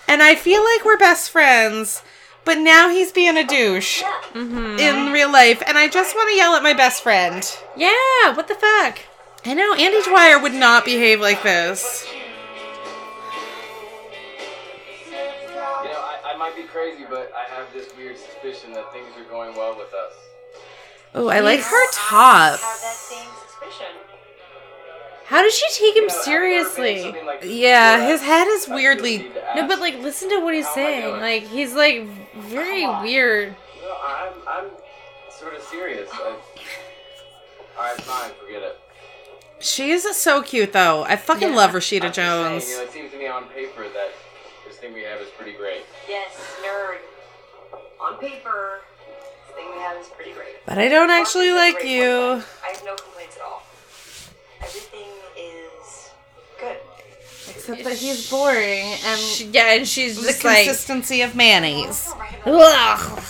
and 0.08 0.24
I 0.24 0.34
feel 0.36 0.64
like 0.64 0.84
we're 0.84 0.98
best 0.98 1.30
friends. 1.30 2.02
But 2.44 2.60
now 2.60 2.90
he's 2.90 3.12
being 3.12 3.38
a 3.38 3.44
douche 3.44 4.04
Mhm. 4.34 4.80
in 4.80 5.12
real 5.12 5.32
life, 5.32 5.64
and 5.66 5.78
I 5.80 5.88
just 5.88 6.16
want 6.16 6.30
to 6.30 6.36
yell 6.36 6.56
at 6.56 6.62
my 6.64 6.74
best 6.74 7.02
friend. 7.04 7.44
Yeah, 7.76 8.34
what 8.36 8.48
the 8.48 8.54
fuck? 8.56 9.00
I 9.48 9.54
know 9.54 9.76
Andy 9.76 10.02
Dwyer 10.02 10.40
would 10.40 10.56
not 10.56 10.86
behave 10.86 11.22
like 11.22 11.44
this. 11.44 12.08
You 15.06 15.12
know, 15.14 15.62
I, 15.62 16.34
I 16.34 16.38
might 16.38 16.56
be 16.56 16.64
crazy, 16.64 17.06
but 17.08 17.32
I 17.36 17.44
have 17.54 17.72
this 17.72 17.96
weird 17.96 18.18
suspicion 18.18 18.74
that 18.74 18.92
things 18.92 19.06
are 19.20 19.30
going 19.30 19.56
well 19.56 19.78
with 19.78 19.94
us. 19.94 20.14
Oh, 21.14 21.28
I 21.28 21.42
like 21.42 21.60
her 21.60 21.92
top. 21.92 22.60
Have 22.60 22.82
that 22.82 22.96
same 22.96 23.30
suspicion. 23.48 23.94
How 25.26 25.44
does 25.44 25.54
she 25.54 25.68
take 25.74 25.96
him 25.96 26.04
You 26.04 26.08
know, 26.08 26.16
I've 26.16 26.28
never 26.28 26.50
been 26.50 26.74
seriously? 26.74 27.22
like 27.26 27.44
Yeah, 27.44 28.08
his 28.08 28.22
head 28.22 28.48
is 28.48 28.68
weirdly. 28.68 29.18
the 29.18 29.24
need 29.26 29.34
to 29.36 29.56
No, 29.58 29.68
but 29.68 29.80
like, 29.80 30.00
listen 30.00 30.30
to 30.30 30.40
what 30.40 30.56
he's 30.56 30.66
How 30.66 30.72
am 30.72 30.78
I 30.80 30.82
saying. 30.82 31.22
Like, 31.22 31.44
he's 31.44 31.74
like 31.76 32.08
very 32.36 32.88
weird. 33.04 33.56
No, 33.84 33.96
I'm, 34.04 34.34
I'm 34.48 34.66
sort 35.30 35.56
of 35.56 35.62
serious. 35.62 36.10
I... 36.12 36.36
Alright, 37.78 38.02
fine, 38.02 38.32
forget 38.44 38.64
it. 38.64 38.80
She 39.66 39.90
is 39.92 40.04
so 40.16 40.42
cute, 40.44 40.74
though. 40.74 41.04
I 41.04 41.16
fucking 41.16 41.50
Yeah. 41.50 41.56
love 41.56 41.72
Rashida 41.72 42.06
I'm 42.06 42.14
just 42.14 42.16
saying, 42.16 42.28
Jones. 42.60 42.70
you 42.70 42.78
know, 42.78 42.84
it 42.84 42.92
seems 42.94 43.12
to 43.12 43.18
me 43.18 43.28
on 43.28 43.46
paper 43.50 43.84
that 43.90 44.12
this 44.68 44.78
thing 44.78 44.94
we 44.94 45.02
have 45.02 45.20
is 45.20 45.30
pretty 45.30 45.54
great. 45.54 45.86
Yes, 46.08 46.32
nerd. 46.64 46.98
On 48.00 48.18
paper, 48.20 48.82
this 49.48 49.56
thing 49.56 49.66
we 49.74 49.80
have 49.82 49.98
is 49.98 50.08
pretty 50.10 50.32
great. 50.34 50.64
But 50.68 50.78
I 50.78 50.88
don't 50.88 51.10
actually 51.10 51.50
Marcus 51.52 51.68
is 51.68 51.74
a 51.74 51.86
like 51.86 51.92
you. 51.92 52.10
boyfriend. 52.12 52.44
I 52.64 52.68
have 52.68 52.86
no 52.86 52.96
complaints 52.96 53.36
at 53.38 53.42
all. 53.44 53.64
Everything 54.62 55.08
is 55.38 56.10
good. 56.60 56.78
Except 57.50 57.84
that 57.86 57.94
he's 57.98 58.30
boring 58.30 58.94
and 59.06 59.20
She, 59.20 59.46
yeah, 59.46 59.74
and 59.74 59.88
she's 59.88 60.18
the 60.22 60.28
just 60.28 60.44
like, 60.44 60.66
consistency 60.66 61.22
of 61.24 61.36
mayonnaise. 61.36 62.14
Ugh. 62.46 63.24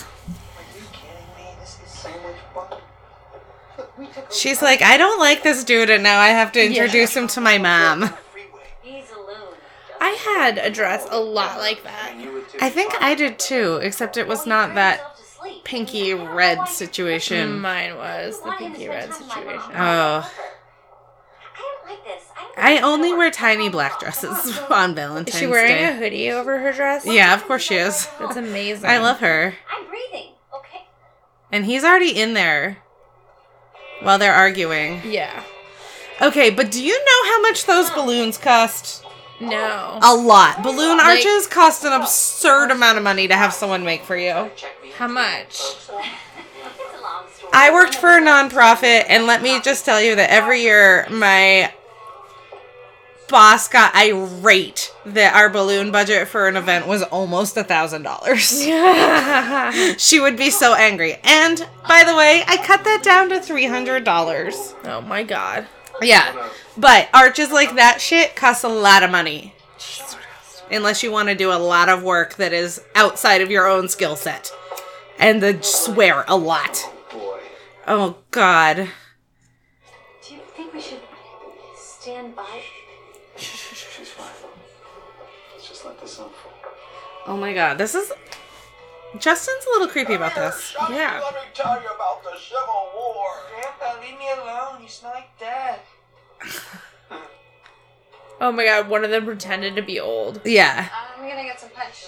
She's 4.30 4.60
like, 4.62 4.82
I 4.82 4.96
don't 4.96 5.18
like 5.18 5.42
this 5.42 5.64
dude, 5.64 5.90
and 5.90 6.02
now 6.02 6.18
I 6.20 6.28
have 6.28 6.52
to 6.52 6.64
introduce 6.64 7.16
him 7.16 7.28
to 7.28 7.40
my 7.40 7.58
mom. 7.58 8.10
He's 8.82 9.10
a 9.10 9.16
loon. 9.16 9.54
I 10.00 10.10
had 10.10 10.58
a 10.58 10.70
dress 10.70 11.06
a 11.10 11.18
lot 11.20 11.58
like 11.58 11.82
that. 11.84 12.10
And 12.12 12.22
you 12.22 12.32
would 12.32 12.48
too. 12.48 12.58
I 12.60 12.70
think 12.70 12.94
I 13.00 13.14
did 13.14 13.38
too, 13.38 13.76
except 13.82 14.16
it 14.16 14.26
was 14.26 14.46
not 14.46 14.74
that 14.74 14.98
himself 14.98 15.16
to 15.16 15.24
sleep. 15.24 15.64
pinky 15.64 16.12
I 16.12 16.16
don't 16.16 16.26
know 16.26 16.34
red 16.34 16.68
situation. 16.68 17.48
Mm, 17.48 17.60
mine 17.60 17.96
was 17.96 18.40
the 18.40 18.48
Why 18.48 18.58
him 18.58 18.72
to 18.72 18.78
pinky 18.78 18.88
red 18.88 19.10
time 19.10 19.20
with 19.20 19.28
my 19.28 19.44
mom? 19.56 19.72
Oh. 19.74 20.32
I 21.58 21.58
don't 21.58 21.90
like 21.90 22.04
this. 22.04 22.24
I, 22.36 22.42
don't 22.42 22.64
I 22.64 22.74
like 22.74 22.84
only 22.84 23.14
wear 23.14 23.30
tiny 23.30 23.68
black 23.68 23.98
dresses 23.98 24.58
on. 24.70 24.94
Valentine's 24.94 25.26
Day. 25.26 25.32
Is 25.32 25.38
she 25.38 25.46
wearing 25.46 25.84
a 25.84 25.96
hoodie 25.96 26.30
over 26.30 26.58
her 26.58 26.72
dress? 26.72 27.06
Yeah, 27.06 27.34
of 27.34 27.44
course 27.44 27.62
she 27.62 27.76
is. 27.76 28.08
That's 28.18 28.36
amazing. 28.36 28.88
I 28.88 28.98
love 28.98 29.20
her. 29.20 29.54
I'm 29.70 29.86
breathing. 29.88 30.32
Okay. 30.54 30.84
And 31.50 31.64
he's 31.64 31.82
already 31.84 32.10
in 32.10 32.34
there 32.34 32.78
while 34.00 34.18
they're 34.18 34.34
arguing. 34.34 35.00
Yeah. 35.04 35.42
Okay, 36.20 36.50
but 36.50 36.70
do 36.70 36.82
you 36.82 36.92
know 36.98 37.30
how 37.32 37.42
much 37.42 37.66
those 37.66 37.90
balloons 37.90 38.38
cost? 38.38 39.04
No. 39.38 39.98
A 40.02 40.14
lot. 40.14 40.62
Balloon 40.62 40.96
Like- 40.96 41.06
arches 41.06 41.46
cost 41.46 41.84
an 41.84 41.92
absurd 41.92 42.70
amount 42.70 42.96
of 42.96 43.04
money 43.04 43.28
to 43.28 43.34
have 43.36 43.52
someone 43.52 43.84
make 43.84 44.02
for 44.04 44.16
you. 44.16 44.50
How 44.96 45.08
much? 45.08 45.60
It's 45.60 45.88
a 45.90 45.92
long 45.92 47.24
story. 47.36 47.50
I 47.52 47.70
worked 47.70 47.96
for 47.96 48.16
a 48.16 48.20
nonprofit, 48.20 49.04
and 49.08 49.26
let 49.26 49.42
me 49.42 49.60
just 49.60 49.84
tell 49.84 50.00
you 50.00 50.14
that 50.16 50.30
every 50.30 50.62
year 50.62 51.06
my 51.10 51.70
boss 53.28 53.68
got 53.68 53.94
irate 53.94 54.92
that 55.04 55.34
our 55.34 55.48
balloon 55.50 55.90
budget 55.90 56.28
for 56.28 56.48
an 56.48 56.56
event 56.56 56.86
was 56.86 57.02
almost 57.02 57.56
a 57.56 57.64
thousand 57.64 58.02
dollars. 58.02 58.62
She 59.98 60.20
would 60.20 60.36
be 60.36 60.50
so 60.50 60.74
angry. 60.74 61.18
And 61.24 61.58
by 61.88 62.04
the 62.04 62.14
way, 62.14 62.42
I 62.46 62.56
cut 62.58 62.84
that 62.84 63.02
down 63.02 63.28
to 63.30 63.40
three 63.40 63.66
hundred 63.66 64.04
dollars. 64.04 64.74
oh 64.84 65.00
my 65.00 65.22
god. 65.22 65.66
Yeah, 66.02 66.50
but 66.76 67.08
arches 67.14 67.50
like 67.50 67.74
that 67.76 68.00
shit 68.00 68.36
costs 68.36 68.64
a 68.64 68.68
lot 68.68 69.02
of 69.02 69.10
money. 69.10 69.54
Unless 70.70 71.02
you 71.02 71.10
want 71.12 71.28
to 71.28 71.34
do 71.34 71.52
a 71.52 71.54
lot 71.58 71.88
of 71.88 72.02
work 72.02 72.34
that 72.36 72.52
is 72.52 72.82
outside 72.94 73.40
of 73.40 73.50
your 73.50 73.66
own 73.68 73.88
skill 73.88 74.16
set, 74.16 74.50
and 75.18 75.42
then 75.42 75.62
swear 75.62 76.24
a 76.28 76.36
lot. 76.36 76.84
Oh 77.86 78.16
God. 78.30 78.88
Do 80.26 80.34
you 80.34 80.40
think 80.56 80.74
we 80.74 80.80
should 80.80 81.00
stand 81.76 82.34
by? 82.34 82.62
This 86.06 86.18
unfold. 86.18 86.54
Oh 87.26 87.36
my 87.36 87.52
God. 87.52 87.78
This 87.78 87.94
is. 87.94 88.12
Justin's 89.18 89.64
a 89.66 89.70
little 89.70 89.88
creepy 89.88 90.14
about 90.14 90.34
this. 90.34 90.74
Yeah. 90.90 91.20
Let 91.24 91.34
me 91.34 91.40
tell 91.54 91.80
you 91.82 91.88
about 91.88 92.22
the 92.22 92.38
Civil 92.38 92.90
War. 92.94 93.28
Grandpa, 93.54 94.00
leave 94.00 94.18
me 94.18 94.26
alone. 94.40 94.80
He's 94.82 95.00
not 95.02 95.14
like 95.14 95.38
that. 95.40 95.80
Oh 98.40 98.52
my 98.52 98.64
god, 98.66 98.88
one 98.88 99.02
of 99.04 99.10
them 99.10 99.24
pretended 99.24 99.74
to 99.76 99.82
be 99.82 99.98
old. 99.98 100.40
Yeah. 100.44 100.88
I 100.92 101.20
I'm 101.22 101.28
gonna 101.28 101.42
get 101.44 101.58
some 101.58 101.70
punch. 101.70 102.06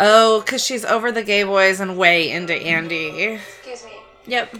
Oh, 0.00 0.40
because 0.40 0.64
she's 0.64 0.84
over 0.84 1.12
the 1.12 1.22
gay 1.22 1.44
boys 1.44 1.78
and 1.80 1.96
way 1.96 2.30
into 2.30 2.54
Andy. 2.54 3.06
Excuse 3.38 3.84
me. 3.84 3.92
Yep. 4.26 4.54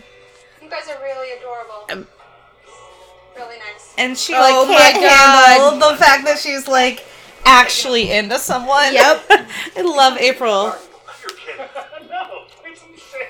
You 0.62 0.70
guys 0.70 0.88
are 0.88 1.02
really 1.02 1.36
adorable. 1.38 1.84
Um, 1.90 2.06
really 3.36 3.56
nice. 3.58 3.94
And 3.98 4.16
she 4.16 4.34
Oh 4.36 4.40
like 4.40 4.68
my 4.68 4.92
can't 5.00 5.04
handle 5.50 5.80
God. 5.80 5.92
the 5.94 5.96
fact 5.98 6.24
that 6.26 6.38
she's 6.38 6.68
like 6.68 7.04
actually 7.44 8.10
into 8.10 8.38
someone. 8.38 8.92
Yep. 8.92 9.24
I 9.76 9.82
love 9.82 10.18
April. 10.18 10.74
No, 12.10 12.44
please 12.62 12.78
say 13.10 13.28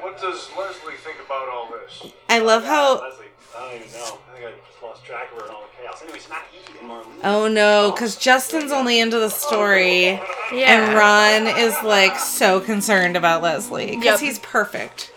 What 0.00 0.20
does 0.20 0.48
Leslie 0.58 0.94
think 0.98 1.16
about 1.24 1.48
all 1.48 1.68
this? 1.70 2.12
I 2.28 2.38
love 2.38 2.64
how. 2.64 2.96
Uh, 2.98 3.00
Leslie, 3.10 3.26
I 3.56 3.60
don't 3.60 3.74
even 3.82 3.92
know. 3.92 4.18
I 4.32 4.36
think 4.38 4.46
I 4.46 4.50
just 4.70 4.82
lost 4.82 5.04
track 5.04 5.32
of 5.32 5.40
her 5.40 5.46
in 5.46 5.52
all 5.54 5.62
the 5.62 5.82
chaos. 5.82 6.02
Anyways, 6.02 6.28
not 6.28 6.42
he 6.52 6.78
and 6.80 6.88
Marlene. 6.90 7.20
Oh 7.24 7.48
no, 7.48 7.90
because 7.92 8.16
Justin's 8.16 8.70
only 8.72 9.00
into 9.00 9.18
the 9.18 9.30
story, 9.30 10.04
Yeah. 10.10 10.20
and 10.52 10.94
Ron 10.94 11.56
is 11.58 11.74
like 11.82 12.18
so 12.18 12.60
concerned 12.60 13.16
about 13.16 13.42
Leslie 13.42 13.86
because 13.96 14.04
Yep. 14.04 14.20
he's 14.20 14.38
perfect. 14.40 15.12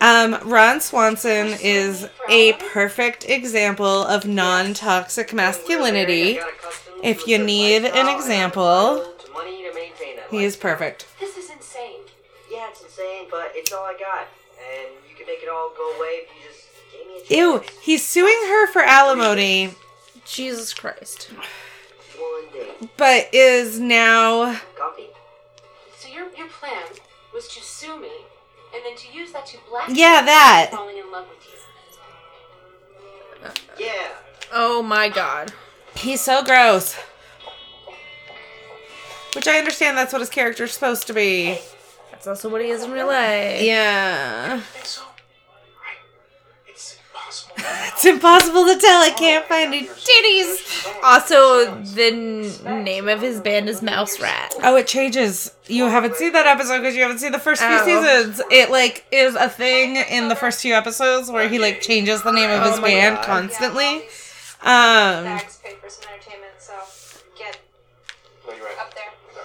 Um, 0.00 0.38
Ron 0.44 0.80
Swanson 0.80 1.56
is 1.60 2.08
a 2.28 2.52
perfect 2.72 3.28
example 3.28 4.04
of 4.04 4.26
non-toxic 4.26 5.32
masculinity. 5.32 6.38
If 7.02 7.26
you 7.26 7.38
need 7.38 7.84
an 7.84 8.08
example, 8.16 9.04
Money 9.32 9.62
to 9.64 9.74
maintain 9.74 10.16
that. 10.16 10.26
he 10.30 10.44
is 10.44 10.56
perfect. 10.56 11.06
This 11.18 11.36
is 11.36 11.50
insane. 11.50 12.00
Yeah, 12.50 12.68
it's 12.70 12.82
insane, 12.82 13.26
but 13.30 13.50
it's 13.54 13.72
all 13.72 13.84
I 13.84 13.96
got. 13.98 14.28
And 14.58 14.88
you 15.08 15.16
can 15.16 15.26
make 15.26 15.42
it 15.42 15.48
all 15.48 15.72
go 15.76 15.96
away 15.96 16.22
if 16.22 16.28
you 16.28 16.48
just 16.48 16.68
gave 16.92 17.06
me 17.06 17.14
a 17.14 17.18
chance. 17.18 17.30
Ew, 17.68 17.80
he's 17.82 18.06
suing 18.06 18.38
her 18.48 18.66
for 18.72 18.82
alimony, 18.82 19.70
Jesus 20.24 20.72
Christ. 20.74 21.30
One 22.18 22.52
day. 22.52 22.88
but 22.96 23.28
is 23.32 23.78
now 23.80 24.60
Coffee? 24.76 25.06
So 25.96 26.08
your 26.08 26.28
your 26.36 26.48
plan 26.48 26.82
was 27.32 27.48
to 27.48 27.60
sue 27.62 27.98
me, 28.00 28.10
and 28.74 28.84
then 28.84 28.96
to 28.96 29.12
use 29.12 29.32
that 29.32 29.46
to 29.46 29.58
blackmail 29.68 29.96
Yeah, 29.96 30.22
that. 30.22 30.68
falling 30.72 30.98
in 30.98 31.10
love 31.10 31.26
with 31.28 31.38
you. 33.78 33.86
Yeah. 33.86 34.08
Oh 34.52 34.82
my 34.82 35.08
god. 35.08 35.52
he's 35.94 36.20
so 36.20 36.42
gross. 36.42 36.96
Which 39.34 39.46
I 39.46 39.58
understand 39.58 39.96
that's 39.96 40.12
what 40.12 40.20
his 40.20 40.30
character's 40.30 40.72
supposed 40.72 41.06
to 41.08 41.12
be. 41.12 41.58
That's 42.10 42.26
also 42.26 42.48
what 42.48 42.60
he 42.62 42.68
is 42.70 42.82
in 42.82 42.90
real 42.90 43.06
life. 43.06 43.62
Yeah. 43.62 44.62
so? 44.82 45.02
Right. 47.58 47.90
It's 47.94 48.04
impossible. 48.04 48.64
To 48.66 48.78
tell. 48.78 49.02
I 49.02 49.10
can't 49.10 49.44
find 49.46 49.74
any 49.74 49.86
titties. 49.88 50.86
Also, 51.02 51.74
the 51.82 52.06
n- 52.64 52.84
name 52.84 53.08
of 53.08 53.20
his 53.20 53.40
band 53.40 53.68
is 53.68 53.82
Mouse 53.82 54.20
Rat. 54.20 54.54
Oh, 54.62 54.76
it 54.76 54.86
changes. 54.86 55.52
You 55.66 55.86
haven't 55.86 56.14
seen 56.16 56.32
that 56.32 56.46
episode 56.46 56.78
because 56.78 56.94
you 56.94 57.02
haven't 57.02 57.18
seen 57.18 57.32
the 57.32 57.38
first 57.38 57.60
few 57.62 57.70
Oh. 57.70 57.84
seasons. 57.84 58.40
It 58.50 58.70
like 58.70 59.04
is 59.10 59.34
a 59.34 59.48
thing 59.48 59.96
in 59.96 60.28
the 60.28 60.36
first 60.36 60.60
few 60.60 60.74
episodes 60.74 61.30
where 61.30 61.48
he 61.48 61.58
like 61.58 61.80
changes 61.80 62.22
the 62.22 62.32
name 62.32 62.50
of 62.50 62.62
his 62.64 62.78
Oh 62.78 62.82
band 62.82 63.16
God. 63.16 63.24
constantly. 63.24 63.96
Um, 64.62 65.24
Bags 65.24 65.58
paid 65.62 65.76
for 65.78 65.88
some 65.88 66.04
entertainment, 66.12 66.52
so 66.58 66.72
get 67.38 67.58
No, 68.46 68.54
you're 68.54 68.64
right. 68.64 68.74
up 68.80 68.94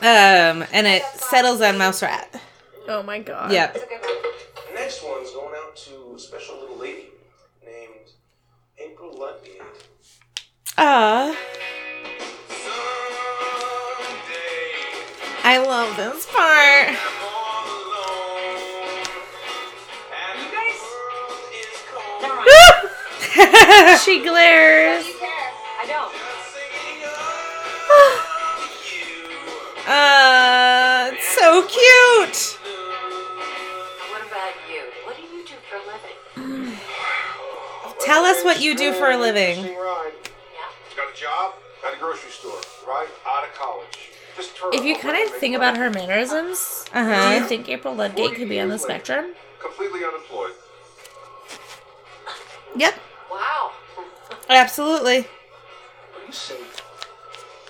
there. 0.01 0.51
um, 0.51 0.65
and 0.71 0.87
it 0.87 1.03
settles 1.17 1.61
on 1.61 1.77
Mouse 1.77 2.01
Rat. 2.01 2.41
Oh 2.87 3.03
my 3.03 3.19
god. 3.19 3.51
Yep. 3.51 3.75
It's 3.75 3.85
one. 3.85 3.99
The 4.69 4.73
next 4.79 5.03
one's 5.03 5.31
going 5.31 5.53
out 5.55 5.75
to 5.75 6.15
a 6.15 6.19
special 6.19 6.59
little 6.59 6.77
lady 6.77 6.99
named 7.01 7.12
April 8.83 9.17
Ludgate. 9.17 9.61
Ah, 10.77 11.35
I 15.43 15.57
love 15.57 15.95
this 15.95 16.25
part. 16.31 16.97
She 24.03 24.21
glares. 24.21 25.07
You? 25.07 25.13
I 25.79 25.85
don't. 25.87 26.13
Uh, 29.85 31.11
it's 31.13 31.27
so 31.35 31.61
cute. 31.67 32.52
Tell 38.13 38.25
us 38.25 38.43
what 38.43 38.61
you 38.61 38.75
do 38.75 38.93
for 38.93 39.09
a 39.09 39.17
living. 39.17 39.57
Interesting. 39.65 39.73
Got 40.95 41.11
a 41.11 41.19
job 41.19 41.53
at 41.83 41.95
a 41.95 41.97
grocery 41.97 42.29
store, 42.29 42.61
right 42.87 43.07
out 43.25 43.43
of 43.43 43.55
college. 43.55 44.11
Just 44.35 44.51
If 44.71 44.85
you 44.85 44.95
kind 44.99 45.17
of 45.27 45.33
think 45.33 45.55
about 45.55 45.77
her 45.77 45.89
mannerisms, 45.89 46.85
do 46.93 46.99
Uh-huh. 46.99 47.39
you 47.39 47.47
think 47.47 47.67
April 47.69 47.95
Ludgate 47.95 48.35
could 48.35 48.49
be 48.49 48.59
on 48.59 48.69
the 48.69 48.77
spectrum? 48.77 49.33
completely 49.59 50.05
unemployed. 50.05 50.51
Yep, 52.75 52.93
Wow. 53.31 53.71
absolutely. 54.47 55.27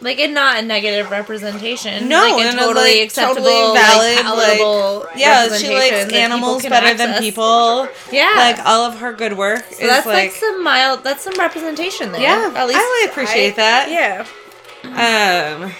Like, 0.03 0.19
and 0.19 0.33
not 0.33 0.59
a 0.59 0.61
negative 0.61 1.09
representation. 1.09 2.09
No, 2.09 2.21
like 2.21 2.53
a 2.53 2.57
totally 2.57 2.99
like, 2.99 3.05
acceptable, 3.05 3.45
totally 3.45 3.79
valid, 3.79 4.15
like, 4.17 4.25
palatable 4.25 4.99
like- 5.09 5.17
Yeah, 5.17 5.57
she 5.57 5.73
likes 5.73 6.13
animals 6.13 6.63
better 6.63 6.93
than 6.93 7.19
people. 7.21 7.87
Yeah, 8.11 8.33
Like 8.35 8.59
all 8.65 8.85
of 8.85 8.99
her 8.99 9.13
good 9.13 9.37
work 9.37 9.63
so 9.71 9.87
that's 9.87 10.05
like, 10.05 10.31
some 10.31 10.63
mild. 10.63 11.03
That's 11.03 11.23
some 11.23 11.33
representation 11.39 12.11
there. 12.11 12.21
Yeah, 12.21 12.51
at 12.55 12.67
least 12.67 12.79
I 12.79 12.83
really 12.83 13.09
appreciate 13.11 13.55
that. 13.55 13.89
Yeah. 13.89 14.25
Um. 15.63 15.71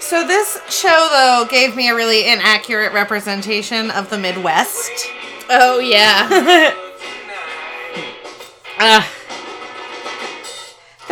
So 0.00 0.26
this 0.26 0.60
show 0.68 1.08
though 1.10 1.46
gave 1.50 1.74
me 1.76 1.88
a 1.88 1.94
really 1.94 2.28
inaccurate 2.28 2.92
representation 2.92 3.90
of 3.92 4.10
the 4.10 4.18
Midwest. 4.18 4.90
Oh 5.48 5.78
yeah. 5.78 6.74
Ah. 8.76 9.08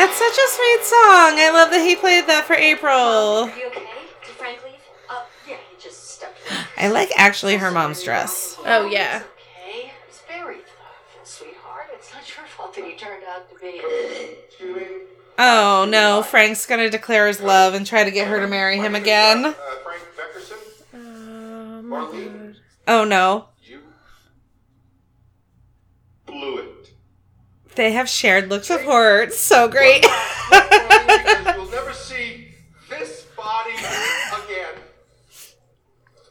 That's 0.02 0.18
such 0.18 0.32
a 0.32 0.48
sweet 0.50 0.84
song. 0.84 1.38
I 1.38 1.50
love 1.54 1.70
that 1.70 1.80
he 1.80 1.94
played 1.94 2.26
that 2.26 2.44
for 2.44 2.54
April. 2.54 2.90
Are 2.92 3.56
you 3.56 3.66
okay? 3.68 3.86
Did 4.26 4.34
Frank 4.34 4.58
leave? 4.64 4.74
Uh, 5.08 5.22
yeah, 5.48 5.58
he 5.70 5.80
just 5.80 6.10
stepped. 6.10 6.40
I 6.76 6.88
like 6.88 7.12
actually 7.16 7.56
her 7.58 7.70
mom's 7.70 8.02
dress. 8.02 8.56
oh 8.66 8.86
yeah. 8.86 9.22
Okay. 9.22 9.92
It's 10.08 10.20
very 10.22 10.56
thoughtful, 10.56 11.20
sweetheart. 11.22 11.86
It's 11.94 12.12
not 12.12 12.28
your 12.36 12.44
fault 12.46 12.74
that 12.74 12.84
you 12.84 12.96
turned 12.96 13.22
out 13.28 13.48
to 13.48 13.54
be. 13.60 13.80
Oh 15.38 15.86
no, 15.88 16.24
Frank's 16.24 16.66
gonna 16.66 16.90
declare 16.90 17.28
his 17.28 17.40
love 17.40 17.74
and 17.74 17.86
try 17.86 18.02
to 18.02 18.10
get 18.10 18.26
her 18.26 18.40
to 18.40 18.48
marry 18.48 18.78
him 18.78 18.96
again. 18.96 19.44
Uh, 19.44 19.52
Frank 19.84 20.02
Beckerson. 20.18 21.84
Marlene. 21.84 22.56
Oh 22.88 23.04
no. 23.04 23.50
You 23.62 23.78
blew 26.26 26.58
it. 26.58 26.71
They 27.74 27.92
have 27.92 28.08
shared 28.08 28.48
looks 28.50 28.70
of 28.70 28.82
horror. 28.82 29.22
It's 29.22 29.38
so 29.38 29.68
great. 29.68 30.04
you'll 30.04 31.70
never 31.70 31.92
see 31.92 32.48
this 32.90 33.26
body 33.36 33.72
again. 33.74 34.74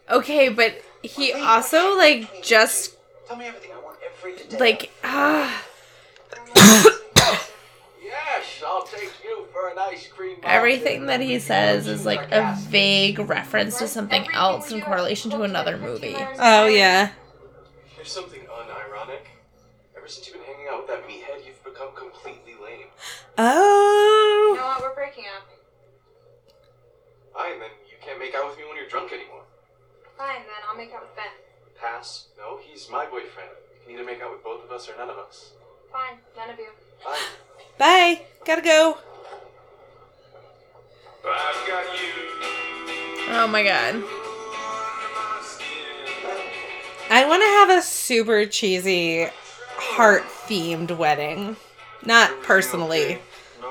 Okay, 0.10 0.50
but 0.50 0.82
he 1.04 1.34
also 1.34 1.98
like 1.98 2.44
just 2.44 2.96
Tell 3.28 3.38
me 3.38 3.46
everything 3.46 3.72
I 3.74 3.80
want 3.84 3.98
every 4.06 4.36
day. 4.36 4.58
like 4.60 4.92
ah 5.04 5.64
Yes, 8.04 8.62
I'll 8.66 8.84
take 8.84 9.12
you 9.24 9.46
for 9.54 9.70
an 9.70 9.78
ice 9.80 10.08
cream. 10.08 10.38
everything 10.44 11.06
that 11.08 11.22
he 11.22 11.40
says 11.40 11.88
is 11.88 12.06
like 12.06 12.32
a 12.32 12.56
vague 12.70 13.20
reference 13.20 13.78
to 13.80 13.88
something 13.88 14.26
else 14.34 14.72
in 14.72 14.82
correlation 14.82 15.32
to 15.32 15.42
another 15.44 15.78
movie. 15.78 16.16
oh 16.40 16.68
yeah. 16.68 17.12
There's 17.96 18.12
something 18.12 18.42
unironic. 18.42 19.22
Ever 19.96 20.08
since 20.08 20.28
you've 20.28 20.38
been 20.38 20.51
out 20.72 20.88
with 20.88 20.88
that 20.88 21.03
meathead, 21.07 21.45
you've 21.45 21.64
become 21.64 21.89
completely 21.95 22.53
lame. 22.64 22.88
Oh. 23.38 24.53
You 24.53 24.53
Oh. 24.53 24.56
know 24.56 24.68
what? 24.68 24.81
We're 24.81 24.95
breaking 24.95 25.26
up. 25.35 25.43
Fine, 27.34 27.60
then 27.60 27.69
you 27.89 27.95
can't 28.02 28.19
make 28.19 28.34
out 28.35 28.48
with 28.48 28.57
me 28.57 28.64
when 28.65 28.76
you're 28.77 28.88
drunk 28.88 29.11
anymore. 29.11 29.43
Fine, 30.18 30.43
then 30.43 30.61
I'll 30.69 30.76
make 30.77 30.93
out 30.93 31.02
with 31.02 31.15
Ben. 31.15 31.26
Pass. 31.80 32.27
No, 32.38 32.57
he's 32.61 32.89
my 32.89 33.06
boyfriend. 33.06 33.49
You 33.73 33.85
can 33.85 33.95
either 33.95 34.03
make 34.06 34.22
out 34.22 34.31
with 34.31 34.43
both 34.43 34.64
of 34.64 34.72
us 34.72 34.88
or 34.89 34.95
none 34.98 35.10
of 35.10 35.18
us. 35.18 35.52
Fine, 35.91 36.18
none 36.38 36.49
of 36.49 36.57
you. 36.60 36.69
Fine. 37.03 37.19
Bye. 37.77 38.22
Gotta 38.45 38.61
go. 38.61 38.98
I've 41.26 41.68
got 41.68 41.84
you. 41.99 42.10
Oh 43.34 43.48
my 43.49 43.64
god. 43.64 44.03
I 47.14 47.26
want 47.27 47.41
to 47.41 47.48
have 47.48 47.69
a 47.77 47.81
super 47.81 48.45
cheesy, 48.45 49.27
heart 49.76 50.23
themed 50.52 50.95
wedding. 50.98 51.56
Not 52.06 52.44
personally. 52.44 53.19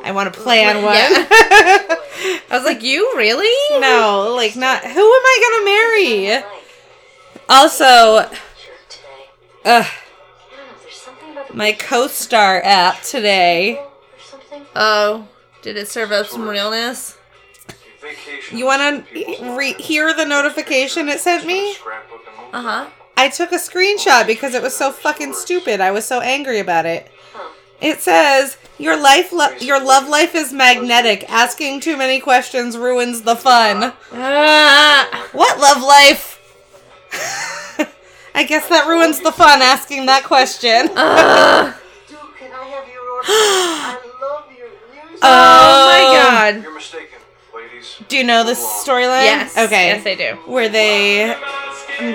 I 0.02 0.12
want 0.12 0.32
to 0.32 0.40
plan 0.40 0.82
one. 0.82 0.94
I 0.97 1.98
was 2.51 2.65
like, 2.65 2.82
you 2.82 3.12
really? 3.16 3.81
no, 3.81 4.32
like 4.35 4.57
not. 4.57 4.82
Who 4.82 4.89
am 4.89 4.94
I 4.98 5.40
gonna 5.43 5.65
marry? 5.65 6.43
Also, 7.48 8.20
Here 8.20 8.28
today. 8.89 9.28
ugh, 9.65 9.85
I 9.85 10.57
don't 10.57 10.66
know, 10.66 10.73
there's 10.82 10.94
something 10.94 11.32
about 11.32 11.48
the 11.48 11.55
my 11.55 11.73
co-star 11.73 12.62
app 12.65 13.02
today. 13.02 13.85
Oh. 14.74 15.28
Did 15.62 15.77
it 15.77 15.89
serve 15.89 16.12
up 16.12 16.27
some 16.27 16.48
realness? 16.48 17.19
You 18.51 18.65
want 18.65 19.07
to 19.09 19.55
re- 19.55 19.74
hear 19.74 20.15
the 20.15 20.24
notification 20.24 21.09
it 21.11 21.20
sent 21.20 21.44
me? 21.44 21.73
Uh 22.52 22.62
huh. 22.62 22.86
I 23.21 23.29
took 23.29 23.53
a 23.53 23.57
screenshot 23.57 24.27
because 24.27 24.55
it 24.55 24.63
was 24.63 24.75
so 24.75 24.91
fucking 24.93 25.35
stupid. 25.35 25.81
I 25.81 25.91
was 25.91 26.07
so 26.07 26.21
angry 26.21 26.59
about 26.59 26.87
it. 26.87 27.07
It 27.81 28.01
says 28.01 28.57
your 28.79 28.97
life, 28.99 29.31
lo- 29.33 29.55
your 29.61 29.79
love 29.83 30.09
life 30.09 30.35
is 30.35 30.53
magnetic. 30.55 31.31
Asking 31.31 31.81
too 31.81 31.97
many 31.99 32.19
questions 32.19 32.79
ruins 32.79 33.21
the 33.23 33.37
fun. 33.37 33.93
Ah, 34.13 35.29
What 35.33 35.59
love 35.61 35.83
life? 35.83 36.39
I 38.35 38.45
guess 38.45 38.69
that 38.71 38.87
ruins 38.87 39.21
the 39.21 39.33
fun. 39.33 39.61
Asking 39.61 40.07
that 40.07 40.25
question. 40.25 40.87
Dude, 40.87 40.95
can 40.97 42.53
I 42.53 42.65
have 42.73 42.89
your 42.89 43.03
order? 43.03 43.29
I 43.29 43.99
love 44.23 44.45
your 44.57 44.69
oh 45.23 45.87
my 45.93 46.01
god. 46.17 46.63
You're 46.63 46.75
mistaken, 46.75 47.07
ladies. 47.11 47.20
Do 48.09 48.16
you 48.16 48.24
know 48.24 48.44
this 48.44 48.59
storyline? 48.61 49.24
Yes. 49.24 49.57
Okay. 49.57 49.89
Yes, 49.89 50.07
I 50.07 50.15
do. 50.15 50.36
Where 50.51 50.69
they 50.69 51.35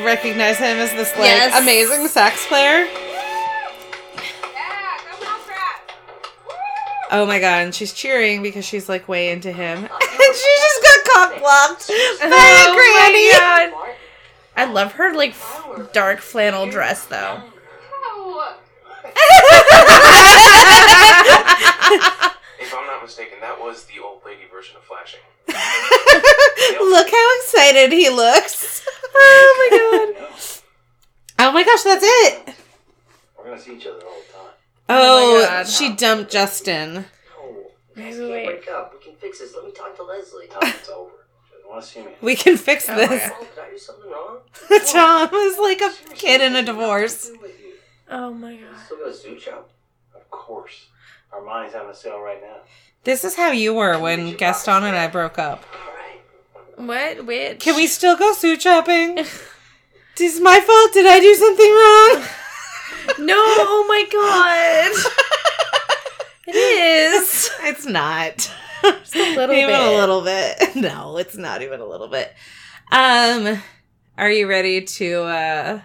recognize 0.03 0.57
him 0.57 0.77
as 0.77 0.91
this 0.91 1.11
like 1.11 1.25
Yes. 1.25 1.61
amazing 1.61 2.07
sax 2.07 2.45
player. 2.47 2.87
Oh 7.11 7.25
my 7.27 7.39
god, 7.39 7.63
and 7.65 7.73
she's 7.75 7.93
cheering 7.93 8.41
because 8.41 8.65
she's 8.65 8.89
like 8.89 9.07
way 9.07 9.29
into 9.29 9.51
him. 9.51 9.77
and 9.83 9.89
she 10.35 10.51
just 10.57 10.81
got 10.81 11.05
cock 11.05 11.39
blocked 11.39 11.87
by 11.87 12.25
a 12.25 12.73
granny. 12.73 13.29
Oh 13.29 13.69
my 13.71 13.71
god. 13.71 13.95
I 14.57 14.65
love 14.65 14.93
her 14.93 15.13
like 15.13 15.31
f- 15.31 15.91
dark 15.93 16.19
flannel 16.19 16.65
dress 16.69 17.05
though. 17.05 17.41
If 22.59 22.73
I'm 22.73 22.87
not 22.87 23.03
mistaken, 23.03 23.37
that 23.41 23.59
was 23.61 23.85
the 23.85 23.99
old 24.03 24.21
lady 24.25 24.43
version 24.51 24.75
of 24.77 24.83
flashing. 24.83 25.19
Look 26.80 27.09
how 27.09 27.38
excited 27.39 27.91
he 27.91 28.09
looks. 28.09 28.73
Oh 29.17 29.69
my 29.72 30.13
god. 30.17 30.30
Oh 31.39 31.51
my 31.53 31.63
gosh, 31.63 31.84
that's 31.84 32.03
it. 32.05 32.55
We're 33.38 33.45
gonna 33.45 33.59
see 33.59 33.76
each 33.77 33.88
other 33.88 34.03
all 34.05 34.15
the 34.27 34.34
time. 34.34 34.53
Oh, 34.89 35.38
my 35.39 35.45
oh, 35.45 35.47
God. 35.49 35.67
she 35.67 35.93
dumped 35.95 36.31
Justin. 36.31 36.93
No, 36.93 37.03
you 37.95 38.03
guys 38.03 38.15
can't 38.17 38.30
wait. 38.30 38.45
break 38.45 38.67
up. 38.69 38.93
We 38.93 38.99
can 39.05 39.15
fix 39.15 39.39
this. 39.39 39.53
Let 39.55 39.63
me 39.65 39.72
talk 39.72 39.95
to 39.97 40.03
Leslie. 40.03 40.47
Tom, 40.47 40.59
it's 40.63 40.89
over. 40.89 41.11
She 41.47 41.53
doesn't 41.55 41.69
want 41.69 41.81
to 41.84 41.88
see 41.89 41.99
me. 42.01 42.11
We 42.22 42.35
can 42.35 42.57
fix 42.57 42.89
Oh 42.89 42.95
this. 42.95 43.09
my 43.09 43.35
Oh, 43.39 43.43
did 43.55 43.63
I 43.63 43.69
do 43.72 43.77
something 43.77 44.09
wrong? 44.11 44.38
Tom 44.91 45.34
is 45.34 45.57
like 45.59 45.81
a 45.81 45.91
kid 46.15 46.41
in 46.41 46.55
a 46.57 46.63
divorce. 46.63 47.31
Oh 48.09 48.34
my 48.34 48.55
god. 48.55 48.80
Still 48.85 48.97
got 48.97 49.07
a 49.09 49.13
suit 49.13 49.41
shop? 49.41 49.69
Of 50.13 50.30
course. 50.30 50.88
Armani's 51.34 51.73
having 51.73 51.89
a 51.89 51.95
sale 51.95 52.19
right 52.19 52.41
now. 52.41 52.57
This 53.06 53.23
is 53.23 53.36
how 53.36 53.52
you 53.52 53.73
were 53.73 53.98
when 53.99 54.36
Gaston 54.36 54.84
and 54.84 54.95
I 54.95 55.07
broke 55.07 55.38
up. 55.40 55.64
What? 56.76 57.26
Wait. 57.26 57.60
Can 57.60 57.76
we 57.76 57.88
still 57.88 58.18
go 58.18 58.34
suit 58.34 58.61
shopping? 58.61 59.26
This 60.18 60.36
is 60.36 60.40
my 60.41 60.61
fault. 60.61 60.94
Did 60.94 61.06
I 61.06 61.19
do 61.19 61.34
something 61.36 61.72
wrong? 61.72 62.30
No. 63.26 63.36
Oh 63.38 63.86
my 63.88 64.06
god. 64.10 64.91
it 66.48 66.56
is. 66.56 67.52
It's 67.64 67.86
not. 67.86 68.38
Just 68.82 69.15
a 69.15 69.36
little 69.36 69.53
even 69.56 69.76
bit. 69.76 69.80
a 69.80 69.91
little 69.98 70.22
bit. 70.22 70.76
No, 70.76 71.18
it's 71.18 71.36
not 71.36 71.61
even 71.61 71.82
a 71.82 71.86
little 71.86 72.07
bit. 72.07 72.34
Um, 72.94 73.61
are 74.18 74.32
you 74.32 74.48
ready 74.48 74.82
to 74.82 75.22
uh 75.23 75.82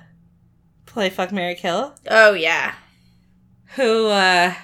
play 0.86 1.10
Fuck 1.10 1.32
Mary 1.32 1.56
Kill? 1.56 1.92
Oh 2.08 2.32
yeah. 2.34 2.74
Who 3.74 4.06
uh 4.06 4.54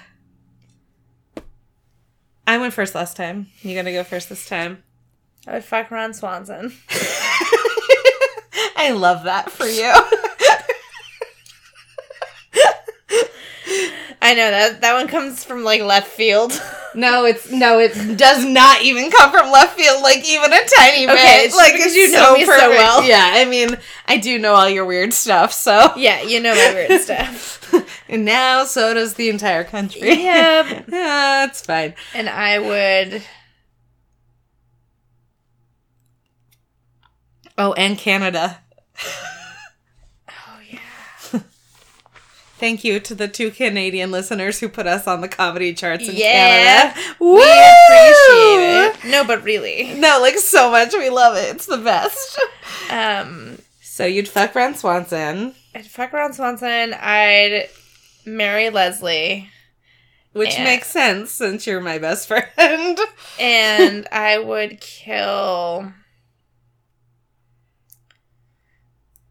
I 2.47 2.57
went 2.57 2.73
first 2.73 2.95
last 2.95 3.17
time. 3.17 3.47
You 3.61 3.75
gonna 3.75 3.91
go 3.91 4.05
first 4.05 4.29
this 4.29 4.47
time? 4.47 4.81
I 5.45 5.55
would 5.55 5.65
fuck 5.65 5.91
Ron 5.91 6.13
Swanson. 6.13 6.71
I 8.77 8.91
love 8.91 9.23
that 9.25 9.51
for 9.51 9.65
you. 9.65 9.83
I 14.21 14.33
know 14.33 14.49
that 14.49 14.79
that 14.81 14.93
one 14.93 15.09
comes 15.09 15.43
from 15.43 15.65
like 15.65 15.81
left 15.81 16.07
field. 16.07 16.53
no, 16.97 17.25
it's 17.25 17.51
no, 17.51 17.77
it 17.79 18.17
does 18.17 18.43
not 18.43 18.81
even 18.81 19.11
come 19.11 19.29
from 19.31 19.51
left 19.51 19.79
field, 19.79 20.01
like 20.01 20.27
even 20.27 20.51
a 20.51 20.65
tiny 20.77 21.05
bit. 21.05 21.13
Okay, 21.13 21.45
it's 21.45 21.55
like 21.55 21.73
because 21.73 21.95
you 21.95 22.11
know 22.11 22.33
me 22.33 22.43
so 22.43 22.69
well. 22.71 23.03
Yeah, 23.07 23.29
I 23.33 23.45
mean, 23.45 23.77
I 24.07 24.17
do 24.17 24.39
know 24.39 24.53
all 24.55 24.67
your 24.67 24.83
weird 24.85 25.13
stuff, 25.13 25.53
so 25.53 25.93
yeah, 25.95 26.23
you 26.23 26.41
know 26.41 26.55
my 26.55 26.73
weird 26.73 26.99
stuff. 27.07 27.53
and 28.09 28.25
now 28.25 28.65
so 28.65 28.95
does 28.95 29.13
the 29.13 29.29
entire 29.29 29.63
country. 29.63 30.01
Yeah, 30.27 31.45
it's 31.45 31.61
fine. 31.61 31.93
And 32.15 32.27
I 32.27 32.57
would. 32.59 33.21
Oh, 37.59 37.73
and 37.73 37.97
Canada. 37.97 38.59
Oh 40.29 40.59
yeah. 40.69 41.39
Thank 42.59 42.83
you 42.83 42.99
to 43.01 43.13
the 43.15 43.27
two 43.27 43.51
Canadian 43.51 44.09
listeners 44.11 44.59
who 44.59 44.67
put 44.69 44.87
us 44.87 45.05
on 45.07 45.21
the 45.21 45.27
comedy 45.27 45.73
charts 45.73 46.07
in 46.09 46.15
Yeah. 46.15 46.91
Canada. 46.93 47.15
We 47.19 47.25
Woo! 47.27 47.37
appreciate 47.41 49.05
it. 49.05 49.11
No, 49.11 49.23
but 49.23 49.43
really. 49.43 49.93
No, 49.93 50.19
like 50.21 50.37
so 50.39 50.71
much. 50.71 50.93
We 50.93 51.09
love 51.09 51.37
it. 51.37 51.55
It's 51.55 51.65
the 51.67 51.77
best. 51.77 52.39
Um, 52.89 53.59
So 53.81 54.05
you'd 54.05 54.27
fuck 54.27 54.53
Ron 54.55 54.75
Swanson, 54.75 55.53
I'd 55.75 55.85
fuck 55.85 56.13
Ron 56.13 56.33
Swanson. 56.33 56.93
I'd 56.93 57.69
marry 58.25 58.69
Leslie, 58.69 59.49
which 60.33 60.53
Yeah. 60.55 60.63
makes 60.63 60.87
sense 60.87 61.31
since 61.31 61.65
you're 61.67 61.81
my 61.81 61.97
best 61.99 62.27
friend. 62.27 62.99
and 63.39 64.07
I 64.11 64.37
would 64.39 64.79
kill. 64.81 65.93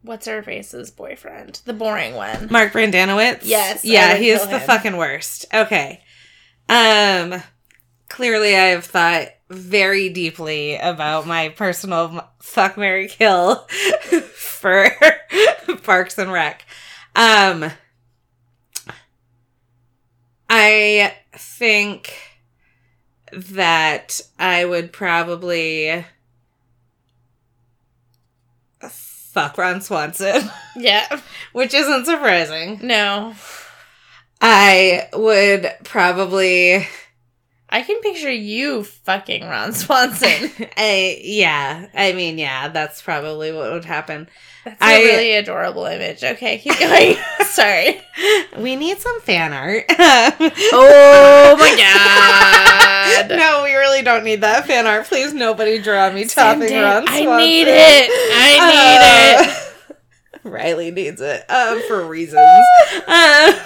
What's 0.07 0.25
her 0.25 0.41
face's 0.41 0.89
boyfriend? 0.89 1.61
The 1.65 1.73
boring 1.73 2.15
one. 2.15 2.47
Mark 2.49 2.73
Brendanawicz. 2.73 3.41
Yes, 3.43 3.85
Yeah, 3.85 4.15
he 4.15 4.29
is 4.29 4.41
the 4.47 4.57
him. 4.59 4.65
fucking 4.67 4.97
worst. 4.97 5.45
Okay. 5.53 6.01
Um 6.69 7.41
clearly 8.09 8.55
I 8.55 8.67
have 8.69 8.85
thought 8.85 9.27
very 9.49 10.09
deeply 10.09 10.75
about 10.77 11.27
my 11.27 11.49
personal 11.49 12.27
fuck 12.41 12.77
Mary 12.77 13.07
kill 13.07 13.55
for 14.33 14.89
Parks 15.83 16.17
and 16.17 16.31
Rec. 16.31 16.65
Um 17.15 17.71
I 20.49 21.13
think 21.33 22.13
that 23.33 24.21
I 24.39 24.65
would 24.65 24.93
probably 24.93 26.05
fuck 29.37 29.55
Ron 29.57 29.81
Swanson, 29.81 30.49
Yeah. 30.75 31.19
which 31.53 31.73
isn't 31.75 32.05
surprising. 32.05 32.79
No. 32.81 33.35
I 34.41 35.09
would 35.13 35.71
probably 35.83 36.87
I 37.69 37.81
can 37.81 37.99
picture 38.01 38.31
you 38.31 38.83
fucking 38.83 39.43
Ron 39.43 39.73
Swanson. 39.73 40.49
I 40.77 41.19
yeah, 41.23 41.87
I 41.93 42.13
mean 42.13 42.37
yeah, 42.37 42.69
that's 42.69 43.01
probably 43.01 43.51
what 43.51 43.71
would 43.71 43.85
happen. 43.85 44.29
That's 44.63 44.77
I- 44.81 44.93
a 44.99 45.03
really 45.03 45.33
adorable 45.35 45.85
image. 45.85 46.23
Okay, 46.23 46.57
keep 46.59 46.77
going. 46.79 47.17
Sorry. 47.45 48.01
We 48.57 48.75
need 48.75 48.99
some 48.99 49.19
fan 49.21 49.53
art. 49.53 49.85
Oh 49.89 51.55
my 51.59 51.75
god. 53.29 53.29
no, 53.37 53.63
we 53.63 53.73
really 53.73 54.01
don't 54.03 54.23
need 54.23 54.41
that 54.41 54.65
fan 54.67 54.85
art. 54.87 55.05
Please, 55.07 55.33
nobody 55.33 55.81
draw 55.81 56.11
me 56.11 56.25
topping 56.25 56.63
it. 56.71 56.81
Ron 56.81 57.05
Swanson. 57.07 57.27
I 57.29 57.37
need 57.37 57.67
it. 57.67 58.09
I 58.33 59.41
need 59.41 59.47
it. 59.49 59.49
Uh, 60.45 60.49
Riley 60.49 60.91
needs 60.91 61.19
it 61.21 61.43
uh, 61.49 61.79
for 61.87 62.05
reasons. 62.05 62.41
Uh, 63.07 63.59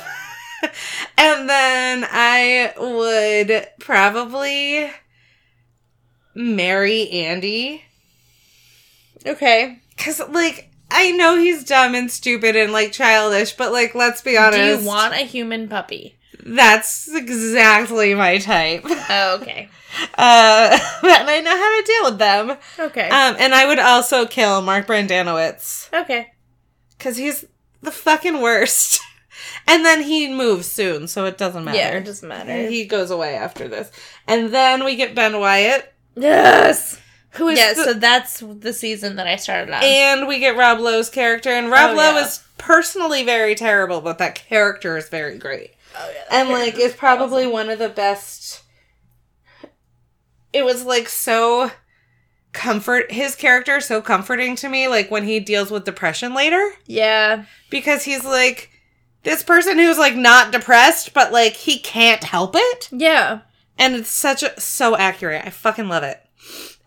and 1.18 1.50
then 1.50 2.06
I 2.10 2.74
would 2.78 3.68
probably 3.80 4.90
marry 6.36 7.10
Andy. 7.10 7.84
Okay. 9.26 9.80
Cause 9.98 10.22
like 10.30 10.72
I 10.90 11.12
know 11.12 11.38
he's 11.38 11.64
dumb 11.64 11.96
and 11.96 12.12
stupid 12.12 12.56
and 12.56 12.74
like 12.74 12.92
childish, 12.92 13.54
but 13.54 13.72
like 13.72 13.96
let's 13.96 14.22
be 14.22 14.38
honest. 14.38 14.58
Do 14.58 14.84
you 14.84 14.88
want 14.88 15.14
a 15.14 15.18
human 15.18 15.68
puppy? 15.68 16.18
That's 16.44 17.14
exactly 17.14 18.16
my 18.16 18.40
type. 18.40 18.84
Oh, 18.86 19.38
okay. 19.42 19.70
Uh, 20.18 20.80
and 21.04 21.30
I 21.30 21.42
know 21.42 21.52
how 21.52 21.82
to 21.82 21.86
deal 21.86 22.04
with 22.06 22.18
them. 22.18 22.58
Okay. 22.80 23.10
Um, 23.10 23.36
and 23.38 23.54
I 23.54 23.68
would 23.68 23.78
also 23.78 24.26
kill 24.26 24.62
Mark 24.62 24.88
Brendanawicz 24.88 25.94
okay. 25.94 26.32
because 26.98 27.18
he's 27.18 27.44
the 27.82 27.92
fucking 27.92 28.40
worst. 28.40 29.02
And 29.68 29.86
then 29.86 30.02
he 30.04 30.28
moves 30.34 30.68
soon, 30.68 31.08
so 31.08 31.26
it 31.26 31.38
doesn't 31.38 31.64
matter. 31.64 31.78
Yeah, 31.78 31.90
it 31.98 32.06
doesn't 32.06 32.28
matter. 32.28 32.68
He 32.68 32.86
goes 32.86 33.12
away 33.12 33.36
after 33.36 33.68
this, 33.68 33.92
and 34.28 34.54
then 34.54 34.84
we 34.84 34.96
get 34.96 35.16
Ben 35.16 35.40
Wyatt, 35.40 35.94
Yes. 36.16 37.00
who 37.32 37.48
is 37.50 37.58
Yeah, 37.60 37.74
the- 37.74 37.84
so 37.84 37.94
that's 37.94 38.44
the 38.46 38.74
season 38.74 39.16
that 39.18 39.28
I 39.28 39.36
started 39.38 39.74
on. 39.74 39.84
and 39.84 40.28
we 40.28 40.40
get 40.40 40.56
Rob 40.58 40.80
Lowe's 40.80 41.10
character, 41.10 41.50
and 41.50 41.70
Rob 41.72 41.92
Oh, 41.92 41.94
Lowe 41.96 42.14
yeah. 42.16 42.26
is 42.26 42.42
personally 42.58 43.24
very 43.24 43.56
terrible, 43.56 44.02
but 44.02 44.18
that 44.20 44.36
character 44.36 44.98
is 44.98 45.10
very 45.10 45.38
great. 45.38 45.72
oh, 45.98 46.12
yeah, 46.14 46.40
and 46.40 46.50
like 46.50 46.78
it's 46.78 46.96
probably 46.96 47.46
one 47.48 47.70
of 47.70 47.80
the 47.80 47.90
best 47.90 48.62
it 50.54 50.66
was 50.66 50.84
like 50.86 51.08
so 51.08 51.72
comfort 52.54 53.12
his 53.12 53.36
character 53.36 53.78
is 53.78 53.86
so 53.86 54.02
comforting 54.02 54.56
to 54.58 54.68
me 54.68 54.88
like 54.88 55.10
when 55.10 55.24
he 55.24 55.40
deals 55.40 55.72
with 55.72 55.86
depression 55.86 56.34
later 56.34 56.74
Yeah. 56.86 57.46
because 57.70 58.04
he's 58.04 58.26
like 58.26 58.70
this 59.24 59.44
person 59.44 59.78
who's 59.78 59.98
like 59.98 60.16
not 60.16 60.52
depressed 60.52 61.14
but 61.14 61.32
like 61.32 61.54
he 61.54 61.78
can't 61.80 62.24
help 62.24 62.56
it 62.56 62.90
Yeah. 62.92 63.42
and 63.78 63.96
it's 63.96 64.12
such 64.12 64.44
a 64.44 64.60
so 64.60 64.96
accurate 64.98 65.46
i 65.46 65.50
fucking 65.50 65.88
love 65.88 66.04
it 66.04 66.20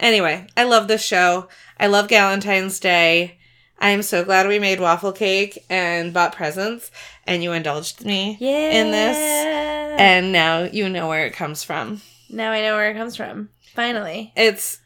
anyway 0.00 0.46
i 0.56 0.64
love 0.64 0.88
this 0.88 1.04
show 1.04 1.48
i 1.78 1.86
love 1.86 2.08
galentine's 2.08 2.80
day 2.80 3.38
i'm 3.78 4.02
so 4.02 4.24
glad 4.24 4.46
we 4.48 4.58
made 4.58 4.80
waffle 4.80 5.12
cake 5.12 5.64
and 5.70 6.12
bought 6.12 6.34
presents 6.34 6.90
and 7.26 7.42
you 7.42 7.52
indulged 7.52 8.04
me 8.04 8.36
Yeah. 8.40 8.70
in 8.80 8.90
this 8.90 9.16
and 10.00 10.32
now 10.32 10.64
you 10.64 10.88
know 10.88 11.08
where 11.08 11.26
it 11.26 11.32
comes 11.34 11.62
from 11.62 12.00
now 12.30 12.50
I 12.50 12.62
know 12.62 12.74
where 12.74 12.90
it 12.90 12.96
comes 12.96 13.14
from. 13.16 13.50
Finally. 13.74 14.32
it's 14.34 14.80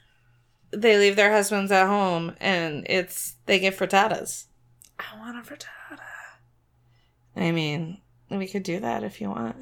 they 0.70 0.98
leave 0.98 1.16
their 1.16 1.32
husbands 1.32 1.72
at 1.72 1.86
home 1.86 2.34
and 2.40 2.84
it's 2.90 3.36
they 3.46 3.58
get 3.58 3.76
frittatas 3.78 4.44
I 4.98 5.16
want 5.18 5.38
a 5.38 5.40
frittata. 5.50 5.68
I 7.38 7.50
mean 7.50 7.98
we 8.30 8.46
could 8.46 8.62
do 8.62 8.80
that 8.80 9.02
if 9.04 9.20
you 9.20 9.28
want 9.30 9.56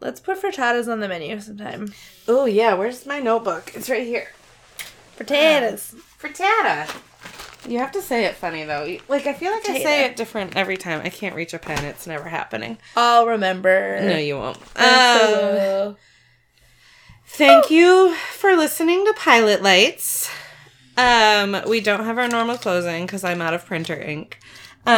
Let's 0.00 0.20
put 0.20 0.42
frittatas 0.42 0.86
on 0.92 1.00
the 1.00 1.08
menu 1.08 1.40
sometime. 1.40 1.94
oh 2.28 2.44
yeah 2.44 2.74
where's 2.74 3.06
my 3.06 3.20
notebook 3.20 3.72
it's 3.74 3.88
right 3.88 4.06
here 4.06 4.28
Frittatas. 5.16 5.94
frittata 6.20 6.94
you 7.66 7.78
have 7.78 7.92
to 7.92 8.02
say 8.02 8.24
it 8.26 8.34
funny 8.34 8.64
though 8.64 8.98
like 9.08 9.26
i 9.26 9.32
feel 9.32 9.50
like 9.52 9.66
i 9.70 9.78
say 9.82 10.04
it 10.04 10.16
different 10.16 10.56
every 10.56 10.76
time 10.76 11.00
i 11.04 11.08
can't 11.08 11.34
reach 11.34 11.54
a 11.54 11.58
pen 11.58 11.82
it's 11.84 12.06
never 12.06 12.28
happening 12.28 12.76
I'll 12.96 13.26
remember. 13.26 14.00
no 14.02 14.16
you 14.18 14.36
won't 14.36 14.58
Um. 14.76 15.96
Thank 17.26 17.68
you 17.70 18.14
for 18.14 18.54
listening 18.54 19.04
to 19.06 19.12
Pilot 19.14 19.60
Lights. 19.60 20.30
Um, 20.96 21.60
we 21.66 21.80
don't 21.80 22.04
have 22.04 22.16
our 22.16 22.28
normal 22.28 22.56
closing 22.56 23.06
because 23.06 23.24
I'm 23.24 23.42
out 23.42 23.54
of 23.54 23.66
printer 23.66 24.00
ink. 24.00 24.38
Um, 24.86 24.94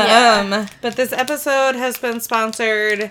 Yeah. 0.53 0.67
but 0.81 0.97
this 0.97 1.13
episode 1.13 1.77
has 1.77 1.97
been 1.99 2.21
sponsored 2.21 3.11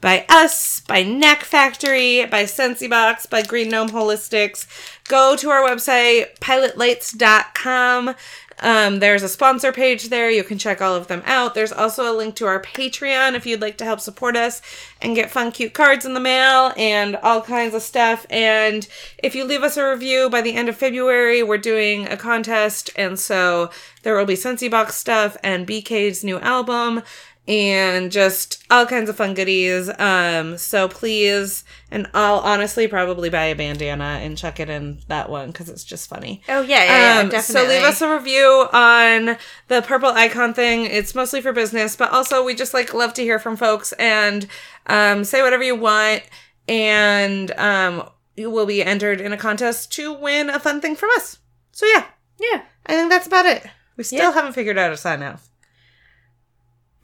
by 0.00 0.26
us, 0.28 0.80
by 0.80 1.02
Neck 1.02 1.42
Factory, 1.42 2.26
by 2.26 2.44
SensiBox, 2.44 3.28
by 3.30 3.42
Green 3.42 3.68
Gnome 3.70 3.90
Holistics. 3.90 4.66
Go 5.08 5.36
to 5.36 5.50
our 5.50 5.62
website, 5.62 6.38
pilotlights.com. 6.40 8.14
Um, 8.60 9.00
there's 9.00 9.22
a 9.22 9.28
sponsor 9.28 9.72
page 9.72 10.08
there. 10.08 10.30
You 10.30 10.42
can 10.42 10.58
check 10.58 10.80
all 10.80 10.94
of 10.94 11.08
them 11.08 11.22
out. 11.26 11.54
There's 11.54 11.72
also 11.72 12.10
a 12.10 12.16
link 12.16 12.34
to 12.36 12.46
our 12.46 12.60
Patreon 12.60 13.34
if 13.34 13.46
you'd 13.46 13.60
like 13.60 13.76
to 13.78 13.84
help 13.84 14.00
support 14.00 14.36
us 14.36 14.62
and 15.02 15.14
get 15.14 15.30
fun, 15.30 15.52
cute 15.52 15.74
cards 15.74 16.04
in 16.04 16.14
the 16.14 16.20
mail 16.20 16.72
and 16.76 17.16
all 17.16 17.42
kinds 17.42 17.74
of 17.74 17.82
stuff. 17.82 18.26
And 18.30 18.86
if 19.18 19.34
you 19.34 19.44
leave 19.44 19.62
us 19.62 19.76
a 19.76 19.88
review 19.88 20.30
by 20.30 20.40
the 20.40 20.54
end 20.54 20.68
of 20.68 20.76
February, 20.76 21.42
we're 21.42 21.58
doing 21.58 22.08
a 22.08 22.16
contest. 22.16 22.90
And 22.96 23.18
so 23.18 23.70
there 24.02 24.16
will 24.16 24.24
be 24.24 24.36
Sensi 24.36 24.68
Box 24.68 24.94
stuff 24.94 25.36
and 25.42 25.66
BK's 25.66 26.24
new 26.24 26.38
album 26.38 27.02
and 27.48 28.10
just 28.10 28.64
all 28.70 28.86
kinds 28.86 29.08
of 29.08 29.16
fun 29.16 29.34
goodies. 29.34 29.88
Um, 29.98 30.58
so 30.58 30.88
please, 30.88 31.62
and 31.90 32.08
I'll 32.14 32.38
honestly 32.40 32.88
probably 32.88 33.30
buy 33.30 33.44
a 33.44 33.54
bandana 33.54 34.18
and 34.22 34.36
chuck 34.36 34.58
it 34.58 34.68
in 34.68 34.98
that 35.08 35.30
one 35.30 35.48
because 35.52 35.68
it's 35.68 35.84
just 35.84 36.08
funny. 36.08 36.42
Oh 36.48 36.62
yeah, 36.62 36.84
yeah, 36.84 37.14
yeah 37.14 37.20
Um, 37.20 37.28
definitely. 37.28 37.68
So 37.68 37.74
leave 37.74 37.84
us 37.84 38.00
a 38.02 38.12
review 38.12 38.66
on 38.72 39.36
the 39.68 39.82
purple 39.82 40.08
icon 40.10 40.54
thing. 40.54 40.86
It's 40.86 41.14
mostly 41.14 41.40
for 41.40 41.52
business, 41.52 41.94
but 41.96 42.10
also 42.12 42.44
we 42.44 42.54
just 42.54 42.74
like 42.74 42.92
love 42.94 43.14
to 43.14 43.22
hear 43.22 43.38
from 43.38 43.56
folks 43.56 43.92
and 43.92 44.46
um, 44.86 45.24
say 45.24 45.42
whatever 45.42 45.62
you 45.62 45.76
want, 45.76 46.22
and 46.68 47.50
um, 47.52 48.08
you 48.36 48.50
will 48.50 48.66
be 48.66 48.82
entered 48.82 49.20
in 49.20 49.32
a 49.32 49.36
contest 49.36 49.92
to 49.92 50.12
win 50.12 50.50
a 50.50 50.58
fun 50.58 50.80
thing 50.80 50.96
from 50.96 51.10
us. 51.16 51.38
So 51.72 51.86
yeah, 51.86 52.06
yeah. 52.40 52.62
I 52.86 52.92
think 52.94 53.10
that's 53.10 53.26
about 53.26 53.46
it. 53.46 53.66
We 53.96 54.04
still 54.04 54.18
Yeah. 54.18 54.32
haven't 54.32 54.52
figured 54.52 54.78
out 54.78 54.92
a 54.92 54.96
sign 54.96 55.22
off. 55.22 55.48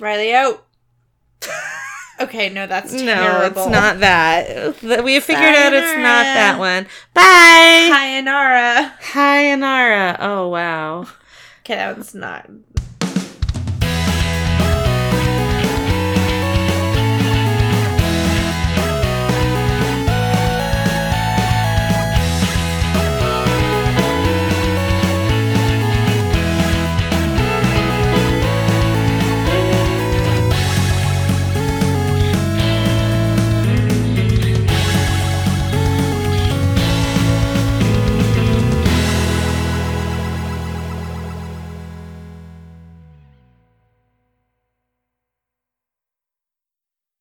Riley 0.02 0.34
out. 0.34 0.66
okay, 2.20 2.48
no, 2.48 2.66
that's 2.66 2.92
No, 2.92 3.42
it's 3.42 3.68
not 3.68 4.00
that. 4.00 4.82
We 5.04 5.14
have 5.14 5.22
figured 5.22 5.54
out 5.54 5.72
it's 5.72 5.96
not 5.96 6.24
that 6.24 6.58
one. 6.58 6.84
Bye. 7.14 7.22
Hi, 7.22 8.20
Anara. 8.20 8.92
Hi, 9.00 9.44
Anara. 9.44 10.16
Oh 10.18 10.48
wow. 10.48 11.02
Okay, 11.60 11.76
that 11.76 11.96
one's 11.96 12.16
not 12.16 12.50